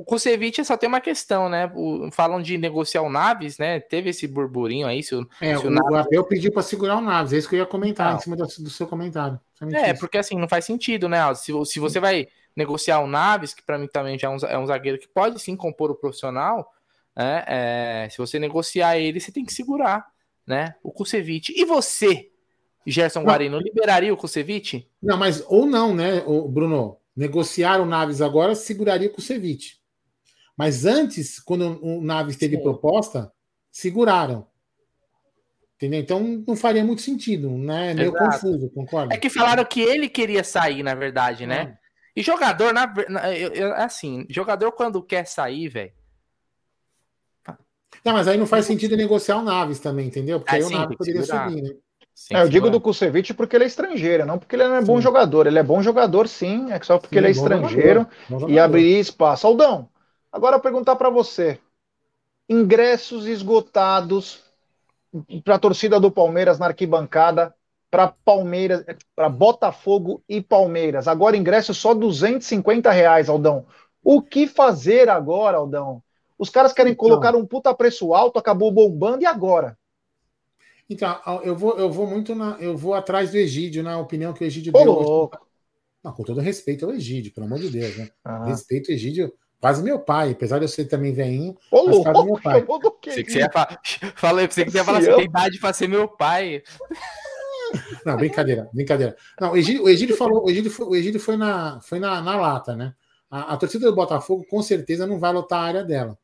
o 0.02 0.04
Kusevich 0.04 0.66
só 0.66 0.76
tem 0.76 0.90
uma 0.90 1.00
questão, 1.00 1.48
né? 1.48 1.72
O, 1.76 2.10
falam 2.12 2.42
de 2.42 2.58
negociar 2.58 3.04
o 3.04 3.10
Naves, 3.10 3.60
né? 3.60 3.80
Teve 3.80 4.10
esse 4.10 4.28
burburinho 4.28 4.88
aí. 4.88 5.04
Se 5.04 5.14
o, 5.14 5.30
é, 5.40 5.56
se 5.56 5.64
o, 5.64 5.68
o 5.68 5.72
Naves... 5.72 6.08
Abel 6.08 6.24
pediu 6.24 6.52
para 6.52 6.64
segurar 6.64 6.98
o 6.98 7.02
Naves, 7.02 7.34
é 7.34 7.38
isso 7.38 7.48
que 7.48 7.56
eu 7.56 7.60
ia 7.60 7.66
comentar 7.68 8.16
em 8.16 8.20
cima 8.20 8.36
do, 8.36 8.44
do 8.44 8.70
seu 8.70 8.88
comentário. 8.88 9.40
É, 9.72 9.94
porque 9.94 10.18
assim, 10.18 10.36
não 10.38 10.50
faz 10.50 10.66
sentido, 10.66 11.08
né? 11.08 11.20
Se, 11.36 11.54
se 11.66 11.80
você 11.80 12.00
vai 12.00 12.28
negociar 12.56 13.00
o 13.00 13.08
Naves, 13.08 13.54
que 13.54 13.62
para 13.62 13.78
mim 13.78 13.88
também 13.88 14.18
já 14.18 14.28
é 14.28 14.32
um, 14.32 14.38
é 14.48 14.58
um, 14.58 14.66
zagueiro 14.66 14.98
que 14.98 15.08
pode 15.08 15.40
sim 15.40 15.56
compor 15.56 15.92
o 15.92 15.96
profissional, 15.96 16.74
né? 17.16 17.44
É, 17.46 18.08
se 18.10 18.18
você 18.18 18.40
negociar 18.40 18.98
ele, 18.98 19.20
você 19.20 19.32
tem 19.32 19.46
que 19.46 19.54
segurar, 19.54 20.08
né? 20.48 20.74
O 20.82 20.92
Kusevich. 20.92 21.54
E 21.56 21.64
você, 21.64 22.32
Gerson 22.88 23.22
Guarino, 23.22 23.60
liberaria 23.60 24.12
o 24.12 24.18
Kusevich? 24.18 24.90
Não, 25.00 25.16
mas 25.16 25.46
ou 25.48 25.68
não, 25.68 25.94
né, 25.94 26.24
Bruno? 26.50 26.98
Negociar 27.16 27.80
o 27.80 27.86
Naves 27.86 28.20
agora 28.20 28.56
seguraria 28.56 29.10
o 29.10 29.12
Kusevich. 29.12 29.81
Mas 30.62 30.86
antes, 30.86 31.40
quando 31.40 31.84
o 31.84 32.04
Naves 32.04 32.36
teve 32.36 32.56
Sim. 32.56 32.62
proposta, 32.62 33.32
seguraram. 33.72 34.46
Entendeu? 35.76 36.00
Então 36.00 36.20
não 36.48 36.56
faria 36.56 36.86
muito 36.86 37.02
sentido, 37.02 37.50
né? 37.50 37.90
É 37.90 37.94
meio 37.96 38.12
Exato. 38.12 38.26
confuso, 38.26 38.70
concorda? 38.70 39.16
É 39.16 39.18
que 39.18 39.28
falaram 39.28 39.66
que 39.66 39.82
ele 39.82 40.08
queria 40.08 40.44
sair, 40.44 40.84
na 40.84 40.94
verdade, 40.94 41.48
né? 41.48 41.80
É. 42.16 42.20
E 42.20 42.22
jogador, 42.22 42.72
na, 42.72 42.94
na, 43.10 43.22
assim, 43.84 44.28
jogador 44.30 44.72
quando 44.74 45.02
quer 45.02 45.26
sair, 45.26 45.68
velho. 45.68 45.92
Não, 48.06 48.14
mas 48.14 48.28
aí 48.28 48.38
não 48.38 48.46
faz 48.46 48.68
sentido 48.68 48.96
negociar 48.96 49.38
o 49.38 49.42
Naves 49.42 49.80
também, 49.80 50.06
entendeu? 50.06 50.40
Porque 50.40 50.54
ah, 50.54 50.58
aí 50.60 50.64
sim, 50.64 50.76
o 50.76 50.78
Naves 50.78 50.96
poderia 50.96 51.24
subir, 51.24 51.64
né? 51.64 51.72
Sim, 52.14 52.36
é, 52.36 52.44
eu 52.44 52.50
digo 52.50 52.70
do 52.70 52.80
Kusevich 52.80 53.34
porque 53.34 53.56
ele 53.56 53.64
é 53.64 53.68
estrangeiro, 53.68 54.28
não 54.28 54.38
porque 54.38 54.56
ele 54.56 54.68
não 54.68 54.76
é 54.76 54.82
sim. 54.82 54.86
bom 54.86 55.02
jogador. 55.02 55.48
Ele 55.48 55.58
é 55.58 55.64
bom 55.64 55.82
jogador, 55.82 56.28
sim, 56.28 56.72
é 56.72 56.80
só 56.84 57.00
porque 57.00 57.16
sim, 57.16 57.18
ele 57.18 57.30
é 57.30 57.32
estrangeiro 57.32 58.08
jogador, 58.30 58.52
e 58.52 58.60
abrir 58.60 59.00
espaço. 59.00 59.48
Aldão, 59.48 59.90
Agora 60.32 60.60
perguntar 60.60 60.96
para 60.96 61.10
você: 61.10 61.60
ingressos 62.48 63.26
esgotados 63.26 64.44
para 65.44 65.56
a 65.56 65.60
torcida 65.60 66.00
do 66.00 66.12
Palmeiras 66.12 66.58
na 66.58 66.68
arquibancada, 66.68 67.54
para 67.90 68.08
Palmeiras, 68.08 68.86
para 69.16 69.28
Botafogo 69.28 70.24
e 70.28 70.42
Palmeiras. 70.42 71.08
Agora 71.08 71.36
ingresso 71.36 71.74
só 71.74 71.94
250 71.94 72.90
reais, 72.90 73.28
Aldão. 73.28 73.66
O 74.04 74.22
que 74.22 74.48
fazer 74.48 75.10
agora, 75.10 75.58
Aldão? 75.58 76.02
Os 76.40 76.50
caras 76.50 76.74
querem 76.74 76.94
então, 76.94 77.08
colocar 77.08 77.36
um 77.36 77.46
puta 77.46 77.74
preço 77.74 78.14
alto, 78.14 78.40
acabou 78.40 78.72
bombando 78.72 79.22
e 79.22 79.26
agora? 79.26 79.78
Então, 80.90 81.20
eu 81.44 81.56
vou, 81.56 81.78
eu 81.78 81.92
vou 81.92 82.08
muito 82.08 82.34
na, 82.34 82.58
eu 82.60 82.76
vou 82.76 82.94
atrás 82.94 83.32
do 83.32 83.38
Egídio, 83.38 83.84
na 83.84 84.00
opinião 84.00 84.34
que 84.34 84.44
o 84.44 84.48
Egídio 84.48 84.74
Ô, 84.76 84.80
deu. 84.80 84.92
Louco. 84.92 85.48
Não, 86.04 86.12
com 86.12 86.24
todo 86.24 86.42
respeito 86.42 86.86
ao 86.86 86.94
Egídio, 86.94 87.32
pelo 87.32 87.46
amor 87.46 87.60
de 87.60 87.70
Deus, 87.70 87.96
né? 87.96 88.10
Ah. 88.24 88.46
Respeito 88.46 88.90
o 88.90 88.92
Egídio. 88.92 89.32
Quase 89.62 89.84
meu 89.84 90.00
pai, 90.00 90.32
apesar 90.32 90.58
de 90.58 90.66
eu 90.66 90.70
ser 90.70 90.86
também 90.86 91.14
veinho. 91.14 91.56
Ô, 91.70 91.86
mas 91.86 92.00
quase 92.00 92.26
meu 92.26 92.42
pai. 92.42 92.66
Você 93.06 93.24
que 93.24 93.32
você 93.32 93.40
ia 93.40 93.52
falar, 93.52 93.80
falei 94.16 94.48
você 94.48 94.66
que 94.66 94.72
você 94.72 94.80
ia 94.80 94.84
falar 94.84 94.98
assim, 94.98 95.16
tem 95.16 95.26
idade 95.26 95.60
para 95.60 95.72
ser 95.72 95.88
meu 95.88 96.08
pai. 96.08 96.64
Não, 98.04 98.18
brincadeira, 98.18 98.68
brincadeira. 98.74 99.16
Não, 99.40 99.52
o 99.52 99.58
Egídio, 99.58 99.84
o 99.84 99.90
Egídio 99.90 100.18
falou, 100.18 100.44
o 100.44 100.50
Egídio 100.50 100.72
foi, 100.72 100.86
o 100.88 100.96
Egídio 100.96 101.20
foi, 101.20 101.38
na, 101.38 101.80
foi 101.82 102.00
na, 102.00 102.20
na 102.22 102.36
lata, 102.36 102.76
né? 102.76 102.96
A, 103.30 103.54
a, 103.54 103.58
torcida 103.58 103.86
do 103.86 103.96
Botafogo 103.96 104.44
com 104.50 104.64
certeza 104.64 105.06
não 105.06 105.20
vai 105.20 105.32
lotar 105.32 105.60
a 105.60 105.68
área 105.68 105.84
dela. 105.84 106.18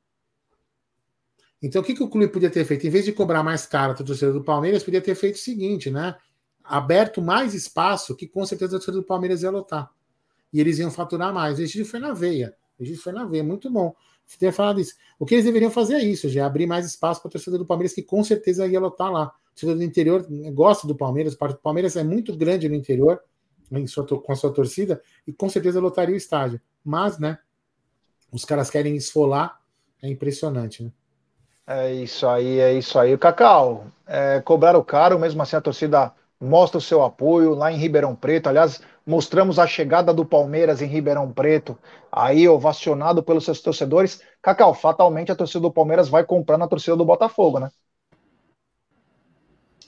Então 1.62 1.84
o 1.84 1.86
que, 1.86 1.94
que 1.94 2.04
o 2.04 2.10
clube 2.10 2.28
podia 2.28 2.50
ter 2.50 2.66
feito? 2.66 2.88
Em 2.88 2.90
vez 2.90 3.06
de 3.06 3.14
cobrar 3.14 3.44
mais 3.44 3.68
caro 3.68 3.94
a 3.94 3.96
torcida 3.96 4.34
do 4.34 4.44
Palmeiras, 4.44 4.84
podia 4.84 5.00
ter 5.00 5.14
feito 5.14 5.36
o 5.36 5.40
seguinte, 5.40 5.92
né? 5.92 6.16
Aberto 6.64 7.22
mais 7.22 7.54
espaço 7.54 8.16
que 8.16 8.28
com 8.28 8.46
certeza 8.48 8.76
a 8.76 8.80
torcida 8.80 8.98
do 8.98 9.06
Palmeiras 9.06 9.44
ia 9.44 9.52
lotar. 9.52 9.90
E 10.52 10.60
eles 10.60 10.80
iam 10.80 10.90
faturar 10.90 11.32
mais. 11.32 11.60
O 11.60 11.62
Egídio 11.62 11.86
foi 11.86 12.00
na 12.00 12.14
veia. 12.14 12.54
A 12.80 12.84
gente 12.84 12.98
foi 12.98 13.12
na 13.12 13.26
veia, 13.26 13.44
muito 13.44 13.70
bom. 13.70 13.96
Você 14.26 14.38
ter 14.38 14.52
falado 14.52 14.80
isso. 14.80 14.94
O 15.18 15.26
que 15.26 15.36
eles 15.36 15.46
deveriam 15.46 15.72
fazer 15.72 15.96
é 15.96 16.04
isso, 16.04 16.28
já 16.30 16.46
abrir 16.46 16.68
mais 16.68 16.86
espaço 16.86 17.22
para 17.22 17.30
a 17.30 17.32
torcida 17.32 17.58
do 17.58 17.66
Palmeiras, 17.66 17.94
que 17.94 18.04
com 18.04 18.24
certeza 18.24 18.68
ia 18.68 18.80
lotar 18.80 19.12
lá. 19.12 19.24
A 19.24 19.50
torcida 19.52 19.76
do 19.76 19.84
interior 19.84 20.26
gosta 20.54 20.86
do 20.86 20.96
Palmeiras, 20.96 21.34
o 21.34 21.56
Palmeiras 21.56 21.96
é 21.96 22.04
muito 22.04 22.36
grande 22.36 22.68
no 22.68 22.76
interior, 22.76 23.22
sua, 23.88 24.06
com 24.06 24.32
a 24.32 24.36
sua 24.36 24.54
torcida, 24.54 25.02
e 25.26 25.32
com 25.32 25.50
certeza 25.50 25.80
lotaria 25.80 26.14
o 26.14 26.18
estádio. 26.18 26.60
Mas, 26.84 27.18
né, 27.18 27.40
os 28.32 28.44
caras 28.44 28.70
querem 28.70 28.96
esfolar, 28.96 29.60
é 30.02 30.10
impressionante, 30.10 30.84
né? 30.84 30.92
É 31.66 31.94
isso 31.94 32.26
aí, 32.26 32.60
é 32.60 32.74
isso 32.74 32.98
aí. 32.98 33.18
Cacau, 33.18 33.88
é, 34.06 34.40
cobraram 34.40 34.82
caro, 34.82 35.20
mesmo 35.20 35.42
assim 35.42 35.56
a 35.58 35.62
torcida 35.62 36.14
mostra 36.40 36.78
o 36.78 36.82
seu 36.82 37.04
apoio 37.04 37.54
lá 37.54 37.72
em 37.72 37.78
Ribeirão 37.78 38.16
Preto. 38.16 38.48
Aliás, 38.48 38.82
mostramos 39.06 39.58
a 39.60 39.68
chegada 39.68 40.14
do 40.14 40.26
Palmeiras 40.26 40.82
em 40.82 40.88
Ribeirão 40.88 41.32
Preto, 41.32 41.78
aí 42.12 42.48
ovacionado 42.48 43.24
pelos 43.24 43.46
seus 43.46 43.62
torcedores. 43.62 44.22
Cacau, 44.42 44.74
fatalmente 44.74 45.32
a 45.32 45.36
torcida 45.36 45.62
do 45.62 45.72
Palmeiras 45.72 46.10
vai 46.10 46.24
comprar 46.24 46.58
na 46.58 46.68
torcida 46.68 46.96
do 46.96 47.06
Botafogo, 47.06 47.60
né? 47.60 47.70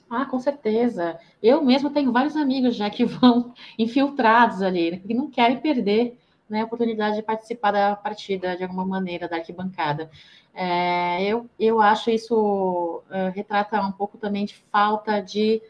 Ah, 0.09 0.25
com 0.25 0.39
certeza. 0.39 1.19
Eu 1.41 1.63
mesmo 1.63 1.91
tenho 1.91 2.11
vários 2.11 2.35
amigos 2.35 2.75
já 2.75 2.89
que 2.89 3.05
vão 3.05 3.53
infiltrados 3.77 4.61
ali, 4.61 4.99
que 4.99 5.13
não 5.13 5.29
querem 5.29 5.59
perder 5.59 6.17
né, 6.49 6.61
a 6.61 6.65
oportunidade 6.65 7.17
de 7.17 7.21
participar 7.21 7.71
da 7.71 7.95
partida 7.95 8.57
de 8.57 8.63
alguma 8.63 8.83
maneira, 8.83 9.27
da 9.27 9.35
arquibancada. 9.35 10.09
É, 10.53 11.23
eu, 11.23 11.47
eu 11.59 11.79
acho 11.79 12.09
isso 12.09 13.03
uh, 13.07 13.31
retrata 13.35 13.79
um 13.81 13.91
pouco 13.91 14.17
também 14.17 14.45
de 14.45 14.55
falta 14.71 15.21
de 15.21 15.61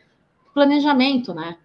planejamento, 0.53 1.33
né? 1.33 1.57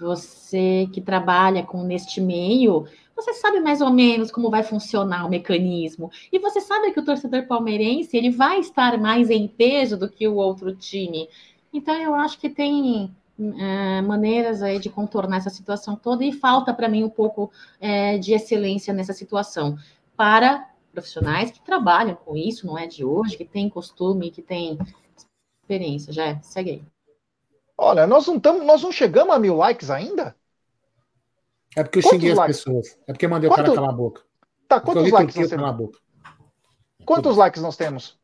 Você 0.00 0.88
que 0.92 1.00
trabalha 1.00 1.62
com 1.62 1.82
neste 1.82 2.20
meio, 2.20 2.86
você 3.14 3.32
sabe 3.32 3.60
mais 3.60 3.80
ou 3.80 3.90
menos 3.90 4.30
como 4.30 4.50
vai 4.50 4.62
funcionar 4.62 5.24
o 5.24 5.30
mecanismo. 5.30 6.10
E 6.30 6.38
você 6.38 6.60
sabe 6.60 6.92
que 6.92 7.00
o 7.00 7.04
torcedor 7.04 7.46
palmeirense 7.46 8.16
ele 8.16 8.30
vai 8.30 8.60
estar 8.60 8.98
mais 8.98 9.30
em 9.30 9.48
peso 9.48 9.96
do 9.96 10.08
que 10.08 10.28
o 10.28 10.34
outro 10.34 10.74
time. 10.76 11.28
Então 11.72 11.94
eu 11.94 12.14
acho 12.14 12.38
que 12.38 12.50
tem 12.50 13.10
é, 13.38 14.02
maneiras 14.02 14.62
aí 14.62 14.78
de 14.78 14.90
contornar 14.90 15.38
essa 15.38 15.50
situação 15.50 15.96
toda 15.96 16.24
e 16.24 16.32
falta 16.32 16.74
para 16.74 16.88
mim 16.88 17.04
um 17.04 17.10
pouco 17.10 17.50
é, 17.80 18.18
de 18.18 18.32
excelência 18.32 18.92
nessa 18.92 19.12
situação 19.12 19.78
para 20.16 20.70
profissionais 20.92 21.50
que 21.50 21.60
trabalham 21.60 22.16
com 22.16 22.36
isso, 22.36 22.66
não 22.66 22.78
é 22.78 22.86
de 22.86 23.04
hoje, 23.04 23.36
que 23.36 23.44
tem 23.44 23.68
costume, 23.68 24.30
que 24.30 24.40
tem 24.40 24.78
experiência. 25.62 26.12
Já 26.12 26.40
segue 26.40 26.70
aí. 26.70 26.95
Olha, 27.78 28.06
nós 28.06 28.26
não, 28.26 28.40
tamo, 28.40 28.64
nós 28.64 28.82
não 28.82 28.90
chegamos 28.90 29.34
a 29.34 29.38
mil 29.38 29.56
likes 29.56 29.90
ainda? 29.90 30.34
É 31.76 31.82
porque 31.82 31.98
eu 31.98 32.02
quantos 32.02 32.18
xinguei 32.18 32.34
likes? 32.34 32.56
as 32.56 32.64
pessoas. 32.64 32.98
É 33.06 33.12
porque 33.12 33.26
eu 33.26 33.30
mandei 33.30 33.50
Quanto... 33.50 33.60
o 33.60 33.64
cara 33.64 33.74
calar 33.74 33.90
a 33.90 33.96
boca. 33.96 34.22
Tá, 34.66 34.80
quantos 34.80 35.10
likes 35.10 35.36
nós 35.36 35.48
temos? 35.48 35.90
Quantos 37.04 37.36
likes 37.36 37.62
nós 37.62 37.76
temos? 37.76 38.18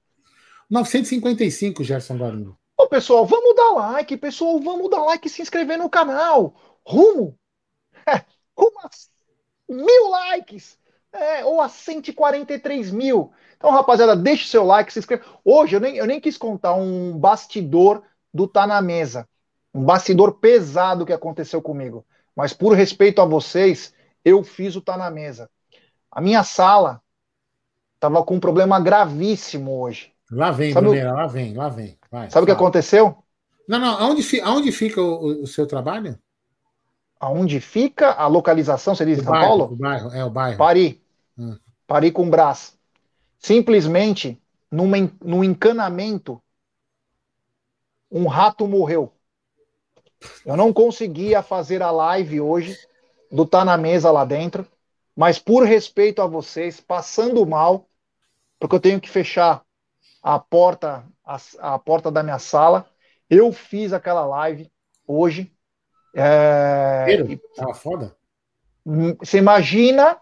955, 0.71 1.85
Gerson 1.85 2.17
Guarino. 2.17 2.59
Ô, 2.77 2.87
pessoal, 2.89 3.27
vamos 3.27 3.55
dar 3.55 3.71
like, 3.73 4.17
pessoal, 4.17 4.59
vamos 4.59 4.91
dar 4.91 5.03
like 5.05 5.27
e 5.27 5.31
se 5.31 5.43
inscrever 5.43 5.77
no 5.77 5.91
canal. 5.91 6.55
Rumo, 6.85 7.39
é, 8.07 8.25
rumo 8.57 8.81
a 8.83 8.91
mil 9.69 10.11
likes, 10.11 10.79
é, 11.13 11.45
ou 11.45 11.61
a 11.61 11.69
143 11.69 12.91
mil. 12.91 13.33
Então, 13.57 13.71
rapaziada, 13.71 14.17
deixe 14.17 14.49
seu 14.49 14.65
like, 14.65 14.93
se 14.93 14.99
inscreva. 14.99 15.25
Hoje 15.45 15.77
eu 15.77 15.81
nem, 15.81 15.97
eu 15.97 16.07
nem 16.07 16.21
quis 16.21 16.37
contar 16.37 16.75
um 16.75 17.17
bastidor 17.17 18.03
do 18.33 18.49
Tá 18.49 18.67
na 18.67 18.81
Mesa. 18.83 19.29
Um 19.75 19.85
bastidor 19.85 20.35
pesado 20.35 21.07
que 21.07 21.13
aconteceu 21.13 21.63
comigo. 21.63 22.05
Mas 22.37 22.53
por 22.53 22.75
respeito 22.75 23.21
a 23.21 23.25
vocês, 23.25 23.95
eu 24.25 24.43
fiz 24.43 24.77
o 24.77 24.81
Tá 24.81 24.97
na 24.97 25.11
Mesa. 25.11 25.51
A 26.11 26.21
minha 26.21 26.43
sala 26.45 27.01
estava 27.95 28.23
com 28.25 28.35
um 28.35 28.41
problema 28.41 28.81
gravíssimo 28.81 29.81
hoje. 29.81 30.13
Lá 30.31 30.51
vem, 30.51 30.73
Sabe 30.73 30.87
Bruneira, 30.87 31.13
o... 31.13 31.17
lá 31.17 31.27
vem, 31.27 31.55
lá 31.55 31.69
vem. 31.69 31.99
Vai, 32.11 32.31
Sabe 32.31 32.45
o 32.45 32.47
que 32.47 32.53
aconteceu? 32.53 33.23
Não, 33.69 33.79
não, 33.79 33.99
aonde, 33.99 34.41
aonde 34.41 34.73
fica 34.73 35.01
o, 35.01 35.43
o, 35.43 35.47
seu 35.47 35.67
trabalho? 35.67 36.19
Aonde 37.21 37.61
fica 37.61 38.13
a 38.13 38.27
localização, 38.27 38.95
você 38.95 39.05
diz 39.05 39.19
em 39.19 39.23
São 39.23 39.33
bairro, 39.33 39.47
Paulo? 39.47 39.65
O 39.73 39.77
bairro, 39.77 40.11
é 40.11 40.25
o 40.25 40.31
bairro. 40.31 40.59
Pari. 40.59 41.03
Hum. 41.39 41.57
Pari 41.87 42.11
com 42.11 42.29
Brás. 42.29 42.77
Simplesmente, 43.39 44.41
numa, 44.71 44.97
num 45.23 45.45
encanamento, 45.45 46.43
um 48.11 48.27
rato 48.27 48.67
morreu. 48.67 49.13
Eu 50.45 50.57
não 50.57 50.73
conseguia 50.73 51.43
fazer 51.43 51.83
a 51.83 51.91
live 51.91 52.41
hoje 52.41 52.77
do 53.31 53.47
Tá 53.47 53.65
na 53.65 53.77
Mesa 53.77 54.11
lá 54.11 54.25
dentro, 54.25 54.67
mas 55.17 55.39
por 55.39 55.65
respeito 55.65 56.21
a 56.21 56.27
vocês, 56.27 56.81
passando 56.81 57.45
mal, 57.47 57.87
porque 58.59 58.77
eu 58.77 58.81
tenho 58.81 59.01
que 59.01 59.09
fechar 59.09 59.63
a 60.23 60.39
porta, 60.39 61.05
a, 61.25 61.39
a 61.59 61.79
porta 61.79 62.11
da 62.11 62.23
minha 62.23 62.39
sala. 62.39 62.87
Eu 63.29 63.53
fiz 63.53 63.93
aquela 63.93 64.25
live 64.25 64.71
hoje. 65.07 65.53
É, 66.15 67.07
tava 67.57 67.75
foda? 67.75 68.15
Hum, 68.85 69.15
você 69.17 69.39
imagina 69.39 70.19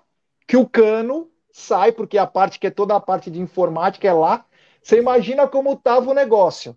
que 0.47 0.57
o 0.57 0.69
cano 0.69 1.31
sai, 1.53 1.93
porque 1.93 2.17
a 2.17 2.27
parte 2.27 2.59
que 2.59 2.67
é 2.67 2.71
toda 2.71 2.95
a 2.95 3.01
parte 3.01 3.31
de 3.31 3.41
informática 3.41 4.07
é 4.07 4.13
lá. 4.13 4.45
Você 4.83 4.99
imagina 4.99 5.47
como 5.47 5.77
tava 5.77 6.11
o 6.11 6.15
negócio. 6.15 6.77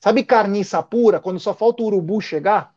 Sabe 0.00 0.24
carniça 0.24 0.82
pura, 0.82 1.20
quando 1.20 1.38
só 1.38 1.52
falta 1.52 1.82
o 1.82 1.86
urubu 1.86 2.20
chegar? 2.20 2.74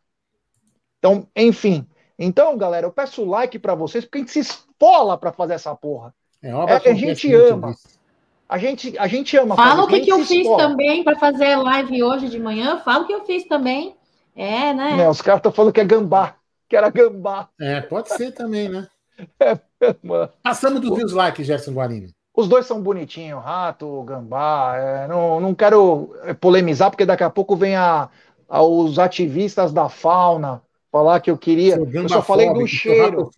Então, 0.99 1.25
enfim. 1.35 1.87
Então, 2.19 2.57
galera, 2.57 2.85
eu 2.85 2.91
peço 2.91 3.23
like 3.25 3.57
para 3.57 3.73
vocês, 3.73 4.03
porque 4.03 4.17
a 4.17 4.21
gente 4.21 4.31
se 4.31 4.39
esfola 4.39 5.17
para 5.17 5.31
fazer 5.31 5.53
essa 5.53 5.73
porra. 5.73 6.13
É, 6.41 6.49
é 6.49 6.91
a 6.91 6.93
gente 6.93 7.33
ama. 7.33 7.71
Disso. 7.71 7.99
A 8.47 8.57
gente, 8.57 8.97
a 8.99 9.07
gente 9.07 9.35
ama. 9.37 9.55
Fala 9.55 9.83
o 9.83 9.87
que, 9.87 10.01
que 10.01 10.11
eu 10.11 10.19
fiz 10.19 10.41
escola. 10.41 10.57
também 10.57 11.03
para 11.03 11.17
fazer 11.17 11.55
live 11.55 12.03
hoje 12.03 12.29
de 12.29 12.39
manhã. 12.39 12.81
Fala 12.81 13.03
o 13.03 13.07
que 13.07 13.13
eu 13.13 13.25
fiz 13.25 13.45
também. 13.45 13.95
É, 14.35 14.73
né? 14.73 15.01
É, 15.01 15.09
os 15.09 15.21
caras 15.21 15.39
estão 15.39 15.51
falando 15.51 15.73
que 15.73 15.79
é 15.79 15.85
gambá. 15.85 16.35
Que 16.67 16.75
era 16.75 16.89
gambá. 16.89 17.49
É, 17.59 17.81
pode 17.81 18.09
ser 18.09 18.31
também, 18.31 18.69
né? 18.69 18.87
É, 19.79 19.95
mano. 20.01 20.31
Passamos 20.41 20.79
dos 20.79 20.97
mil 20.97 21.05
likes, 21.13 21.45
Gerson 21.45 21.73
Guarini. 21.73 22.15
Os 22.35 22.47
dois 22.47 22.65
são 22.65 22.81
bonitinhos, 22.81 23.43
rato, 23.43 24.01
gambá. 24.03 24.76
É, 24.77 25.07
não, 25.07 25.39
não 25.39 25.53
quero 25.53 26.15
polemizar, 26.41 26.89
porque 26.89 27.05
daqui 27.05 27.23
a 27.23 27.30
pouco 27.30 27.55
vem 27.55 27.76
a, 27.76 28.10
a, 28.49 28.64
os 28.64 28.97
ativistas 28.97 29.72
da 29.72 29.88
fauna 29.88 30.61
falar 30.91 31.19
que 31.19 31.31
eu 31.31 31.38
queria. 31.38 31.76
Eu 31.76 32.10
só 32.10 32.22
falei 32.22 32.53
do 32.53 32.68
cheiro. 32.68 33.30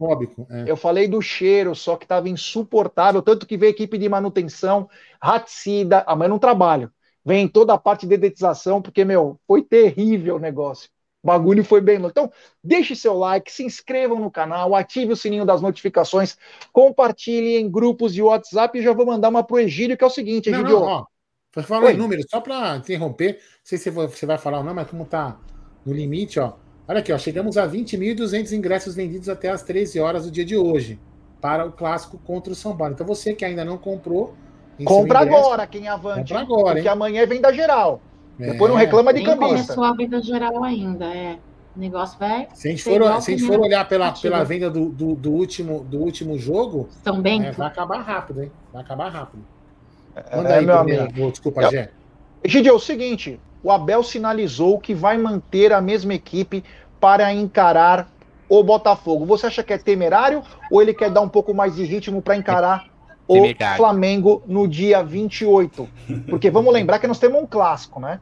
É. 0.50 0.64
Eu 0.68 0.76
falei 0.76 1.08
do 1.08 1.22
cheiro, 1.22 1.74
só 1.74 1.96
que 1.96 2.04
estava 2.04 2.28
insuportável. 2.28 3.22
Tanto 3.22 3.48
que 3.48 3.56
veio 3.56 3.72
a 3.72 3.76
equipe 3.76 3.98
de 3.98 4.10
manutenção, 4.10 4.90
raticida, 5.22 6.04
amanhã 6.06 6.30
não 6.30 6.40
trabalho. 6.40 6.92
Vem 7.24 7.48
toda 7.48 7.74
a 7.74 7.78
parte 7.78 8.02
de 8.02 8.10
dedetização, 8.10 8.82
porque, 8.82 9.04
meu, 9.06 9.40
foi 9.48 9.62
terrível 9.62 10.36
o 10.36 10.40
negócio. 10.40 10.90
O 11.26 11.28
bagulho 11.28 11.64
foi 11.64 11.82
bem 11.82 11.98
louco. 11.98 12.12
Então, 12.12 12.32
deixe 12.64 12.96
seu 12.96 13.16
like, 13.16 13.52
se 13.52 13.64
inscrevam 13.64 14.20
no 14.20 14.30
canal, 14.30 14.76
ative 14.76 15.14
o 15.14 15.16
sininho 15.16 15.44
das 15.44 15.60
notificações, 15.60 16.38
compartilhe 16.72 17.58
em 17.58 17.68
grupos 17.68 18.14
de 18.14 18.22
WhatsApp 18.22 18.78
e 18.78 18.84
já 18.84 18.94
vou 18.94 19.08
mandar 19.08 19.30
uma 19.30 19.44
pro 19.44 19.58
Egídio, 19.58 19.98
que 19.98 20.04
é 20.04 20.08
o 20.08 20.12
seguinte, 20.12 20.52
Egídio. 20.52 20.82
Não, 20.82 21.08
não, 21.56 21.64
Falando 21.64 21.90
em 21.90 21.98
números, 21.98 22.28
só 22.30 22.40
para 22.40 22.76
interromper, 22.76 23.34
não 23.34 23.40
sei 23.64 23.80
se 23.80 23.90
você 23.90 24.28
vai 24.28 24.38
falar 24.38 24.60
ou 24.60 24.64
não, 24.64 24.76
mas 24.76 24.88
como 24.88 25.04
tá 25.04 25.40
no 25.84 25.94
limite, 25.94 26.40
ó. 26.40 26.54
Olha 26.88 27.00
aqui, 27.00 27.12
ó, 27.12 27.18
chegamos 27.18 27.58
a 27.58 27.68
20.200 27.68 28.52
ingressos 28.52 28.94
vendidos 28.94 29.28
até 29.28 29.50
as 29.50 29.64
13 29.64 30.00
horas 30.00 30.26
do 30.26 30.32
dia 30.32 30.46
de 30.46 30.56
hoje 30.56 31.00
para 31.42 31.66
o 31.66 31.72
clássico 31.72 32.20
contra 32.20 32.54
o 32.54 32.56
São 32.56 32.78
Paulo. 32.78 32.94
Então 32.94 33.08
você 33.08 33.34
que 33.34 33.44
ainda 33.44 33.66
não 33.66 33.80
comprou, 33.80 34.36
compra 34.84 35.24
ingresso, 35.24 35.40
agora, 35.40 35.66
quem 35.66 35.88
avante. 35.88 36.34
Compra 36.34 36.40
agora, 36.42 36.76
porque 36.76 36.88
hein? 36.88 36.94
amanhã 36.94 37.26
vem 37.26 37.42
da 37.42 37.52
geral. 37.52 38.00
É. 38.40 38.52
Depois 38.52 38.72
não 38.72 38.78
reclama 38.78 39.14
de 39.14 39.24
cambista. 39.24 39.48
começou 39.48 39.84
a 39.84 39.94
venda 39.94 40.22
geral 40.22 40.64
ainda, 40.64 41.06
é. 41.06 41.38
O 41.76 41.80
negócio 41.80 42.18
vai. 42.18 42.48
Se 42.54 42.70
a 42.70 42.72
gente 42.72 42.84
for, 42.84 43.04
a 43.04 43.20
gente 43.20 43.44
for 43.44 43.60
olhar 43.60 43.86
pela, 43.88 44.12
pela 44.14 44.44
venda 44.46 44.70
do, 44.70 44.90
do, 44.90 45.16
do, 45.16 45.32
último, 45.32 45.84
do 45.84 45.98
último 46.00 46.38
jogo, 46.38 46.88
Também. 47.04 47.46
É, 47.46 47.52
vai 47.52 47.68
acabar 47.68 48.00
rápido, 48.00 48.44
hein? 48.44 48.52
Vai 48.72 48.82
acabar 48.82 49.10
rápido. 49.10 49.44
É, 50.16 50.38
Manda 50.38 50.50
é, 50.50 50.60
aí, 50.60 50.66
meu 50.66 50.78
amigo. 50.78 51.32
Desculpa, 51.32 51.64
é, 51.64 51.70
Gé. 51.70 51.92
Egidio, 52.44 52.72
é 52.72 52.74
o 52.74 52.80
seguinte: 52.80 53.40
o 53.62 53.72
Abel 53.72 54.04
sinalizou 54.04 54.80
que 54.80 54.94
vai 54.94 55.18
manter 55.18 55.74
a 55.74 55.82
mesma 55.82 56.14
equipe 56.14 56.64
para 57.00 57.34
encarar 57.34 58.10
o 58.48 58.64
Botafogo. 58.64 59.26
Você 59.26 59.48
acha 59.48 59.64
que 59.64 59.74
é 59.74 59.78
temerário 59.78 60.44
ou 60.72 60.82
ele 60.82 60.94
quer 60.94 61.10
dar 61.10 61.22
um 61.22 61.30
pouco 61.30 61.54
mais 61.54 61.76
de 61.76 61.84
ritmo 61.84 62.22
para 62.22 62.38
encarar 62.38 62.88
o 63.28 63.44
Flamengo 63.78 64.42
no 64.46 64.68
dia 64.68 65.04
28? 65.04 65.88
Porque 66.30 66.50
vamos 66.50 66.74
lembrar 66.74 67.00
que 67.00 67.08
nós 67.08 67.20
temos 67.20 67.42
um 67.42 67.46
clássico, 67.46 68.00
né? 68.00 68.20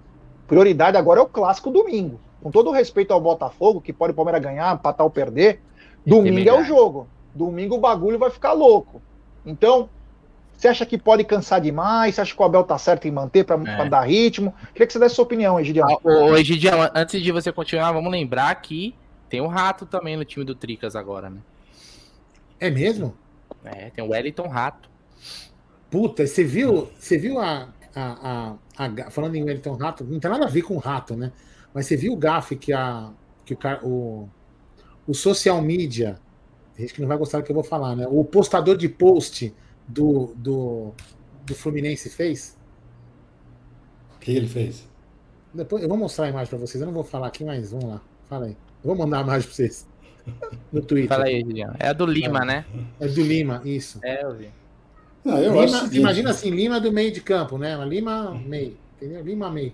Prioridade 0.48 0.98
agora 0.98 1.20
é 1.20 1.24
o 1.24 1.28
clássico 1.28 1.72
domingo. 1.72 2.20
Com 2.42 2.52
todo 2.52 2.70
o 2.70 2.74
respeito 2.74 3.14
ao 3.14 3.22
Botafogo, 3.22 3.82
que 3.82 3.94
pode 3.94 4.12
o 4.12 4.16
Palmeiras 4.16 4.42
ganhar, 4.42 4.76
empatar 4.76 5.06
ou 5.06 5.10
perder, 5.10 5.62
domingo 6.06 6.50
é 6.50 6.54
o 6.54 6.64
jogo. 6.64 7.08
Domingo 7.34 7.76
o 7.76 7.80
bagulho 7.80 8.20
vai 8.20 8.30
ficar 8.30 8.54
louco. 8.54 9.02
Então, 9.46 9.90
você 10.56 10.68
acha 10.68 10.86
que 10.86 10.98
pode 10.98 11.24
cansar 11.24 11.60
demais? 11.60 12.16
Você 12.16 12.22
acha 12.22 12.36
que 12.36 12.42
o 12.42 12.46
Abel 12.46 12.64
tá 12.64 12.78
certo 12.78 13.08
em 13.08 13.12
manter 13.12 13.44
para 13.44 13.60
é. 13.70 13.90
dar 13.90 14.02
ritmo? 14.02 14.54
Queria 14.74 14.88
que 14.88 14.94
você 14.94 15.00
desse 15.00 15.16
sua 15.16 15.26
opinião, 15.26 15.60
Egidião. 15.60 15.88
Ô, 16.04 16.10
ô, 16.10 16.38
Egidião, 16.38 16.90
antes 16.94 17.22
de 17.22 17.32
você 17.32 17.52
continuar, 17.52 17.92
vamos 17.92 18.12
lembrar 18.12 18.54
que 18.56 18.96
tem 19.30 19.42
o 19.42 19.46
um 19.46 19.48
Rato 19.48 19.86
também 19.86 20.16
no 20.16 20.24
time 20.24 20.46
do 20.46 20.54
Tricas 20.54 20.96
agora, 20.96 21.30
né? 21.30 21.40
É 22.60 22.70
mesmo? 22.70 23.14
É, 23.64 23.90
tem 23.90 24.04
o 24.04 24.12
Wellington 24.12 24.48
Rato. 24.48 24.93
Puta, 25.90 26.26
você 26.26 26.44
viu, 26.44 26.90
você 26.98 27.18
viu 27.18 27.40
a, 27.40 27.70
a, 27.95 28.56
a, 28.78 28.86
a, 28.86 29.12
Falando 29.12 29.36
em 29.36 29.44
Wellington 29.44 29.76
Rato, 29.76 30.04
não 30.04 30.20
tem 30.20 30.32
nada 30.32 30.45
a 30.45 30.50
ver 30.50 30.64
com 30.64 30.78
rato, 30.78 31.16
né? 31.16 31.32
Mas 31.74 31.86
você 31.86 31.95
viu 31.95 32.14
o 32.14 32.18
gafe 32.18 32.56
que, 32.56 32.74
a, 32.74 33.12
que 33.45 33.54
o, 33.54 33.58
o, 33.84 34.30
o 35.08 35.14
social 35.14 35.62
media, 35.62 36.20
tem 36.76 36.86
gente 36.86 36.95
que 36.95 37.02
não 37.02 37.08
vai 37.08 37.18
gostar 37.18 37.40
do 37.40 37.44
que 37.44 37.52
eu 37.52 37.56
vou 37.56 37.64
falar, 37.64 37.95
né? 37.95 38.08
O 38.10 38.24
postador 38.24 38.76
de 38.76 38.90
post 38.90 39.54
do, 39.88 40.34
do, 40.36 40.94
do 41.45 41.56
Fluminense 41.56 42.10
fez? 42.10 42.58
O 44.16 44.20
que 44.20 44.32
ele 44.32 44.48
fez? 44.48 44.88
Depois, 45.54 45.84
eu 45.84 45.90
vou 45.90 45.98
mostrar 45.98 46.26
a 46.26 46.30
imagem 46.30 46.50
para 46.50 46.58
vocês. 46.58 46.82
Eu 46.82 46.88
não 46.88 46.94
vou 46.94 47.04
falar 47.04 47.28
aqui, 47.28 47.44
mas 47.44 47.72
vamos 47.72 47.86
lá. 47.86 48.02
Fala 48.28 48.45
aí. 48.45 48.58
Eu 48.84 48.88
vou 48.88 48.95
mandar 48.95 49.20
a 49.20 49.22
imagem 49.22 49.48
para 49.48 49.56
vocês. 49.56 49.88
No 50.72 50.82
Twitter. 50.82 51.10
Fala 51.10 51.26
aí, 51.26 51.41
Julião. 51.41 51.76
É 51.78 51.90
a 51.90 51.94
do 51.94 52.06
Lima, 52.06 52.40
é. 52.40 52.45
né? 52.45 52.66
É 53.00 53.08
do 53.08 53.22
Lima, 53.22 53.62
isso. 53.66 54.00
É, 54.02 54.24
eu 54.24 54.34
vi. 54.34 54.50
Não, 55.24 55.38
eu 55.38 55.64
Lima, 55.64 55.90
imagina 55.91 56.30
assim, 56.32 56.50
Lima 56.50 56.80
do 56.80 56.91
meio 56.91 57.12
de 57.12 57.22
campo, 57.22 57.58
né? 57.58 57.78
Lima 57.86 58.40
meio. 58.45 58.76
Entendeu? 58.98 59.24
Lima 59.24 59.50
meio. 59.50 59.74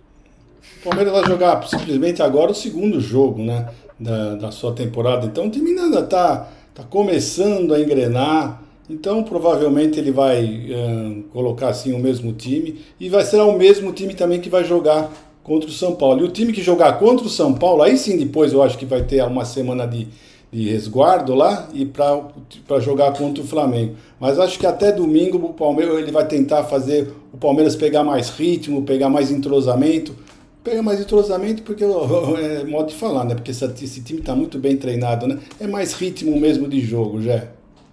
O 0.79 0.83
Palmeiras 0.83 1.13
vai 1.13 1.25
jogar 1.25 1.67
simplesmente 1.67 2.21
agora 2.21 2.51
o 2.51 2.55
segundo 2.55 2.99
jogo, 2.99 3.41
né? 3.41 3.69
Da, 3.99 4.35
da 4.35 4.51
sua 4.51 4.73
temporada. 4.73 5.25
Então 5.25 5.47
o 5.47 5.49
time 5.49 5.77
ainda 5.77 5.99
está 5.99 6.49
tá 6.73 6.83
começando 6.83 7.73
a 7.73 7.79
engrenar. 7.79 8.61
Então 8.89 9.23
provavelmente 9.23 9.99
ele 9.99 10.11
vai 10.11 10.45
uh, 10.45 11.23
colocar 11.31 11.69
assim 11.69 11.93
o 11.93 11.99
mesmo 11.99 12.31
time. 12.33 12.81
E 12.99 13.09
vai 13.09 13.23
ser 13.23 13.37
o 13.37 13.57
mesmo 13.57 13.91
time 13.91 14.13
também 14.13 14.39
que 14.39 14.49
vai 14.49 14.63
jogar 14.63 15.11
contra 15.43 15.69
o 15.69 15.73
São 15.73 15.95
Paulo. 15.95 16.21
E 16.21 16.23
o 16.23 16.31
time 16.31 16.53
que 16.53 16.61
jogar 16.61 16.99
contra 16.99 17.25
o 17.25 17.29
São 17.29 17.53
Paulo, 17.53 17.81
aí 17.81 17.97
sim 17.97 18.17
depois 18.17 18.53
eu 18.53 18.61
acho 18.61 18.77
que 18.77 18.85
vai 18.85 19.03
ter 19.03 19.23
uma 19.23 19.45
semana 19.45 19.87
de, 19.87 20.07
de 20.51 20.69
resguardo 20.69 21.35
lá 21.35 21.67
e 21.73 21.85
para 21.85 22.79
jogar 22.79 23.13
contra 23.13 23.43
o 23.43 23.47
Flamengo. 23.47 23.95
Mas 24.19 24.39
acho 24.39 24.57
que 24.57 24.65
até 24.65 24.91
domingo 24.91 25.37
o 25.37 25.53
Palmeiras 25.53 25.97
ele 25.99 26.11
vai 26.11 26.27
tentar 26.27 26.63
fazer 26.63 27.13
o 27.31 27.37
Palmeiras 27.37 27.75
pegar 27.75 28.03
mais 28.03 28.29
ritmo, 28.29 28.83
pegar 28.83 29.09
mais 29.09 29.31
entrosamento. 29.31 30.15
Pega 30.63 30.83
mais 30.83 30.99
entrosamento 30.99 31.63
porque 31.63 31.83
é 31.85 32.63
modo 32.65 32.89
de 32.89 32.95
falar, 32.95 33.23
né? 33.23 33.33
Porque 33.33 33.51
esse, 33.51 33.63
esse 33.65 34.03
time 34.03 34.19
está 34.19 34.35
muito 34.35 34.59
bem 34.59 34.75
treinado, 34.75 35.25
né? 35.25 35.39
É 35.59 35.65
mais 35.65 35.93
ritmo 35.93 36.37
mesmo 36.39 36.67
de 36.67 36.81
jogo, 36.81 37.21
já. 37.21 37.47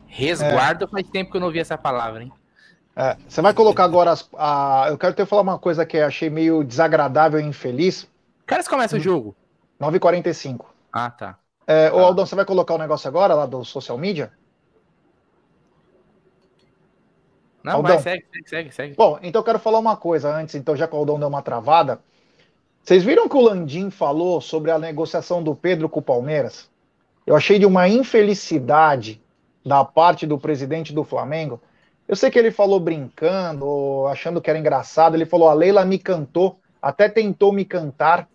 Resguardo 0.07 0.85
é. 0.85 0.89
faz 0.89 1.07
tempo 1.09 1.31
que 1.31 1.37
eu 1.37 1.41
não 1.41 1.47
ouvi 1.47 1.61
essa 1.61 1.78
palavra, 1.78 2.24
hein? 2.24 2.33
É, 2.97 3.16
você 3.28 3.43
vai 3.43 3.53
colocar 3.53 3.85
agora 3.85 4.11
as, 4.11 4.28
a, 4.37 4.87
eu 4.89 4.97
quero 4.97 5.15
te 5.15 5.24
falar 5.27 5.43
uma 5.43 5.59
coisa 5.59 5.85
que 5.85 5.99
achei 5.99 6.31
meio 6.31 6.65
desagradável 6.65 7.39
e 7.39 7.45
infeliz. 7.45 8.09
Queres 8.47 8.66
começa 8.66 8.97
o 8.97 9.01
jogo? 9.01 9.37
9h45. 9.81 10.65
Ah, 10.93 11.11
tá. 11.11 11.39
É, 11.67 11.91
Ô, 11.93 11.99
Aldão, 11.99 12.25
você 12.25 12.35
vai 12.35 12.45
colocar 12.45 12.75
o 12.75 12.79
negócio 12.79 13.09
agora 13.09 13.35
lá 13.35 13.45
do 13.45 13.65
social 13.65 13.99
media? 13.99 14.33
Não, 17.63 17.75
Aldão. 17.75 17.95
vai, 17.95 18.03
segue, 18.03 18.25
segue, 18.33 18.49
segue, 18.49 18.73
segue. 18.73 18.95
Bom, 18.95 19.19
então 19.23 19.41
eu 19.41 19.45
quero 19.45 19.59
falar 19.59 19.81
uma 19.81 19.97
coisa 19.97 20.33
antes, 20.33 20.55
então, 20.55 20.77
já 20.77 20.87
que 20.87 20.95
o 20.95 20.99
Aldão 20.99 21.19
deu 21.19 21.29
uma 21.29 21.43
travada. 21.43 22.01
Vocês 22.83 23.03
viram 23.03 23.29
que 23.29 23.37
o 23.37 23.41
Landim 23.41 23.91
falou 23.91 24.41
sobre 24.41 24.71
a 24.71 24.79
negociação 24.79 25.43
do 25.43 25.57
Pedro 25.57 25.89
com 25.89 25.99
o 25.99 26.03
Palmeiras? 26.03 26.71
Eu 27.27 27.35
achei 27.35 27.59
de 27.59 27.67
uma 27.67 27.89
infelicidade 27.89 29.21
da 29.65 29.85
parte 29.85 30.25
do 30.25 30.39
presidente 30.39 30.93
do 30.93 31.03
Flamengo. 31.03 31.61
Eu 32.07 32.15
sei 32.15 32.31
que 32.31 32.39
ele 32.39 32.53
falou 32.53 32.79
brincando, 32.79 34.07
achando 34.07 34.41
que 34.41 34.49
era 34.49 34.59
engraçado. 34.59 35.17
Ele 35.17 35.27
falou: 35.27 35.49
a 35.49 35.55
Leila 35.55 35.85
me 35.85 35.99
cantou, 35.99 36.61
até 36.81 37.09
tentou 37.09 37.53
me 37.53 37.65
cantar, 37.65 38.29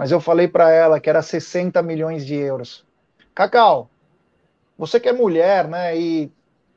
mas 0.00 0.10
eu 0.10 0.18
falei 0.18 0.48
para 0.48 0.70
ela 0.70 0.98
que 0.98 1.10
era 1.10 1.20
60 1.20 1.82
milhões 1.82 2.24
de 2.24 2.34
euros. 2.34 2.86
Cacau, 3.34 3.90
você 4.78 4.98
que 4.98 5.10
é 5.10 5.12
mulher, 5.12 5.68
né, 5.68 5.94
e 5.94 6.32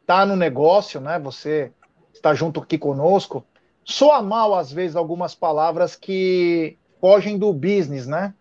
tá 0.06 0.26
no 0.26 0.36
negócio, 0.36 1.00
né, 1.00 1.18
você 1.18 1.72
está 2.14 2.34
junto 2.34 2.60
aqui 2.60 2.78
conosco, 2.78 3.46
soa 3.82 4.22
mal 4.22 4.54
às 4.54 4.74
vezes 4.74 4.98
algumas 4.98 5.34
palavras 5.34 5.96
que 5.96 6.78
fogem 7.00 7.38
do 7.38 7.54
business, 7.54 8.06
né? 8.06 8.34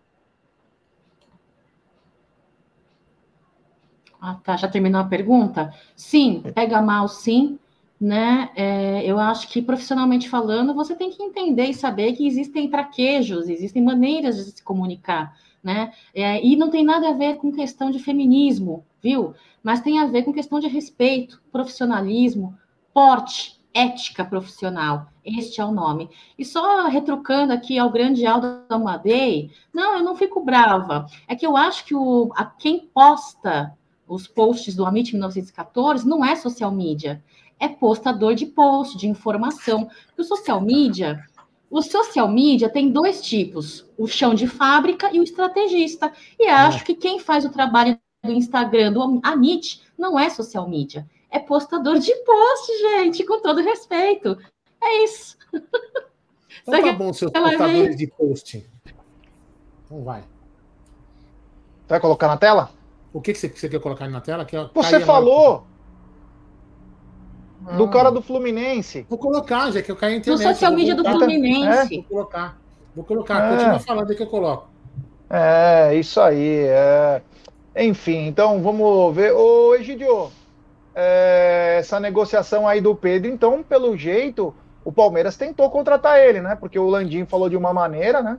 Ah, 4.20 4.36
tá. 4.42 4.56
Já 4.56 4.66
terminou 4.66 5.00
a 5.00 5.04
pergunta? 5.04 5.72
Sim, 5.94 6.42
pega 6.56 6.82
mal, 6.82 7.06
sim 7.06 7.56
né? 8.03 8.51
É, 8.57 9.07
eu 9.07 9.16
acho 9.16 9.49
que 9.49 9.62
profissionalmente 9.62 10.29
falando, 10.29 10.74
você 10.74 10.93
tem 10.93 11.09
que 11.09 11.23
entender 11.23 11.66
e 11.66 11.74
saber 11.74 12.15
que 12.15 12.27
existem 12.27 12.69
traquejos, 12.69 13.49
existem 13.49 13.81
maneiras 13.81 14.37
de 14.37 14.51
se 14.51 14.62
comunicar, 14.65 15.39
né? 15.62 15.93
É, 16.12 16.45
e 16.45 16.57
não 16.57 16.69
tem 16.69 16.85
nada 16.85 17.11
a 17.11 17.12
ver 17.12 17.37
com 17.37 17.53
questão 17.53 17.93
de 17.93 18.01
feminismo, 18.01 18.85
viu? 19.01 19.35
Mas 19.62 19.81
tem 19.81 20.01
a 20.01 20.07
ver 20.07 20.24
com 20.24 20.33
questão 20.33 20.59
de 20.59 20.66
respeito, 20.66 21.41
profissionalismo, 21.53 22.59
porte, 22.93 23.61
ética 23.73 24.24
profissional. 24.24 25.07
Este 25.24 25.61
é 25.61 25.65
o 25.65 25.70
nome. 25.70 26.11
E 26.37 26.45
só 26.45 26.89
retrucando 26.89 27.53
aqui 27.53 27.79
ao 27.79 27.89
grande 27.89 28.27
Aldo 28.27 28.65
Amadei, 28.69 29.53
não, 29.73 29.99
eu 29.99 30.03
não 30.03 30.16
fico 30.16 30.45
brava. 30.45 31.07
É 31.29 31.37
que 31.37 31.47
eu 31.47 31.57
acho 31.57 31.85
que 31.85 31.95
o, 31.95 32.33
a, 32.35 32.45
quem 32.47 32.81
posta 32.93 33.73
os 34.09 34.27
posts 34.27 34.74
do 34.74 34.85
Amit 34.85 35.12
1914 35.12 36.07
não 36.07 36.24
é 36.24 36.35
social 36.35 36.73
media 36.73 37.23
é 37.59 37.69
postador 37.69 38.35
de 38.35 38.47
post, 38.47 38.97
de 38.97 39.09
informação. 39.09 39.89
O 40.19 40.23
social 40.24 40.61
media, 40.61 41.24
o 41.70 41.81
social 41.81 42.29
media 42.29 42.69
tem 42.69 42.91
dois 42.91 43.23
tipos: 43.23 43.87
o 43.97 44.07
chão 44.07 44.35
de 44.35 44.47
fábrica 44.47 45.11
e 45.12 45.20
o 45.20 45.23
estrategista. 45.23 46.12
E 46.39 46.47
acho 46.47 46.79
é. 46.79 46.85
que 46.85 46.95
quem 46.95 47.19
faz 47.19 47.45
o 47.45 47.51
trabalho 47.51 47.99
do 48.23 48.33
Instagram, 48.33 48.93
do 48.93 49.20
Amit, 49.23 49.83
não 49.99 50.19
é 50.19 50.29
social 50.29 50.69
media. 50.69 51.09
É 51.31 51.39
postador 51.39 51.99
de 51.99 52.15
post, 52.24 52.79
gente, 52.79 53.24
com 53.24 53.41
todo 53.41 53.62
respeito. 53.62 54.37
É 54.83 55.05
isso. 55.05 55.37
Então 56.65 56.81
tá 56.81 56.93
bom, 56.93 57.12
seus 57.12 57.33
postadores 57.33 57.97
de 57.97 58.07
post. 58.07 58.65
Então 59.85 60.05
vai. 60.05 60.23
Vai 61.89 61.99
colocar 61.99 62.29
na 62.29 62.37
tela? 62.37 62.70
O 63.12 63.20
que, 63.20 63.33
que 63.33 63.39
você, 63.39 63.49
você 63.49 63.69
quer 63.69 63.81
colocar 63.81 64.09
na 64.09 64.20
tela? 64.20 64.45
Que 64.45 64.57
você 64.73 65.01
falou 65.01 65.66
do 67.76 67.89
cara 67.89 68.10
do 68.10 68.20
Fluminense. 68.20 69.06
Vou 69.09 69.18
colocar, 69.18 69.70
já 69.70 69.82
que 69.82 69.90
eu 69.90 69.97
caí 69.97 70.14
em 70.14 70.18
internet. 70.18 70.44
No 70.44 70.52
social 70.52 70.72
media 70.72 70.94
do 70.94 71.05
Fluminense. 71.05 71.94
É? 71.94 71.97
Vou 71.97 72.05
colocar. 72.05 72.59
Vou 72.94 73.05
colocar. 73.05 73.44
É. 73.44 73.56
Continua 73.56 73.78
falando 73.78 74.14
que 74.14 74.22
eu 74.22 74.26
coloco. 74.26 74.68
É, 75.30 75.94
isso 75.94 76.20
aí. 76.20 76.64
É... 76.66 77.22
Enfim, 77.76 78.26
então 78.26 78.62
vamos 78.62 79.14
ver. 79.14 79.32
Ô, 79.32 79.74
Egidio, 79.74 80.30
é... 80.94 81.76
essa 81.78 81.98
negociação 82.01 82.66
aí 82.66 82.80
do 82.80 82.94
Pedro, 82.94 83.30
então, 83.30 83.62
pelo 83.62 83.97
jeito, 83.97 84.55
o 84.84 84.93
Palmeiras 84.93 85.36
tentou 85.36 85.70
contratar 85.70 86.20
ele, 86.20 86.40
né? 86.40 86.56
Porque 86.56 86.78
o 86.78 86.89
Landim 86.89 87.24
falou 87.24 87.48
de 87.48 87.56
uma 87.56 87.72
maneira, 87.72 88.22
né? 88.22 88.39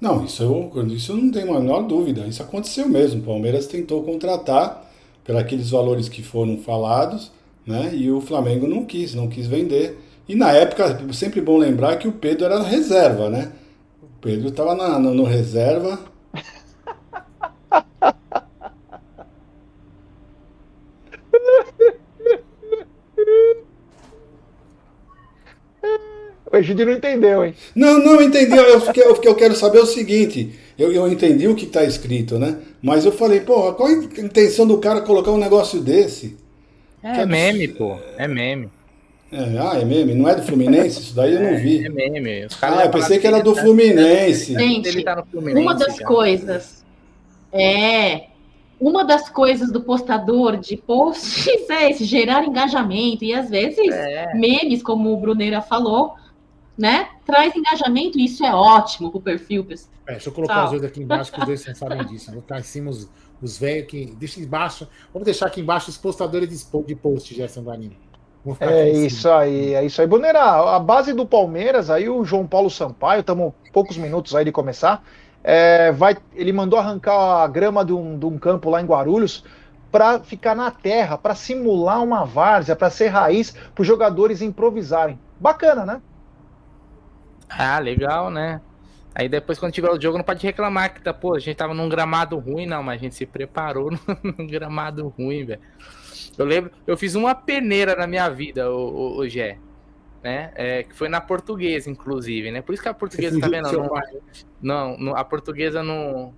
Não, 0.00 0.24
isso 0.24 0.42
eu, 0.42 0.86
isso 0.88 1.12
eu 1.12 1.16
não 1.16 1.30
tenho 1.30 1.54
a 1.54 1.60
menor 1.60 1.82
dúvida. 1.82 2.26
Isso 2.26 2.42
aconteceu 2.42 2.88
mesmo. 2.88 3.22
O 3.22 3.24
Palmeiras 3.24 3.66
tentou 3.66 4.02
contratar 4.02 4.84
por 5.24 5.36
aqueles 5.36 5.70
valores 5.70 6.08
que 6.08 6.22
foram 6.22 6.58
falados 6.58 7.32
né? 7.66 7.90
E 7.94 8.10
o 8.10 8.20
Flamengo 8.20 8.66
não 8.66 8.84
quis, 8.84 9.14
não 9.14 9.28
quis 9.28 9.46
vender. 9.46 9.98
E 10.28 10.34
na 10.34 10.52
época, 10.52 11.00
sempre 11.12 11.40
bom 11.40 11.56
lembrar 11.58 11.96
que 11.96 12.08
o 12.08 12.12
Pedro 12.12 12.46
era 12.46 12.62
reserva, 12.62 13.28
né? 13.28 13.52
O 14.02 14.06
Pedro 14.20 14.48
estava 14.48 14.74
no, 14.98 15.14
no 15.14 15.24
reserva. 15.24 15.98
O 26.50 26.56
Egídio 26.56 26.86
não 26.86 26.92
entendeu, 26.92 27.44
hein? 27.44 27.52
Não, 27.74 27.98
não 27.98 28.22
entendeu. 28.22 28.62
Eu, 28.62 28.80
fiquei, 28.80 29.02
eu, 29.02 29.14
fiquei, 29.16 29.28
eu 29.28 29.34
quero 29.34 29.56
saber 29.56 29.80
o 29.80 29.86
seguinte: 29.86 30.54
eu, 30.78 30.92
eu 30.92 31.08
entendi 31.08 31.48
o 31.48 31.54
que 31.56 31.64
está 31.64 31.82
escrito, 31.82 32.38
né? 32.38 32.58
Mas 32.80 33.04
eu 33.04 33.10
falei, 33.10 33.40
porra, 33.40 33.72
qual 33.74 33.88
a 33.88 33.92
intenção 33.92 34.64
do 34.64 34.78
cara 34.78 35.00
colocar 35.00 35.32
um 35.32 35.38
negócio 35.38 35.80
desse? 35.80 36.36
É, 37.04 37.20
é 37.20 37.26
meme, 37.26 37.68
pô. 37.68 37.98
É 38.16 38.26
meme. 38.26 38.70
É, 39.30 39.58
ah, 39.58 39.78
é 39.78 39.84
meme? 39.84 40.14
Não 40.14 40.26
é 40.26 40.36
do 40.36 40.42
Fluminense? 40.42 41.00
Isso 41.00 41.14
daí 41.14 41.34
eu 41.34 41.42
não 41.42 41.58
vi. 41.58 41.84
É, 41.84 41.86
é 41.86 41.88
meme. 41.90 42.46
Os 42.46 42.56
ah, 42.62 42.84
eu 42.86 42.90
pensei 42.90 43.18
que 43.18 43.26
era 43.26 43.42
do 43.42 43.54
Fluminense. 43.54 44.54
Gente, 44.54 44.88
ele 44.88 45.04
tá 45.04 45.16
no 45.16 45.26
Fluminense 45.26 45.60
uma 45.60 45.74
das 45.74 45.96
já. 45.96 46.06
coisas. 46.06 46.84
É. 47.52 48.28
Uma 48.80 49.04
das 49.04 49.28
coisas 49.28 49.70
do 49.70 49.82
postador 49.82 50.56
de 50.56 50.78
posts 50.78 51.46
é 51.68 51.90
esse, 51.90 52.04
gerar 52.04 52.44
engajamento. 52.44 53.22
E 53.22 53.34
às 53.34 53.50
vezes, 53.50 53.86
é. 53.92 54.32
memes, 54.34 54.82
como 54.82 55.12
o 55.12 55.16
Bruneira 55.18 55.60
falou, 55.60 56.14
né? 56.76 57.08
Traz 57.26 57.54
engajamento 57.54 58.18
e 58.18 58.24
isso 58.24 58.44
é 58.46 58.54
ótimo 58.54 59.10
pro 59.10 59.20
perfil, 59.20 59.62
pessoal. 59.62 59.92
É, 60.06 60.12
deixa 60.12 60.28
eu 60.28 60.32
colocar 60.32 60.64
os 60.64 60.70
dois 60.70 60.84
aqui 60.84 61.02
embaixo, 61.02 61.32
que 61.32 61.40
os 61.40 61.46
dois 61.46 61.66
não 61.66 61.74
sabem 61.74 62.04
disso. 62.06 62.30
Vou 62.30 62.40
botar 62.40 62.60
em 62.60 62.62
cima 62.62 62.90
os, 62.90 63.08
os 63.44 63.58
velhos 63.58 63.86
que. 63.86 64.06
Deixa 64.16 64.40
embaixo. 64.40 64.88
Vamos 65.12 65.24
deixar 65.24 65.46
aqui 65.46 65.60
embaixo 65.60 65.90
os 65.90 65.96
postadores 65.96 66.48
de 66.86 66.94
post, 66.94 67.34
Gerson 67.34 67.62
Guarino. 67.62 67.94
É 68.60 68.90
isso 68.90 69.30
aí, 69.30 69.74
é 69.74 69.84
isso 69.84 70.00
aí. 70.00 70.06
Boneira, 70.06 70.40
a 70.40 70.78
base 70.78 71.14
do 71.14 71.24
Palmeiras, 71.24 71.88
aí 71.88 72.08
o 72.10 72.24
João 72.24 72.46
Paulo 72.46 72.68
Sampaio, 72.68 73.20
estamos 73.20 73.54
poucos 73.72 73.96
minutos 73.96 74.34
aí 74.34 74.44
de 74.44 74.52
começar. 74.52 75.02
É, 75.42 75.92
vai, 75.92 76.16
ele 76.34 76.52
mandou 76.52 76.78
arrancar 76.78 77.42
a 77.42 77.46
grama 77.46 77.84
de 77.84 77.92
um, 77.92 78.18
de 78.18 78.26
um 78.26 78.38
campo 78.38 78.68
lá 78.68 78.80
em 78.80 78.86
Guarulhos 78.86 79.44
para 79.90 80.20
ficar 80.20 80.54
na 80.54 80.70
terra, 80.70 81.16
para 81.16 81.34
simular 81.34 82.02
uma 82.02 82.24
várzea, 82.24 82.76
para 82.76 82.90
ser 82.90 83.08
raiz, 83.08 83.52
para 83.74 83.82
os 83.82 83.86
jogadores 83.86 84.42
improvisarem. 84.42 85.18
Bacana, 85.38 85.86
né? 85.86 86.02
Ah, 87.48 87.78
legal, 87.78 88.30
né? 88.30 88.60
Aí 89.14 89.28
depois, 89.28 89.58
quando 89.58 89.72
tiver 89.72 89.90
o 89.90 90.00
jogo, 90.00 90.18
não 90.18 90.24
pode 90.24 90.44
reclamar 90.44 90.92
que 90.92 91.00
tá, 91.00 91.14
pô, 91.14 91.34
a 91.34 91.38
gente 91.38 91.56
tava 91.56 91.72
num 91.72 91.88
gramado 91.88 92.36
ruim, 92.38 92.66
não, 92.66 92.82
mas 92.82 92.98
a 92.98 93.02
gente 93.02 93.14
se 93.14 93.24
preparou 93.24 93.90
num 94.22 94.46
gramado 94.46 95.06
ruim, 95.08 95.44
velho. 95.44 95.60
Eu 96.36 96.44
lembro, 96.44 96.72
eu 96.84 96.96
fiz 96.96 97.14
uma 97.14 97.32
peneira 97.32 97.94
na 97.94 98.08
minha 98.08 98.28
vida, 98.28 98.68
o, 98.68 98.76
o, 98.76 99.18
o 99.20 99.28
Gé, 99.28 99.58
né? 100.20 100.50
É, 100.56 100.82
que 100.82 100.94
foi 100.96 101.08
na 101.08 101.20
portuguesa, 101.20 101.88
inclusive, 101.88 102.50
né? 102.50 102.60
Por 102.60 102.72
isso 102.72 102.82
que 102.82 102.88
a 102.88 102.94
portuguesa, 102.94 103.38
tá 103.38 103.48
vendo? 103.48 103.70
Não, 103.70 103.90
não, 104.60 104.98
não, 104.98 105.16
a 105.16 105.24
portuguesa 105.24 105.80
não, 105.80 106.34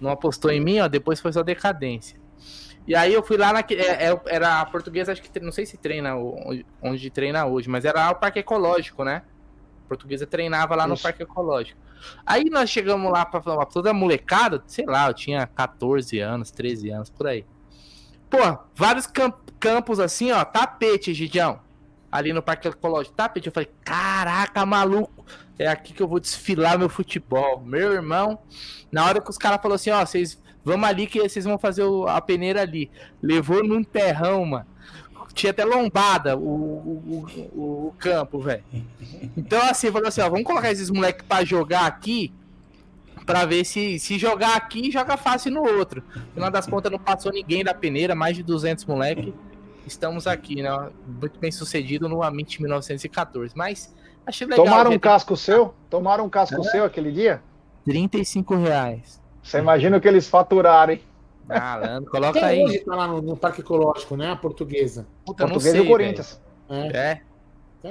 não 0.00 0.10
apostou 0.10 0.52
em 0.52 0.60
mim, 0.60 0.78
ó, 0.78 0.86
depois 0.86 1.20
foi 1.20 1.32
só 1.32 1.42
decadência. 1.42 2.20
E 2.86 2.94
aí 2.94 3.12
eu 3.12 3.22
fui 3.24 3.36
lá 3.36 3.52
na. 3.52 3.60
É, 3.60 4.08
é, 4.08 4.20
era 4.26 4.60
a 4.60 4.66
portuguesa, 4.66 5.10
acho 5.10 5.20
que 5.20 5.40
não 5.40 5.52
sei 5.52 5.66
se 5.66 5.76
treina 5.76 6.16
onde, 6.16 6.64
onde 6.80 7.10
treina 7.10 7.44
hoje, 7.44 7.68
mas 7.68 7.84
era 7.84 8.08
o 8.10 8.14
parque 8.14 8.38
ecológico, 8.38 9.04
né? 9.04 9.22
Portuguesa 9.90 10.24
treinava 10.24 10.76
lá 10.76 10.84
Isso. 10.84 10.94
no 10.94 10.98
Parque 10.98 11.24
Ecológico. 11.24 11.80
Aí 12.24 12.44
nós 12.48 12.70
chegamos 12.70 13.10
lá 13.10 13.26
para 13.26 13.42
falar, 13.42 13.66
toda 13.66 13.92
molecada, 13.92 14.62
sei 14.66 14.86
lá, 14.86 15.08
eu 15.08 15.14
tinha 15.14 15.46
14 15.48 16.20
anos, 16.20 16.52
13 16.52 16.90
anos, 16.90 17.10
por 17.10 17.26
aí. 17.26 17.44
Pô, 18.30 18.38
vários 18.74 19.06
camp 19.06 19.34
campos 19.58 20.00
assim, 20.00 20.32
ó, 20.32 20.42
tapete, 20.42 21.12
Gidião. 21.12 21.60
Ali 22.10 22.32
no 22.32 22.42
Parque 22.42 22.68
Ecológico, 22.68 23.14
tapete. 23.14 23.48
Eu 23.48 23.52
falei, 23.52 23.68
caraca, 23.84 24.64
maluco, 24.64 25.26
é 25.58 25.66
aqui 25.66 25.92
que 25.92 26.02
eu 26.02 26.08
vou 26.08 26.18
desfilar 26.20 26.78
meu 26.78 26.88
futebol. 26.88 27.60
Meu 27.60 27.92
irmão, 27.92 28.38
na 28.90 29.04
hora 29.04 29.20
que 29.20 29.28
os 29.28 29.36
caras 29.36 29.60
falaram 29.60 29.74
assim, 29.74 29.90
ó, 29.90 30.06
vocês 30.06 30.40
vamos 30.64 30.88
ali 30.88 31.06
que 31.06 31.20
vocês 31.20 31.44
vão 31.44 31.58
fazer 31.58 31.84
a 32.08 32.20
peneira 32.20 32.62
ali. 32.62 32.90
Levou 33.20 33.62
num 33.62 33.84
terrão, 33.84 34.44
mano 34.46 34.66
tinha 35.32 35.50
até 35.50 35.64
lombada 35.64 36.36
o, 36.36 36.40
o, 36.40 37.26
o, 37.54 37.86
o 37.88 37.94
campo, 37.98 38.40
velho. 38.40 38.64
Então, 39.36 39.60
assim, 39.62 39.90
falou 39.90 40.08
assim: 40.08 40.20
ó, 40.20 40.28
vamos 40.28 40.44
colocar 40.44 40.70
esses 40.70 40.90
moleques 40.90 41.24
pra 41.26 41.44
jogar 41.44 41.86
aqui, 41.86 42.32
pra 43.24 43.44
ver 43.44 43.64
se, 43.64 43.98
se 43.98 44.18
jogar 44.18 44.56
aqui, 44.56 44.90
joga 44.90 45.16
fácil 45.16 45.52
no 45.52 45.62
outro. 45.62 46.02
No 46.14 46.34
final 46.34 46.50
das 46.50 46.66
contas, 46.66 46.90
não 46.90 46.98
passou 46.98 47.32
ninguém 47.32 47.64
da 47.64 47.74
peneira, 47.74 48.14
mais 48.14 48.36
de 48.36 48.42
200 48.42 48.84
moleques. 48.84 49.32
Estamos 49.86 50.26
aqui, 50.26 50.62
né? 50.62 50.90
Muito 51.06 51.38
bem 51.40 51.50
sucedido 51.50 52.08
no 52.08 52.22
Amit 52.22 52.60
1914. 52.60 53.54
Mas 53.56 53.94
achei 54.26 54.46
legal. 54.46 54.64
Tomaram 54.64 54.92
um 54.92 54.98
casco 54.98 55.36
seu? 55.36 55.74
Tomaram 55.88 56.24
um 56.26 56.28
casco 56.28 56.60
é? 56.60 56.64
seu 56.64 56.84
aquele 56.84 57.10
dia? 57.10 57.42
35 57.84 58.56
reais. 58.56 59.20
Você 59.42 59.58
imagina 59.58 59.96
o 59.96 60.00
que 60.00 60.06
eles 60.06 60.28
faturaram, 60.28 60.92
hein? 60.92 61.00
Malandro, 61.46 62.10
coloca 62.10 62.38
Quem 62.38 62.48
aí. 62.48 62.64
Hoje 62.64 62.78
tá 62.80 62.94
lá 62.94 63.06
no, 63.08 63.20
no, 63.20 63.36
Parque 63.36 63.60
Ecológico, 63.60 64.16
né? 64.16 64.30
A 64.30 64.36
portuguesa. 64.36 65.06
Puta, 65.24 65.44
portuguesa 65.44 65.72
sei, 65.72 65.80
e 65.80 65.84
o 65.84 65.88
Corinthians. 65.88 66.40
É. 66.68 66.96
é. 66.96 67.20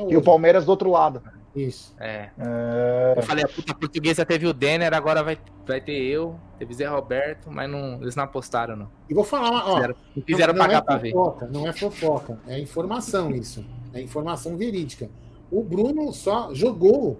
E 0.07 0.15
o 0.15 0.21
Palmeiras 0.21 0.65
do 0.65 0.69
outro 0.69 0.91
lado. 0.91 1.21
Isso. 1.55 1.93
É. 1.99 2.29
é. 2.37 3.13
Eu 3.17 3.23
falei, 3.23 3.43
a 3.43 3.47
puta 3.47 3.73
portuguesa 3.73 4.25
teve 4.25 4.47
o 4.47 4.53
Denner, 4.53 4.93
agora 4.93 5.23
vai, 5.23 5.37
vai 5.65 5.81
ter 5.81 5.99
eu, 5.99 6.39
teve 6.57 6.73
Zé 6.73 6.85
Roberto, 6.87 7.49
mas 7.51 7.69
não, 7.69 8.01
eles 8.01 8.15
não 8.15 8.23
apostaram, 8.23 8.75
não. 8.75 8.89
E 9.09 9.13
vou 9.13 9.23
falar, 9.23 9.67
ó. 9.67 9.75
Fizeram, 9.75 9.95
não 10.15 10.23
fizeram 10.23 10.53
não, 10.53 10.59
pagar 10.59 10.73
não 10.73 10.79
é 10.79 10.81
pra 10.81 10.99
fofoca, 10.99 11.45
ver. 11.45 11.51
Não 11.51 11.67
é 11.67 11.73
fofoca, 11.73 12.39
é 12.47 12.59
informação 12.59 13.31
isso. 13.31 13.65
É 13.93 14.01
informação 14.01 14.55
verídica. 14.55 15.09
O 15.51 15.63
Bruno 15.63 16.13
só 16.13 16.53
jogou 16.53 17.19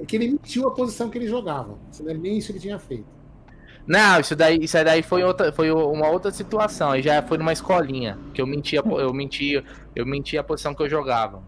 porque 0.00 0.16
ele 0.16 0.28
mentiu 0.28 0.66
a 0.66 0.70
posição 0.70 1.10
que 1.10 1.18
ele 1.18 1.26
jogava. 1.26 1.76
Nem 2.00 2.38
isso 2.38 2.50
ele 2.50 2.58
tinha 2.58 2.78
feito. 2.78 3.19
Não, 3.86 4.20
isso 4.20 4.36
daí, 4.36 4.58
isso 4.62 4.82
daí 4.84 5.02
foi, 5.02 5.22
outra, 5.22 5.52
foi 5.52 5.70
uma 5.70 6.08
outra 6.08 6.30
situação. 6.30 6.92
Aí 6.92 7.02
já 7.02 7.22
foi 7.22 7.38
numa 7.38 7.52
escolinha. 7.52 8.18
Que 8.32 8.40
eu 8.40 8.46
menti, 8.46 8.76
eu 8.76 9.12
menti, 9.12 9.64
eu 9.94 10.06
menti 10.06 10.38
a 10.38 10.44
posição 10.44 10.74
que 10.74 10.82
eu 10.82 10.88
jogava. 10.88 11.42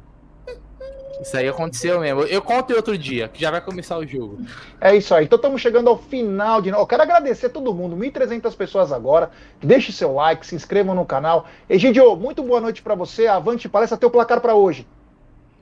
Isso 1.23 1.37
aí 1.37 1.49
aconteceu 1.49 2.01
mesmo. 2.01 2.23
Eu 2.23 2.43
conto 2.43 2.75
outro 2.75 2.99
dia, 2.99 3.29
que 3.29 3.41
já 3.41 3.51
vai 3.51 3.61
começar 3.61 3.97
o 3.97 4.07
jogo. 4.07 4.39
É 4.81 4.97
isso 4.97 5.15
aí. 5.15 5.25
Então 5.25 5.37
estamos 5.37 5.61
chegando 5.61 5.89
ao 5.89 5.97
final 5.97 6.61
de. 6.61 6.71
Eu 6.71 6.87
quero 6.87 7.03
agradecer 7.03 7.47
a 7.47 7.51
todo 7.51 7.73
mundo, 7.73 7.97
1.300 7.97 8.55
pessoas 8.57 8.91
agora. 8.91 9.31
Deixe 9.63 9.93
seu 9.93 10.15
like, 10.15 10.45
se 10.45 10.57
inscrevam 10.57 10.95
no 10.95 11.07
canal. 11.07 11.47
Egidio, 11.71 12.17
muito 12.17 12.43
boa 12.43 12.61
noite 12.61 12.83
para 12.83 12.97
você. 12.97 13.29
Avante 13.29 13.69
palestra, 13.69 13.97
teu 13.97 14.11
placar 14.11 14.41
para 14.41 14.55
hoje. 14.55 14.87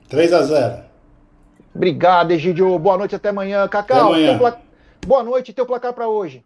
3 0.09 0.33
a 0.33 0.41
0 0.41 0.83
Obrigado, 1.75 2.31
Egidio. 2.31 2.77
Boa 2.79 2.97
noite, 2.97 3.15
até 3.15 3.29
amanhã. 3.29 3.67
Cacau, 3.67 4.13
até 4.13 4.29
amanhã. 4.29 4.37
Pla... 4.37 4.59
boa 5.05 5.23
noite, 5.23 5.53
teu 5.53 5.65
placar 5.65 5.93
para 5.93 6.07
hoje. 6.07 6.43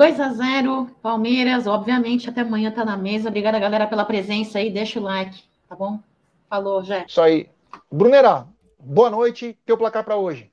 2 0.00 0.18
a 0.18 0.32
0 0.32 0.86
Palmeiras, 1.02 1.66
obviamente, 1.66 2.30
até 2.30 2.40
amanhã 2.40 2.70
tá 2.70 2.86
na 2.86 2.96
mesa. 2.96 3.28
Obrigada, 3.28 3.58
galera, 3.58 3.86
pela 3.86 4.02
presença 4.02 4.58
aí. 4.58 4.70
Deixa 4.70 4.98
o 4.98 5.02
like, 5.02 5.42
tá 5.68 5.76
bom? 5.76 6.00
Falou, 6.48 6.82
Jé. 6.82 7.04
Isso 7.06 7.20
aí. 7.20 7.50
Brunera, 7.92 8.48
boa 8.78 9.10
noite. 9.10 9.58
Teu 9.66 9.76
placar 9.76 10.02
para 10.02 10.16
hoje. 10.16 10.50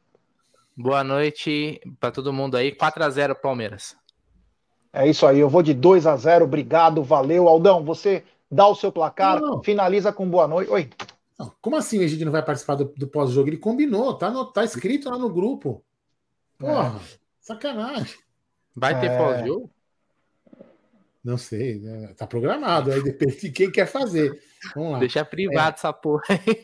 Boa 0.75 1.01
noite 1.01 1.79
para 1.97 2.11
todo 2.11 2.33
mundo 2.33 2.57
aí. 2.57 2.73
4 2.73 3.01
a 3.01 3.09
0 3.09 3.35
Palmeiras. 3.35 3.95
É 4.91 5.07
isso 5.07 5.25
aí. 5.25 5.39
Eu 5.39 5.47
vou 5.47 5.63
de 5.63 5.73
2 5.73 6.05
a 6.05 6.17
0 6.17 6.43
Obrigado, 6.43 7.01
valeu. 7.01 7.47
Aldão, 7.47 7.85
você 7.85 8.25
dá 8.51 8.67
o 8.67 8.75
seu 8.75 8.91
placar, 8.91 9.39
não, 9.39 9.47
não. 9.51 9.63
finaliza 9.63 10.11
com 10.11 10.29
boa 10.29 10.45
noite. 10.45 10.69
Oi. 10.69 10.89
Não, 11.39 11.53
como 11.61 11.77
assim 11.77 11.99
o 11.99 12.01
Egídio 12.01 12.25
não 12.25 12.33
vai 12.33 12.43
participar 12.43 12.75
do, 12.75 12.93
do 12.97 13.07
pós-jogo? 13.07 13.47
Ele 13.47 13.55
combinou, 13.55 14.13
tá, 14.13 14.29
no, 14.29 14.43
tá 14.43 14.65
escrito 14.65 15.09
lá 15.09 15.17
no 15.17 15.29
grupo. 15.29 15.81
Porra, 16.59 16.99
é. 16.99 17.17
sacanagem. 17.39 18.26
Vai 18.79 18.99
ter 18.99 19.07
é... 19.09 19.17
pós-jogo? 19.17 19.71
Não 21.23 21.35
sei, 21.37 21.79
né? 21.79 22.13
tá 22.15 22.27
programado, 22.27 22.91
aí 22.91 23.03
depende 23.03 23.41
de 23.41 23.51
quem 23.51 23.71
quer 23.71 23.87
fazer. 23.87 24.39
Vamos 24.75 24.93
lá. 24.93 24.99
Deixa 24.99 25.25
privado 25.25 25.75
é. 25.75 25.79
essa 25.79 25.91
porra 25.91 26.23
aí. 26.29 26.61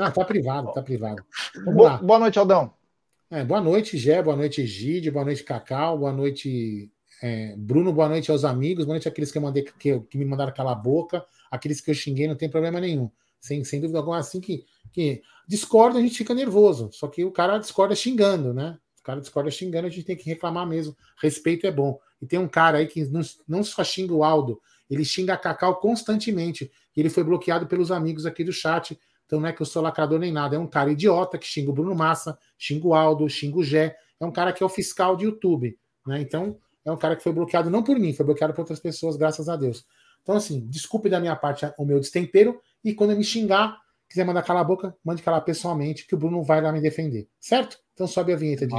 Ah, 0.00 0.10
tá 0.10 0.24
privado, 0.24 0.72
tá 0.72 0.80
privado. 0.80 1.22
Boa, 1.64 1.98
boa, 1.98 2.18
noite, 2.20 2.38
Aldão. 2.38 2.72
É, 3.30 3.44
boa 3.44 3.60
noite, 3.60 3.98
Gé, 3.98 4.22
boa 4.22 4.36
noite, 4.36 4.62
Egídio, 4.62 5.12
boa 5.12 5.24
noite, 5.24 5.42
Cacau, 5.42 5.98
boa 5.98 6.12
noite, 6.12 6.90
é, 7.22 7.54
Bruno, 7.56 7.92
boa 7.92 8.08
noite 8.08 8.30
aos 8.30 8.44
amigos, 8.44 8.84
boa 8.84 8.94
noite 8.94 9.08
àqueles 9.08 9.30
que, 9.30 9.36
eu 9.36 9.42
mandei, 9.42 9.64
que, 9.64 10.00
que 10.00 10.16
me 10.16 10.24
mandaram 10.24 10.54
calar 10.54 10.72
a 10.72 10.78
boca, 10.78 11.24
aqueles 11.50 11.80
que 11.80 11.90
eu 11.90 11.94
xinguei, 11.94 12.28
não 12.28 12.36
tem 12.36 12.48
problema 12.48 12.80
nenhum. 12.80 13.10
Sem, 13.40 13.64
sem 13.64 13.80
dúvida 13.80 13.98
alguma, 13.98 14.18
assim 14.18 14.40
que, 14.40 14.64
que 14.92 15.22
discorda, 15.46 15.98
a 15.98 16.02
gente 16.02 16.16
fica 16.16 16.32
nervoso. 16.34 16.88
Só 16.92 17.08
que 17.08 17.24
o 17.24 17.32
cara 17.32 17.58
discorda 17.58 17.94
xingando, 17.94 18.54
né? 18.54 18.78
Cara 19.08 19.20
discorda 19.20 19.50
xingando, 19.50 19.86
a 19.86 19.90
gente 19.90 20.04
tem 20.04 20.16
que 20.16 20.28
reclamar 20.28 20.66
mesmo. 20.66 20.94
Respeito 21.16 21.66
é 21.66 21.70
bom. 21.70 21.98
E 22.20 22.26
tem 22.26 22.38
um 22.38 22.46
cara 22.46 22.78
aí 22.78 22.86
que 22.86 23.06
não, 23.06 23.22
não 23.46 23.64
só 23.64 23.82
xinga 23.82 24.12
o 24.12 24.22
Aldo, 24.22 24.60
ele 24.90 25.02
xinga 25.04 25.32
a 25.32 25.36
Cacau 25.36 25.76
constantemente. 25.76 26.70
E 26.94 27.00
ele 27.00 27.08
foi 27.08 27.24
bloqueado 27.24 27.66
pelos 27.66 27.90
amigos 27.90 28.26
aqui 28.26 28.44
do 28.44 28.52
chat. 28.52 28.98
Então 29.24 29.40
não 29.40 29.48
é 29.48 29.52
que 29.52 29.62
eu 29.62 29.66
sou 29.66 29.82
lacrador 29.82 30.18
nem 30.18 30.30
nada. 30.30 30.56
É 30.56 30.58
um 30.58 30.66
cara 30.66 30.90
idiota 30.90 31.38
que 31.38 31.46
xinga 31.46 31.70
o 31.70 31.72
Bruno 31.72 31.94
Massa, 31.94 32.38
xinga 32.58 32.86
o 32.86 32.94
Aldo, 32.94 33.28
xinga 33.30 33.58
o 33.58 33.64
Gé. 33.64 33.96
É 34.20 34.26
um 34.26 34.32
cara 34.32 34.52
que 34.52 34.62
é 34.62 34.66
o 34.66 34.68
fiscal 34.68 35.16
de 35.16 35.24
YouTube. 35.24 35.78
Né? 36.06 36.20
Então 36.20 36.58
é 36.84 36.92
um 36.92 36.96
cara 36.96 37.16
que 37.16 37.22
foi 37.22 37.32
bloqueado 37.32 37.70
não 37.70 37.82
por 37.82 37.98
mim, 37.98 38.12
foi 38.12 38.26
bloqueado 38.26 38.52
por 38.52 38.60
outras 38.60 38.80
pessoas, 38.80 39.16
graças 39.16 39.48
a 39.48 39.56
Deus. 39.56 39.86
Então, 40.22 40.36
assim, 40.36 40.60
desculpe 40.68 41.08
da 41.08 41.18
minha 41.18 41.34
parte 41.34 41.64
o 41.78 41.84
meu 41.84 41.98
destempero. 41.98 42.60
E 42.84 42.92
quando 42.92 43.12
eu 43.12 43.16
me 43.16 43.24
xingar, 43.24 43.80
quiser 44.06 44.24
mandar 44.24 44.42
calar 44.42 44.62
a 44.62 44.66
boca, 44.66 44.94
mande 45.02 45.22
calar 45.22 45.40
pessoalmente, 45.42 46.06
que 46.06 46.14
o 46.14 46.18
Bruno 46.18 46.42
vai 46.42 46.60
lá 46.60 46.70
me 46.72 46.80
defender. 46.80 47.26
Certo? 47.40 47.78
Então 47.98 48.06
sobe 48.06 48.32
a 48.32 48.36
vinheta 48.36 48.64
de. 48.64 48.76